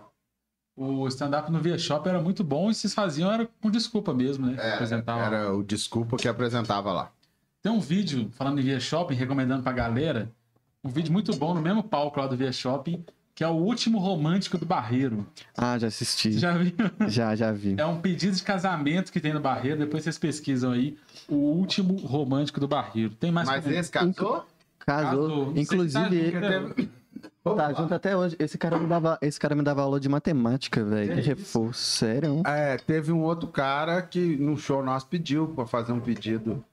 o 0.76 1.08
stand-up 1.08 1.52
no 1.52 1.60
Via 1.60 1.78
Shop 1.78 2.08
era 2.08 2.22
muito 2.22 2.44
bom 2.44 2.70
e 2.70 2.76
vocês 2.76 2.94
faziam 2.94 3.32
era 3.32 3.48
com 3.62 3.72
desculpa 3.72 4.14
mesmo, 4.14 4.48
né? 4.48 4.74
Apresentava. 4.74 5.24
era 5.24 5.54
o 5.54 5.64
desculpa 5.64 6.18
que 6.18 6.28
apresentava 6.28 6.92
lá. 6.92 7.12
Tem 7.62 7.72
um 7.72 7.80
vídeo 7.80 8.30
falando 8.34 8.60
em 8.60 8.64
Via 8.64 8.80
Shopping, 8.80 9.14
recomendando 9.16 9.62
pra 9.64 9.72
galera. 9.72 10.32
Um 10.84 10.90
vídeo 10.90 11.14
muito 11.14 11.36
bom 11.36 11.54
no 11.54 11.62
mesmo 11.62 11.84
palco 11.84 12.20
lá 12.20 12.26
do 12.26 12.36
Via 12.36 12.52
Shopping, 12.52 13.06
que 13.36 13.44
é 13.44 13.48
o 13.48 13.52
último 13.54 14.00
romântico 14.00 14.58
do 14.58 14.66
Barreiro. 14.66 15.28
Ah, 15.56 15.78
já 15.78 15.88
assisti. 15.88 16.34
Você 16.34 16.40
já 16.40 16.58
viu? 16.58 16.74
Já, 17.08 17.36
já 17.36 17.52
vi. 17.52 17.76
É 17.78 17.86
um 17.86 18.02
pedido 18.02 18.36
de 18.36 18.42
casamento 18.44 19.12
que 19.12 19.20
tem 19.20 19.32
no 19.34 19.40
Barreiro. 19.40 19.78
Depois 19.80 20.04
vocês 20.04 20.18
pesquisam 20.18 20.72
aí. 20.72 20.98
O 21.30 21.36
último 21.36 21.96
romântico 21.98 22.60
do 22.60 22.68
Barreiro. 22.68 23.12
Tem 23.12 23.32
mais 23.32 23.48
Mas 23.48 23.64
como- 23.64 23.76
esse 23.76 23.92
casou? 23.92 24.14
Casou. 24.14 24.46
Casou. 24.80 25.54
Inclusive, 25.56 26.32
tá 26.32 26.42
junto, 26.42 26.78
né? 26.80 26.88
tá 27.56 27.74
junto 27.74 27.94
até 27.94 28.18
hoje. 28.18 28.36
Esse 28.40 28.58
cara 28.58 28.80
me 28.80 28.88
dava, 28.88 29.20
esse 29.22 29.40
cara 29.40 29.54
me 29.54 29.62
dava 29.62 29.84
aula 29.84 30.00
de 30.00 30.10
matemática, 30.10 30.84
velho. 30.84 31.14
Que 31.14 31.22
reforço. 31.22 31.80
Sério? 31.84 32.42
É, 32.46 32.76
teve 32.78 33.12
um 33.12 33.22
outro 33.22 33.48
cara 33.48 34.02
que 34.02 34.36
no 34.38 34.58
show 34.58 34.84
nosso 34.84 35.06
pediu 35.06 35.50
pra 35.50 35.68
fazer 35.68 35.92
um 35.94 36.00
pedido 36.00 36.64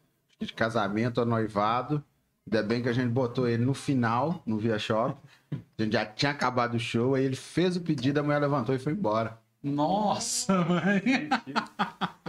de 0.40 0.52
casamento 0.52 1.18
ou 1.18 1.26
noivado. 1.26 2.02
Ainda 2.46 2.62
bem 2.62 2.82
que 2.82 2.88
a 2.88 2.92
gente 2.92 3.10
botou 3.10 3.46
ele 3.46 3.64
no 3.64 3.74
final, 3.74 4.42
no 4.46 4.58
Via 4.58 4.78
Shop. 4.78 5.16
A 5.52 5.82
gente 5.82 5.92
já 5.92 6.06
tinha 6.06 6.32
acabado 6.32 6.74
o 6.74 6.78
show, 6.78 7.14
aí 7.14 7.24
ele 7.24 7.36
fez 7.36 7.76
o 7.76 7.80
pedido, 7.80 8.20
a 8.20 8.22
mulher 8.22 8.40
levantou 8.40 8.74
e 8.74 8.78
foi 8.78 8.92
embora. 8.92 9.38
Nossa, 9.62 10.64
mãe. 10.64 11.28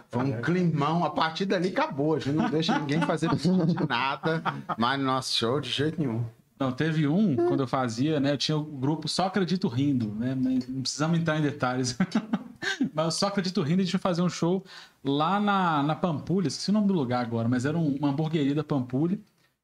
Foi 0.10 0.24
um 0.24 0.42
climão. 0.42 1.06
A 1.06 1.12
partir 1.12 1.46
dali 1.46 1.70
acabou. 1.70 2.16
A 2.16 2.20
gente 2.20 2.36
não 2.36 2.50
deixa 2.50 2.78
ninguém 2.78 3.02
fazer 3.02 3.30
nada. 3.88 4.42
Mas 4.78 5.00
no 5.00 5.06
nosso 5.06 5.38
show, 5.38 5.62
de 5.62 5.70
jeito 5.70 6.02
nenhum. 6.02 6.26
Não, 6.60 6.72
teve 6.74 7.08
um, 7.08 7.36
quando 7.38 7.62
eu 7.62 7.68
fazia, 7.68 8.20
né? 8.20 8.34
Eu 8.34 8.38
tinha 8.38 8.58
o 8.58 8.64
grupo 8.64 9.08
Só 9.08 9.28
Acredito 9.28 9.68
Rindo, 9.70 10.14
né? 10.14 10.36
Não 10.36 10.82
precisamos 10.82 11.18
entrar 11.18 11.40
em 11.40 11.42
detalhes. 11.42 11.98
mas 12.94 13.08
o 13.16 13.18
Só 13.18 13.28
Acredito 13.28 13.62
Rindo, 13.62 13.82
a 13.82 13.86
gente 13.86 13.94
ia 13.94 14.00
fazer 14.00 14.22
um 14.22 14.30
show 14.30 14.66
lá 15.04 15.40
na, 15.40 15.82
na 15.84 15.96
Pampulha, 15.96 16.48
esqueci 16.50 16.70
o 16.70 16.74
nome 16.74 16.88
do 16.88 16.94
lugar 16.94 17.22
agora, 17.22 17.48
mas 17.48 17.66
era 17.66 17.78
um- 17.78 17.96
uma 17.96 18.10
hamburgueria 18.10 18.54
da 18.54 18.64
Pampulha. 18.64 19.18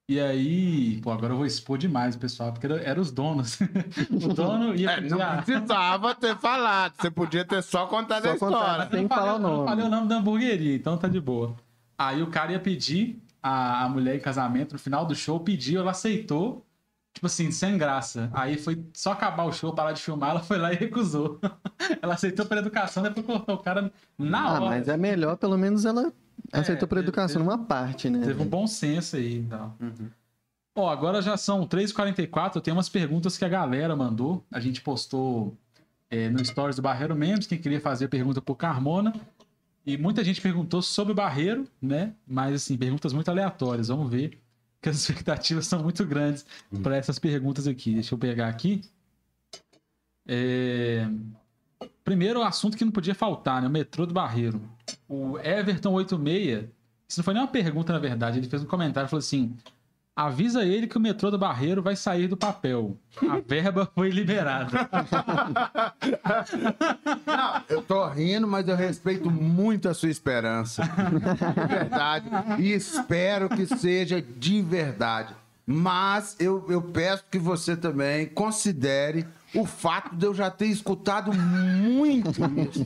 E 0.07 0.19
aí, 0.19 1.01
pô, 1.01 1.11
agora 1.11 1.33
eu 1.33 1.37
vou 1.37 1.45
expor 1.47 1.77
demais 1.79 2.15
o 2.15 2.19
pessoal, 2.19 2.53
porque 2.53 2.67
era, 2.67 2.79
era 2.79 3.01
os 3.01 3.11
donos. 3.11 3.57
o 4.11 4.33
dono 4.33 4.73
ia 4.75 4.91
É, 4.91 5.01
não 5.01 5.17
precisava 5.43 6.15
ter 6.15 6.37
falado. 6.37 6.93
Você 6.97 7.09
podia 7.11 7.43
ter 7.43 7.61
só 7.63 7.87
contado 7.87 8.23
Só 8.23 8.29
a 8.31 8.33
história. 8.35 8.85
Tem 8.85 9.01
Eu 9.03 9.09
que 9.09 9.15
falar 9.15 9.35
o 9.35 9.41
falei- 9.41 9.51
eu 9.51 9.55
nome. 9.57 9.67
falei 9.69 9.85
o 9.85 9.89
nome 9.89 10.07
da 10.07 10.15
hamburgueria, 10.17 10.75
então 10.75 10.95
tá 10.97 11.07
de 11.09 11.19
boa. 11.19 11.55
Aí 11.97 12.21
o 12.21 12.27
cara 12.27 12.51
ia 12.53 12.59
pedir 12.59 13.19
a, 13.43 13.83
a 13.83 13.89
mulher 13.89 14.15
em 14.15 14.19
casamento, 14.19 14.73
no 14.73 14.79
final 14.79 15.05
do 15.05 15.15
show, 15.15 15.39
pediu, 15.39 15.81
ela 15.81 15.91
aceitou, 15.91 16.64
tipo 17.15 17.25
assim, 17.25 17.49
sem 17.49 17.77
graça. 17.77 18.29
Aí 18.33 18.57
foi 18.57 18.85
só 18.93 19.13
acabar 19.13 19.45
o 19.45 19.51
show, 19.51 19.73
parar 19.73 19.93
de 19.93 20.01
filmar, 20.01 20.29
ela 20.31 20.41
foi 20.41 20.57
lá 20.59 20.71
e 20.71 20.75
recusou. 20.75 21.39
ela 22.01 22.13
aceitou 22.13 22.45
pela 22.45 22.61
educação, 22.61 23.01
depois 23.01 23.25
cortou 23.25 23.55
o 23.55 23.57
cara 23.57 23.91
na 24.19 24.41
Ah, 24.41 24.51
hora. 24.53 24.65
mas 24.65 24.87
é 24.87 24.97
melhor, 24.97 25.37
pelo 25.37 25.57
menos 25.57 25.85
ela 25.85 26.13
aceitou 26.51 26.87
por 26.87 26.95
teve- 26.95 27.07
educação 27.07 27.41
teve- 27.41 27.49
numa 27.49 27.65
parte, 27.65 28.09
né? 28.09 28.23
Teve 28.23 28.43
um 28.43 28.47
bom 28.47 28.67
senso 28.67 29.15
aí, 29.15 29.37
então. 29.39 29.73
Ó, 30.77 30.89
agora 30.89 31.21
já 31.21 31.37
são 31.37 31.65
3h44, 31.65 32.57
eu 32.57 32.61
tenho 32.61 32.75
umas 32.75 32.89
perguntas 32.89 33.37
que 33.37 33.45
a 33.45 33.49
galera 33.49 33.95
mandou. 33.95 34.43
A 34.51 34.59
gente 34.59 34.81
postou 34.81 35.55
é, 36.09 36.29
no 36.29 36.43
Stories 36.43 36.75
do 36.75 36.81
Barreiro 36.81 37.15
Memes, 37.15 37.47
quem 37.47 37.57
queria 37.57 37.79
fazer 37.79 38.09
pergunta 38.09 38.41
pro 38.41 38.53
Carmona. 38.53 39.13
E 39.85 39.97
muita 39.97 40.23
gente 40.23 40.41
perguntou 40.41 40.81
sobre 40.81 41.13
o 41.13 41.15
Barreiro, 41.15 41.65
né? 41.81 42.13
Mas, 42.27 42.55
assim, 42.55 42.75
perguntas 42.77 43.13
muito 43.13 43.29
aleatórias. 43.29 43.87
Vamos 43.87 44.09
ver, 44.11 44.37
que 44.85 44.89
as 44.89 44.97
expectativas 44.97 45.65
são 45.65 45.81
muito 45.81 46.05
grandes 46.05 46.45
para 46.83 46.95
essas 46.95 47.17
perguntas 47.17 47.67
aqui. 47.67 47.95
Deixa 47.95 48.13
eu 48.13 48.19
pegar 48.19 48.47
aqui. 48.47 48.81
É... 50.27 51.09
Primeiro, 52.03 52.41
o 52.41 52.43
assunto 52.43 52.77
que 52.77 52.85
não 52.85 52.91
podia 52.91 53.15
faltar, 53.15 53.63
né? 53.63 53.67
O 53.67 53.71
metrô 53.71 54.05
do 54.05 54.13
Barreiro. 54.13 54.61
O 55.09 55.39
Everton86, 55.39 56.69
isso 57.07 57.19
não 57.19 57.23
foi 57.23 57.33
nem 57.33 57.41
uma 57.41 57.49
pergunta, 57.49 57.93
na 57.93 57.97
verdade, 57.97 58.37
ele 58.37 58.47
fez 58.47 58.61
um 58.61 58.67
comentário, 58.67 59.09
falou 59.09 59.19
assim, 59.19 59.57
Avisa 60.15 60.63
ele 60.63 60.87
que 60.87 60.97
o 60.97 61.01
metrô 61.01 61.29
do 61.29 61.37
Barreiro 61.37 61.81
vai 61.81 61.93
sair 61.93 62.29
do 62.29 62.37
papel. 62.37 62.95
A 63.29 63.41
verba 63.45 63.91
foi 63.93 64.09
liberada. 64.09 64.71
Não, 67.25 67.61
eu 67.67 67.81
tô 67.81 68.07
rindo, 68.07 68.47
mas 68.47 68.65
eu 68.65 68.77
respeito 68.77 69.29
muito 69.29 69.89
a 69.89 69.93
sua 69.93 70.09
esperança. 70.09 70.83
De 70.83 71.67
verdade. 71.67 72.29
E 72.59 72.71
espero 72.71 73.49
que 73.49 73.65
seja 73.65 74.21
de 74.21 74.61
verdade. 74.61 75.35
Mas 75.67 76.37
eu, 76.39 76.63
eu 76.69 76.81
peço 76.81 77.25
que 77.29 77.39
você 77.39 77.75
também 77.75 78.27
considere 78.27 79.25
o 79.53 79.65
fato 79.65 80.15
de 80.15 80.25
eu 80.25 80.33
já 80.33 80.49
ter 80.49 80.67
escutado 80.67 81.33
muito 81.33 82.29
isso. 82.29 82.85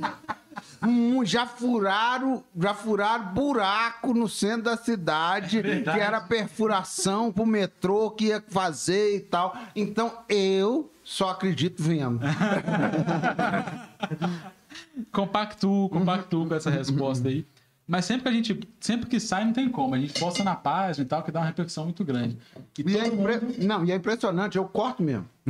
Já 1.25 1.45
furaram, 1.45 2.43
já 2.57 2.73
furaram 2.73 3.25
buraco 3.33 4.13
no 4.13 4.29
centro 4.29 4.63
da 4.63 4.77
cidade, 4.77 5.61
que 5.61 5.89
era 5.99 6.21
perfuração 6.21 7.31
pro 7.31 7.45
metrô 7.45 8.11
que 8.11 8.25
ia 8.27 8.43
fazer 8.47 9.15
e 9.17 9.19
tal. 9.19 9.55
Então 9.75 10.11
eu 10.29 10.89
só 11.03 11.29
acredito 11.31 11.81
vendo. 11.83 12.19
Compactuo, 15.11 15.89
compactuo 15.89 16.47
com 16.47 16.55
essa 16.55 16.69
resposta 16.69 17.27
aí. 17.27 17.45
Mas 17.87 18.05
sempre 18.05 18.23
que 18.23 18.29
a 18.29 18.31
gente, 18.31 18.59
sempre 18.79 19.09
que 19.09 19.19
sai, 19.19 19.43
não 19.43 19.51
tem 19.51 19.67
como. 19.67 19.95
A 19.95 19.99
gente 19.99 20.19
posta 20.19 20.43
na 20.43 20.55
página 20.55 21.03
e 21.03 21.07
tal, 21.07 21.23
que 21.23 21.31
dá 21.31 21.39
uma 21.39 21.45
repercussão 21.47 21.85
muito 21.85 22.05
grande. 22.05 22.37
E, 22.77 22.83
E 22.91 22.97
é, 22.97 23.07
impre- 23.07 23.39
mundo- 23.39 23.55
Não, 23.65 23.83
e 23.83 23.91
é 23.91 23.95
impressionante, 23.95 24.57
eu 24.57 24.65
corto 24.65 25.01
mesmo. 25.01 25.25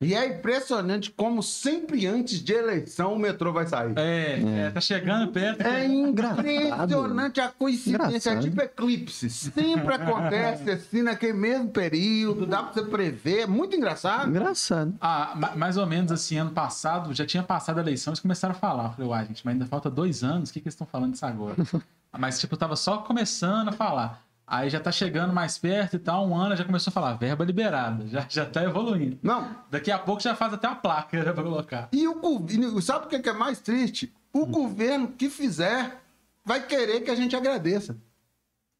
e 0.00 0.14
é 0.14 0.26
impressionante 0.28 1.10
como 1.10 1.42
sempre 1.42 2.06
antes 2.06 2.38
de 2.42 2.52
eleição 2.52 3.14
o 3.14 3.18
metrô 3.18 3.52
vai 3.52 3.66
sair. 3.66 3.92
É, 3.96 4.40
é, 4.66 4.70
tá 4.70 4.80
chegando 4.80 5.32
perto. 5.32 5.60
É 5.62 5.84
impressionante 5.86 7.40
a 7.40 7.48
coincidência, 7.48 8.30
é 8.30 8.32
Engraçado. 8.34 8.42
tipo 8.42 8.62
eclipse. 8.62 9.28
Sempre 9.30 9.94
acontece 9.94 10.70
assim 10.70 11.02
naquele 11.02 11.32
mesmo 11.32 11.68
período, 11.70 12.46
dá 12.46 12.62
pra 12.62 12.72
você 12.72 12.82
prever. 12.88 13.40
É 13.40 13.46
muito 13.46 13.74
engraçado. 13.76 14.28
Engraçado. 14.28 14.94
Ah, 15.00 15.32
ma- 15.36 15.56
mais 15.56 15.76
ou 15.76 15.86
menos 15.86 16.12
assim, 16.12 16.38
ano 16.38 16.50
passado, 16.52 17.12
já 17.12 17.26
tinha 17.26 17.42
passado 17.42 17.78
a 17.78 17.80
eleição, 17.82 18.12
eles 18.12 18.20
começaram 18.20 18.54
a 18.54 18.58
falar. 18.58 18.84
Eu 18.84 18.90
falei, 18.92 19.10
uai, 19.10 19.26
gente, 19.26 19.42
mas 19.44 19.52
ainda 19.54 19.66
falta 19.66 19.90
dois 19.90 20.22
anos, 20.22 20.50
o 20.50 20.52
que, 20.52 20.60
que 20.60 20.68
eles 20.68 20.74
estão 20.74 20.86
falando 20.86 21.12
disso 21.12 21.26
agora? 21.26 21.56
mas, 22.16 22.38
tipo, 22.40 22.56
tava 22.56 22.76
só 22.76 22.98
começando 22.98 23.68
a 23.68 23.72
falar. 23.72 24.22
Aí 24.50 24.70
já 24.70 24.80
tá 24.80 24.90
chegando 24.90 25.32
mais 25.32 25.58
perto 25.58 25.96
e 25.96 25.98
tal, 25.98 26.26
um 26.26 26.34
ano 26.34 26.56
já 26.56 26.64
começou 26.64 26.90
a 26.90 26.94
falar, 26.94 27.14
verba 27.14 27.44
liberada, 27.44 28.06
já, 28.08 28.24
já 28.28 28.46
tá 28.46 28.64
evoluindo. 28.64 29.18
Não, 29.22 29.54
Daqui 29.70 29.90
a 29.90 29.98
pouco 29.98 30.22
já 30.22 30.34
faz 30.34 30.54
até 30.54 30.66
a 30.66 30.74
placa 30.74 31.22
já 31.22 31.34
pra 31.34 31.42
colocar. 31.42 31.88
e 31.92 32.08
o 32.08 32.80
sabe 32.80 33.04
o 33.06 33.08
que 33.08 33.18
que 33.18 33.28
é 33.28 33.32
mais 33.32 33.60
triste? 33.60 34.12
O 34.32 34.46
governo 34.46 35.08
que 35.08 35.28
fizer 35.28 35.98
vai 36.44 36.62
querer 36.62 37.00
que 37.02 37.10
a 37.10 37.14
gente 37.14 37.36
agradeça. 37.36 37.96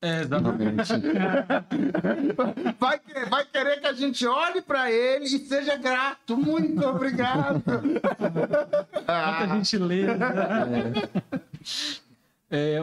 É, 0.01 0.21
exatamente. 0.21 0.93
Vai, 2.79 3.01
vai 3.29 3.45
querer 3.45 3.81
que 3.81 3.87
a 3.89 3.93
gente 3.93 4.25
olhe 4.25 4.63
pra 4.63 4.93
ele 4.93 5.25
e 5.25 5.39
seja 5.41 5.77
grato. 5.77 6.37
Muito 6.37 6.87
obrigado. 6.87 7.61
Quanta 9.05 9.49
gentileza. 9.57 10.17
É, 11.59 12.08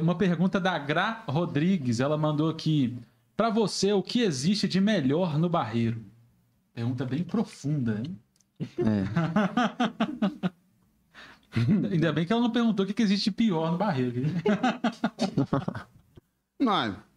uma 0.01 0.15
pergunta 0.15 0.59
da 0.59 0.77
Gra 0.77 1.23
Rodrigues. 1.27 1.99
Ela 1.99 2.17
mandou 2.17 2.49
aqui. 2.49 2.97
Pra 3.35 3.49
você, 3.49 3.91
o 3.91 4.03
que 4.03 4.21
existe 4.21 4.67
de 4.67 4.79
melhor 4.79 5.37
no 5.37 5.49
barreiro? 5.49 6.01
Pergunta 6.73 7.05
bem 7.05 7.23
profunda, 7.23 8.01
hein? 8.03 8.17
É. 8.59 9.05
Ainda 11.91 12.11
bem 12.11 12.25
que 12.25 12.33
ela 12.33 12.41
não 12.41 12.51
perguntou 12.51 12.85
o 12.85 12.93
que 12.93 13.01
existe 13.01 13.29
de 13.29 13.35
pior 13.35 13.71
no 13.71 13.77
barreiro. 13.77 14.23
Não. 16.59 16.97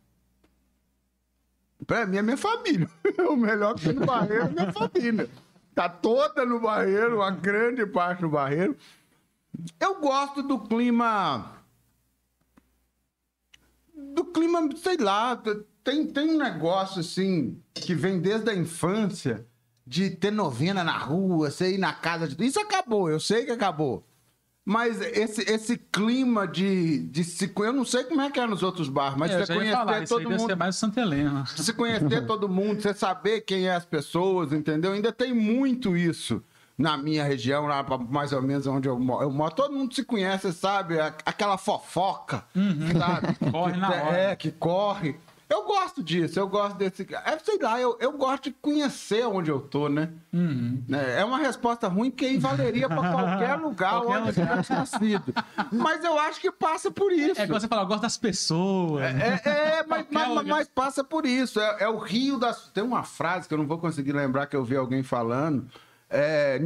Pra 1.86 2.06
mim 2.06 2.18
é 2.18 2.22
minha 2.22 2.36
família. 2.36 2.88
O 3.30 3.36
melhor 3.36 3.74
que 3.74 3.84
tem 3.84 3.94
no 3.94 4.06
barreiro 4.06 4.44
é 4.44 4.48
minha 4.48 4.72
família. 4.72 5.28
Tá 5.74 5.88
toda 5.88 6.44
no 6.44 6.60
barreiro, 6.60 7.16
uma 7.16 7.30
grande 7.30 7.84
parte 7.86 8.22
no 8.22 8.28
barreiro. 8.28 8.76
Eu 9.80 10.00
gosto 10.00 10.42
do 10.42 10.58
clima. 10.60 11.57
Do 14.18 14.24
clima, 14.24 14.68
sei 14.76 14.96
lá. 14.96 15.40
Tem, 15.84 16.04
tem 16.04 16.30
um 16.30 16.38
negócio 16.38 16.98
assim 16.98 17.56
que 17.72 17.94
vem 17.94 18.18
desde 18.18 18.50
a 18.50 18.54
infância 18.54 19.46
de 19.86 20.10
ter 20.10 20.32
novena 20.32 20.82
na 20.82 20.98
rua, 20.98 21.48
você 21.48 21.74
ir 21.74 21.78
na 21.78 21.92
casa 21.92 22.26
de. 22.26 22.44
Isso 22.44 22.58
acabou, 22.58 23.08
eu 23.08 23.20
sei 23.20 23.44
que 23.44 23.52
acabou. 23.52 24.04
Mas 24.64 25.00
esse, 25.00 25.42
esse 25.50 25.78
clima 25.78 26.48
de, 26.48 26.98
de 27.04 27.22
se. 27.22 27.50
Eu 27.56 27.72
não 27.72 27.84
sei 27.84 28.02
como 28.02 28.20
é 28.20 28.28
que 28.28 28.40
é 28.40 28.46
nos 28.46 28.64
outros 28.64 28.88
bairros, 28.88 29.16
mas 29.16 29.30
É, 29.30 29.46
você 29.46 29.54
conhecer 29.54 29.72
falar, 29.76 30.06
todo 30.08 30.30
mundo 30.30 30.46
ser 30.46 30.56
mais 30.56 30.74
Santa 30.74 31.00
Helena. 31.00 31.44
você 31.56 31.72
conhecer 31.72 32.26
todo 32.26 32.48
mundo, 32.48 32.82
você 32.82 32.92
saber 32.92 33.42
quem 33.42 33.68
é 33.68 33.74
as 33.76 33.86
pessoas, 33.86 34.52
entendeu? 34.52 34.92
Ainda 34.92 35.12
tem 35.12 35.32
muito 35.32 35.96
isso 35.96 36.42
na 36.78 36.96
minha 36.96 37.24
região, 37.24 37.66
lá 37.66 37.84
mais 38.08 38.32
ou 38.32 38.40
menos 38.40 38.66
onde 38.68 38.88
eu 38.88 38.96
moro. 38.98 39.24
Eu 39.24 39.30
moro 39.32 39.52
todo 39.54 39.74
mundo 39.74 39.92
se 39.92 40.04
conhece, 40.04 40.52
sabe? 40.52 41.00
Aquela 41.00 41.58
fofoca, 41.58 42.44
sabe? 42.96 43.34
Corre 43.50 43.72
que, 43.72 43.78
na 43.80 43.88
hora. 43.90 44.16
É, 44.16 44.36
que 44.36 44.50
corre. 44.52 45.16
Eu 45.50 45.64
gosto 45.64 46.02
disso, 46.02 46.38
eu 46.38 46.46
gosto 46.46 46.76
desse. 46.76 47.08
É, 47.24 47.38
sei 47.38 47.58
lá, 47.58 47.80
eu, 47.80 47.96
eu 48.00 48.12
gosto 48.12 48.44
de 48.44 48.52
conhecer 48.60 49.26
onde 49.26 49.50
eu 49.50 49.58
tô, 49.58 49.88
né? 49.88 50.10
Uhum. 50.30 50.84
É 50.92 51.20
é 51.20 51.24
uma 51.24 51.38
resposta 51.38 51.88
ruim, 51.88 52.10
porque 52.10 52.26
aí 52.26 52.36
valeria 52.36 52.86
pra 52.86 52.96
qualquer 53.10 53.56
lugar 53.58 53.92
Qualquer 53.92 54.18
onde 54.18 54.28
eu 54.28 54.34
tivesse 54.34 54.72
nascido. 54.74 55.34
Mas 55.72 56.04
eu 56.04 56.18
acho 56.18 56.38
que 56.38 56.52
passa 56.52 56.90
por 56.90 57.10
isso. 57.10 57.40
É 57.40 57.44
igual 57.44 57.58
você 57.58 57.66
falar, 57.66 57.82
eu 57.82 57.86
gosto 57.86 58.02
das 58.02 58.18
pessoas. 58.18 59.02
É, 59.04 59.40
é, 59.46 59.84
mas, 59.88 60.02
Qualquer 60.02 60.12
mas- 60.12 60.28
lugar. 60.28 60.44
mas 60.44 60.68
passa 60.68 61.02
por 61.02 61.24
isso. 61.24 61.58
É, 61.58 61.76
é 61.84 61.88
o 61.88 61.96
rio 61.96 62.38
das. 62.38 62.68
Tem 62.68 62.84
uma 62.84 63.02
frase 63.02 63.48
que 63.48 63.54
eu 63.54 63.58
não 63.58 63.66
vou 63.66 63.78
conseguir 63.78 64.12
lembrar 64.12 64.46
que 64.46 64.54
eu 64.54 64.62
vi 64.62 64.76
alguém 64.76 65.02
falando. 65.02 65.66
É, 66.10 66.58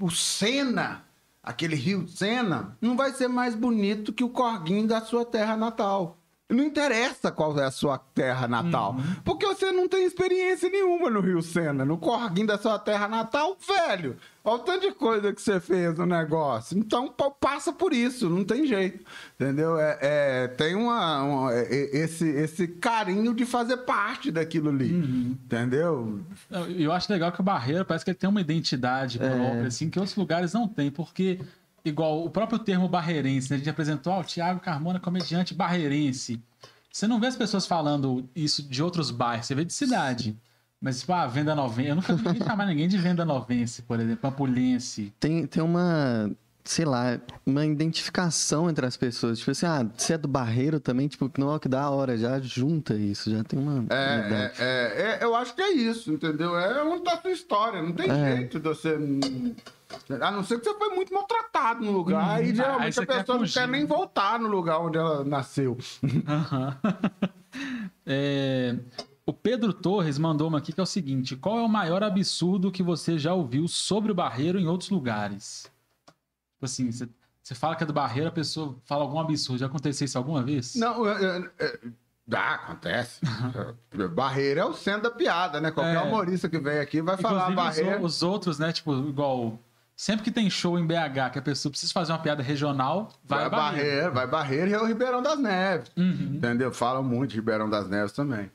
o, 0.00 0.10
Sena, 0.10 1.04
aquele 1.42 1.76
rio 1.76 2.08
Sena, 2.08 2.76
não 2.80 2.96
vai 2.96 3.12
ser 3.12 3.28
mais 3.28 3.54
bonito 3.54 4.12
que 4.12 4.24
o 4.24 4.30
corguinho 4.30 4.86
da 4.86 5.00
sua 5.00 5.24
terra 5.24 5.56
natal. 5.56 6.16
Não 6.48 6.64
interessa 6.64 7.30
qual 7.30 7.56
é 7.60 7.64
a 7.64 7.70
sua 7.70 7.96
terra 7.96 8.48
natal. 8.48 8.96
Porque 9.24 9.46
você 9.46 9.70
não 9.70 9.88
tem 9.88 10.04
experiência 10.04 10.68
nenhuma 10.68 11.08
no 11.08 11.20
Rio 11.20 11.40
Sena, 11.40 11.84
no 11.84 11.96
corguinho 11.96 12.48
da 12.48 12.58
sua 12.58 12.78
terra 12.78 13.06
natal, 13.06 13.56
velho. 13.66 14.16
Olha 14.42 14.56
o 14.56 14.58
tanto 14.60 14.80
de 14.88 14.92
coisa 14.94 15.32
que 15.34 15.40
você 15.42 15.60
fez 15.60 15.98
no 15.98 16.06
negócio. 16.06 16.78
Então 16.78 17.08
pa- 17.08 17.30
passa 17.30 17.72
por 17.72 17.92
isso, 17.92 18.28
não 18.30 18.42
tem 18.44 18.66
jeito. 18.66 19.04
Entendeu? 19.38 19.78
É, 19.78 19.98
é, 20.00 20.48
tem 20.48 20.74
uma, 20.74 21.22
uma- 21.22 21.52
é- 21.52 21.64
é- 21.70 21.96
esse, 21.98 22.26
esse 22.26 22.66
carinho 22.66 23.34
de 23.34 23.44
fazer 23.44 23.76
parte 23.78 24.30
daquilo 24.30 24.70
ali. 24.70 24.90
Entendeu? 25.44 26.20
Eu, 26.50 26.70
eu 26.70 26.92
acho 26.92 27.12
legal 27.12 27.30
que 27.32 27.40
o 27.40 27.44
Barreiro 27.44 27.84
parece 27.84 28.04
que 28.04 28.10
ele 28.10 28.18
tem 28.18 28.30
uma 28.30 28.40
identidade 28.40 29.18
própria, 29.18 29.66
assim, 29.66 29.90
que 29.90 29.98
outros 29.98 30.16
lugares 30.16 30.52
não 30.54 30.66
tem, 30.66 30.90
porque, 30.90 31.38
igual 31.84 32.24
o 32.24 32.30
próprio 32.30 32.58
termo 32.58 32.88
barreirense, 32.88 33.50
né? 33.50 33.56
a 33.56 33.58
gente 33.58 33.68
apresentou, 33.70 34.12
ó, 34.14 34.20
o 34.20 34.24
Thiago 34.24 34.60
Carmona, 34.60 34.98
comediante 34.98 35.54
barreirense. 35.54 36.40
Você 36.92 37.06
não 37.06 37.20
vê 37.20 37.26
as 37.28 37.36
pessoas 37.36 37.66
falando 37.66 38.28
isso 38.34 38.62
de 38.62 38.82
outros 38.82 39.10
bairros, 39.10 39.46
você 39.46 39.54
vê 39.54 39.64
de 39.64 39.72
cidade. 39.72 40.36
Mas, 40.80 41.00
tipo, 41.00 41.12
ah, 41.12 41.26
venda 41.26 41.54
novense. 41.54 41.88
Eu 41.90 41.96
nunca 41.96 42.14
vi 42.14 42.24
ninguém 42.24 42.46
chamar 42.46 42.66
ninguém 42.66 42.88
de 42.88 42.96
venda 42.96 43.24
novense, 43.24 43.82
por 43.82 44.00
exemplo, 44.00 44.16
pampulense. 44.16 45.12
Tem, 45.20 45.46
tem 45.46 45.62
uma, 45.62 46.30
sei 46.64 46.86
lá, 46.86 47.20
uma 47.44 47.66
identificação 47.66 48.70
entre 48.70 48.86
as 48.86 48.96
pessoas. 48.96 49.38
Tipo 49.40 49.50
assim, 49.50 49.66
ah, 49.66 49.86
você 49.94 50.14
é 50.14 50.18
do 50.18 50.26
Barreiro 50.26 50.80
também, 50.80 51.06
tipo, 51.06 51.30
não, 51.38 51.58
que 51.58 51.68
da 51.68 51.90
hora, 51.90 52.16
já 52.16 52.40
junta 52.40 52.94
isso, 52.94 53.30
já 53.30 53.44
tem 53.44 53.58
uma. 53.58 53.84
É, 53.90 53.94
é, 53.98 54.52
é, 54.58 55.18
é, 55.20 55.24
eu 55.24 55.34
acho 55.34 55.54
que 55.54 55.60
é 55.60 55.70
isso, 55.70 56.10
entendeu? 56.12 56.58
É 56.58 56.82
onde 56.82 57.04
tá 57.04 57.12
a 57.12 57.20
sua 57.20 57.30
história. 57.30 57.82
Não 57.82 57.92
tem 57.92 58.10
É. 58.10 58.36
jeito 58.36 58.58
de 58.58 58.66
você. 58.66 58.96
A 60.20 60.30
não 60.30 60.42
ser 60.42 60.60
que 60.60 60.64
você 60.64 60.78
foi 60.78 60.94
muito 60.94 61.12
maltratado 61.12 61.84
no 61.84 61.90
lugar. 61.92 62.40
e 62.40 62.46
aí 62.46 62.54
geralmente 62.54 62.98
a 63.00 63.04
quer 63.06 63.18
pessoa 63.18 63.38
não 63.38 63.46
quer 63.46 63.68
nem 63.68 63.84
voltar 63.84 64.38
no 64.38 64.48
lugar 64.48 64.78
onde 64.80 64.96
ela 64.96 65.24
nasceu. 65.24 65.76
Aham. 66.26 66.76
É, 68.06 68.76
o 69.30 69.32
Pedro 69.32 69.72
Torres 69.72 70.18
mandou 70.18 70.48
uma 70.48 70.58
aqui 70.58 70.72
que 70.72 70.80
é 70.80 70.82
o 70.82 70.86
seguinte: 70.86 71.36
qual 71.36 71.58
é 71.58 71.62
o 71.62 71.68
maior 71.68 72.02
absurdo 72.02 72.70
que 72.70 72.82
você 72.82 73.18
já 73.18 73.32
ouviu 73.32 73.66
sobre 73.68 74.10
o 74.12 74.14
Barreiro 74.14 74.58
em 74.58 74.66
outros 74.66 74.90
lugares? 74.90 75.70
Tipo 76.54 76.64
assim, 76.64 76.90
você, 76.90 77.08
você 77.42 77.54
fala 77.54 77.74
que 77.76 77.82
é 77.84 77.86
do 77.86 77.92
Barreiro, 77.92 78.28
a 78.28 78.32
pessoa 78.32 78.76
fala 78.84 79.02
algum 79.02 79.18
absurdo. 79.20 79.58
Já 79.60 79.66
aconteceu 79.66 80.04
isso 80.04 80.18
alguma 80.18 80.42
vez? 80.42 80.74
Não, 80.74 81.08
é, 81.08 81.48
ah, 82.32 82.54
acontece. 82.54 83.20
Barreira 84.14 84.60
é 84.60 84.64
o 84.64 84.72
centro 84.74 85.02
da 85.02 85.10
piada, 85.10 85.60
né? 85.60 85.70
Qualquer 85.70 85.96
É. 85.96 86.02
humorista 86.02 86.48
que 86.48 86.58
vem 86.58 86.78
aqui 86.78 87.00
vai 87.02 87.16
falar 87.16 87.50
Inclusive, 87.50 87.70
os, 87.70 87.76
barreira. 87.86 88.04
os 88.06 88.22
outros, 88.22 88.58
né? 88.58 88.72
Tipo, 88.72 88.94
igual. 89.08 89.58
Sempre 89.96 90.24
que 90.24 90.30
tem 90.30 90.48
show 90.48 90.78
em 90.78 90.86
BH 90.86 91.30
que 91.32 91.38
a 91.38 91.42
pessoa 91.42 91.70
precisa 91.70 91.92
fazer 91.92 92.12
uma 92.12 92.18
piada 92.18 92.42
regional, 92.42 93.10
vai, 93.24 93.40
Vai 93.40 93.50
Barreiro. 93.50 93.86
barreira, 93.86 94.10
vai 94.10 94.26
barreira 94.26 94.70
e 94.70 94.72
é 94.72 94.80
o 94.80 94.86
Ribeirão 94.86 95.20
das 95.22 95.38
Neves. 95.38 95.90
Uhum. 95.96 96.36
Entendeu? 96.36 96.72
Falam 96.72 97.02
muito 97.02 97.30
de 97.32 97.36
Ribeirão 97.36 97.68
das 97.68 97.86
Neves 97.88 98.12
também. 98.12 98.50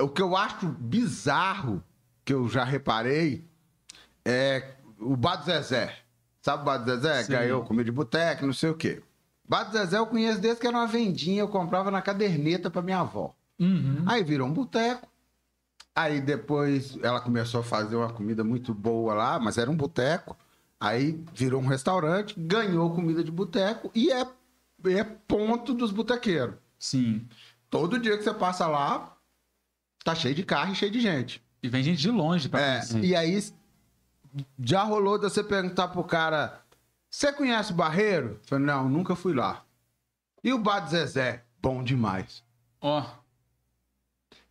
O 0.00 0.08
que 0.08 0.22
eu 0.22 0.36
acho 0.36 0.66
bizarro, 0.66 1.82
que 2.24 2.32
eu 2.32 2.48
já 2.48 2.64
reparei, 2.64 3.44
é 4.24 4.74
o 4.98 5.16
Bar 5.16 5.36
do 5.36 5.44
Zezé. 5.44 5.96
Sabe 6.42 6.62
o 6.62 6.66
Bar 6.66 6.78
do 6.78 6.90
Zezé? 6.90 7.24
Sim. 7.24 7.32
Ganhou 7.32 7.64
comida 7.64 7.84
de 7.84 7.92
boteco, 7.92 8.46
não 8.46 8.52
sei 8.52 8.70
o 8.70 8.74
quê. 8.74 9.02
Bar 9.48 9.64
do 9.64 9.72
Zezé 9.72 9.98
eu 9.98 10.06
conheço 10.06 10.40
desde 10.40 10.60
que 10.60 10.66
era 10.66 10.76
uma 10.76 10.86
vendinha, 10.86 11.40
eu 11.40 11.48
comprava 11.48 11.90
na 11.90 12.02
caderneta 12.02 12.70
pra 12.70 12.82
minha 12.82 13.00
avó. 13.00 13.34
Uhum. 13.58 14.04
Aí 14.06 14.24
virou 14.24 14.46
um 14.46 14.52
boteco. 14.52 15.08
Aí 15.94 16.20
depois 16.20 16.96
ela 17.02 17.20
começou 17.20 17.60
a 17.60 17.64
fazer 17.64 17.96
uma 17.96 18.12
comida 18.12 18.44
muito 18.44 18.72
boa 18.72 19.12
lá, 19.12 19.38
mas 19.38 19.58
era 19.58 19.70
um 19.70 19.76
boteco. 19.76 20.36
Aí 20.78 21.22
virou 21.34 21.60
um 21.60 21.66
restaurante, 21.66 22.34
ganhou 22.38 22.94
comida 22.94 23.22
de 23.22 23.30
boteco 23.30 23.90
e 23.94 24.10
é, 24.10 24.26
é 24.86 25.04
ponto 25.04 25.74
dos 25.74 25.90
botequeiros. 25.90 26.54
Sim. 26.78 27.28
Todo 27.68 27.98
dia 27.98 28.16
que 28.16 28.24
você 28.24 28.32
passa 28.32 28.66
lá, 28.66 29.14
tá 30.04 30.14
cheio 30.14 30.34
de 30.34 30.42
carro 30.44 30.72
e 30.72 30.76
cheio 30.76 30.90
de 30.90 31.00
gente. 31.00 31.42
E 31.62 31.68
vem 31.68 31.82
gente 31.82 32.00
de 32.00 32.10
longe 32.10 32.48
pra 32.48 32.60
É, 32.60 32.70
conhecer. 32.78 33.04
e 33.04 33.14
aí 33.16 33.42
já 34.58 34.82
rolou 34.82 35.18
de 35.18 35.24
você 35.24 35.42
perguntar 35.44 35.88
pro 35.88 36.02
cara: 36.04 36.60
Você 37.10 37.32
conhece 37.32 37.72
o 37.72 37.76
Barreiro? 37.76 38.28
Eu 38.28 38.40
falei, 38.44 38.64
não, 38.64 38.88
nunca 38.88 39.14
fui 39.16 39.34
lá. 39.34 39.64
E 40.42 40.52
o 40.52 40.58
Bar 40.58 40.80
do 40.80 40.90
Zezé? 40.90 41.44
Bom 41.60 41.82
demais. 41.82 42.42
Ó, 42.80 43.04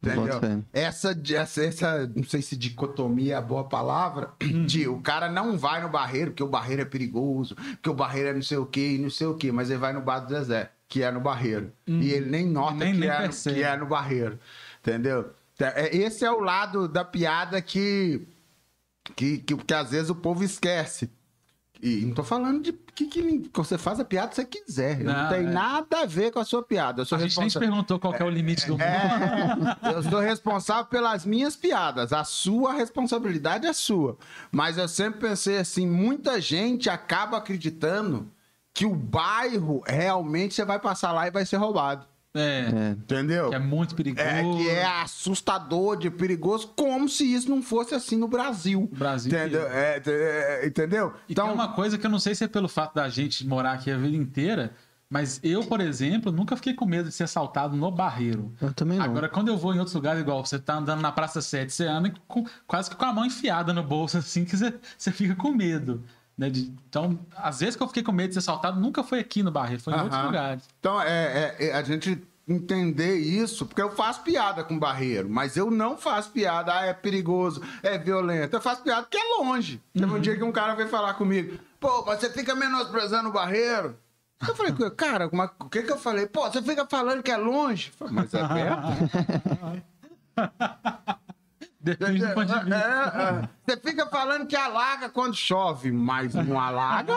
Entendeu? 0.01 0.25
Boto 0.27 0.39
fé. 0.39 0.59
Essa, 0.71 1.19
essa, 1.33 1.63
essa, 1.63 2.07
não 2.15 2.23
sei 2.23 2.41
se 2.41 2.55
dicotomia 2.55 3.33
é 3.33 3.37
a 3.37 3.41
boa 3.41 3.65
palavra, 3.65 4.31
de 4.65 4.87
o 4.87 5.01
cara 5.01 5.29
não 5.29 5.57
vai 5.57 5.81
no 5.81 5.89
barreiro, 5.89 6.31
porque 6.31 6.43
o 6.43 6.47
barreiro 6.47 6.83
é 6.83 6.85
perigoso, 6.85 7.55
porque 7.55 7.89
o 7.89 7.93
barreiro 7.93 8.29
é 8.29 8.33
não 8.33 8.41
sei 8.41 8.57
o 8.57 8.65
quê 8.65 8.93
e 8.95 8.97
não 8.97 9.09
sei 9.09 9.27
o 9.27 9.35
quê, 9.35 9.51
mas 9.51 9.69
ele 9.69 9.79
vai 9.79 9.91
no 9.91 9.99
bar 10.01 10.19
do 10.19 10.29
Zezé, 10.29 10.71
que 10.87 11.03
é 11.03 11.11
no 11.11 11.19
barreiro. 11.19 11.73
E 11.85 12.11
ele 12.11 12.29
nem 12.29 12.45
nota 12.47 12.75
Nem- 12.75 12.93
que, 12.93 12.99
nem 12.99 13.09
é, 13.09 13.27
que 13.27 13.63
é 13.63 13.75
no 13.75 13.87
barreiro. 13.87 14.39
Entendeu? 14.79 15.33
É, 15.59 15.95
Esse 15.95 16.25
é 16.25 16.31
o 16.31 16.39
lado 16.39 16.87
da 16.87 17.03
piada 17.03 17.61
que, 17.61 18.27
que, 19.15 19.39
que, 19.39 19.55
que 19.55 19.73
às 19.73 19.91
vezes 19.91 20.09
o 20.09 20.15
povo 20.15 20.43
esquece. 20.43 21.09
E 21.81 22.05
não 22.05 22.13
tô 22.13 22.23
falando 22.23 22.61
de 22.61 22.73
que, 22.73 23.05
que, 23.05 23.49
você 23.53 23.77
faz 23.77 24.01
a 24.01 24.05
piada 24.05 24.27
que 24.27 24.35
você 24.35 24.45
quiser. 24.45 24.99
não, 24.99 25.13
Não, 25.13 25.29
tem 25.29 25.39
é. 25.39 25.43
nada 25.43 26.01
a 26.01 26.05
ver 26.05 26.29
com 26.31 26.39
a 26.39 26.43
sua 26.43 26.61
piada. 26.61 27.03
A 27.03 27.05
gente 27.05 27.17
nem 27.17 27.25
responsável. 27.27 27.69
perguntou 27.69 27.97
qual 27.97 28.13
que 28.13 28.21
é 28.21 28.25
o 28.25 28.29
limite 28.29 28.67
do 28.67 28.75
humor. 28.75 28.85
É, 28.85 29.77
eu 29.95 30.03
sou 30.03 30.19
responsável 30.19 30.85
pelas 30.85 31.25
minhas 31.25 31.55
piadas. 31.55 32.11
A 32.11 32.25
sua 32.25 32.73
responsabilidade 32.73 33.65
é 33.65 33.71
sua. 33.71 34.17
Mas 34.51 34.77
eu 34.77 34.89
sempre 34.89 35.21
pensei 35.21 35.57
assim: 35.57 35.87
muita 35.87 36.41
gente 36.41 36.89
acaba 36.89 37.37
acreditando 37.37 38.29
que 38.73 38.85
o 38.85 38.93
bairro 38.93 39.81
realmente 39.87 40.55
você 40.55 40.65
vai 40.65 40.79
passar 40.79 41.13
lá 41.13 41.27
e 41.27 41.31
vai 41.31 41.45
ser 41.45 41.57
roubado. 41.57 42.05
É, 42.39 42.89
É. 42.89 42.89
Entendeu? 42.91 43.49
que 43.49 43.55
é 43.55 43.59
muito 43.59 43.95
perigoso. 43.95 44.27
É, 44.27 44.41
que 44.43 44.69
é 44.69 44.85
assustador, 44.85 45.97
de 45.97 46.09
perigoso, 46.09 46.73
como 46.75 47.07
se 47.09 47.23
isso 47.23 47.49
não 47.49 47.61
fosse 47.61 47.93
assim 47.93 48.15
no 48.15 48.27
Brasil. 48.27 48.89
Brasil 48.93 49.31
Entendeu? 49.31 49.67
É, 49.67 50.01
é, 50.05 50.65
entendeu? 50.67 51.13
E 51.27 51.35
tem 51.35 51.43
uma 51.43 51.69
coisa 51.73 51.97
que 51.97 52.05
eu 52.05 52.09
não 52.09 52.19
sei 52.19 52.33
se 52.35 52.43
é 52.43 52.47
pelo 52.47 52.67
fato 52.67 52.95
da 52.95 53.07
gente 53.09 53.45
morar 53.45 53.73
aqui 53.73 53.91
a 53.91 53.97
vida 53.97 54.15
inteira, 54.15 54.71
mas 55.09 55.39
eu, 55.43 55.63
por 55.63 55.81
exemplo, 55.81 56.31
nunca 56.31 56.55
fiquei 56.55 56.73
com 56.73 56.85
medo 56.85 57.09
de 57.09 57.15
ser 57.15 57.23
assaltado 57.23 57.75
no 57.75 57.89
barreiro. 57.91 58.53
Eu 58.61 58.71
também 58.73 58.97
não. 58.99 59.05
Agora, 59.05 59.27
quando 59.27 59.47
eu 59.47 59.57
vou 59.57 59.73
em 59.73 59.77
outros 59.79 59.95
lugares, 59.95 60.21
igual 60.21 60.45
você 60.45 60.59
tá 60.59 60.75
andando 60.75 61.01
na 61.01 61.11
Praça 61.11 61.41
7, 61.41 61.73
você 61.73 61.85
anda 61.87 62.13
com- 62.27 62.45
quase 62.67 62.89
que 62.89 62.95
com 62.95 63.05
a 63.05 63.13
mão 63.13 63.25
enfiada 63.25 63.73
no 63.73 63.83
bolso, 63.83 64.17
assim, 64.19 64.45
que 64.45 64.55
você, 64.55 64.73
você 64.97 65.11
fica 65.11 65.35
com 65.35 65.51
medo. 65.51 66.03
Né? 66.37 66.49
De- 66.49 66.71
então, 66.87 67.19
às 67.35 67.59
vezes 67.59 67.75
que 67.75 67.83
eu 67.83 67.87
fiquei 67.87 68.03
com 68.03 68.11
medo 68.11 68.27
de 68.29 68.33
ser 68.35 68.39
assaltado, 68.39 68.79
nunca 68.79 69.03
foi 69.03 69.19
aqui 69.19 69.41
no 69.43 69.51
barreiro, 69.51 69.81
foi 69.81 69.93
em 69.93 69.97
outros 69.97 70.15
Aham. 70.15 70.25
lugares. 70.27 70.63
Então, 70.79 71.01
é, 71.01 71.55
é- 71.59 71.67
é 71.69 71.73
a 71.73 71.81
gente 71.83 72.21
entender 72.49 73.15
isso, 73.15 73.65
porque 73.65 73.81
eu 73.81 73.91
faço 73.91 74.21
piada 74.23 74.63
com 74.63 74.77
barreiro, 74.77 75.29
mas 75.29 75.55
eu 75.55 75.69
não 75.69 75.95
faço 75.97 76.31
piada, 76.31 76.73
ah, 76.73 76.85
é 76.85 76.93
perigoso, 76.93 77.61
é 77.83 77.97
violento. 77.97 78.55
Eu 78.55 78.61
faço 78.61 78.81
piada 78.81 79.03
porque 79.03 79.17
é 79.17 79.37
longe. 79.37 79.81
Teve 79.93 80.11
um 80.11 80.19
dia 80.19 80.35
que 80.35 80.43
um 80.43 80.51
cara 80.51 80.73
veio 80.73 80.89
falar 80.89 81.13
comigo, 81.13 81.59
pô, 81.79 82.03
mas 82.05 82.19
você 82.19 82.29
fica 82.31 82.55
menosprezando 82.55 83.29
o 83.29 83.33
barreiro? 83.33 83.95
Eu 84.47 84.55
falei, 84.55 84.73
cara, 84.91 85.29
mas 85.31 85.51
o 85.59 85.69
que 85.69 85.83
que 85.83 85.91
eu 85.91 85.97
falei? 85.97 86.25
Pô, 86.25 86.49
você 86.49 86.61
fica 86.61 86.87
falando 86.87 87.21
que 87.21 87.31
é 87.31 87.37
longe? 87.37 87.91
Eu 87.91 87.97
falei, 87.97 88.13
mas 88.13 88.33
é 88.33 88.47
perto? 88.47 88.87
Depende 91.97 92.25
do 92.25 92.33
ponto 92.33 92.45
de 92.47 92.59
vista. 92.65 92.75
É, 92.75 93.21
é. 93.45 93.49
Você 93.67 93.77
fica 93.81 94.07
falando 94.07 94.47
que 94.47 94.55
alaga 94.55 95.09
quando 95.09 95.35
chove, 95.35 95.91
mas 95.91 96.33
não 96.33 96.59
alaga. 96.59 97.13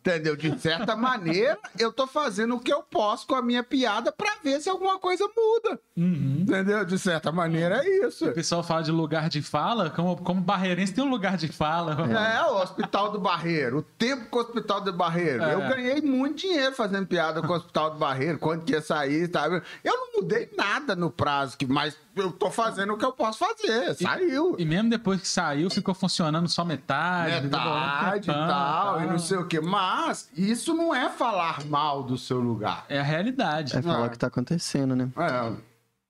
Entendeu? 0.00 0.36
De 0.36 0.58
certa 0.58 0.96
maneira, 0.96 1.58
eu 1.78 1.92
tô 1.92 2.06
fazendo 2.06 2.54
o 2.56 2.60
que 2.60 2.72
eu 2.72 2.82
posso 2.82 3.26
com 3.26 3.34
a 3.34 3.42
minha 3.42 3.62
piada 3.62 4.12
pra 4.12 4.36
ver 4.42 4.60
se 4.60 4.68
alguma 4.70 4.98
coisa 4.98 5.24
muda. 5.36 5.78
Uhum. 5.96 6.38
Entendeu? 6.40 6.84
De 6.84 6.98
certa 6.98 7.30
maneira 7.32 7.82
é 7.84 8.06
isso. 8.06 8.26
O 8.28 8.32
pessoal 8.32 8.62
fala 8.62 8.82
de 8.82 8.90
lugar 8.92 9.28
de 9.28 9.42
fala, 9.42 9.90
como, 9.90 10.16
como 10.16 10.40
barreirense 10.40 10.94
tem 10.94 11.04
um 11.04 11.10
lugar 11.10 11.36
de 11.36 11.48
fala. 11.48 11.96
É, 12.16 12.42
o 12.50 12.62
Hospital 12.62 13.10
do 13.12 13.18
Barreiro. 13.20 13.78
O 13.78 13.82
tempo 13.82 14.26
com 14.30 14.38
o 14.38 14.42
Hospital 14.42 14.80
do 14.80 14.92
Barreiro. 14.92 15.42
É. 15.42 15.54
Eu 15.54 15.60
ganhei 15.60 16.00
muito 16.00 16.38
dinheiro 16.40 16.74
fazendo 16.74 17.06
piada 17.06 17.42
com 17.42 17.52
o 17.52 17.56
Hospital 17.56 17.90
do 17.90 17.98
Barreiro. 17.98 18.38
Quando 18.38 18.64
que 18.64 18.72
ia 18.72 18.80
sair, 18.80 19.30
sabe? 19.30 19.60
Eu 19.84 19.94
não 19.96 20.12
mudei 20.22 20.48
nada 20.56 20.94
no 20.96 21.10
prazo, 21.10 21.58
que- 21.58 21.66
mas 21.66 21.96
eu 22.16 22.32
tô 22.32 22.50
fazendo 22.50 22.94
o 22.94 22.96
que 22.98 23.04
eu 23.04 23.12
posso 23.12 23.38
fazer. 23.38 23.94
Saiu. 23.94 24.56
E 24.58 24.64
mesmo 24.64 24.88
depois 24.90 25.20
que 25.20 25.28
saiu, 25.28 25.68
ficou 25.70 25.94
funcionando 25.94 26.48
só 26.48 26.64
metade. 26.64 27.42
metade 27.44 28.30
e 28.30 28.32
tal, 28.32 28.94
tempão, 28.94 29.04
e 29.04 29.06
não 29.12 29.18
sei 29.18 29.38
o 29.38 29.46
quê. 29.46 29.60
Mas 29.60 30.30
isso 30.36 30.74
não 30.74 30.94
é 30.94 31.08
falar 31.10 31.64
mal 31.66 32.02
do 32.02 32.16
seu 32.18 32.40
lugar. 32.40 32.84
É 32.88 32.98
a 32.98 33.02
realidade. 33.02 33.76
É 33.76 33.82
falar 33.82 34.04
Ah. 34.04 34.06
o 34.06 34.10
que 34.10 34.18
tá 34.18 34.26
acontecendo, 34.26 34.96
né? 34.96 35.08
É. 35.16 35.52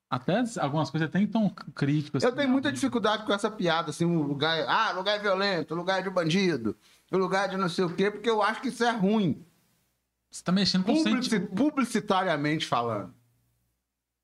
Até 0.08 0.44
algumas 0.60 0.88
coisas 0.88 1.08
até 1.08 1.26
tão 1.26 1.48
críticas. 1.74 2.22
Eu 2.22 2.32
tenho 2.32 2.48
muita 2.48 2.70
dificuldade 2.70 3.24
com 3.26 3.32
essa 3.32 3.50
piada, 3.50 3.90
assim, 3.90 4.04
um 4.04 4.22
lugar. 4.22 4.64
Ah, 4.68 4.92
lugar 4.92 5.18
violento, 5.18 5.74
lugar 5.74 6.00
de 6.02 6.08
bandido, 6.10 6.76
lugar 7.10 7.48
de 7.48 7.56
não 7.56 7.68
sei 7.68 7.84
o 7.84 7.90
quê, 7.92 8.10
porque 8.10 8.30
eu 8.30 8.40
acho 8.40 8.60
que 8.60 8.68
isso 8.68 8.84
é 8.84 8.90
ruim. 8.92 9.44
Você 10.30 10.44
tá 10.44 10.52
mexendo 10.52 10.84
com 10.84 10.92
o 10.92 10.96
Publici- 11.02 11.30
sentido. 11.30 11.48
publicitariamente 11.56 12.66
falando. 12.66 13.12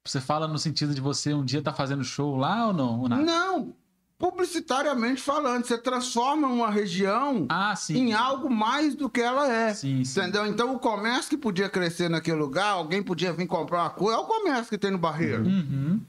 Você 0.05 0.21
fala 0.21 0.49
no 0.49 0.59
sentido 0.59 0.95
de 0.95 1.01
você 1.01 1.33
um 1.33 1.45
dia 1.45 1.63
tá 1.63 1.73
fazendo 1.73 2.03
show 2.05 2.37
lá 2.37 2.67
ou 2.67 2.73
não? 2.73 3.01
Ou? 3.03 3.09
Não, 3.09 3.75
publicitariamente 4.19 5.21
falando, 5.23 5.65
você 5.65 5.79
transforma 5.79 6.49
uma 6.49 6.71
região 6.71 7.47
Ah, 7.49 7.75
em 7.91 8.13
algo 8.13 8.51
mais 8.51 8.95
do 8.97 9.09
que 9.09 9.21
ela 9.21 9.51
é. 9.53 9.73
Sim, 9.75 10.05
sim. 10.05 10.21
Entendeu? 10.21 10.47
Então 10.47 10.75
o 10.75 10.79
comércio 10.79 11.31
que 11.31 11.37
podia 11.37 11.69
crescer 11.69 12.09
naquele 12.11 12.37
lugar, 12.39 12.71
alguém 12.73 13.03
podia 13.03 13.33
vir 13.33 13.47
comprar 13.47 13.83
uma 13.85 13.91
coisa, 13.91 14.19
é 14.19 14.21
o 14.21 14.27
comércio 14.27 14.67
que 14.71 14.79
tem 14.79 14.91
no 14.91 14.99
barreiro. 14.99 15.45
Uhum. 15.45 16.01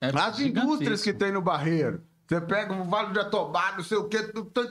É 0.00 0.08
As 0.08 0.40
indústrias 0.40 1.00
gigantesco. 1.00 1.04
que 1.04 1.12
tem 1.12 1.30
no 1.32 1.40
barreiro. 1.40 2.02
Você 2.28 2.40
pega 2.40 2.72
o 2.72 2.84
Vale 2.84 3.12
de 3.12 3.18
Atobá, 3.18 3.74
não 3.76 3.84
sei 3.84 3.98
o 3.98 4.04
quê, 4.04 4.22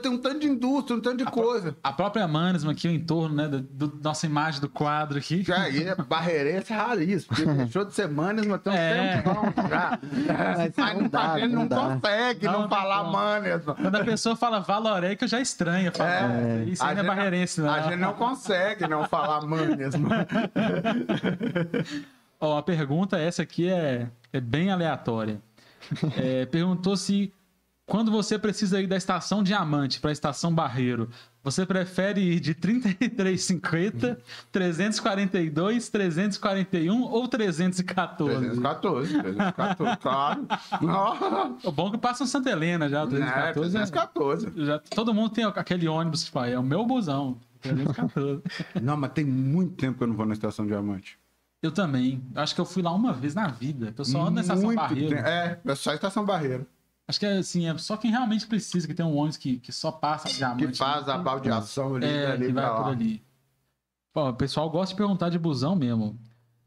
tem 0.02 0.12
um 0.12 0.18
tanto 0.18 0.40
de 0.40 0.48
indústria, 0.48 0.98
um 0.98 1.02
tanto 1.02 1.18
de 1.18 1.26
coisa. 1.26 1.76
A 1.84 1.94
própria 1.94 2.28
Manisma 2.28 2.72
aqui, 2.72 2.88
o 2.88 2.92
entorno, 2.92 3.36
né? 3.36 3.48
Do, 3.48 3.60
do- 3.62 4.00
nossa 4.02 4.26
imagem 4.26 4.60
do 4.62 4.68
quadro 4.70 5.20
aqui. 5.20 5.44
Aí 5.54 5.84
é 5.84 5.94
barreirense 5.94 6.74
raríssimo, 6.74 7.36
porque 7.36 7.46
deixou 7.54 7.86
de 7.86 7.94
ser 7.94 8.08
manes, 8.10 8.48
mas 8.48 8.62
tem 8.62 8.74
um 8.74 8.76
É. 8.76 9.18
tempão 9.22 9.44
já. 9.70 10.00
Mas 10.02 10.74
Mas 10.76 10.94
não 10.96 11.02
não, 11.04 11.10
dá, 11.10 11.34
a 11.34 11.40
gente 11.40 11.52
não, 11.54 11.60
não 11.62 11.68
dá. 11.68 11.78
consegue 11.82 12.46
Não, 12.48 12.62
não, 12.62 12.70
falar 12.70 13.00
como. 13.02 13.12
manes. 13.12 13.64
Quando 13.64 13.96
a 13.96 14.04
pessoa 14.06 14.36
fala 14.36 14.60
Valoré, 14.60 15.16
que 15.16 15.24
eu 15.26 15.28
já 15.28 15.40
estranho. 15.40 15.92
Falo, 15.96 16.10
É. 16.10 16.64
Isso 16.66 16.84
A 16.84 16.88
aí 16.88 16.96
não 16.96 17.04
é 17.04 17.08
barreirense, 17.08 17.62
não. 17.62 17.70
A 17.72 17.82
gente 17.82 17.98
não 17.98 18.14
consegue 18.14 18.88
não 18.88 19.04
falar 19.08 19.46
manes. 19.46 19.94
Ó, 22.40 22.58
a 22.58 22.64
pergunta, 22.64 23.20
essa 23.20 23.44
aqui 23.44 23.70
é, 23.70 24.08
é 24.34 24.42
bem 24.42 24.72
aleatória. 24.72 25.40
É, 26.18 26.46
perguntou 26.46 26.96
se 26.98 27.32
quando 27.86 28.10
você 28.12 28.40
precisa 28.40 28.80
ir 28.82 28.88
da 28.88 28.96
estação 28.96 29.44
Diamante 29.44 30.00
para 30.00 30.12
a 30.12 30.14
estação 30.14 30.54
Barreiro, 30.54 31.10
você 31.44 31.66
prefere 31.66 32.22
ir 32.22 32.40
de 32.40 32.54
33,50, 32.56 34.18
342, 34.52 35.90
341 35.90 37.02
ou 37.02 37.28
314? 37.28 38.40
314, 38.40 39.22
314, 39.22 39.98
claro. 39.98 40.48
O 41.64 41.72
bom 41.72 41.90
é 41.90 41.92
que 41.92 41.98
passa 41.98 42.24
um 42.24 42.28
Santa 42.28 42.50
Helena 42.50 42.88
já, 42.88 43.04
o 43.04 43.08
É, 43.08 43.52
314. 43.54 43.72
314. 44.52 44.66
já, 44.66 44.80
todo 44.80 45.14
mundo 45.14 45.32
tem 45.32 45.44
aquele 45.46 45.88
ônibus, 45.88 46.24
tipo, 46.26 46.40
ah, 46.40 46.48
é 46.48 46.58
o 46.58 46.64
meu 46.64 46.86
busão. 46.86 47.38
314. 47.62 48.42
Não, 48.82 48.96
mas 48.98 49.12
tem 49.12 49.26
muito 49.26 49.76
tempo 49.76 49.98
que 49.98 50.04
eu 50.04 50.08
não 50.08 50.16
vou 50.16 50.26
na 50.26 50.34
Estação 50.34 50.66
Diamante. 50.66 51.20
Eu 51.62 51.72
também. 51.72 52.20
Acho 52.34 52.56
que 52.56 52.62
eu 52.62 52.66
fui 52.66 52.82
lá 52.82 52.92
uma 52.92 53.14
vez 53.14 53.36
na 53.36 53.48
vida. 53.48 53.94
Eu 53.96 54.04
só 54.04 54.22
ando 54.22 54.32
na 54.32 54.42
estação 54.42 54.64
Muito 54.66 54.80
Barreiro. 54.80 55.10
tempo. 55.16 55.28
É, 55.28 55.60
é 55.64 55.76
só 55.76 55.94
Estação 55.94 56.26
Barreiro. 56.26 56.66
Acho 57.12 57.20
que 57.20 57.26
é 57.26 57.40
assim, 57.40 57.68
é 57.68 57.78
só 57.78 57.98
quem 57.98 58.10
realmente 58.10 58.48
precisa, 58.48 58.88
que 58.88 58.94
tem 58.94 59.06
um 59.06 59.18
ônibus 59.18 59.36
que, 59.36 59.58
que 59.58 59.70
só 59.74 59.92
passa 59.92 60.30
diamante. 60.30 60.66
Que 60.68 60.74
faz 60.78 61.10
a 61.10 61.18
né? 61.18 61.24
baldeação 61.26 61.96
ali, 61.96 62.06
É, 62.06 62.32
ali 62.32 62.46
que 62.46 62.54
vai 62.54 62.74
por 62.74 62.86
ali. 62.86 63.22
Pô, 64.14 64.30
o 64.30 64.34
pessoal 64.34 64.70
gosta 64.70 64.94
de 64.94 64.98
perguntar 64.98 65.28
de 65.28 65.38
busão 65.38 65.76
mesmo. 65.76 66.18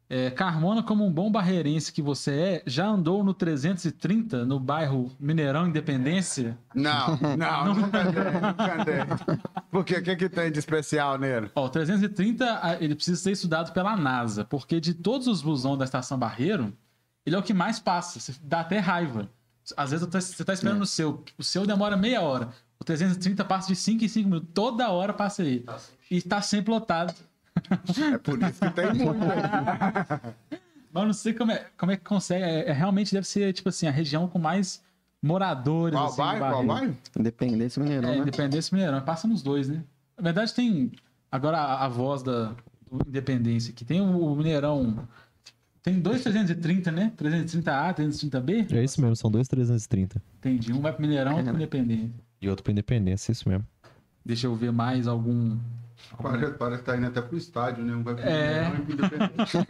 É, 0.06 0.30
Carmona, 0.30 0.82
como 0.82 1.02
um 1.06 1.10
bom 1.10 1.32
barreirense 1.32 1.90
que 1.90 2.02
você 2.02 2.30
é, 2.38 2.62
já 2.66 2.86
andou 2.86 3.24
no 3.24 3.32
330, 3.32 4.44
no 4.44 4.60
bairro 4.60 5.10
Mineirão 5.18 5.66
Independência? 5.66 6.58
Não, 6.74 7.16
não, 7.38 7.74
nunca 7.74 8.02
andei, 8.02 8.22
nunca 8.22 8.82
andei. 8.82 9.40
Por 9.70 9.82
quê? 9.82 9.94
O 9.96 10.02
que, 10.02 10.14
que 10.14 10.28
tem 10.28 10.52
de 10.52 10.58
especial 10.58 11.16
nele? 11.16 11.50
Ó, 11.54 11.64
o 11.64 11.68
330, 11.70 12.60
a- 12.62 12.74
ele 12.82 12.94
precisa 12.94 13.18
ser 13.18 13.30
estudado 13.32 13.72
pela 13.72 13.96
NASA, 13.96 14.44
porque 14.44 14.78
de 14.78 14.92
todos 14.92 15.26
os 15.26 15.40
busões 15.40 15.78
da 15.78 15.86
estação 15.86 16.18
Barreiro, 16.18 16.76
ele 17.24 17.34
é 17.34 17.38
o 17.38 17.42
que 17.42 17.54
mais 17.54 17.80
passa. 17.80 18.34
Dá 18.42 18.60
até 18.60 18.78
raiva. 18.80 19.30
Às 19.76 19.90
vezes 19.90 20.06
você 20.06 20.44
tá 20.44 20.52
esperando 20.52 20.82
o 20.82 20.86
seu. 20.86 21.22
O 21.38 21.42
seu 21.42 21.66
demora 21.66 21.96
meia 21.96 22.20
hora. 22.20 22.50
O 22.78 22.84
330 22.84 23.44
passa 23.44 23.68
de 23.68 23.76
5 23.76 24.04
em 24.04 24.08
5 24.08 24.28
minutos. 24.28 24.50
Toda 24.52 24.90
hora 24.90 25.12
passa 25.12 25.42
aí. 25.42 25.64
E 26.10 26.20
tá 26.20 26.42
sempre 26.42 26.72
lotado. 26.72 27.14
É 28.12 28.18
por 28.18 28.42
isso 28.42 28.60
que 28.60 28.70
tem 28.70 28.92
muito. 28.92 29.20
Mas 30.92 31.02
eu 31.02 31.06
não 31.06 31.12
sei 31.12 31.32
como 31.34 31.50
é, 31.50 31.66
como 31.76 31.92
é 31.92 31.96
que 31.96 32.04
consegue. 32.04 32.44
É, 32.44 32.68
é- 32.68 32.72
realmente 32.72 33.12
deve 33.12 33.26
ser, 33.26 33.52
tipo 33.52 33.68
assim, 33.68 33.86
a 33.86 33.90
região 33.90 34.28
com 34.28 34.38
mais 34.38 34.82
moradores. 35.22 35.96
Qual 35.98 36.06
assim, 36.06 36.16
vai? 36.16 36.38
Qual 36.38 36.66
vai? 36.66 36.94
Independência 37.18 37.82
Mineirão, 37.82 38.08
É, 38.10 38.12
né? 38.16 38.18
Independência 38.18 38.72
e 38.72 38.74
Mineirão. 38.76 39.00
Passa 39.00 39.26
nos 39.26 39.42
dois, 39.42 39.68
né? 39.68 39.82
Na 40.16 40.22
verdade, 40.22 40.54
tem. 40.54 40.92
Agora 41.32 41.58
a, 41.58 41.84
a 41.84 41.88
voz 41.88 42.22
da 42.22 42.52
Independência 43.06 43.72
aqui. 43.72 43.84
Tem 43.84 44.00
o, 44.00 44.18
o 44.24 44.36
Mineirão. 44.36 45.08
Tem 45.84 46.00
dois 46.00 46.22
330, 46.22 46.90
né? 46.90 47.12
330A, 47.14 47.94
330B. 47.94 48.72
É 48.72 48.82
isso 48.82 48.98
mesmo, 49.02 49.14
são 49.14 49.30
dois 49.30 49.46
330. 49.46 50.20
Entendi. 50.38 50.72
Um 50.72 50.80
vai 50.80 50.90
pro 50.92 51.02
Mineirão, 51.02 51.32
outro 51.32 51.44
pro 51.44 51.54
Independente. 51.56 52.14
E 52.40 52.48
outro 52.48 52.62
pra 52.64 52.72
Independência, 52.72 53.32
isso 53.32 53.46
mesmo. 53.46 53.66
Deixa 54.24 54.46
eu 54.46 54.56
ver 54.56 54.72
mais 54.72 55.06
algum. 55.06 55.58
Parece, 56.22 56.52
parece 56.54 56.80
que 56.82 56.86
tá 56.86 56.96
indo 56.96 57.06
até 57.06 57.20
pro 57.20 57.36
estádio, 57.36 57.84
né? 57.84 57.94
Um 57.94 58.02
vai 58.02 58.14
pro 58.14 58.24
É. 58.24 58.70
Mineirão 58.70 58.78
e 58.78 58.82
pro 58.86 58.94
Independente. 58.94 59.52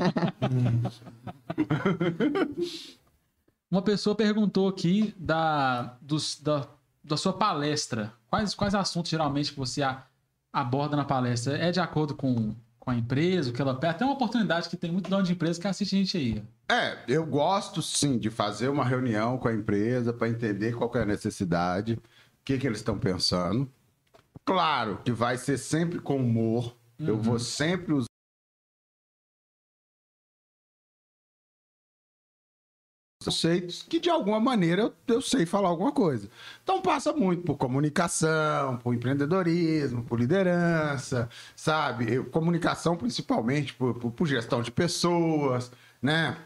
Uma 3.71 3.83
pessoa 3.83 4.15
perguntou 4.15 4.69
aqui 4.69 5.15
da, 5.19 5.97
dos- 6.01 6.41
da, 6.41 6.69
da 7.03 7.17
sua 7.17 7.33
palestra. 7.33 8.13
Quais, 8.31 8.55
quais 8.55 8.75
assuntos 8.75 9.11
geralmente 9.11 9.51
que 9.53 9.59
você 9.59 9.83
a- 9.83 10.05
aborda 10.53 10.97
na 10.97 11.05
palestra? 11.05 11.57
É 11.59 11.73
de 11.73 11.81
acordo 11.81 12.15
com, 12.15 12.55
com 12.85 12.91
a 12.91 12.95
empresa, 12.95 13.51
o 13.51 13.53
que 13.53 13.63
ela 13.63 13.75
pede? 13.75 13.99
Tem 13.99 14.07
uma 14.07 14.15
oportunidade 14.15 14.69
que 14.69 14.77
tem 14.77 14.93
muito 14.93 15.09
dono 15.09 15.23
de 15.23 15.33
empresa 15.33 15.61
que 15.61 15.67
assiste 15.67 15.97
a 15.97 15.99
gente 15.99 16.17
aí. 16.17 16.43
É, 16.71 16.99
eu 17.09 17.25
gosto 17.25 17.81
sim 17.81 18.19
de 18.19 18.31
fazer 18.31 18.69
uma 18.69 18.85
reunião 18.85 19.39
com 19.39 19.49
a 19.49 19.55
empresa 19.55 20.13
para 20.13 20.29
entender 20.29 20.77
qual 20.77 20.91
é 20.95 21.03
a 21.03 21.07
necessidade, 21.07 21.95
o 21.95 22.01
que, 22.45 22.59
que 22.59 22.67
eles 22.67 22.79
estão 22.79 22.99
pensando. 22.99 23.71
Claro 24.45 25.01
que 25.03 25.11
vai 25.11 25.39
ser 25.39 25.57
sempre 25.57 25.99
com 25.99 26.17
humor. 26.17 26.77
Eu 26.99 27.19
vou 27.19 27.39
sempre 27.39 27.93
usar. 27.95 28.14
Conceitos 33.25 33.85
que 33.89 33.99
de 34.01 34.11
alguma 34.11 34.39
maneira 34.41 34.83
eu, 34.83 34.93
eu 35.15 35.23
sei 35.23 35.45
falar 35.47 35.69
alguma 35.69 35.93
coisa. 35.93 36.29
Então 36.63 36.81
passa 36.81 37.13
muito 37.13 37.43
por 37.43 37.57
comunicação, 37.57 38.77
por 38.79 38.95
empreendedorismo, 38.95 40.03
por 40.05 40.19
liderança, 40.19 41.29
sabe? 41.57 42.13
Eu- 42.15 42.25
comunicação 42.27 42.97
principalmente 42.97 43.75
por, 43.75 43.95
por- 43.95 44.11
por 44.11 44.27
gestão 44.27 44.63
de 44.63 44.71
pessoas, 44.71 45.71
né? 46.03 46.37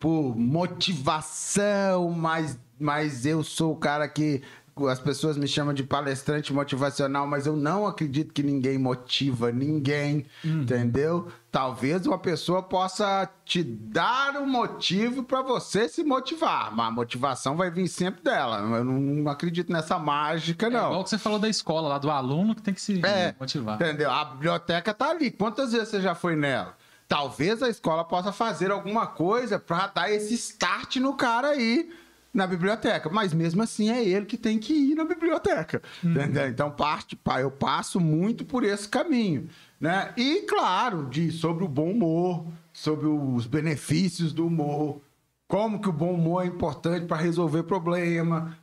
Por 0.00 0.36
motivação, 0.36 2.10
mas, 2.10 2.58
mas 2.78 3.24
eu 3.26 3.42
sou 3.44 3.72
o 3.72 3.76
cara 3.76 4.08
que 4.08 4.42
as 4.90 4.98
pessoas 4.98 5.36
me 5.36 5.46
chamam 5.46 5.72
de 5.72 5.84
palestrante 5.84 6.52
motivacional, 6.52 7.26
mas 7.26 7.46
eu 7.46 7.54
não 7.56 7.86
acredito 7.86 8.32
que 8.32 8.42
ninguém 8.42 8.76
motiva 8.76 9.52
ninguém, 9.52 10.26
entendeu? 10.44 11.28
Talvez 11.50 12.04
uma 12.06 12.18
pessoa 12.18 12.60
possa 12.62 13.30
te 13.44 13.62
dar 13.62 14.36
um 14.36 14.46
motivo 14.46 15.22
para 15.22 15.42
você 15.42 15.88
se 15.88 16.02
motivar, 16.02 16.74
mas 16.74 16.88
a 16.88 16.90
motivação 16.90 17.56
vai 17.56 17.70
vir 17.70 17.86
sempre 17.86 18.22
dela. 18.24 18.58
Eu 18.78 18.84
não, 18.84 19.30
acredito 19.30 19.72
nessa 19.72 19.96
mágica, 19.98 20.66
É 20.66 20.70
não. 20.70 20.86
igual 20.88 21.04
que 21.04 21.10
você 21.10 21.18
falou 21.18 21.38
da 21.38 21.48
escola, 21.48 21.86
lá 21.88 21.98
do 21.98 22.10
aluno 22.10 22.54
que 22.54 22.62
tem 22.62 22.74
que 22.74 22.80
se 22.80 23.00
É, 23.06 23.34
motivar. 23.38 23.76
Entendeu? 23.76 24.10
A 24.10 24.24
biblioteca 24.24 24.92
tá 24.92 25.10
ali. 25.10 25.30
Quantas 25.30 25.70
vezes 25.72 25.88
você 25.90 26.00
já 26.00 26.14
foi 26.16 26.34
nela? 26.34 26.76
Talvez 27.06 27.62
a 27.62 27.68
escola 27.68 28.02
possa 28.02 28.32
fazer 28.32 28.72
alguma 28.72 29.06
coisa 29.06 29.58
para 29.58 29.86
dar 29.88 30.10
esse 30.10 30.34
start 30.34 30.96
no 30.96 31.14
cara 31.14 31.48
aí 31.50 31.90
na 32.34 32.46
biblioteca, 32.46 33.08
mas 33.08 33.32
mesmo 33.32 33.62
assim 33.62 33.88
é 33.90 34.04
ele 34.04 34.26
que 34.26 34.36
tem 34.36 34.58
que 34.58 34.72
ir 34.74 34.94
na 34.96 35.04
biblioteca, 35.04 35.80
entendeu? 36.02 36.48
Então 36.48 36.70
parte, 36.70 37.16
eu 37.40 37.50
passo 37.50 38.00
muito 38.00 38.44
por 38.44 38.64
esse 38.64 38.88
caminho, 38.88 39.48
né? 39.80 40.12
E 40.16 40.40
claro, 40.42 41.06
de 41.08 41.30
sobre 41.30 41.64
o 41.64 41.68
bom 41.68 41.92
humor, 41.92 42.44
sobre 42.72 43.06
os 43.06 43.46
benefícios 43.46 44.32
do 44.32 44.46
humor, 44.48 45.00
como 45.46 45.80
que 45.80 45.88
o 45.88 45.92
bom 45.92 46.12
humor 46.14 46.42
é 46.42 46.46
importante 46.48 47.06
para 47.06 47.16
resolver 47.18 47.62
problema, 47.62 48.58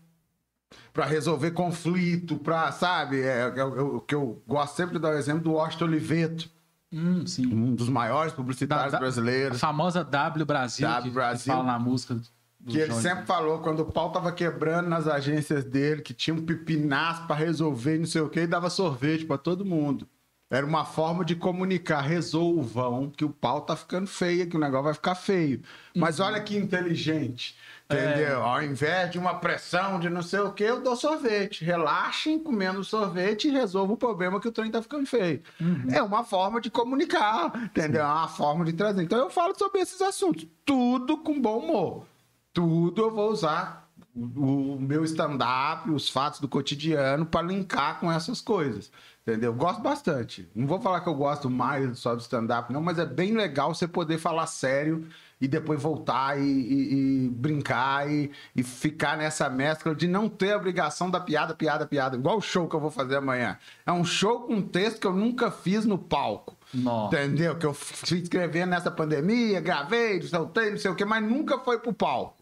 para 0.92 1.06
resolver 1.06 1.52
conflito, 1.52 2.36
para, 2.38 2.72
sabe, 2.74 3.22
é, 3.22 3.54
é 3.56 3.64
o 3.64 3.96
o 3.98 4.02
que 4.02 4.14
eu 4.16 4.42
gosto 4.46 4.76
sempre 4.76 4.96
de 4.96 5.00
dar 5.00 5.14
o 5.14 5.18
exemplo 5.18 5.44
do 5.44 5.54
Washington 5.54 5.86
Oliveto, 5.86 6.50
Hum, 6.94 7.26
sim. 7.26 7.46
um 7.48 7.74
dos 7.74 7.88
maiores 7.88 8.34
publicitários 8.34 8.92
Da- 8.92 8.92
da- 8.92 8.98
A 8.98 9.00
brasileiros, 9.00 9.60
famosa 9.62 10.04
W 10.04 10.44
Brasil, 10.46 10.86
W 10.86 11.04
que, 11.04 11.10
que 11.10 11.14
Brasil. 11.16 11.54
fala 11.54 11.64
na 11.64 11.80
música 11.80 12.20
que 12.68 12.78
ele 12.78 12.94
sempre 12.94 13.26
falou 13.26 13.60
quando 13.60 13.82
o 13.82 13.92
pau 13.92 14.12
tava 14.12 14.32
quebrando 14.32 14.90
nas 14.90 15.08
agências 15.08 15.64
dele, 15.64 16.02
que 16.02 16.14
tinha 16.14 16.34
um 16.34 16.46
pipinaço 16.46 17.26
para 17.28 17.36
resolver, 17.36 17.98
não 17.98 18.06
sei 18.06 18.22
o 18.22 18.30
que, 18.30 18.42
e 18.42 18.48
dava 18.48 18.70
sorvete 18.70 19.26
para 19.26 19.38
todo 19.38 19.66
mundo. 19.66 20.08
Era 20.52 20.66
uma 20.66 20.84
forma 20.84 21.24
de 21.24 21.34
comunicar, 21.34 22.02
resolvam, 22.02 23.10
que 23.10 23.24
o 23.24 23.30
pau 23.30 23.62
tá 23.62 23.74
ficando 23.74 24.06
feio, 24.06 24.50
que 24.50 24.58
o 24.58 24.60
negócio 24.60 24.84
vai 24.84 24.94
ficar 24.94 25.16
feio. 25.16 25.62
Mas 25.96 26.20
olha 26.20 26.42
que 26.42 26.58
inteligente, 26.58 27.56
entendeu? 27.86 28.44
Ao 28.44 28.62
invés 28.62 29.10
de 29.10 29.18
uma 29.18 29.36
pressão 29.36 29.98
de 29.98 30.10
não 30.10 30.22
sei 30.22 30.42
o 30.42 30.52
que, 30.52 30.66
eu 30.66 30.82
dou 30.82 30.98
sorvete. 30.98 31.64
Relaxem 31.64 32.38
comendo 32.38 32.84
sorvete 32.84 33.48
e 33.48 33.52
resolvam 33.52 33.94
o 33.94 33.98
problema 33.98 34.42
que 34.42 34.48
o 34.50 34.52
trem 34.52 34.70
tá 34.70 34.82
ficando 34.82 35.06
feio. 35.06 35.42
É 35.90 36.04
uma 36.04 36.26
forma 36.26 36.60
de 36.60 36.70
comunicar, 36.70 37.54
entendeu? 37.64 38.02
É 38.02 38.06
uma 38.06 38.28
forma 38.28 38.66
de 38.66 38.74
trazer. 38.74 39.04
Então 39.04 39.20
eu 39.20 39.30
falo 39.30 39.58
sobre 39.58 39.80
esses 39.80 40.02
assuntos, 40.02 40.46
tudo 40.66 41.18
com 41.20 41.40
bom 41.40 41.60
humor. 41.60 42.11
Tudo 42.54 43.02
eu 43.02 43.12
vou 43.12 43.32
usar 43.32 43.90
o 44.16 44.78
meu 44.80 45.06
stand-up, 45.06 45.90
os 45.90 46.10
fatos 46.10 46.40
do 46.42 46.48
cotidiano 46.48 47.26
para 47.26 47.48
linkar 47.48 48.00
com 48.00 48.12
essas 48.12 48.42
coisas. 48.42 48.92
Entendeu? 49.26 49.54
Gosto 49.54 49.82
bastante. 49.82 50.50
Não 50.56 50.66
vou 50.68 50.82
falar 50.82 51.00
que 51.02 51.08
eu 51.08 51.14
gosto 51.14 51.50
mais 51.50 52.00
só 52.00 52.16
do 52.16 52.22
stand-up, 52.22 52.74
não, 52.74 52.82
mas 52.82 52.98
é 52.98 53.06
bem 53.06 53.34
legal 53.34 53.74
você 53.74 53.88
poder 53.88 54.18
falar 54.18 54.48
sério 54.48 55.08
e 55.40 55.48
depois 55.48 55.82
voltar 55.82 56.40
e, 56.40 56.44
e- 56.44 57.26
e 57.26 57.30
brincar 57.30 58.10
e, 58.12 58.32
e 58.56 58.64
ficar 58.64 59.16
nessa 59.18 59.48
mescla 59.50 59.94
de 59.96 60.08
não 60.08 60.28
ter 60.28 60.54
a 60.54 60.58
obrigação 60.58 61.10
da 61.10 61.20
piada, 61.20 61.54
piada, 61.56 61.86
piada. 61.86 62.18
Igual 62.18 62.38
o 62.38 62.42
show 62.42 62.68
que 62.68 62.76
eu 62.76 62.80
vou 62.80 62.92
fazer 62.92 63.16
amanhã. 63.18 63.58
É 63.86 63.92
um 63.92 64.04
show 64.04 64.42
com 64.42 64.56
um 64.56 64.62
texto 64.62 65.00
que 65.00 65.08
eu 65.08 65.14
nunca 65.14 65.52
fiz 65.52 65.86
no 65.86 65.98
palco. 66.00 66.58
Nossa. 66.74 67.16
Entendeu? 67.24 67.56
Que 67.56 67.66
eu 67.66 67.74
fui 67.74 68.18
escrevendo 68.20 68.72
nessa 68.72 68.90
pandemia, 68.92 69.62
gravei, 69.62 70.22
soltei, 70.24 70.72
não 70.72 70.78
sei 70.78 70.90
o 70.92 70.96
quê, 70.96 71.06
mas 71.06 71.24
nunca 71.24 71.60
foi 71.60 71.78
pro 71.80 71.94
palco. 71.94 72.41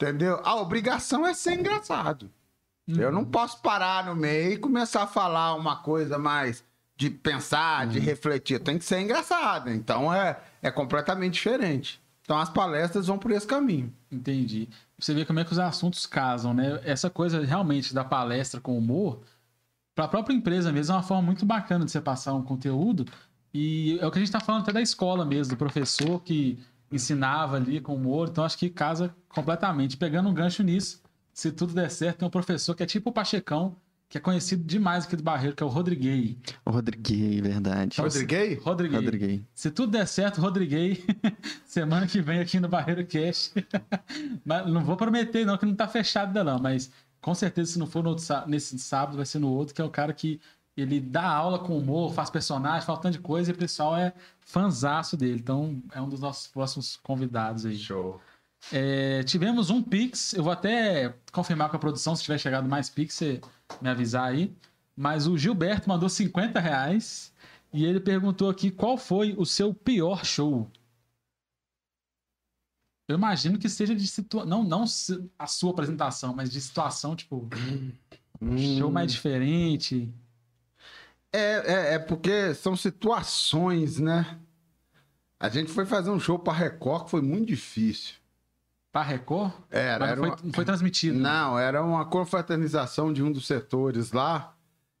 Entendeu? 0.00 0.40
A 0.44 0.54
obrigação 0.56 1.26
é 1.26 1.34
ser 1.34 1.58
engraçado. 1.58 2.30
Eu 2.86 3.12
não 3.12 3.24
posso 3.24 3.60
parar 3.60 4.06
no 4.06 4.14
meio 4.14 4.52
e 4.52 4.56
começar 4.56 5.02
a 5.02 5.06
falar 5.06 5.54
uma 5.54 5.76
coisa 5.76 6.16
mais 6.16 6.64
de 6.96 7.10
pensar, 7.10 7.86
de 7.86 7.98
refletir. 7.98 8.60
Tem 8.60 8.78
que 8.78 8.84
ser 8.84 9.00
engraçado. 9.00 9.70
Então 9.70 10.12
é, 10.12 10.38
é 10.62 10.70
completamente 10.70 11.34
diferente. 11.34 12.00
Então 12.22 12.38
as 12.38 12.48
palestras 12.48 13.08
vão 13.08 13.18
por 13.18 13.30
esse 13.30 13.46
caminho. 13.46 13.92
Entendi. 14.10 14.68
Você 14.98 15.12
vê 15.12 15.24
como 15.24 15.40
é 15.40 15.44
que 15.44 15.52
os 15.52 15.58
assuntos 15.58 16.06
casam, 16.06 16.54
né? 16.54 16.80
Essa 16.84 17.10
coisa 17.10 17.44
realmente 17.44 17.92
da 17.92 18.04
palestra 18.04 18.60
com 18.60 18.78
humor, 18.78 19.20
para 19.94 20.04
a 20.04 20.08
própria 20.08 20.34
empresa 20.34 20.72
mesmo, 20.72 20.94
é 20.94 20.96
uma 20.96 21.02
forma 21.02 21.22
muito 21.22 21.44
bacana 21.44 21.84
de 21.84 21.90
você 21.90 22.00
passar 22.00 22.32
um 22.34 22.42
conteúdo. 22.42 23.04
E 23.52 23.98
é 24.00 24.06
o 24.06 24.10
que 24.10 24.18
a 24.18 24.20
gente 24.20 24.28
está 24.28 24.40
falando 24.40 24.62
até 24.62 24.72
da 24.72 24.80
escola 24.80 25.24
mesmo, 25.24 25.54
do 25.54 25.58
professor 25.58 26.20
que 26.22 26.58
ensinava 26.90 27.56
ali 27.56 27.80
com 27.80 27.94
humor. 27.94 28.28
Então 28.28 28.44
acho 28.44 28.58
que 28.58 28.70
casa 28.70 29.14
completamente. 29.28 29.96
Pegando 29.96 30.28
um 30.28 30.34
gancho 30.34 30.62
nisso, 30.62 31.02
se 31.32 31.52
tudo 31.52 31.72
der 31.74 31.90
certo, 31.90 32.18
tem 32.18 32.28
um 32.28 32.30
professor 32.30 32.74
que 32.74 32.82
é 32.82 32.86
tipo 32.86 33.10
o 33.10 33.12
Pachecão, 33.12 33.76
que 34.08 34.16
é 34.16 34.20
conhecido 34.20 34.64
demais 34.64 35.04
aqui 35.04 35.16
do 35.16 35.22
Barreiro, 35.22 35.54
que 35.54 35.62
é 35.62 35.66
o 35.66 35.68
Rodriguei. 35.68 36.38
O 36.64 36.70
Rodriguei, 36.70 37.40
verdade. 37.42 37.90
Então, 37.92 38.04
Rodriguei? 38.04 38.54
Rodriguei. 38.54 38.98
Rodriguei. 38.98 39.44
Se 39.54 39.70
tudo 39.70 39.92
der 39.92 40.06
certo, 40.06 40.40
Rodriguei, 40.40 41.04
semana 41.66 42.06
que 42.06 42.22
vem 42.22 42.40
aqui 42.40 42.58
no 42.58 42.68
Barreiro 42.68 43.06
Cash. 43.06 43.52
mas 44.44 44.66
não 44.66 44.82
vou 44.82 44.96
prometer, 44.96 45.44
não, 45.44 45.58
que 45.58 45.66
não 45.66 45.74
tá 45.74 45.86
fechado 45.86 46.28
ainda, 46.28 46.42
não. 46.42 46.58
Mas 46.58 46.90
com 47.20 47.34
certeza, 47.34 47.72
se 47.72 47.78
não 47.78 47.86
for 47.86 48.02
no 48.02 48.10
outro 48.10 48.24
nesse 48.46 48.78
sábado, 48.78 49.16
vai 49.16 49.26
ser 49.26 49.38
no 49.38 49.50
outro, 49.50 49.74
que 49.74 49.82
é 49.82 49.84
o 49.84 49.90
cara 49.90 50.12
que 50.12 50.40
ele 50.80 51.00
dá 51.00 51.28
aula 51.28 51.58
com 51.58 51.76
humor, 51.76 52.12
faz 52.12 52.30
personagem, 52.30 52.86
faz 52.86 52.98
um 52.98 53.02
tanto 53.02 53.14
de 53.14 53.20
coisa, 53.20 53.50
e 53.50 53.54
o 53.54 53.56
pessoal 53.56 53.96
é 53.96 54.12
fanzaço 54.40 55.16
dele. 55.16 55.40
Então, 55.40 55.82
é 55.92 56.00
um 56.00 56.08
dos 56.08 56.20
nossos 56.20 56.46
próximos 56.46 56.96
convidados 56.96 57.66
aí. 57.66 57.76
Show. 57.76 58.20
É, 58.72 59.22
tivemos 59.24 59.70
um 59.70 59.82
Pix, 59.82 60.34
eu 60.34 60.42
vou 60.42 60.52
até 60.52 61.14
confirmar 61.32 61.68
com 61.70 61.76
a 61.76 61.80
produção, 61.80 62.14
se 62.14 62.22
tiver 62.22 62.38
chegado 62.38 62.68
mais 62.68 62.90
Pix, 62.90 63.14
você 63.14 63.40
me 63.80 63.88
avisar 63.88 64.28
aí. 64.28 64.54
Mas 64.96 65.26
o 65.26 65.38
Gilberto 65.38 65.88
mandou 65.88 66.08
50 66.08 66.58
reais 66.58 67.32
e 67.72 67.84
ele 67.84 68.00
perguntou 68.00 68.50
aqui 68.50 68.70
qual 68.70 68.96
foi 68.96 69.34
o 69.38 69.46
seu 69.46 69.72
pior 69.72 70.24
show. 70.24 70.68
Eu 73.08 73.16
imagino 73.16 73.58
que 73.58 73.68
seja 73.68 73.94
de 73.94 74.06
situação. 74.06 74.48
Não, 74.48 74.62
não 74.62 74.84
a 75.38 75.46
sua 75.46 75.70
apresentação, 75.70 76.34
mas 76.34 76.50
de 76.50 76.60
situação, 76.60 77.16
tipo, 77.16 77.48
show 78.78 78.90
mais 78.90 79.12
diferente. 79.12 80.12
É, 81.32 81.38
é, 81.40 81.94
é 81.94 81.98
porque 81.98 82.54
são 82.54 82.74
situações, 82.76 83.98
né? 83.98 84.38
A 85.38 85.48
gente 85.48 85.70
foi 85.70 85.86
fazer 85.86 86.10
um 86.10 86.18
show 86.18 86.38
pra 86.38 86.52
Record 86.52 87.04
que 87.04 87.10
foi 87.10 87.20
muito 87.22 87.46
difícil. 87.46 88.14
Pra 88.90 89.02
Record? 89.02 89.52
Era, 89.70 89.98
mas 90.00 90.08
era 90.10 90.20
foi, 90.20 90.28
uma- 90.30 90.38
não 90.42 90.52
foi 90.52 90.64
transmitido. 90.64 91.18
Não, 91.18 91.58
era 91.58 91.82
uma 91.82 92.04
confraternização 92.06 93.12
de 93.12 93.22
um 93.22 93.30
dos 93.30 93.46
setores 93.46 94.12
lá. 94.12 94.54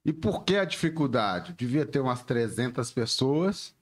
E 0.04 0.12
por 0.12 0.44
que 0.44 0.56
a 0.56 0.64
dificuldade? 0.64 1.54
Devia 1.54 1.84
ter 1.84 1.98
umas 2.00 2.22
300 2.22 2.90
pessoas 2.92 3.74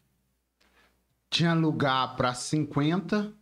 tinha 1.29 1.53
lugar 1.55 2.17
para 2.17 2.33
50, 2.33 3.33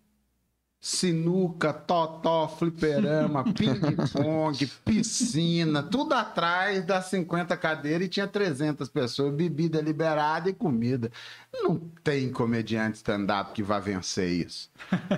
sinuca, 0.85 1.73
totó, 1.73 2.47
fliperama, 2.47 3.43
ping-pong, 3.55 4.67
piscina, 4.85 5.83
tudo 5.83 6.13
atrás 6.13 6.85
das 6.85 7.07
50 7.07 7.57
cadeiras 7.57 8.07
e 8.07 8.11
tinha 8.11 8.29
300 8.29 8.91
pessoas, 8.91 9.33
bebida 9.33 9.81
liberada 9.81 10.51
e 10.51 10.53
comida. 10.53 11.11
Não 11.51 11.79
tem 12.03 12.31
comediante 12.31 12.99
stand-up 12.99 13.55
que 13.55 13.63
vá 13.63 13.79
vencer 13.79 14.29
isso. 14.29 14.71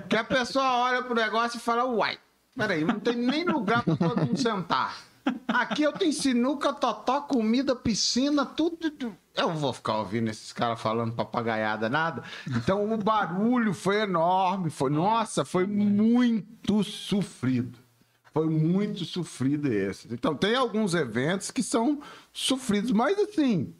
Que 0.08 0.14
a 0.14 0.22
pessoa 0.22 0.84
olha 0.84 1.02
pro 1.02 1.16
negócio 1.16 1.56
e 1.56 1.60
fala, 1.60 1.84
uai, 1.84 2.16
peraí, 2.56 2.84
não 2.84 3.00
tem 3.00 3.16
nem 3.16 3.44
lugar 3.44 3.82
para 3.82 3.96
todo 3.96 4.24
mundo 4.24 4.40
sentar. 4.40 4.96
Aqui 5.48 5.82
eu 5.82 5.92
tenho 5.92 6.12
sinuca, 6.12 6.72
totó, 6.72 7.20
comida, 7.22 7.74
piscina, 7.74 8.44
tudo. 8.44 9.16
Eu 9.34 9.52
vou 9.54 9.72
ficar 9.72 9.98
ouvindo 9.98 10.28
esses 10.30 10.52
caras 10.52 10.80
falando 10.80 11.14
papagaiada, 11.14 11.88
nada. 11.88 12.22
Então 12.48 12.92
o 12.92 12.96
barulho 12.96 13.74
foi 13.74 14.02
enorme. 14.02 14.70
Foi, 14.70 14.90
nossa, 14.90 15.44
foi 15.44 15.66
muito 15.66 16.82
sofrido. 16.84 17.78
Foi 18.32 18.48
muito 18.48 19.04
sofrido 19.04 19.72
esse. 19.72 20.12
Então 20.12 20.34
tem 20.34 20.54
alguns 20.54 20.94
eventos 20.94 21.50
que 21.50 21.62
são 21.62 22.00
sofridos, 22.32 22.92
mas 22.92 23.18
assim, 23.18 23.74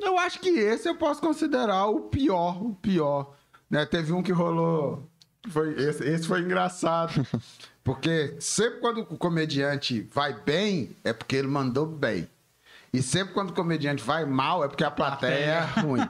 eu 0.00 0.18
acho 0.18 0.40
que 0.40 0.48
esse 0.48 0.88
eu 0.88 0.96
posso 0.96 1.20
considerar 1.20 1.86
o 1.86 2.02
pior, 2.02 2.62
o 2.64 2.74
pior. 2.74 3.34
Né? 3.70 3.86
Teve 3.86 4.12
um 4.12 4.22
que 4.22 4.32
rolou. 4.32 5.08
Foi, 5.48 5.74
esse, 5.74 6.04
esse 6.04 6.26
foi 6.26 6.40
engraçado. 6.40 7.12
Porque 7.84 8.34
sempre 8.40 8.80
quando 8.80 9.02
o 9.02 9.18
comediante 9.18 10.08
vai 10.10 10.32
bem, 10.32 10.96
é 11.04 11.12
porque 11.12 11.36
ele 11.36 11.46
mandou 11.48 11.84
bem. 11.86 12.26
E 12.92 13.02
sempre 13.02 13.34
quando 13.34 13.50
o 13.50 13.54
comediante 13.54 14.02
vai 14.02 14.24
mal, 14.24 14.64
é 14.64 14.68
porque 14.68 14.84
a 14.84 14.90
plateia 14.90 15.34
é 15.50 15.60
ruim. 15.80 16.00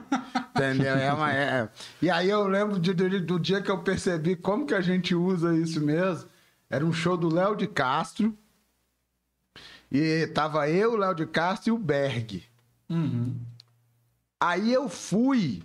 Entendeu? 0.55 0.95
É 0.95 1.11
uma, 1.11 1.33
é... 1.33 1.67
E 2.01 2.09
aí 2.09 2.29
eu 2.29 2.47
lembro 2.47 2.79
de- 2.79 2.93
de- 2.93 3.19
do 3.19 3.39
dia 3.39 3.61
que 3.61 3.69
eu 3.69 3.79
percebi 3.79 4.35
como 4.35 4.65
que 4.65 4.73
a 4.73 4.81
gente 4.81 5.13
usa 5.13 5.53
isso 5.55 5.81
mesmo. 5.81 6.29
Era 6.69 6.85
um 6.85 6.93
show 6.93 7.17
do 7.17 7.27
Léo 7.33 7.55
de 7.55 7.67
Castro. 7.67 8.37
E 9.91 10.27
tava 10.27 10.69
eu, 10.69 10.93
o 10.93 10.97
Léo 10.97 11.13
de 11.15 11.25
Castro 11.25 11.69
e 11.69 11.71
o 11.71 11.77
Berg. 11.77 12.43
Uhum. 12.89 13.35
Aí 14.39 14.71
eu 14.71 14.87
fui. 14.87 15.61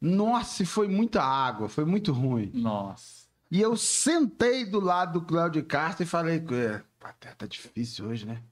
Nossa, 0.00 0.62
e 0.62 0.66
foi 0.66 0.88
muita 0.88 1.22
água, 1.22 1.68
foi 1.68 1.84
muito 1.84 2.12
ruim. 2.12 2.50
Nossa. 2.54 3.17
E 3.50 3.60
eu 3.60 3.76
sentei 3.76 4.64
do 4.64 4.78
lado 4.78 5.20
do 5.20 5.26
Cláudio 5.26 5.64
Castro 5.64 6.02
e 6.02 6.06
falei, 6.06 6.36
é, 6.36 6.82
Pateta, 7.00 7.34
tá 7.38 7.46
difícil 7.46 8.06
hoje, 8.06 8.26
né? 8.26 8.42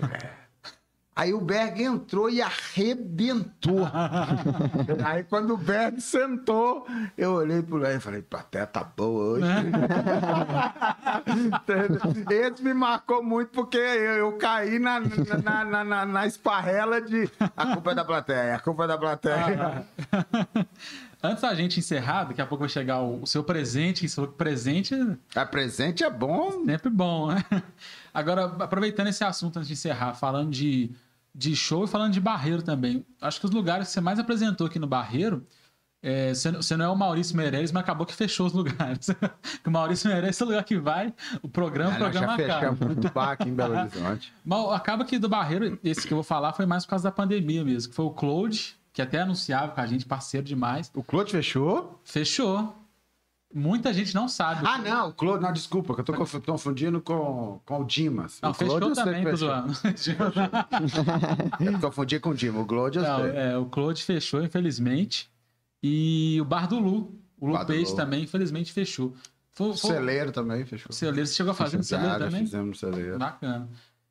É. 0.00 0.44
Aí 1.16 1.32
o 1.32 1.40
Berg 1.40 1.80
entrou 1.80 2.28
e 2.28 2.42
arrebentou. 2.42 3.86
Aí 5.04 5.22
quando 5.22 5.54
o 5.54 5.56
Berg 5.56 6.00
sentou, 6.00 6.84
eu 7.16 7.34
olhei 7.34 7.62
pro 7.62 7.76
Léo 7.76 7.98
e 7.98 8.00
falei, 8.00 8.20
Pateta 8.20 8.66
tá 8.66 8.82
boa 8.82 9.34
hoje. 9.34 9.46
Esse 12.28 12.64
me 12.64 12.74
marcou 12.74 13.22
muito 13.22 13.50
porque 13.50 13.76
eu, 13.76 14.14
eu 14.14 14.32
caí 14.38 14.80
na, 14.80 14.98
na, 15.00 15.64
na, 15.64 15.84
na, 15.84 16.06
na 16.06 16.26
esparrela 16.26 17.00
de 17.00 17.30
a 17.56 17.74
culpa 17.74 17.92
é 17.92 17.94
da 17.94 18.04
plateia, 18.04 18.56
a 18.56 18.58
culpa 18.58 18.84
é 18.84 18.86
da 18.88 18.98
plateia. 18.98 19.86
Antes 21.24 21.40
da 21.40 21.54
gente 21.54 21.78
encerrar, 21.80 22.24
daqui 22.24 22.42
a 22.42 22.46
pouco 22.46 22.60
vai 22.60 22.68
chegar 22.68 23.00
o, 23.00 23.24
seu 23.26 23.42
presente, 23.42 24.02
que 24.02 24.08
seu 24.10 24.28
presente 24.28 24.94
A 25.34 25.46
presente 25.46 26.04
é 26.04 26.10
bom. 26.10 26.62
Sempre 26.66 26.90
bom, 26.90 27.28
né? 27.28 27.42
Agora, 28.12 28.44
aproveitando 28.44 29.06
esse 29.06 29.24
assunto 29.24 29.56
antes 29.56 29.68
de 29.68 29.72
encerrar, 29.72 30.12
falando 30.12 30.50
de, 30.50 30.90
de 31.34 31.56
show 31.56 31.84
e 31.84 31.88
falando 31.88 32.12
de 32.12 32.20
Barreiro 32.20 32.62
também. 32.62 33.06
Acho 33.22 33.40
que 33.40 33.46
os 33.46 33.52
lugares 33.52 33.86
que 33.86 33.94
você 33.94 34.02
mais 34.02 34.18
apresentou 34.18 34.66
aqui 34.66 34.78
no 34.78 34.86
Barreiro, 34.86 35.46
é, 36.02 36.34
você, 36.34 36.50
você 36.52 36.76
não 36.76 36.84
é 36.84 36.88
o 36.90 36.94
Maurício 36.96 37.34
Meirelles, 37.34 37.72
mas 37.72 37.82
acabou 37.82 38.04
que 38.06 38.12
fechou 38.14 38.46
os 38.46 38.52
lugares. 38.52 39.08
O 39.66 39.70
Maurício 39.70 40.10
Meirelles 40.10 40.38
é 40.38 40.44
o 40.44 40.46
lugar 40.48 40.62
que 40.64 40.76
vai, 40.76 41.10
o 41.40 41.48
programa, 41.48 41.92
o 41.92 41.94
Ah, 41.94 41.98
nós 42.00 42.10
programa 42.10 42.36
já 42.36 42.58
acaba. 42.58 42.84
muito 42.86 43.10
bar 43.10 43.30
aqui 43.30 43.48
em 43.48 43.54
Belo 43.54 43.72
Horizonte. 43.80 44.30
Mas 44.44 44.72
acaba 44.72 45.06
que 45.06 45.18
do 45.18 45.26
Barreiro, 45.26 45.78
esse 45.82 46.06
que 46.06 46.12
eu 46.12 46.16
vou 46.18 46.22
falar 46.22 46.52
foi 46.52 46.66
mais 46.66 46.84
por 46.84 46.90
causa 46.90 47.04
da 47.04 47.10
pandemia 47.10 47.64
mesmo, 47.64 47.88
que 47.88 47.96
foi 47.96 48.04
o 48.04 48.10
Claude, 48.10 48.76
que 48.94 49.02
até 49.02 49.20
anunciava 49.20 49.72
com 49.72 49.80
a 49.82 49.86
gente, 49.86 50.06
parceiro 50.06 50.46
demais. 50.46 50.90
O 50.94 51.02
Claude 51.02 51.32
fechou? 51.32 52.00
Fechou. 52.04 52.74
Muita 53.52 53.92
gente 53.92 54.14
não 54.14 54.28
sabe. 54.28 54.66
Ah, 54.66 54.78
não, 54.78 55.10
o 55.10 55.12
Claude, 55.12 55.42
não, 55.42 55.52
desculpa, 55.52 55.94
que 55.94 56.00
eu 56.00 56.04
tô 56.04 56.12
conf- 56.14 56.40
confundindo 56.44 57.00
com, 57.00 57.60
com 57.64 57.80
o 57.82 57.84
Dimas. 57.84 58.38
Não, 58.42 58.50
o 58.50 58.54
fechou 58.54 58.94
sei 58.94 59.04
também, 59.04 59.24
tô 59.24 59.36
zoando. 59.36 59.72
Eu 61.60 61.80
confundi 61.80 62.18
com 62.20 62.30
o 62.30 62.34
Dima. 62.34 62.60
O 62.60 62.66
Claude 62.66 62.98
Não, 62.98 63.24
é, 63.26 63.56
o 63.58 63.66
Claude 63.66 64.02
fechou, 64.02 64.42
infelizmente. 64.42 65.30
E 65.82 66.38
o 66.40 66.44
Bar 66.44 66.66
do 66.68 66.78
Lu. 66.78 67.14
O 67.38 67.46
Lu 67.48 67.66
Peixe 67.66 67.94
também, 67.94 68.24
infelizmente, 68.24 68.72
fechou. 68.72 69.14
Foi, 69.52 69.68
O 69.70 69.76
foi- 69.76 69.90
celeiro 69.92 70.32
também 70.32 70.64
fechou. 70.64 70.88
o 70.90 70.92
celeiro, 70.92 71.26
você 71.26 71.34
chegou 71.34 71.52
a 71.52 71.54
fazer 71.54 71.76
no 71.76 71.84
celeiro 71.84 72.18
também? 72.18 72.40
fizemos 72.44 72.68
no 72.68 72.74
celeiro. 72.74 73.18
Bacana. 73.18 73.68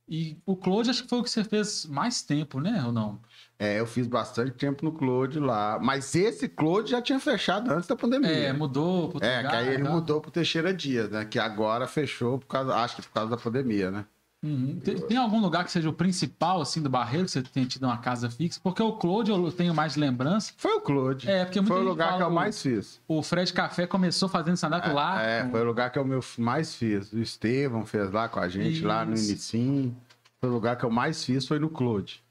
E 0.08 0.38
o 0.46 0.56
Claude, 0.56 0.90
acho 0.90 1.04
que 1.04 1.10
foi 1.10 1.20
o 1.20 1.24
que 1.24 1.30
você 1.30 1.44
fez 1.44 1.86
mais 1.86 2.22
tempo, 2.22 2.60
né? 2.60 2.84
Ou 2.86 2.92
não? 2.92 3.20
É, 3.64 3.80
eu 3.80 3.86
fiz 3.86 4.08
bastante 4.08 4.52
tempo 4.52 4.84
no 4.84 4.92
Claude 4.92 5.40
lá. 5.40 5.80
Mas 5.82 6.14
esse 6.16 6.48
Claude 6.50 6.92
já 6.92 7.02
tinha 7.02 7.20
fechado 7.20 7.72
antes 7.72 7.88
da 7.88 7.96
pandemia. 7.96 8.30
É, 8.30 8.52
mudou 8.54 9.10
pro 9.10 9.24
É, 9.24 9.42
que 9.42 9.56
aí 9.56 9.68
ele 9.76 9.84
tal. 9.84 9.94
mudou 9.94 10.20
pro 10.20 10.30
Teixeira 10.32 10.74
Dias, 10.74 11.10
né? 11.10 11.24
Que 11.24 11.40
agora 11.40 11.88
fechou 11.88 12.40
por 12.40 12.48
causa, 12.48 12.76
acho 12.76 12.98
que 12.98 13.02
por 13.04 13.12
causa 13.14 13.30
da 13.32 13.38
pandemia, 13.38 13.90
né? 13.90 14.06
Uhum. 14.46 14.78
Tem, 14.84 14.96
tem 15.00 15.16
algum 15.16 15.40
lugar 15.40 15.64
que 15.64 15.72
seja 15.72 15.90
o 15.90 15.94
principal, 15.94 16.60
assim, 16.62 16.82
do 16.82 16.90
Barreiro, 16.90 17.24
que 17.26 17.32
você 17.32 17.42
tenha 17.42 17.66
tido 17.66 17.84
uma 17.84 17.98
casa 17.98 18.30
fixa? 18.30 18.60
Porque 18.62 18.84
o 18.84 18.92
Claude 18.92 19.32
eu 19.32 19.52
tenho 19.54 19.74
mais 19.74 19.96
lembrança. 19.96 20.52
Foi 20.58 20.74
o 20.74 20.82
Claude. 20.82 21.30
É, 21.30 21.46
porque 21.46 21.64
Foi 21.64 21.80
o 21.80 21.84
lugar 21.88 22.08
fala 22.10 22.18
que 22.18 22.24
eu 22.24 22.30
mais 22.30 22.62
fiz. 22.62 23.00
O 23.08 23.24
Fred 23.24 23.54
Café 23.54 23.88
começou 23.88 24.28
fazendo 24.28 24.56
stand-up 24.56 24.90
lá. 24.90 25.22
É, 25.24 25.44
com- 25.44 25.52
foi 25.52 25.62
o 25.62 25.66
lugar 25.66 25.90
que 25.90 25.98
eu 25.98 26.06
mais 26.38 26.76
fiz. 26.76 27.14
O 27.14 27.20
Estevão 27.20 27.86
fez 27.86 28.12
lá 28.12 28.28
com 28.28 28.42
a 28.42 28.50
gente, 28.50 28.84
lá 28.84 29.06
no 29.06 29.14
Isso. 29.14 29.30
Inicim. 29.30 29.96
Foi 30.42 30.50
o 30.50 30.54
lugar 30.54 30.76
que 30.76 30.84
eu 30.84 30.92
mais 30.92 31.24
fiz, 31.24 31.48
foi 31.48 31.58
no 31.58 31.70
Claude. 31.70 32.22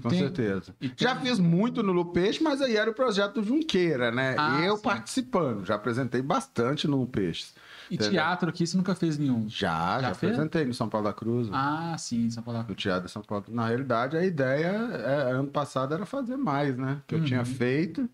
Com 0.00 0.08
tem- 0.08 0.18
certeza. 0.20 0.74
tem- 0.78 0.92
Já 0.96 1.16
fiz 1.16 1.38
muito 1.38 1.82
no 1.82 1.92
Lupeixe, 1.92 2.42
mas 2.42 2.60
aí 2.62 2.76
era 2.76 2.90
o 2.90 2.94
projeto 2.94 3.34
do 3.40 3.42
Junqueira, 3.42 4.10
né? 4.10 4.34
Ah, 4.38 4.60
eu 4.62 4.76
sim. 4.76 4.82
participando. 4.82 5.64
Já 5.64 5.74
apresentei 5.76 6.22
bastante 6.22 6.86
no 6.88 6.96
Lupeixe. 6.98 7.52
E 7.90 7.94
Entendeu? 7.94 8.12
teatro 8.12 8.50
aqui 8.50 8.66
você 8.66 8.76
nunca 8.76 8.94
fez 8.94 9.16
nenhum. 9.16 9.48
Já, 9.48 9.94
já, 9.96 10.00
Já 10.02 10.08
apresentei 10.10 10.64
no 10.66 10.74
São 10.74 10.88
Paulo 10.90 11.06
da 11.06 11.12
Cruz. 11.14 11.48
Ah, 11.52 11.96
sim, 11.98 12.28
São 12.30 12.42
Paulo. 12.42 12.64
No 12.68 12.74
Teatro 12.74 13.06
de 13.06 13.10
São 13.10 13.22
Paulo. 13.22 13.44
Na 13.48 13.66
realidade, 13.66 14.16
a 14.16 14.24
ideia 14.24 14.66
é, 14.68 15.32
ano 15.32 15.48
passado 15.48 15.94
era 15.94 16.04
fazer 16.04 16.36
mais, 16.36 16.76
né? 16.76 17.00
Que 17.06 17.14
eu 17.14 17.20
Uhum. 17.20 17.24
tinha 17.24 17.44
feito 17.46 18.08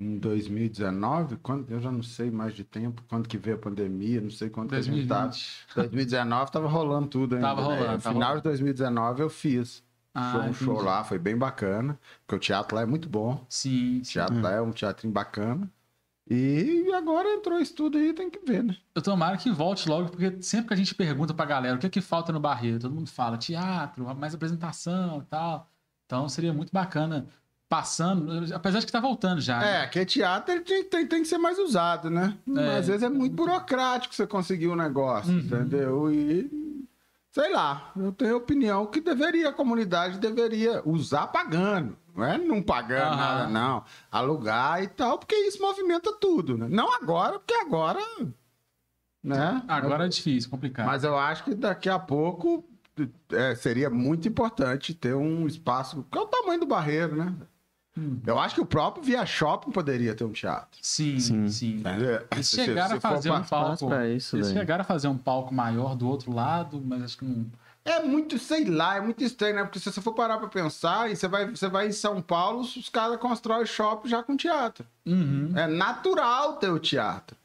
em 0.00 0.18
2019, 0.18 1.36
quando, 1.42 1.70
eu 1.70 1.80
já 1.80 1.90
não 1.90 2.02
sei 2.02 2.30
mais 2.30 2.54
de 2.54 2.64
tempo, 2.64 3.02
quando 3.08 3.28
que 3.28 3.36
veio 3.38 3.56
a 3.56 3.58
pandemia, 3.58 4.20
não 4.20 4.30
sei 4.30 4.48
quando 4.50 4.70
que 4.70 4.74
a 4.76 4.80
gente 4.80 5.06
tava. 5.06 5.28
2020. 5.28 5.66
2019 5.74 6.52
tava 6.52 6.68
rolando 6.68 7.08
tudo 7.08 7.34
ainda. 7.34 7.46
Tava 7.48 7.60
né? 7.62 7.66
rolando, 7.66 7.86
tava 7.86 8.00
final 8.00 8.14
rolando. 8.14 8.36
de 8.38 8.44
2019 8.44 9.22
eu 9.22 9.28
fiz. 9.30 9.82
Ah, 10.18 10.32
Foi 10.32 10.40
um 10.50 10.54
show 10.54 10.72
entendi. 10.74 10.86
lá, 10.86 11.04
foi 11.04 11.18
bem 11.18 11.36
bacana. 11.36 11.98
Porque 12.26 12.36
o 12.36 12.38
teatro 12.38 12.74
lá 12.76 12.82
é 12.82 12.86
muito 12.86 13.08
bom. 13.08 13.44
Sim, 13.48 14.00
O 14.00 14.04
sim. 14.04 14.12
teatro 14.12 14.40
lá 14.40 14.52
é 14.52 14.60
um 14.62 14.72
teatrinho 14.72 15.12
bacana. 15.12 15.70
E 16.28 16.90
agora 16.92 17.28
entrou 17.34 17.58
isso 17.60 17.74
tudo 17.74 17.98
aí, 17.98 18.12
tem 18.12 18.28
que 18.28 18.40
ver, 18.44 18.64
né? 18.64 18.76
Eu 18.94 19.00
tomara 19.02 19.36
que 19.36 19.48
volte 19.50 19.88
logo, 19.88 20.08
porque 20.08 20.42
sempre 20.42 20.68
que 20.68 20.74
a 20.74 20.76
gente 20.76 20.92
pergunta 20.94 21.32
pra 21.32 21.44
galera 21.44 21.76
o 21.76 21.78
que 21.78 21.86
é 21.86 21.90
que 21.90 22.00
falta 22.00 22.32
no 22.32 22.40
Barreiro, 22.40 22.80
todo 22.80 22.94
mundo 22.94 23.08
fala 23.08 23.36
teatro, 23.38 24.04
mais 24.16 24.34
apresentação 24.34 25.18
e 25.20 25.24
tal. 25.26 25.68
Então 26.06 26.28
seria 26.28 26.52
muito 26.52 26.72
bacana 26.72 27.26
passando, 27.68 28.52
apesar 28.54 28.78
de 28.80 28.86
que 28.86 28.92
tá 28.92 29.00
voltando 29.00 29.40
já. 29.40 29.58
né? 29.60 29.82
É, 29.84 29.86
que 29.86 30.04
teatro 30.06 30.60
tem, 30.62 30.84
tem, 30.84 31.06
tem 31.06 31.22
que 31.22 31.28
ser 31.28 31.38
mais 31.38 31.58
usado, 31.58 32.08
né? 32.10 32.36
É. 32.56 32.78
Às 32.78 32.86
vezes 32.88 33.02
é 33.02 33.08
muito 33.08 33.34
burocrático 33.34 34.14
você 34.14 34.26
conseguir 34.26 34.68
um 34.68 34.76
negócio, 34.76 35.32
Uhum. 35.32 35.38
entendeu? 35.40 36.12
E 36.12 36.75
sei 37.36 37.52
lá, 37.52 37.92
eu 37.94 38.12
tenho 38.12 38.32
a 38.32 38.38
opinião 38.38 38.86
que 38.86 38.98
deveria, 38.98 39.50
a 39.50 39.52
comunidade 39.52 40.18
deveria 40.18 40.80
usar 40.88 41.26
pagando. 41.26 41.94
Não 42.14 42.24
é 42.24 42.38
não 42.38 42.62
pagando 42.62 43.12
Aham. 43.12 43.16
nada, 43.16 43.46
não. 43.48 43.84
Alugar 44.10 44.82
e 44.82 44.88
tal, 44.88 45.18
porque 45.18 45.34
isso 45.34 45.60
movimenta 45.60 46.14
tudo, 46.14 46.56
né? 46.56 46.66
Não 46.70 46.90
agora, 46.94 47.38
porque 47.38 47.52
agora. 47.52 48.00
Né? 49.22 49.62
Agora 49.68 50.06
é 50.06 50.08
difícil, 50.08 50.48
complicado. 50.48 50.86
Mas 50.86 51.04
eu 51.04 51.14
acho 51.14 51.44
que 51.44 51.54
daqui 51.54 51.90
a 51.90 51.98
pouco 51.98 52.66
é, 53.30 53.54
seria 53.54 53.90
muito 53.90 54.26
importante 54.26 54.94
ter 54.94 55.14
um 55.14 55.46
espaço. 55.46 56.06
Que 56.10 56.16
é 56.16 56.20
o 56.22 56.26
tamanho 56.26 56.60
do 56.60 56.66
barreiro, 56.66 57.16
né? 57.16 57.34
Hum. 57.96 58.18
Eu 58.26 58.38
acho 58.38 58.54
que 58.54 58.60
o 58.60 58.66
próprio 58.66 59.02
Via 59.02 59.24
Shopping 59.24 59.70
poderia 59.70 60.14
ter 60.14 60.24
um 60.24 60.32
teatro. 60.32 60.78
Sim, 60.82 61.18
sim. 61.18 61.48
Sim. 61.48 61.76
Entendeu? 61.78 62.26
Eles 62.30 62.48
Se- 62.48 62.56
se- 62.56 62.64
chegaram 62.64 62.90
se 62.90 62.96
a 62.96 63.00
fazer 63.00 63.30
um 63.30 63.42
palco. 63.42 63.94
isso, 64.14 64.36
eles 64.36 64.48
velho. 64.48 64.58
chegaram 64.60 64.82
a 64.82 64.84
fazer 64.84 65.08
um 65.08 65.16
palco 65.16 65.54
maior 65.54 65.94
do 65.96 66.08
outro 66.08 66.32
lado, 66.32 66.82
mas 66.84 67.02
acho 67.02 67.18
que 67.18 67.24
não. 67.24 67.46
É 67.84 68.02
muito, 68.02 68.36
sei 68.36 68.64
lá, 68.64 68.96
é 68.96 69.00
muito 69.00 69.22
estranho, 69.22 69.54
né? 69.54 69.62
Porque 69.62 69.78
se 69.78 69.92
você 69.92 70.00
for 70.00 70.12
parar 70.12 70.38
pra 70.38 70.48
pensar, 70.48 71.08
e 71.08 71.14
você 71.14 71.28
vai, 71.28 71.46
você 71.48 71.68
vai 71.68 71.86
em 71.86 71.92
São 71.92 72.20
Paulo, 72.20 72.62
os 72.62 72.88
caras 72.88 73.16
constroem 73.20 73.64
shopping 73.64 74.08
já 74.08 74.24
com 74.24 74.36
teatro. 74.36 74.84
Uhum. 75.06 75.52
É 75.54 75.68
natural 75.68 76.54
ter 76.54 76.68
o 76.68 76.80
teatro. 76.80 77.36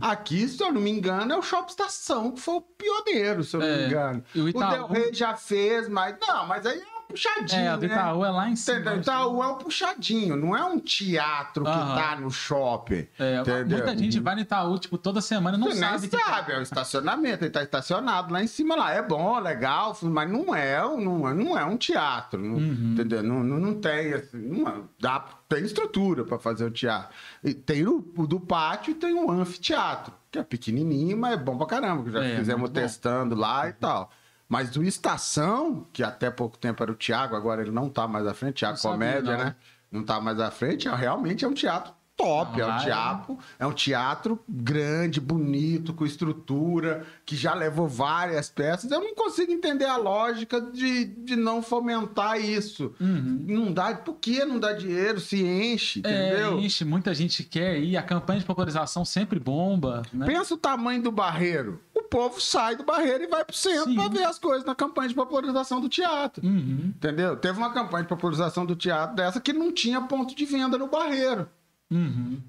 Aqui, 0.00 0.48
se 0.48 0.62
eu 0.62 0.72
não 0.72 0.80
me 0.80 0.90
engano, 0.90 1.30
é 1.32 1.36
o 1.36 1.42
Shopping 1.42 1.68
Estação, 1.70 2.30
que 2.32 2.40
foi 2.40 2.54
o 2.54 2.60
pioneiro, 2.62 3.44
se 3.44 3.54
eu 3.56 3.60
não 3.60 3.66
É, 3.66 3.76
me 3.76 3.86
engano. 3.88 4.24
e 4.34 4.40
o 4.40 4.44
O 4.44 4.48
Itaú- 4.48 4.70
Del 4.70 4.86
Rey 4.86 5.12
já 5.12 5.36
fez, 5.36 5.86
mas. 5.86 6.16
Não, 6.18 6.46
mas 6.46 6.64
aí 6.64 6.78
é 6.80 6.99
puxadinho, 7.10 7.60
É, 7.66 7.74
o 7.74 7.76
do 7.78 7.86
né? 7.88 7.94
Itaú 7.94 8.24
é 8.24 8.30
lá 8.30 8.48
em 8.48 8.56
cima. 8.56 8.78
Entendeu? 8.78 9.00
Itaú 9.00 9.42
é 9.42 9.46
um 9.48 9.54
puxadinho, 9.58 10.36
não 10.36 10.56
é 10.56 10.64
um 10.64 10.78
teatro 10.78 11.64
que 11.64 11.70
Aham. 11.70 11.94
tá 11.96 12.16
no 12.16 12.30
shopping. 12.30 13.06
É, 13.18 13.40
entendeu? 13.40 13.78
muita 13.78 13.96
gente 13.96 14.20
vai 14.20 14.34
no 14.34 14.40
Itaú, 14.40 14.78
tipo, 14.78 14.96
toda 14.98 15.20
semana 15.20 15.58
não 15.58 15.68
Você 15.68 15.78
sabe 15.78 16.08
nem 16.12 16.24
sabe, 16.24 16.52
é 16.52 16.58
o 16.58 16.62
estacionamento, 16.62 17.44
ele 17.44 17.50
tá 17.50 17.62
estacionado 17.62 18.32
lá 18.32 18.42
em 18.42 18.46
cima 18.46 18.74
lá. 18.76 18.92
É 18.92 19.02
bom, 19.02 19.38
legal, 19.38 19.96
mas 20.02 20.30
não 20.30 20.54
é, 20.54 20.84
um- 20.86 21.00
não 21.00 21.28
é, 21.28 21.34
não 21.34 21.58
é 21.58 21.64
um 21.64 21.76
teatro, 21.76 22.40
não- 22.40 22.54
Uhum. 22.56 22.92
entendeu? 22.94 23.22
Não, 23.22 23.42
não, 23.42 23.58
não 23.58 23.74
tem, 23.74 24.12
assim, 24.14 24.38
não 24.38 24.68
é- 24.68 24.74
dá, 24.98 25.24
tem 25.48 25.64
estrutura 25.64 26.24
para 26.24 26.38
fazer 26.38 26.64
o 26.64 26.70
teatro. 26.70 27.10
E 27.42 27.52
tem 27.54 27.86
o, 27.86 28.04
o 28.16 28.26
do 28.26 28.38
pátio 28.38 28.92
e 28.92 28.94
tem 28.94 29.12
o 29.14 29.30
anfiteatro, 29.30 30.12
que 30.30 30.38
é 30.38 30.42
pequenininho, 30.42 31.16
mas 31.16 31.32
é 31.34 31.36
bom 31.36 31.56
pra 31.56 31.66
caramba, 31.66 32.02
que 32.04 32.10
já 32.10 32.22
É, 32.24 32.36
fizemos 32.36 32.70
testando 32.70 33.34
lá 33.34 33.68
e 33.68 33.72
tal. 33.72 34.10
Mas 34.50 34.68
do 34.68 34.82
Estação, 34.82 35.86
que 35.92 36.02
até 36.02 36.28
pouco 36.28 36.58
tempo 36.58 36.82
era 36.82 36.90
o 36.90 36.96
Thiago, 36.96 37.36
agora 37.36 37.62
ele 37.62 37.70
não 37.70 37.88
tá 37.88 38.08
mais 38.08 38.26
à 38.26 38.34
frente, 38.34 38.56
Thiago 38.56 38.76
sabia, 38.76 38.92
Comédia, 38.96 39.36
não. 39.36 39.44
né? 39.44 39.56
Não 39.92 40.02
tá 40.04 40.20
mais 40.20 40.40
à 40.40 40.50
frente, 40.50 40.88
é- 40.88 40.94
realmente 40.94 41.44
é 41.44 41.48
um 41.48 41.54
teatro 41.54 41.92
top, 42.16 42.58
Não, 42.58 42.60
é 42.60 42.66
um 42.66 42.68
lá 42.68 42.76
é- 42.76 42.84
teatro, 42.84 43.38
é 43.60 43.66
um 43.66 43.72
teatro 43.72 44.38
grande, 44.46 45.18
bonito, 45.20 45.94
com 45.94 46.04
estrutura, 46.04 47.06
que 47.24 47.34
já 47.34 47.54
levou 47.54 47.88
várias 47.88 48.50
peças. 48.50 48.90
Eu 48.90 49.00
não 49.00 49.14
consigo 49.14 49.50
entender 49.50 49.86
a 49.86 49.96
lógica 49.96 50.60
de, 50.60 51.06
de 51.06 51.34
não 51.34 51.62
fomentar 51.62 52.38
isso. 52.38 52.94
Uhum. 53.00 53.44
Não 53.48 53.72
dá, 53.72 53.94
por 53.94 54.16
que 54.16 54.44
não 54.44 54.58
dá 54.58 54.74
dinheiro? 54.74 55.18
Se 55.18 55.42
enche, 55.42 56.00
entendeu? 56.00 56.58
É, 56.58 56.60
enche, 56.60 56.84
muita 56.84 57.14
gente 57.14 57.42
quer 57.42 57.78
ir, 57.78 57.96
a 57.96 58.02
campanha 58.02 58.40
de 58.40 58.44
popularização 58.44 59.02
sempre 59.02 59.40
bomba, 59.40 60.02
né? 60.12 60.26
Pensa 60.26 60.52
o 60.52 60.58
tamanho 60.58 61.02
do 61.02 61.10
barreiro. 61.10 61.80
O 62.12 62.16
povo 62.28 62.40
sai 62.40 62.74
do 62.74 62.82
barreiro 62.82 63.22
e 63.22 63.28
vai 63.28 63.44
pro 63.44 63.54
centro 63.54 63.94
pra 63.94 64.08
ver 64.08 64.24
as 64.24 64.36
coisas 64.36 64.64
na 64.64 64.74
campanha 64.74 65.08
de 65.08 65.14
popularização 65.14 65.80
do 65.80 65.88
teatro. 65.88 66.44
Uhum, 66.44 66.92
Entendeu? 66.96 67.36
Teve 67.36 67.56
uma 67.56 67.72
campanha 67.72 68.02
de 68.02 68.08
popularização 68.08 68.66
do 68.66 68.74
teatro 68.74 69.14
dessa 69.14 69.40
que 69.40 69.52
não 69.52 69.70
tinha 69.72 70.00
ponto 70.00 70.34
de 70.34 70.44
venda 70.44 70.76
no 70.76 70.88
barreiro. 70.88 71.48
uhum. 71.90 72.40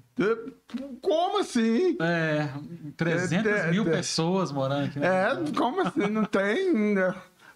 Como 1.00 1.38
assim? 1.40 1.96
É, 2.00 2.48
300 2.96 3.46
É, 3.52 3.70
mil 3.70 3.84
é, 3.86 3.88
é. 3.88 3.96
pessoas 3.96 4.50
morando 4.52 4.86
aqui. 4.86 4.98
né? 4.98 5.06
É, 5.08 5.36
como 5.56 5.80
assim? 5.80 6.06
Não 6.10 6.24
tem. 6.24 6.94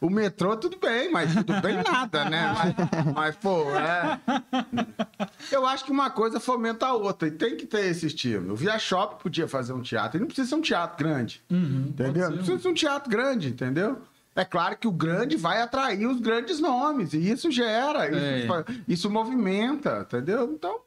O 0.00 0.10
metrô, 0.10 0.56
tudo 0.56 0.78
bem, 0.78 1.10
mas 1.10 1.34
tudo 1.34 1.60
bem 1.60 1.76
nada, 1.82 2.24
né? 2.28 2.52
Mas, 2.56 3.14
mas, 3.14 3.36
pô, 3.36 3.64
é. 3.74 4.20
Eu 5.50 5.66
acho 5.66 5.84
que 5.84 5.90
uma 5.90 6.10
coisa 6.10 6.38
fomenta 6.38 6.86
a 6.86 6.92
outra, 6.92 7.28
e 7.28 7.30
tem 7.30 7.56
que 7.56 7.66
ter 7.66 7.86
esse 7.86 8.06
estímulo. 8.06 8.52
O 8.52 8.56
Via 8.56 8.78
Shop 8.78 9.22
podia 9.22 9.48
fazer 9.48 9.72
um 9.72 9.80
teatro, 9.82 10.18
e 10.18 10.20
não 10.20 10.26
precisa 10.26 10.48
ser 10.48 10.54
um 10.54 10.60
teatro 10.60 10.96
grande. 11.04 11.42
Uhum, 11.50 11.86
Entendeu? 11.88 12.28
Não 12.30 12.36
precisa 12.38 12.58
ser 12.58 12.68
um 12.68 12.74
teatro 12.74 13.10
grande, 13.10 13.48
entendeu? 13.48 13.98
É 14.34 14.44
claro 14.44 14.76
que 14.76 14.86
o 14.86 14.92
grande 14.92 15.36
vai 15.36 15.62
atrair 15.62 16.06
os 16.06 16.20
grandes 16.20 16.60
nomes, 16.60 17.14
e 17.14 17.30
isso 17.30 17.50
gera, 17.50 18.06
isso, 18.06 18.52
É. 18.54 18.64
isso 18.86 19.10
movimenta, 19.10 20.00
entendeu? 20.06 20.44
Então. 20.52 20.80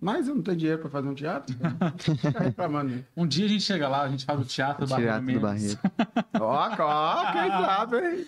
Mas 0.00 0.26
eu 0.28 0.34
não 0.34 0.42
tenho 0.42 0.56
dinheiro 0.56 0.80
pra 0.80 0.88
fazer 0.90 1.08
um 1.08 1.14
teatro. 1.14 1.54
Fica 1.98 2.38
reclamando. 2.40 3.04
Um 3.16 3.26
dia 3.26 3.44
a 3.44 3.48
gente 3.48 3.62
chega 3.62 3.86
lá, 3.88 4.02
a 4.02 4.08
gente 4.08 4.24
faz 4.24 4.40
o 4.40 4.44
teatro 4.44 4.86
do 4.86 4.96
Teatro 4.96 5.32
do. 5.32 5.40
Barreiro. 5.40 5.78
Ó, 6.40 6.68
ó, 6.78 7.32
quem 7.32 7.48
sabe, 7.50 7.96
hein? 7.98 8.26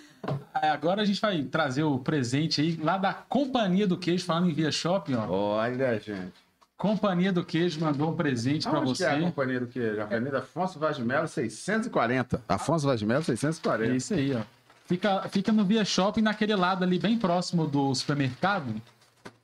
É, 0.60 0.68
agora 0.68 1.02
a 1.02 1.04
gente 1.04 1.20
vai 1.20 1.42
trazer 1.42 1.82
o 1.82 1.98
presente 1.98 2.60
aí 2.60 2.76
lá 2.82 2.96
da 2.98 3.12
Companhia 3.14 3.86
do 3.86 3.96
Queijo, 3.96 4.24
falando 4.24 4.50
em 4.50 4.52
Via 4.52 4.70
Shopping, 4.70 5.14
ó. 5.14 5.26
Olha, 5.28 5.98
gente. 5.98 6.32
Companhia 6.76 7.32
do 7.32 7.44
Queijo 7.44 7.80
mandou 7.80 8.10
um 8.10 8.14
presente 8.16 8.68
pra 8.68 8.78
Aonde 8.78 8.94
que 8.94 9.04
é 9.04 9.08
a 9.08 9.14
você. 9.14 9.20
companhia 9.22 9.60
do 9.60 9.66
queijo? 9.68 10.00
Avenida 10.02 10.38
Afonso 10.40 10.78
Vaz 10.78 10.96
de 10.96 11.04
Melo, 11.04 11.26
640. 11.28 12.42
Afonso 12.48 12.86
Vaz 12.86 12.98
de 13.00 13.06
Melo, 13.06 13.20
É 13.20 13.24
640. 13.24 13.94
isso 13.96 14.14
aí, 14.14 14.34
ó. 14.34 14.40
Fica, 14.84 15.22
fica 15.28 15.52
no 15.52 15.64
Via 15.64 15.84
Shopping, 15.84 16.22
naquele 16.22 16.54
lado 16.56 16.82
ali, 16.84 16.98
bem 16.98 17.16
próximo 17.18 17.66
do 17.66 17.94
supermercado. 17.94 18.74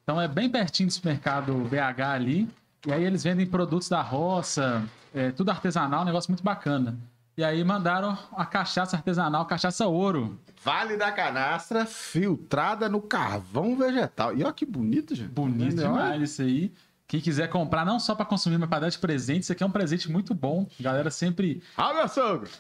Então 0.09 0.19
é 0.19 0.27
bem 0.27 0.49
pertinho 0.49 0.87
do 0.87 0.93
supermercado 0.95 1.53
BH 1.69 2.01
ali. 2.01 2.49
E 2.87 2.91
aí 2.91 3.05
eles 3.05 3.23
vendem 3.23 3.45
produtos 3.45 3.91
da 3.91 4.01
roça, 4.01 4.83
é, 5.15 5.31
tudo 5.33 5.51
artesanal, 5.51 6.01
um 6.01 6.05
negócio 6.07 6.31
muito 6.31 6.43
bacana. 6.43 6.97
E 7.37 7.45
aí 7.45 7.63
mandaram 7.63 8.17
a 8.35 8.47
cachaça 8.47 8.97
artesanal, 8.97 9.45
cachaça 9.45 9.87
ouro. 9.87 10.41
Vale 10.65 10.97
da 10.97 11.13
Canastra, 11.13 11.85
filtrada 11.85 12.89
no 12.89 13.03
carvão 13.03 13.77
vegetal. 13.77 14.35
E 14.35 14.43
olha 14.43 14.53
que 14.55 14.65
bonito, 14.65 15.15
gente. 15.15 15.29
Bonito 15.29 15.79
Olha. 15.83 15.89
demais 15.89 16.23
isso 16.23 16.41
aí. 16.41 16.73
Quem 17.07 17.21
quiser 17.21 17.49
comprar, 17.49 17.85
não 17.85 18.01
só 18.01 18.15
para 18.15 18.25
consumir, 18.25 18.57
mas 18.57 18.71
para 18.71 18.81
dar 18.81 18.89
de 18.89 18.99
presente, 18.99 19.43
isso 19.43 19.53
aqui 19.53 19.63
é 19.63 19.67
um 19.67 19.71
presente 19.71 20.11
muito 20.11 20.35
bom. 20.35 20.67
A 20.81 20.83
galera 20.83 21.11
sempre 21.11 21.63
Ah, 21.77 21.93
meu 21.93 22.09
sogro! 22.09 22.49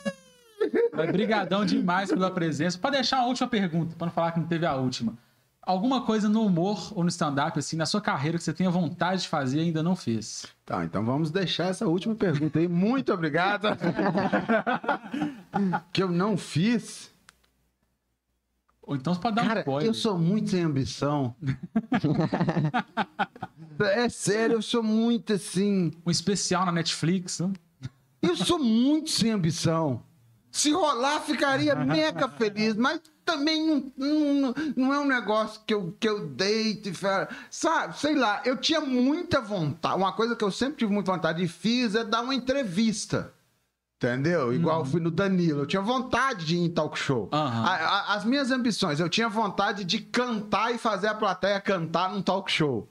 Mas 0.92 1.10
brigadão 1.12 1.64
demais 1.64 2.08
pela 2.10 2.30
presença. 2.30 2.76
Pode 2.78 2.96
deixar 2.96 3.18
uma 3.18 3.26
última 3.28 3.48
pergunta, 3.48 3.94
para 3.96 4.06
não 4.06 4.12
falar 4.12 4.32
que 4.32 4.40
não 4.40 4.46
teve 4.46 4.66
a 4.66 4.74
última. 4.74 5.14
Alguma 5.66 6.02
coisa 6.02 6.28
no 6.28 6.46
humor 6.46 6.92
ou 6.94 7.02
no 7.02 7.08
stand-up, 7.08 7.58
assim, 7.58 7.76
na 7.76 7.86
sua 7.86 8.00
carreira 8.00 8.38
que 8.38 8.44
você 8.44 8.52
tenha 8.52 8.70
vontade 8.70 9.22
de 9.22 9.28
fazer 9.28 9.58
e 9.58 9.62
ainda 9.62 9.82
não 9.82 9.96
fez? 9.96 10.46
Tá, 10.64 10.84
então 10.84 11.04
vamos 11.04 11.32
deixar 11.32 11.64
essa 11.64 11.88
última 11.88 12.14
pergunta 12.14 12.60
aí. 12.60 12.68
Muito 12.68 13.12
obrigado. 13.12 13.66
que 15.92 16.00
eu 16.00 16.08
não 16.08 16.36
fiz. 16.36 17.10
Ou 18.80 18.94
então 18.94 19.12
você 19.12 19.20
pode 19.20 19.34
dar 19.34 19.42
um 19.42 19.48
Cara, 19.48 19.60
spoiler. 19.60 19.88
eu 19.88 19.94
sou 19.94 20.16
muito 20.16 20.50
sem 20.50 20.62
ambição. 20.62 21.34
é 23.80 24.08
sério, 24.08 24.54
eu 24.54 24.62
sou 24.62 24.84
muito 24.84 25.32
assim. 25.32 25.90
Um 26.06 26.12
especial 26.12 26.64
na 26.64 26.70
Netflix, 26.70 27.40
né? 27.40 27.52
Eu 28.22 28.36
sou 28.36 28.60
muito 28.60 29.10
sem 29.10 29.32
ambição. 29.32 30.00
Se 30.56 30.72
rolar, 30.72 31.20
ficaria 31.20 31.74
mega 31.84 32.28
feliz, 32.28 32.74
mas 32.76 33.00
também 33.24 33.66
não, 33.66 33.92
não, 33.96 34.54
não 34.76 34.94
é 34.94 34.98
um 35.00 35.06
negócio 35.06 35.60
que 35.66 35.74
eu, 35.74 35.94
que 35.98 36.08
eu 36.08 36.26
deito 36.28 36.88
e 36.88 36.94
fa- 36.94 37.28
Sabe, 37.50 37.98
sei 37.98 38.14
lá, 38.14 38.40
eu 38.44 38.56
tinha 38.56 38.80
muita 38.80 39.40
vontade. 39.40 39.96
Uma 39.96 40.12
coisa 40.12 40.34
que 40.36 40.44
eu 40.44 40.50
sempre 40.50 40.76
tive 40.78 40.92
muita 40.92 41.12
vontade 41.12 41.42
e 41.42 41.48
fiz 41.48 41.94
é 41.94 42.04
dar 42.04 42.22
uma 42.22 42.34
entrevista. 42.34 43.32
Entendeu? 44.02 44.52
Igual 44.52 44.80
eu 44.80 44.84
fui 44.84 45.00
no 45.00 45.10
Danilo. 45.10 45.60
Eu 45.62 45.66
tinha 45.66 45.80
vontade 45.80 46.44
de 46.44 46.54
ir 46.56 46.60
em 46.60 46.70
talk 46.70 46.98
show. 46.98 47.28
Aham. 47.32 47.64
A- 47.64 47.74
a- 47.76 48.14
as 48.14 48.24
minhas 48.24 48.50
ambições, 48.50 49.00
eu 49.00 49.08
tinha 49.08 49.28
vontade 49.28 49.84
de 49.84 49.98
cantar 50.00 50.74
e 50.74 50.78
fazer 50.78 51.08
a 51.08 51.14
plateia 51.14 51.58
cantar 51.60 52.12
num 52.12 52.20
talk 52.22 52.50
show. 52.52 52.88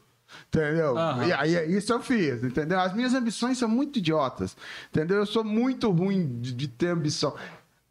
Entendeu? 0.48 0.98
Aham. 0.98 1.26
E 1.26 1.34
aí 1.34 1.76
isso 1.76 1.92
eu 1.92 2.02
fiz, 2.02 2.44
entendeu? 2.44 2.80
As 2.80 2.94
minhas 2.94 3.14
ambições 3.14 3.58
são 3.58 3.70
muito 3.70 4.00
idiotas. 4.00 4.56
Entendeu? 4.90 5.18
Eu 5.18 5.26
sou 5.26 5.44
muito 5.44 5.90
ruim 5.90 6.40
de, 6.40 6.54
de 6.54 6.68
ter 6.68 6.88
ambição. 6.88 7.36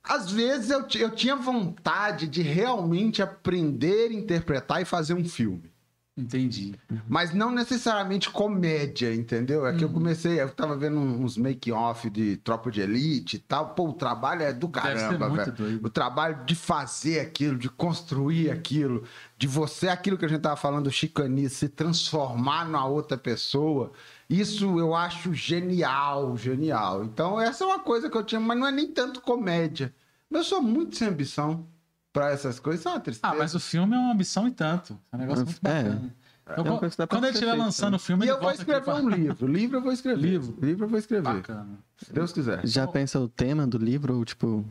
Às 0.02 0.30
vezes 0.30 0.70
eu, 0.70 0.86
eu 0.96 1.10
tinha 1.10 1.34
vontade 1.34 2.28
de 2.28 2.42
realmente 2.42 3.22
aprender, 3.22 4.12
interpretar 4.12 4.82
e 4.82 4.84
fazer 4.84 5.14
um 5.14 5.24
filme. 5.24 5.73
Entendi. 6.16 6.78
Mas 7.08 7.34
não 7.34 7.50
necessariamente 7.50 8.30
comédia, 8.30 9.12
entendeu? 9.12 9.66
É 9.66 9.74
que 9.74 9.82
eu 9.82 9.88
comecei, 9.90 10.40
eu 10.40 10.48
tava 10.48 10.76
vendo 10.76 10.96
uns 10.96 11.36
make-off 11.36 12.08
de 12.08 12.36
Tropa 12.36 12.70
de 12.70 12.80
Elite 12.80 13.36
e 13.36 13.38
tal. 13.40 13.70
Pô, 13.70 13.88
o 13.88 13.92
trabalho 13.92 14.42
é 14.42 14.52
do 14.52 14.68
caramba, 14.68 15.28
velho. 15.28 15.80
O 15.82 15.90
trabalho 15.90 16.44
de 16.44 16.54
fazer 16.54 17.18
aquilo, 17.18 17.58
de 17.58 17.68
construir 17.68 18.48
aquilo, 18.52 19.02
de 19.36 19.48
você, 19.48 19.88
aquilo 19.88 20.16
que 20.16 20.24
a 20.24 20.28
gente 20.28 20.40
tava 20.40 20.56
falando, 20.56 20.84
do 20.84 20.90
chicanice, 20.92 21.56
se 21.56 21.68
transformar 21.68 22.64
numa 22.64 22.86
outra 22.86 23.18
pessoa. 23.18 23.90
Isso 24.30 24.78
eu 24.78 24.94
acho 24.94 25.34
genial, 25.34 26.36
genial. 26.36 27.02
Então, 27.02 27.40
essa 27.40 27.64
é 27.64 27.66
uma 27.66 27.80
coisa 27.80 28.08
que 28.08 28.16
eu 28.16 28.22
tinha, 28.22 28.40
mas 28.40 28.56
não 28.56 28.68
é 28.68 28.72
nem 28.72 28.86
tanto 28.86 29.20
comédia. 29.20 29.92
Mas 30.30 30.42
eu 30.42 30.44
sou 30.44 30.62
muito 30.62 30.94
sem 30.94 31.08
ambição 31.08 31.66
pra 32.14 32.30
essas 32.30 32.58
coisas. 32.58 32.86
É 32.86 32.88
uma 32.88 33.00
tristeza. 33.00 33.30
Ah, 33.34 33.36
mas 33.36 33.54
o 33.54 33.60
filme 33.60 33.94
é 33.94 33.98
uma 33.98 34.12
ambição 34.12 34.48
e 34.48 34.50
tanto. 34.52 34.98
É 35.12 35.16
um 35.16 35.18
negócio 35.18 35.44
muito 35.44 35.58
É. 35.66 35.82
bacana. 35.82 36.14
Então, 36.46 36.76
É 36.84 36.88
pra 36.90 37.06
quando 37.06 37.24
ele 37.24 37.32
estiver 37.32 37.54
lançando 37.54 37.92
né? 37.92 37.96
o 37.96 37.98
filme, 37.98 38.24
E 38.24 38.28
ele 38.28 38.36
eu 38.36 38.40
vou 38.40 38.50
escrever 38.50 38.82
pra- 38.82 38.96
um 38.96 39.08
livro. 39.08 39.46
Livro 39.46 39.76
eu 39.78 39.82
vou 39.82 39.92
escrever. 39.92 40.20
Livro? 40.20 40.58
Livro 40.62 40.84
eu 40.84 40.88
vou 40.88 40.98
escrever. 40.98 41.22
Bacana. 41.22 41.78
Se 41.96 42.12
Deus 42.12 42.32
quiser. 42.32 42.66
Já 42.66 42.86
pensa 42.86 43.18
o 43.18 43.28
tema 43.28 43.66
do 43.66 43.78
livro 43.78 44.16
ou, 44.16 44.24
tipo... 44.24 44.64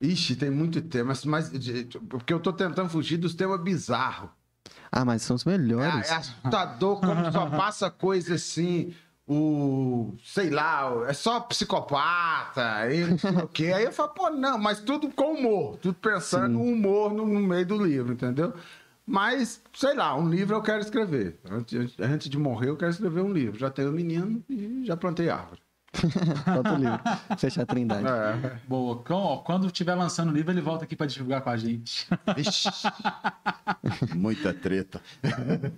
Ixi, 0.00 0.36
tem 0.36 0.50
muito 0.50 0.82
tema, 0.82 1.08
mas, 1.08 1.24
mas 1.24 1.50
de- 1.50 1.84
porque 2.08 2.34
eu 2.34 2.40
tô 2.40 2.52
tentando 2.52 2.88
fugir 2.90 3.16
dos 3.16 3.34
temas 3.34 3.60
bizarros. 3.62 4.28
Ah, 4.90 5.04
mas 5.04 5.22
são 5.22 5.36
os 5.36 5.46
É, 5.46 5.50
melhores. 5.56 6.10
é 6.10 6.14
assustador 6.16 7.00
como 7.00 7.32
só 7.32 7.46
passa 7.50 7.90
coisa 7.90 8.34
assim. 8.34 8.92
O, 9.26 10.14
sei 10.22 10.50
lá, 10.50 11.06
é 11.08 11.14
só 11.14 11.40
psicopata, 11.40 12.92
e 12.92 13.06
não 13.06 13.18
sei 13.18 13.30
o 13.30 13.48
quê. 13.48 13.66
Aí 13.74 13.84
eu 13.84 13.92
falo, 13.92 14.10
pô, 14.10 14.30
não, 14.30 14.58
mas 14.58 14.80
tudo 14.80 15.10
com 15.10 15.32
humor, 15.32 15.78
tudo 15.78 15.94
pensando 15.94 16.50
no 16.50 16.62
humor 16.62 17.14
no, 17.14 17.26
no 17.26 17.40
meio 17.40 17.64
do 17.64 17.82
livro, 17.82 18.12
entendeu? 18.12 18.52
Mas, 19.06 19.62
sei 19.74 19.94
lá, 19.94 20.16
um 20.16 20.28
livro 20.28 20.54
eu 20.56 20.62
quero 20.62 20.80
escrever. 20.80 21.38
Antes, 21.50 21.94
antes 22.00 22.28
de 22.28 22.38
morrer, 22.38 22.68
eu 22.70 22.76
quero 22.76 22.90
escrever 22.90 23.20
um 23.20 23.32
livro. 23.32 23.58
Já 23.58 23.70
tenho 23.70 23.90
um 23.90 23.92
menino 23.92 24.42
e 24.48 24.82
já 24.84 24.96
plantei 24.96 25.28
árvore. 25.28 25.60
Falta 26.44 26.72
o 26.72 26.76
livro. 26.76 27.00
Fechar 27.38 27.62
a 27.62 27.66
trindade. 27.66 28.06
É. 28.06 28.58
Boa. 28.68 29.00
Então, 29.02 29.16
ó, 29.16 29.36
Quando 29.38 29.66
estiver 29.66 29.94
lançando 29.94 30.30
o 30.30 30.32
livro, 30.32 30.52
ele 30.52 30.60
volta 30.60 30.84
aqui 30.84 30.96
pra 30.96 31.06
divulgar 31.06 31.40
com 31.42 31.50
a 31.50 31.56
gente. 31.56 32.06
Muita 34.14 34.52
treta. 34.52 35.00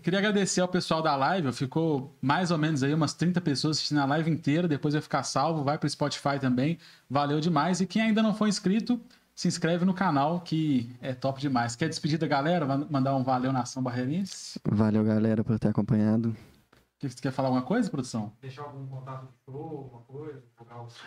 Queria 0.02 0.18
agradecer 0.18 0.60
ao 0.60 0.68
pessoal 0.68 1.02
da 1.02 1.14
live. 1.16 1.52
Ficou 1.52 2.14
mais 2.20 2.50
ou 2.50 2.58
menos 2.58 2.82
aí 2.82 2.92
umas 2.94 3.14
30 3.14 3.40
pessoas 3.40 3.76
assistindo 3.76 3.98
a 3.98 4.04
live 4.04 4.30
inteira. 4.30 4.66
Depois 4.66 4.94
vai 4.94 5.02
ficar 5.02 5.22
salvo, 5.22 5.62
vai 5.64 5.78
pro 5.78 5.88
Spotify 5.88 6.38
também. 6.40 6.78
Valeu 7.08 7.40
demais. 7.40 7.80
E 7.80 7.86
quem 7.86 8.02
ainda 8.02 8.22
não 8.22 8.34
for 8.34 8.48
inscrito, 8.48 9.00
se 9.34 9.46
inscreve 9.48 9.84
no 9.84 9.92
canal, 9.92 10.40
que 10.40 10.90
é 11.00 11.12
top 11.12 11.40
demais. 11.40 11.76
Quer 11.76 11.88
despedir 11.88 12.18
da 12.18 12.26
galera? 12.26 12.64
Vai 12.64 12.78
Mandar 12.90 13.14
um 13.16 13.22
valeu 13.22 13.52
nação 13.52 13.82
barreirense? 13.82 14.58
Valeu, 14.64 15.04
galera, 15.04 15.44
por 15.44 15.58
ter 15.58 15.68
acompanhado. 15.68 16.34
Que- 16.98 17.08
Você 17.10 17.20
quer 17.20 17.30
falar 17.30 17.48
alguma 17.48 17.62
coisa, 17.64 17.90
produção? 17.90 18.32
Deixar 18.40 18.62
algum 18.62 18.86
contato 18.86 19.26
de 19.26 19.32
show, 19.44 19.62
alguma 19.62 20.00
coisa? 20.02 20.42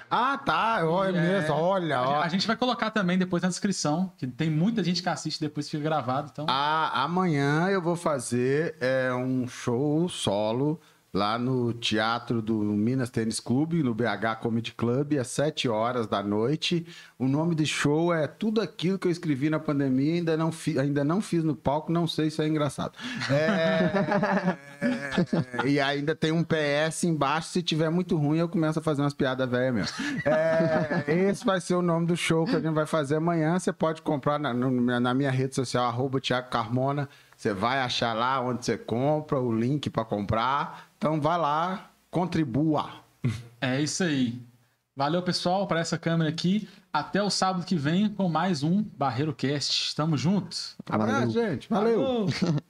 Ah, 0.09 0.37
tá. 0.37 0.85
Olha 0.87 1.17
É, 1.17 1.21
mesmo, 1.39 1.55
olha, 1.55 1.99
A 1.99 2.03
gente- 2.05 2.13
ó. 2.15 2.21
A 2.21 2.27
gente 2.27 2.47
vai 2.47 2.55
colocar 2.55 2.91
também 2.91 3.17
depois 3.17 3.41
na 3.43 3.49
descrição, 3.49 4.11
que 4.17 4.27
tem 4.27 4.49
muita 4.49 4.83
gente 4.83 5.01
que 5.01 5.09
assiste 5.09 5.39
depois 5.39 5.65
que 5.65 5.71
fica 5.71 5.83
gravado. 5.83 6.29
Então, 6.31 6.45
Ah, 6.47 7.03
amanhã 7.03 7.67
eu 7.69 7.81
vou 7.81 7.95
fazer 7.95 8.75
é, 8.79 9.11
um 9.13 9.47
show 9.47 10.07
solo 10.07 10.79
lá 11.13 11.39
no 11.39 11.73
Teatro 11.73 12.41
do 12.41 12.53
Minas 12.55 13.09
Tênis 13.09 13.39
Clube, 13.39 13.81
no 13.81 13.93
BH 13.95 14.39
Comedy 14.41 14.73
Club, 14.73 15.13
às 15.19 15.27
7 15.27 15.67
horas 15.67 16.05
da 16.07 16.21
noite. 16.21 16.85
O 17.17 17.27
nome 17.27 17.55
do 17.55 17.65
show 17.65 18.13
é 18.13 18.27
Tudo 18.27 18.61
Aquilo 18.61 18.99
que 18.99 19.07
eu 19.07 19.11
escrevi 19.11 19.49
na 19.49 19.59
pandemia, 19.59 20.15
ainda 20.15 20.37
não, 20.37 20.51
fi- 20.51 20.77
ainda 20.79 21.03
não 21.03 21.19
fiz 21.21 21.43
no 21.43 21.55
palco, 21.55 21.91
não 21.91 22.05
sei 22.07 22.29
se 22.29 22.41
é 22.41 22.47
engraçado. 22.47 22.93
É, 23.29 24.57
é, 25.63 25.67
e 25.67 25.79
ainda 25.79 26.15
tem 26.15 26.31
um 26.31 26.43
PS 26.43 27.03
embaixo, 27.05 27.49
se 27.49 27.61
tiver 27.63 27.89
muito 27.89 28.15
ruim, 28.17 28.37
eu 28.39 28.47
começo 28.49 28.79
a 28.79 28.81
fazer 28.81 29.01
umas 29.01 29.13
piadas 29.13 29.49
velhas 29.49 29.73
mesmo. 29.73 29.95
É, 30.25 31.03
esse 31.29 31.45
vai 31.45 31.59
ser 31.59 31.75
o 31.75 31.81
nome 31.81 32.05
do 32.05 32.15
show 32.15 32.45
que 32.45 32.55
a 32.55 32.59
gente 32.59 32.73
vai 32.73 32.85
fazer 32.85 33.15
amanhã. 33.15 33.57
Você 33.57 33.73
pode 33.73 34.01
comprar 34.01 34.39
na, 34.39 34.53
na 34.53 35.13
minha 35.13 35.31
rede 35.31 35.55
social, 35.55 35.85
arroba 35.85 36.19
Thiago 36.21 36.49
Carmona. 36.49 37.09
Você 37.39 37.53
vai 37.53 37.79
achar 37.79 38.13
lá 38.13 38.41
onde 38.41 38.65
você 38.65 38.77
compra, 38.77 39.39
o 39.39 39.49
link 39.49 39.89
para 39.89 40.03
comprar. 40.03 40.89
Então 40.97 41.21
vai 41.21 41.37
lá, 41.37 41.89
contribua. 42.11 42.91
é 43.61 43.81
isso 43.81 44.03
aí. 44.03 44.41
Valeu, 44.93 45.21
pessoal, 45.21 45.65
para 45.65 45.79
essa 45.79 45.97
câmera 45.97 46.29
aqui. 46.29 46.67
Até 46.91 47.23
o 47.23 47.29
sábado 47.29 47.65
que 47.65 47.77
vem 47.77 48.09
com 48.09 48.27
mais 48.27 48.61
um 48.61 48.83
Barreiro 48.83 49.33
Cast. 49.33 49.95
Tamo 49.95 50.17
junto. 50.17 50.53
Abraço, 50.85 51.31
gente. 51.31 51.69
Valeu. 51.69 52.27
Falou. 52.27 52.59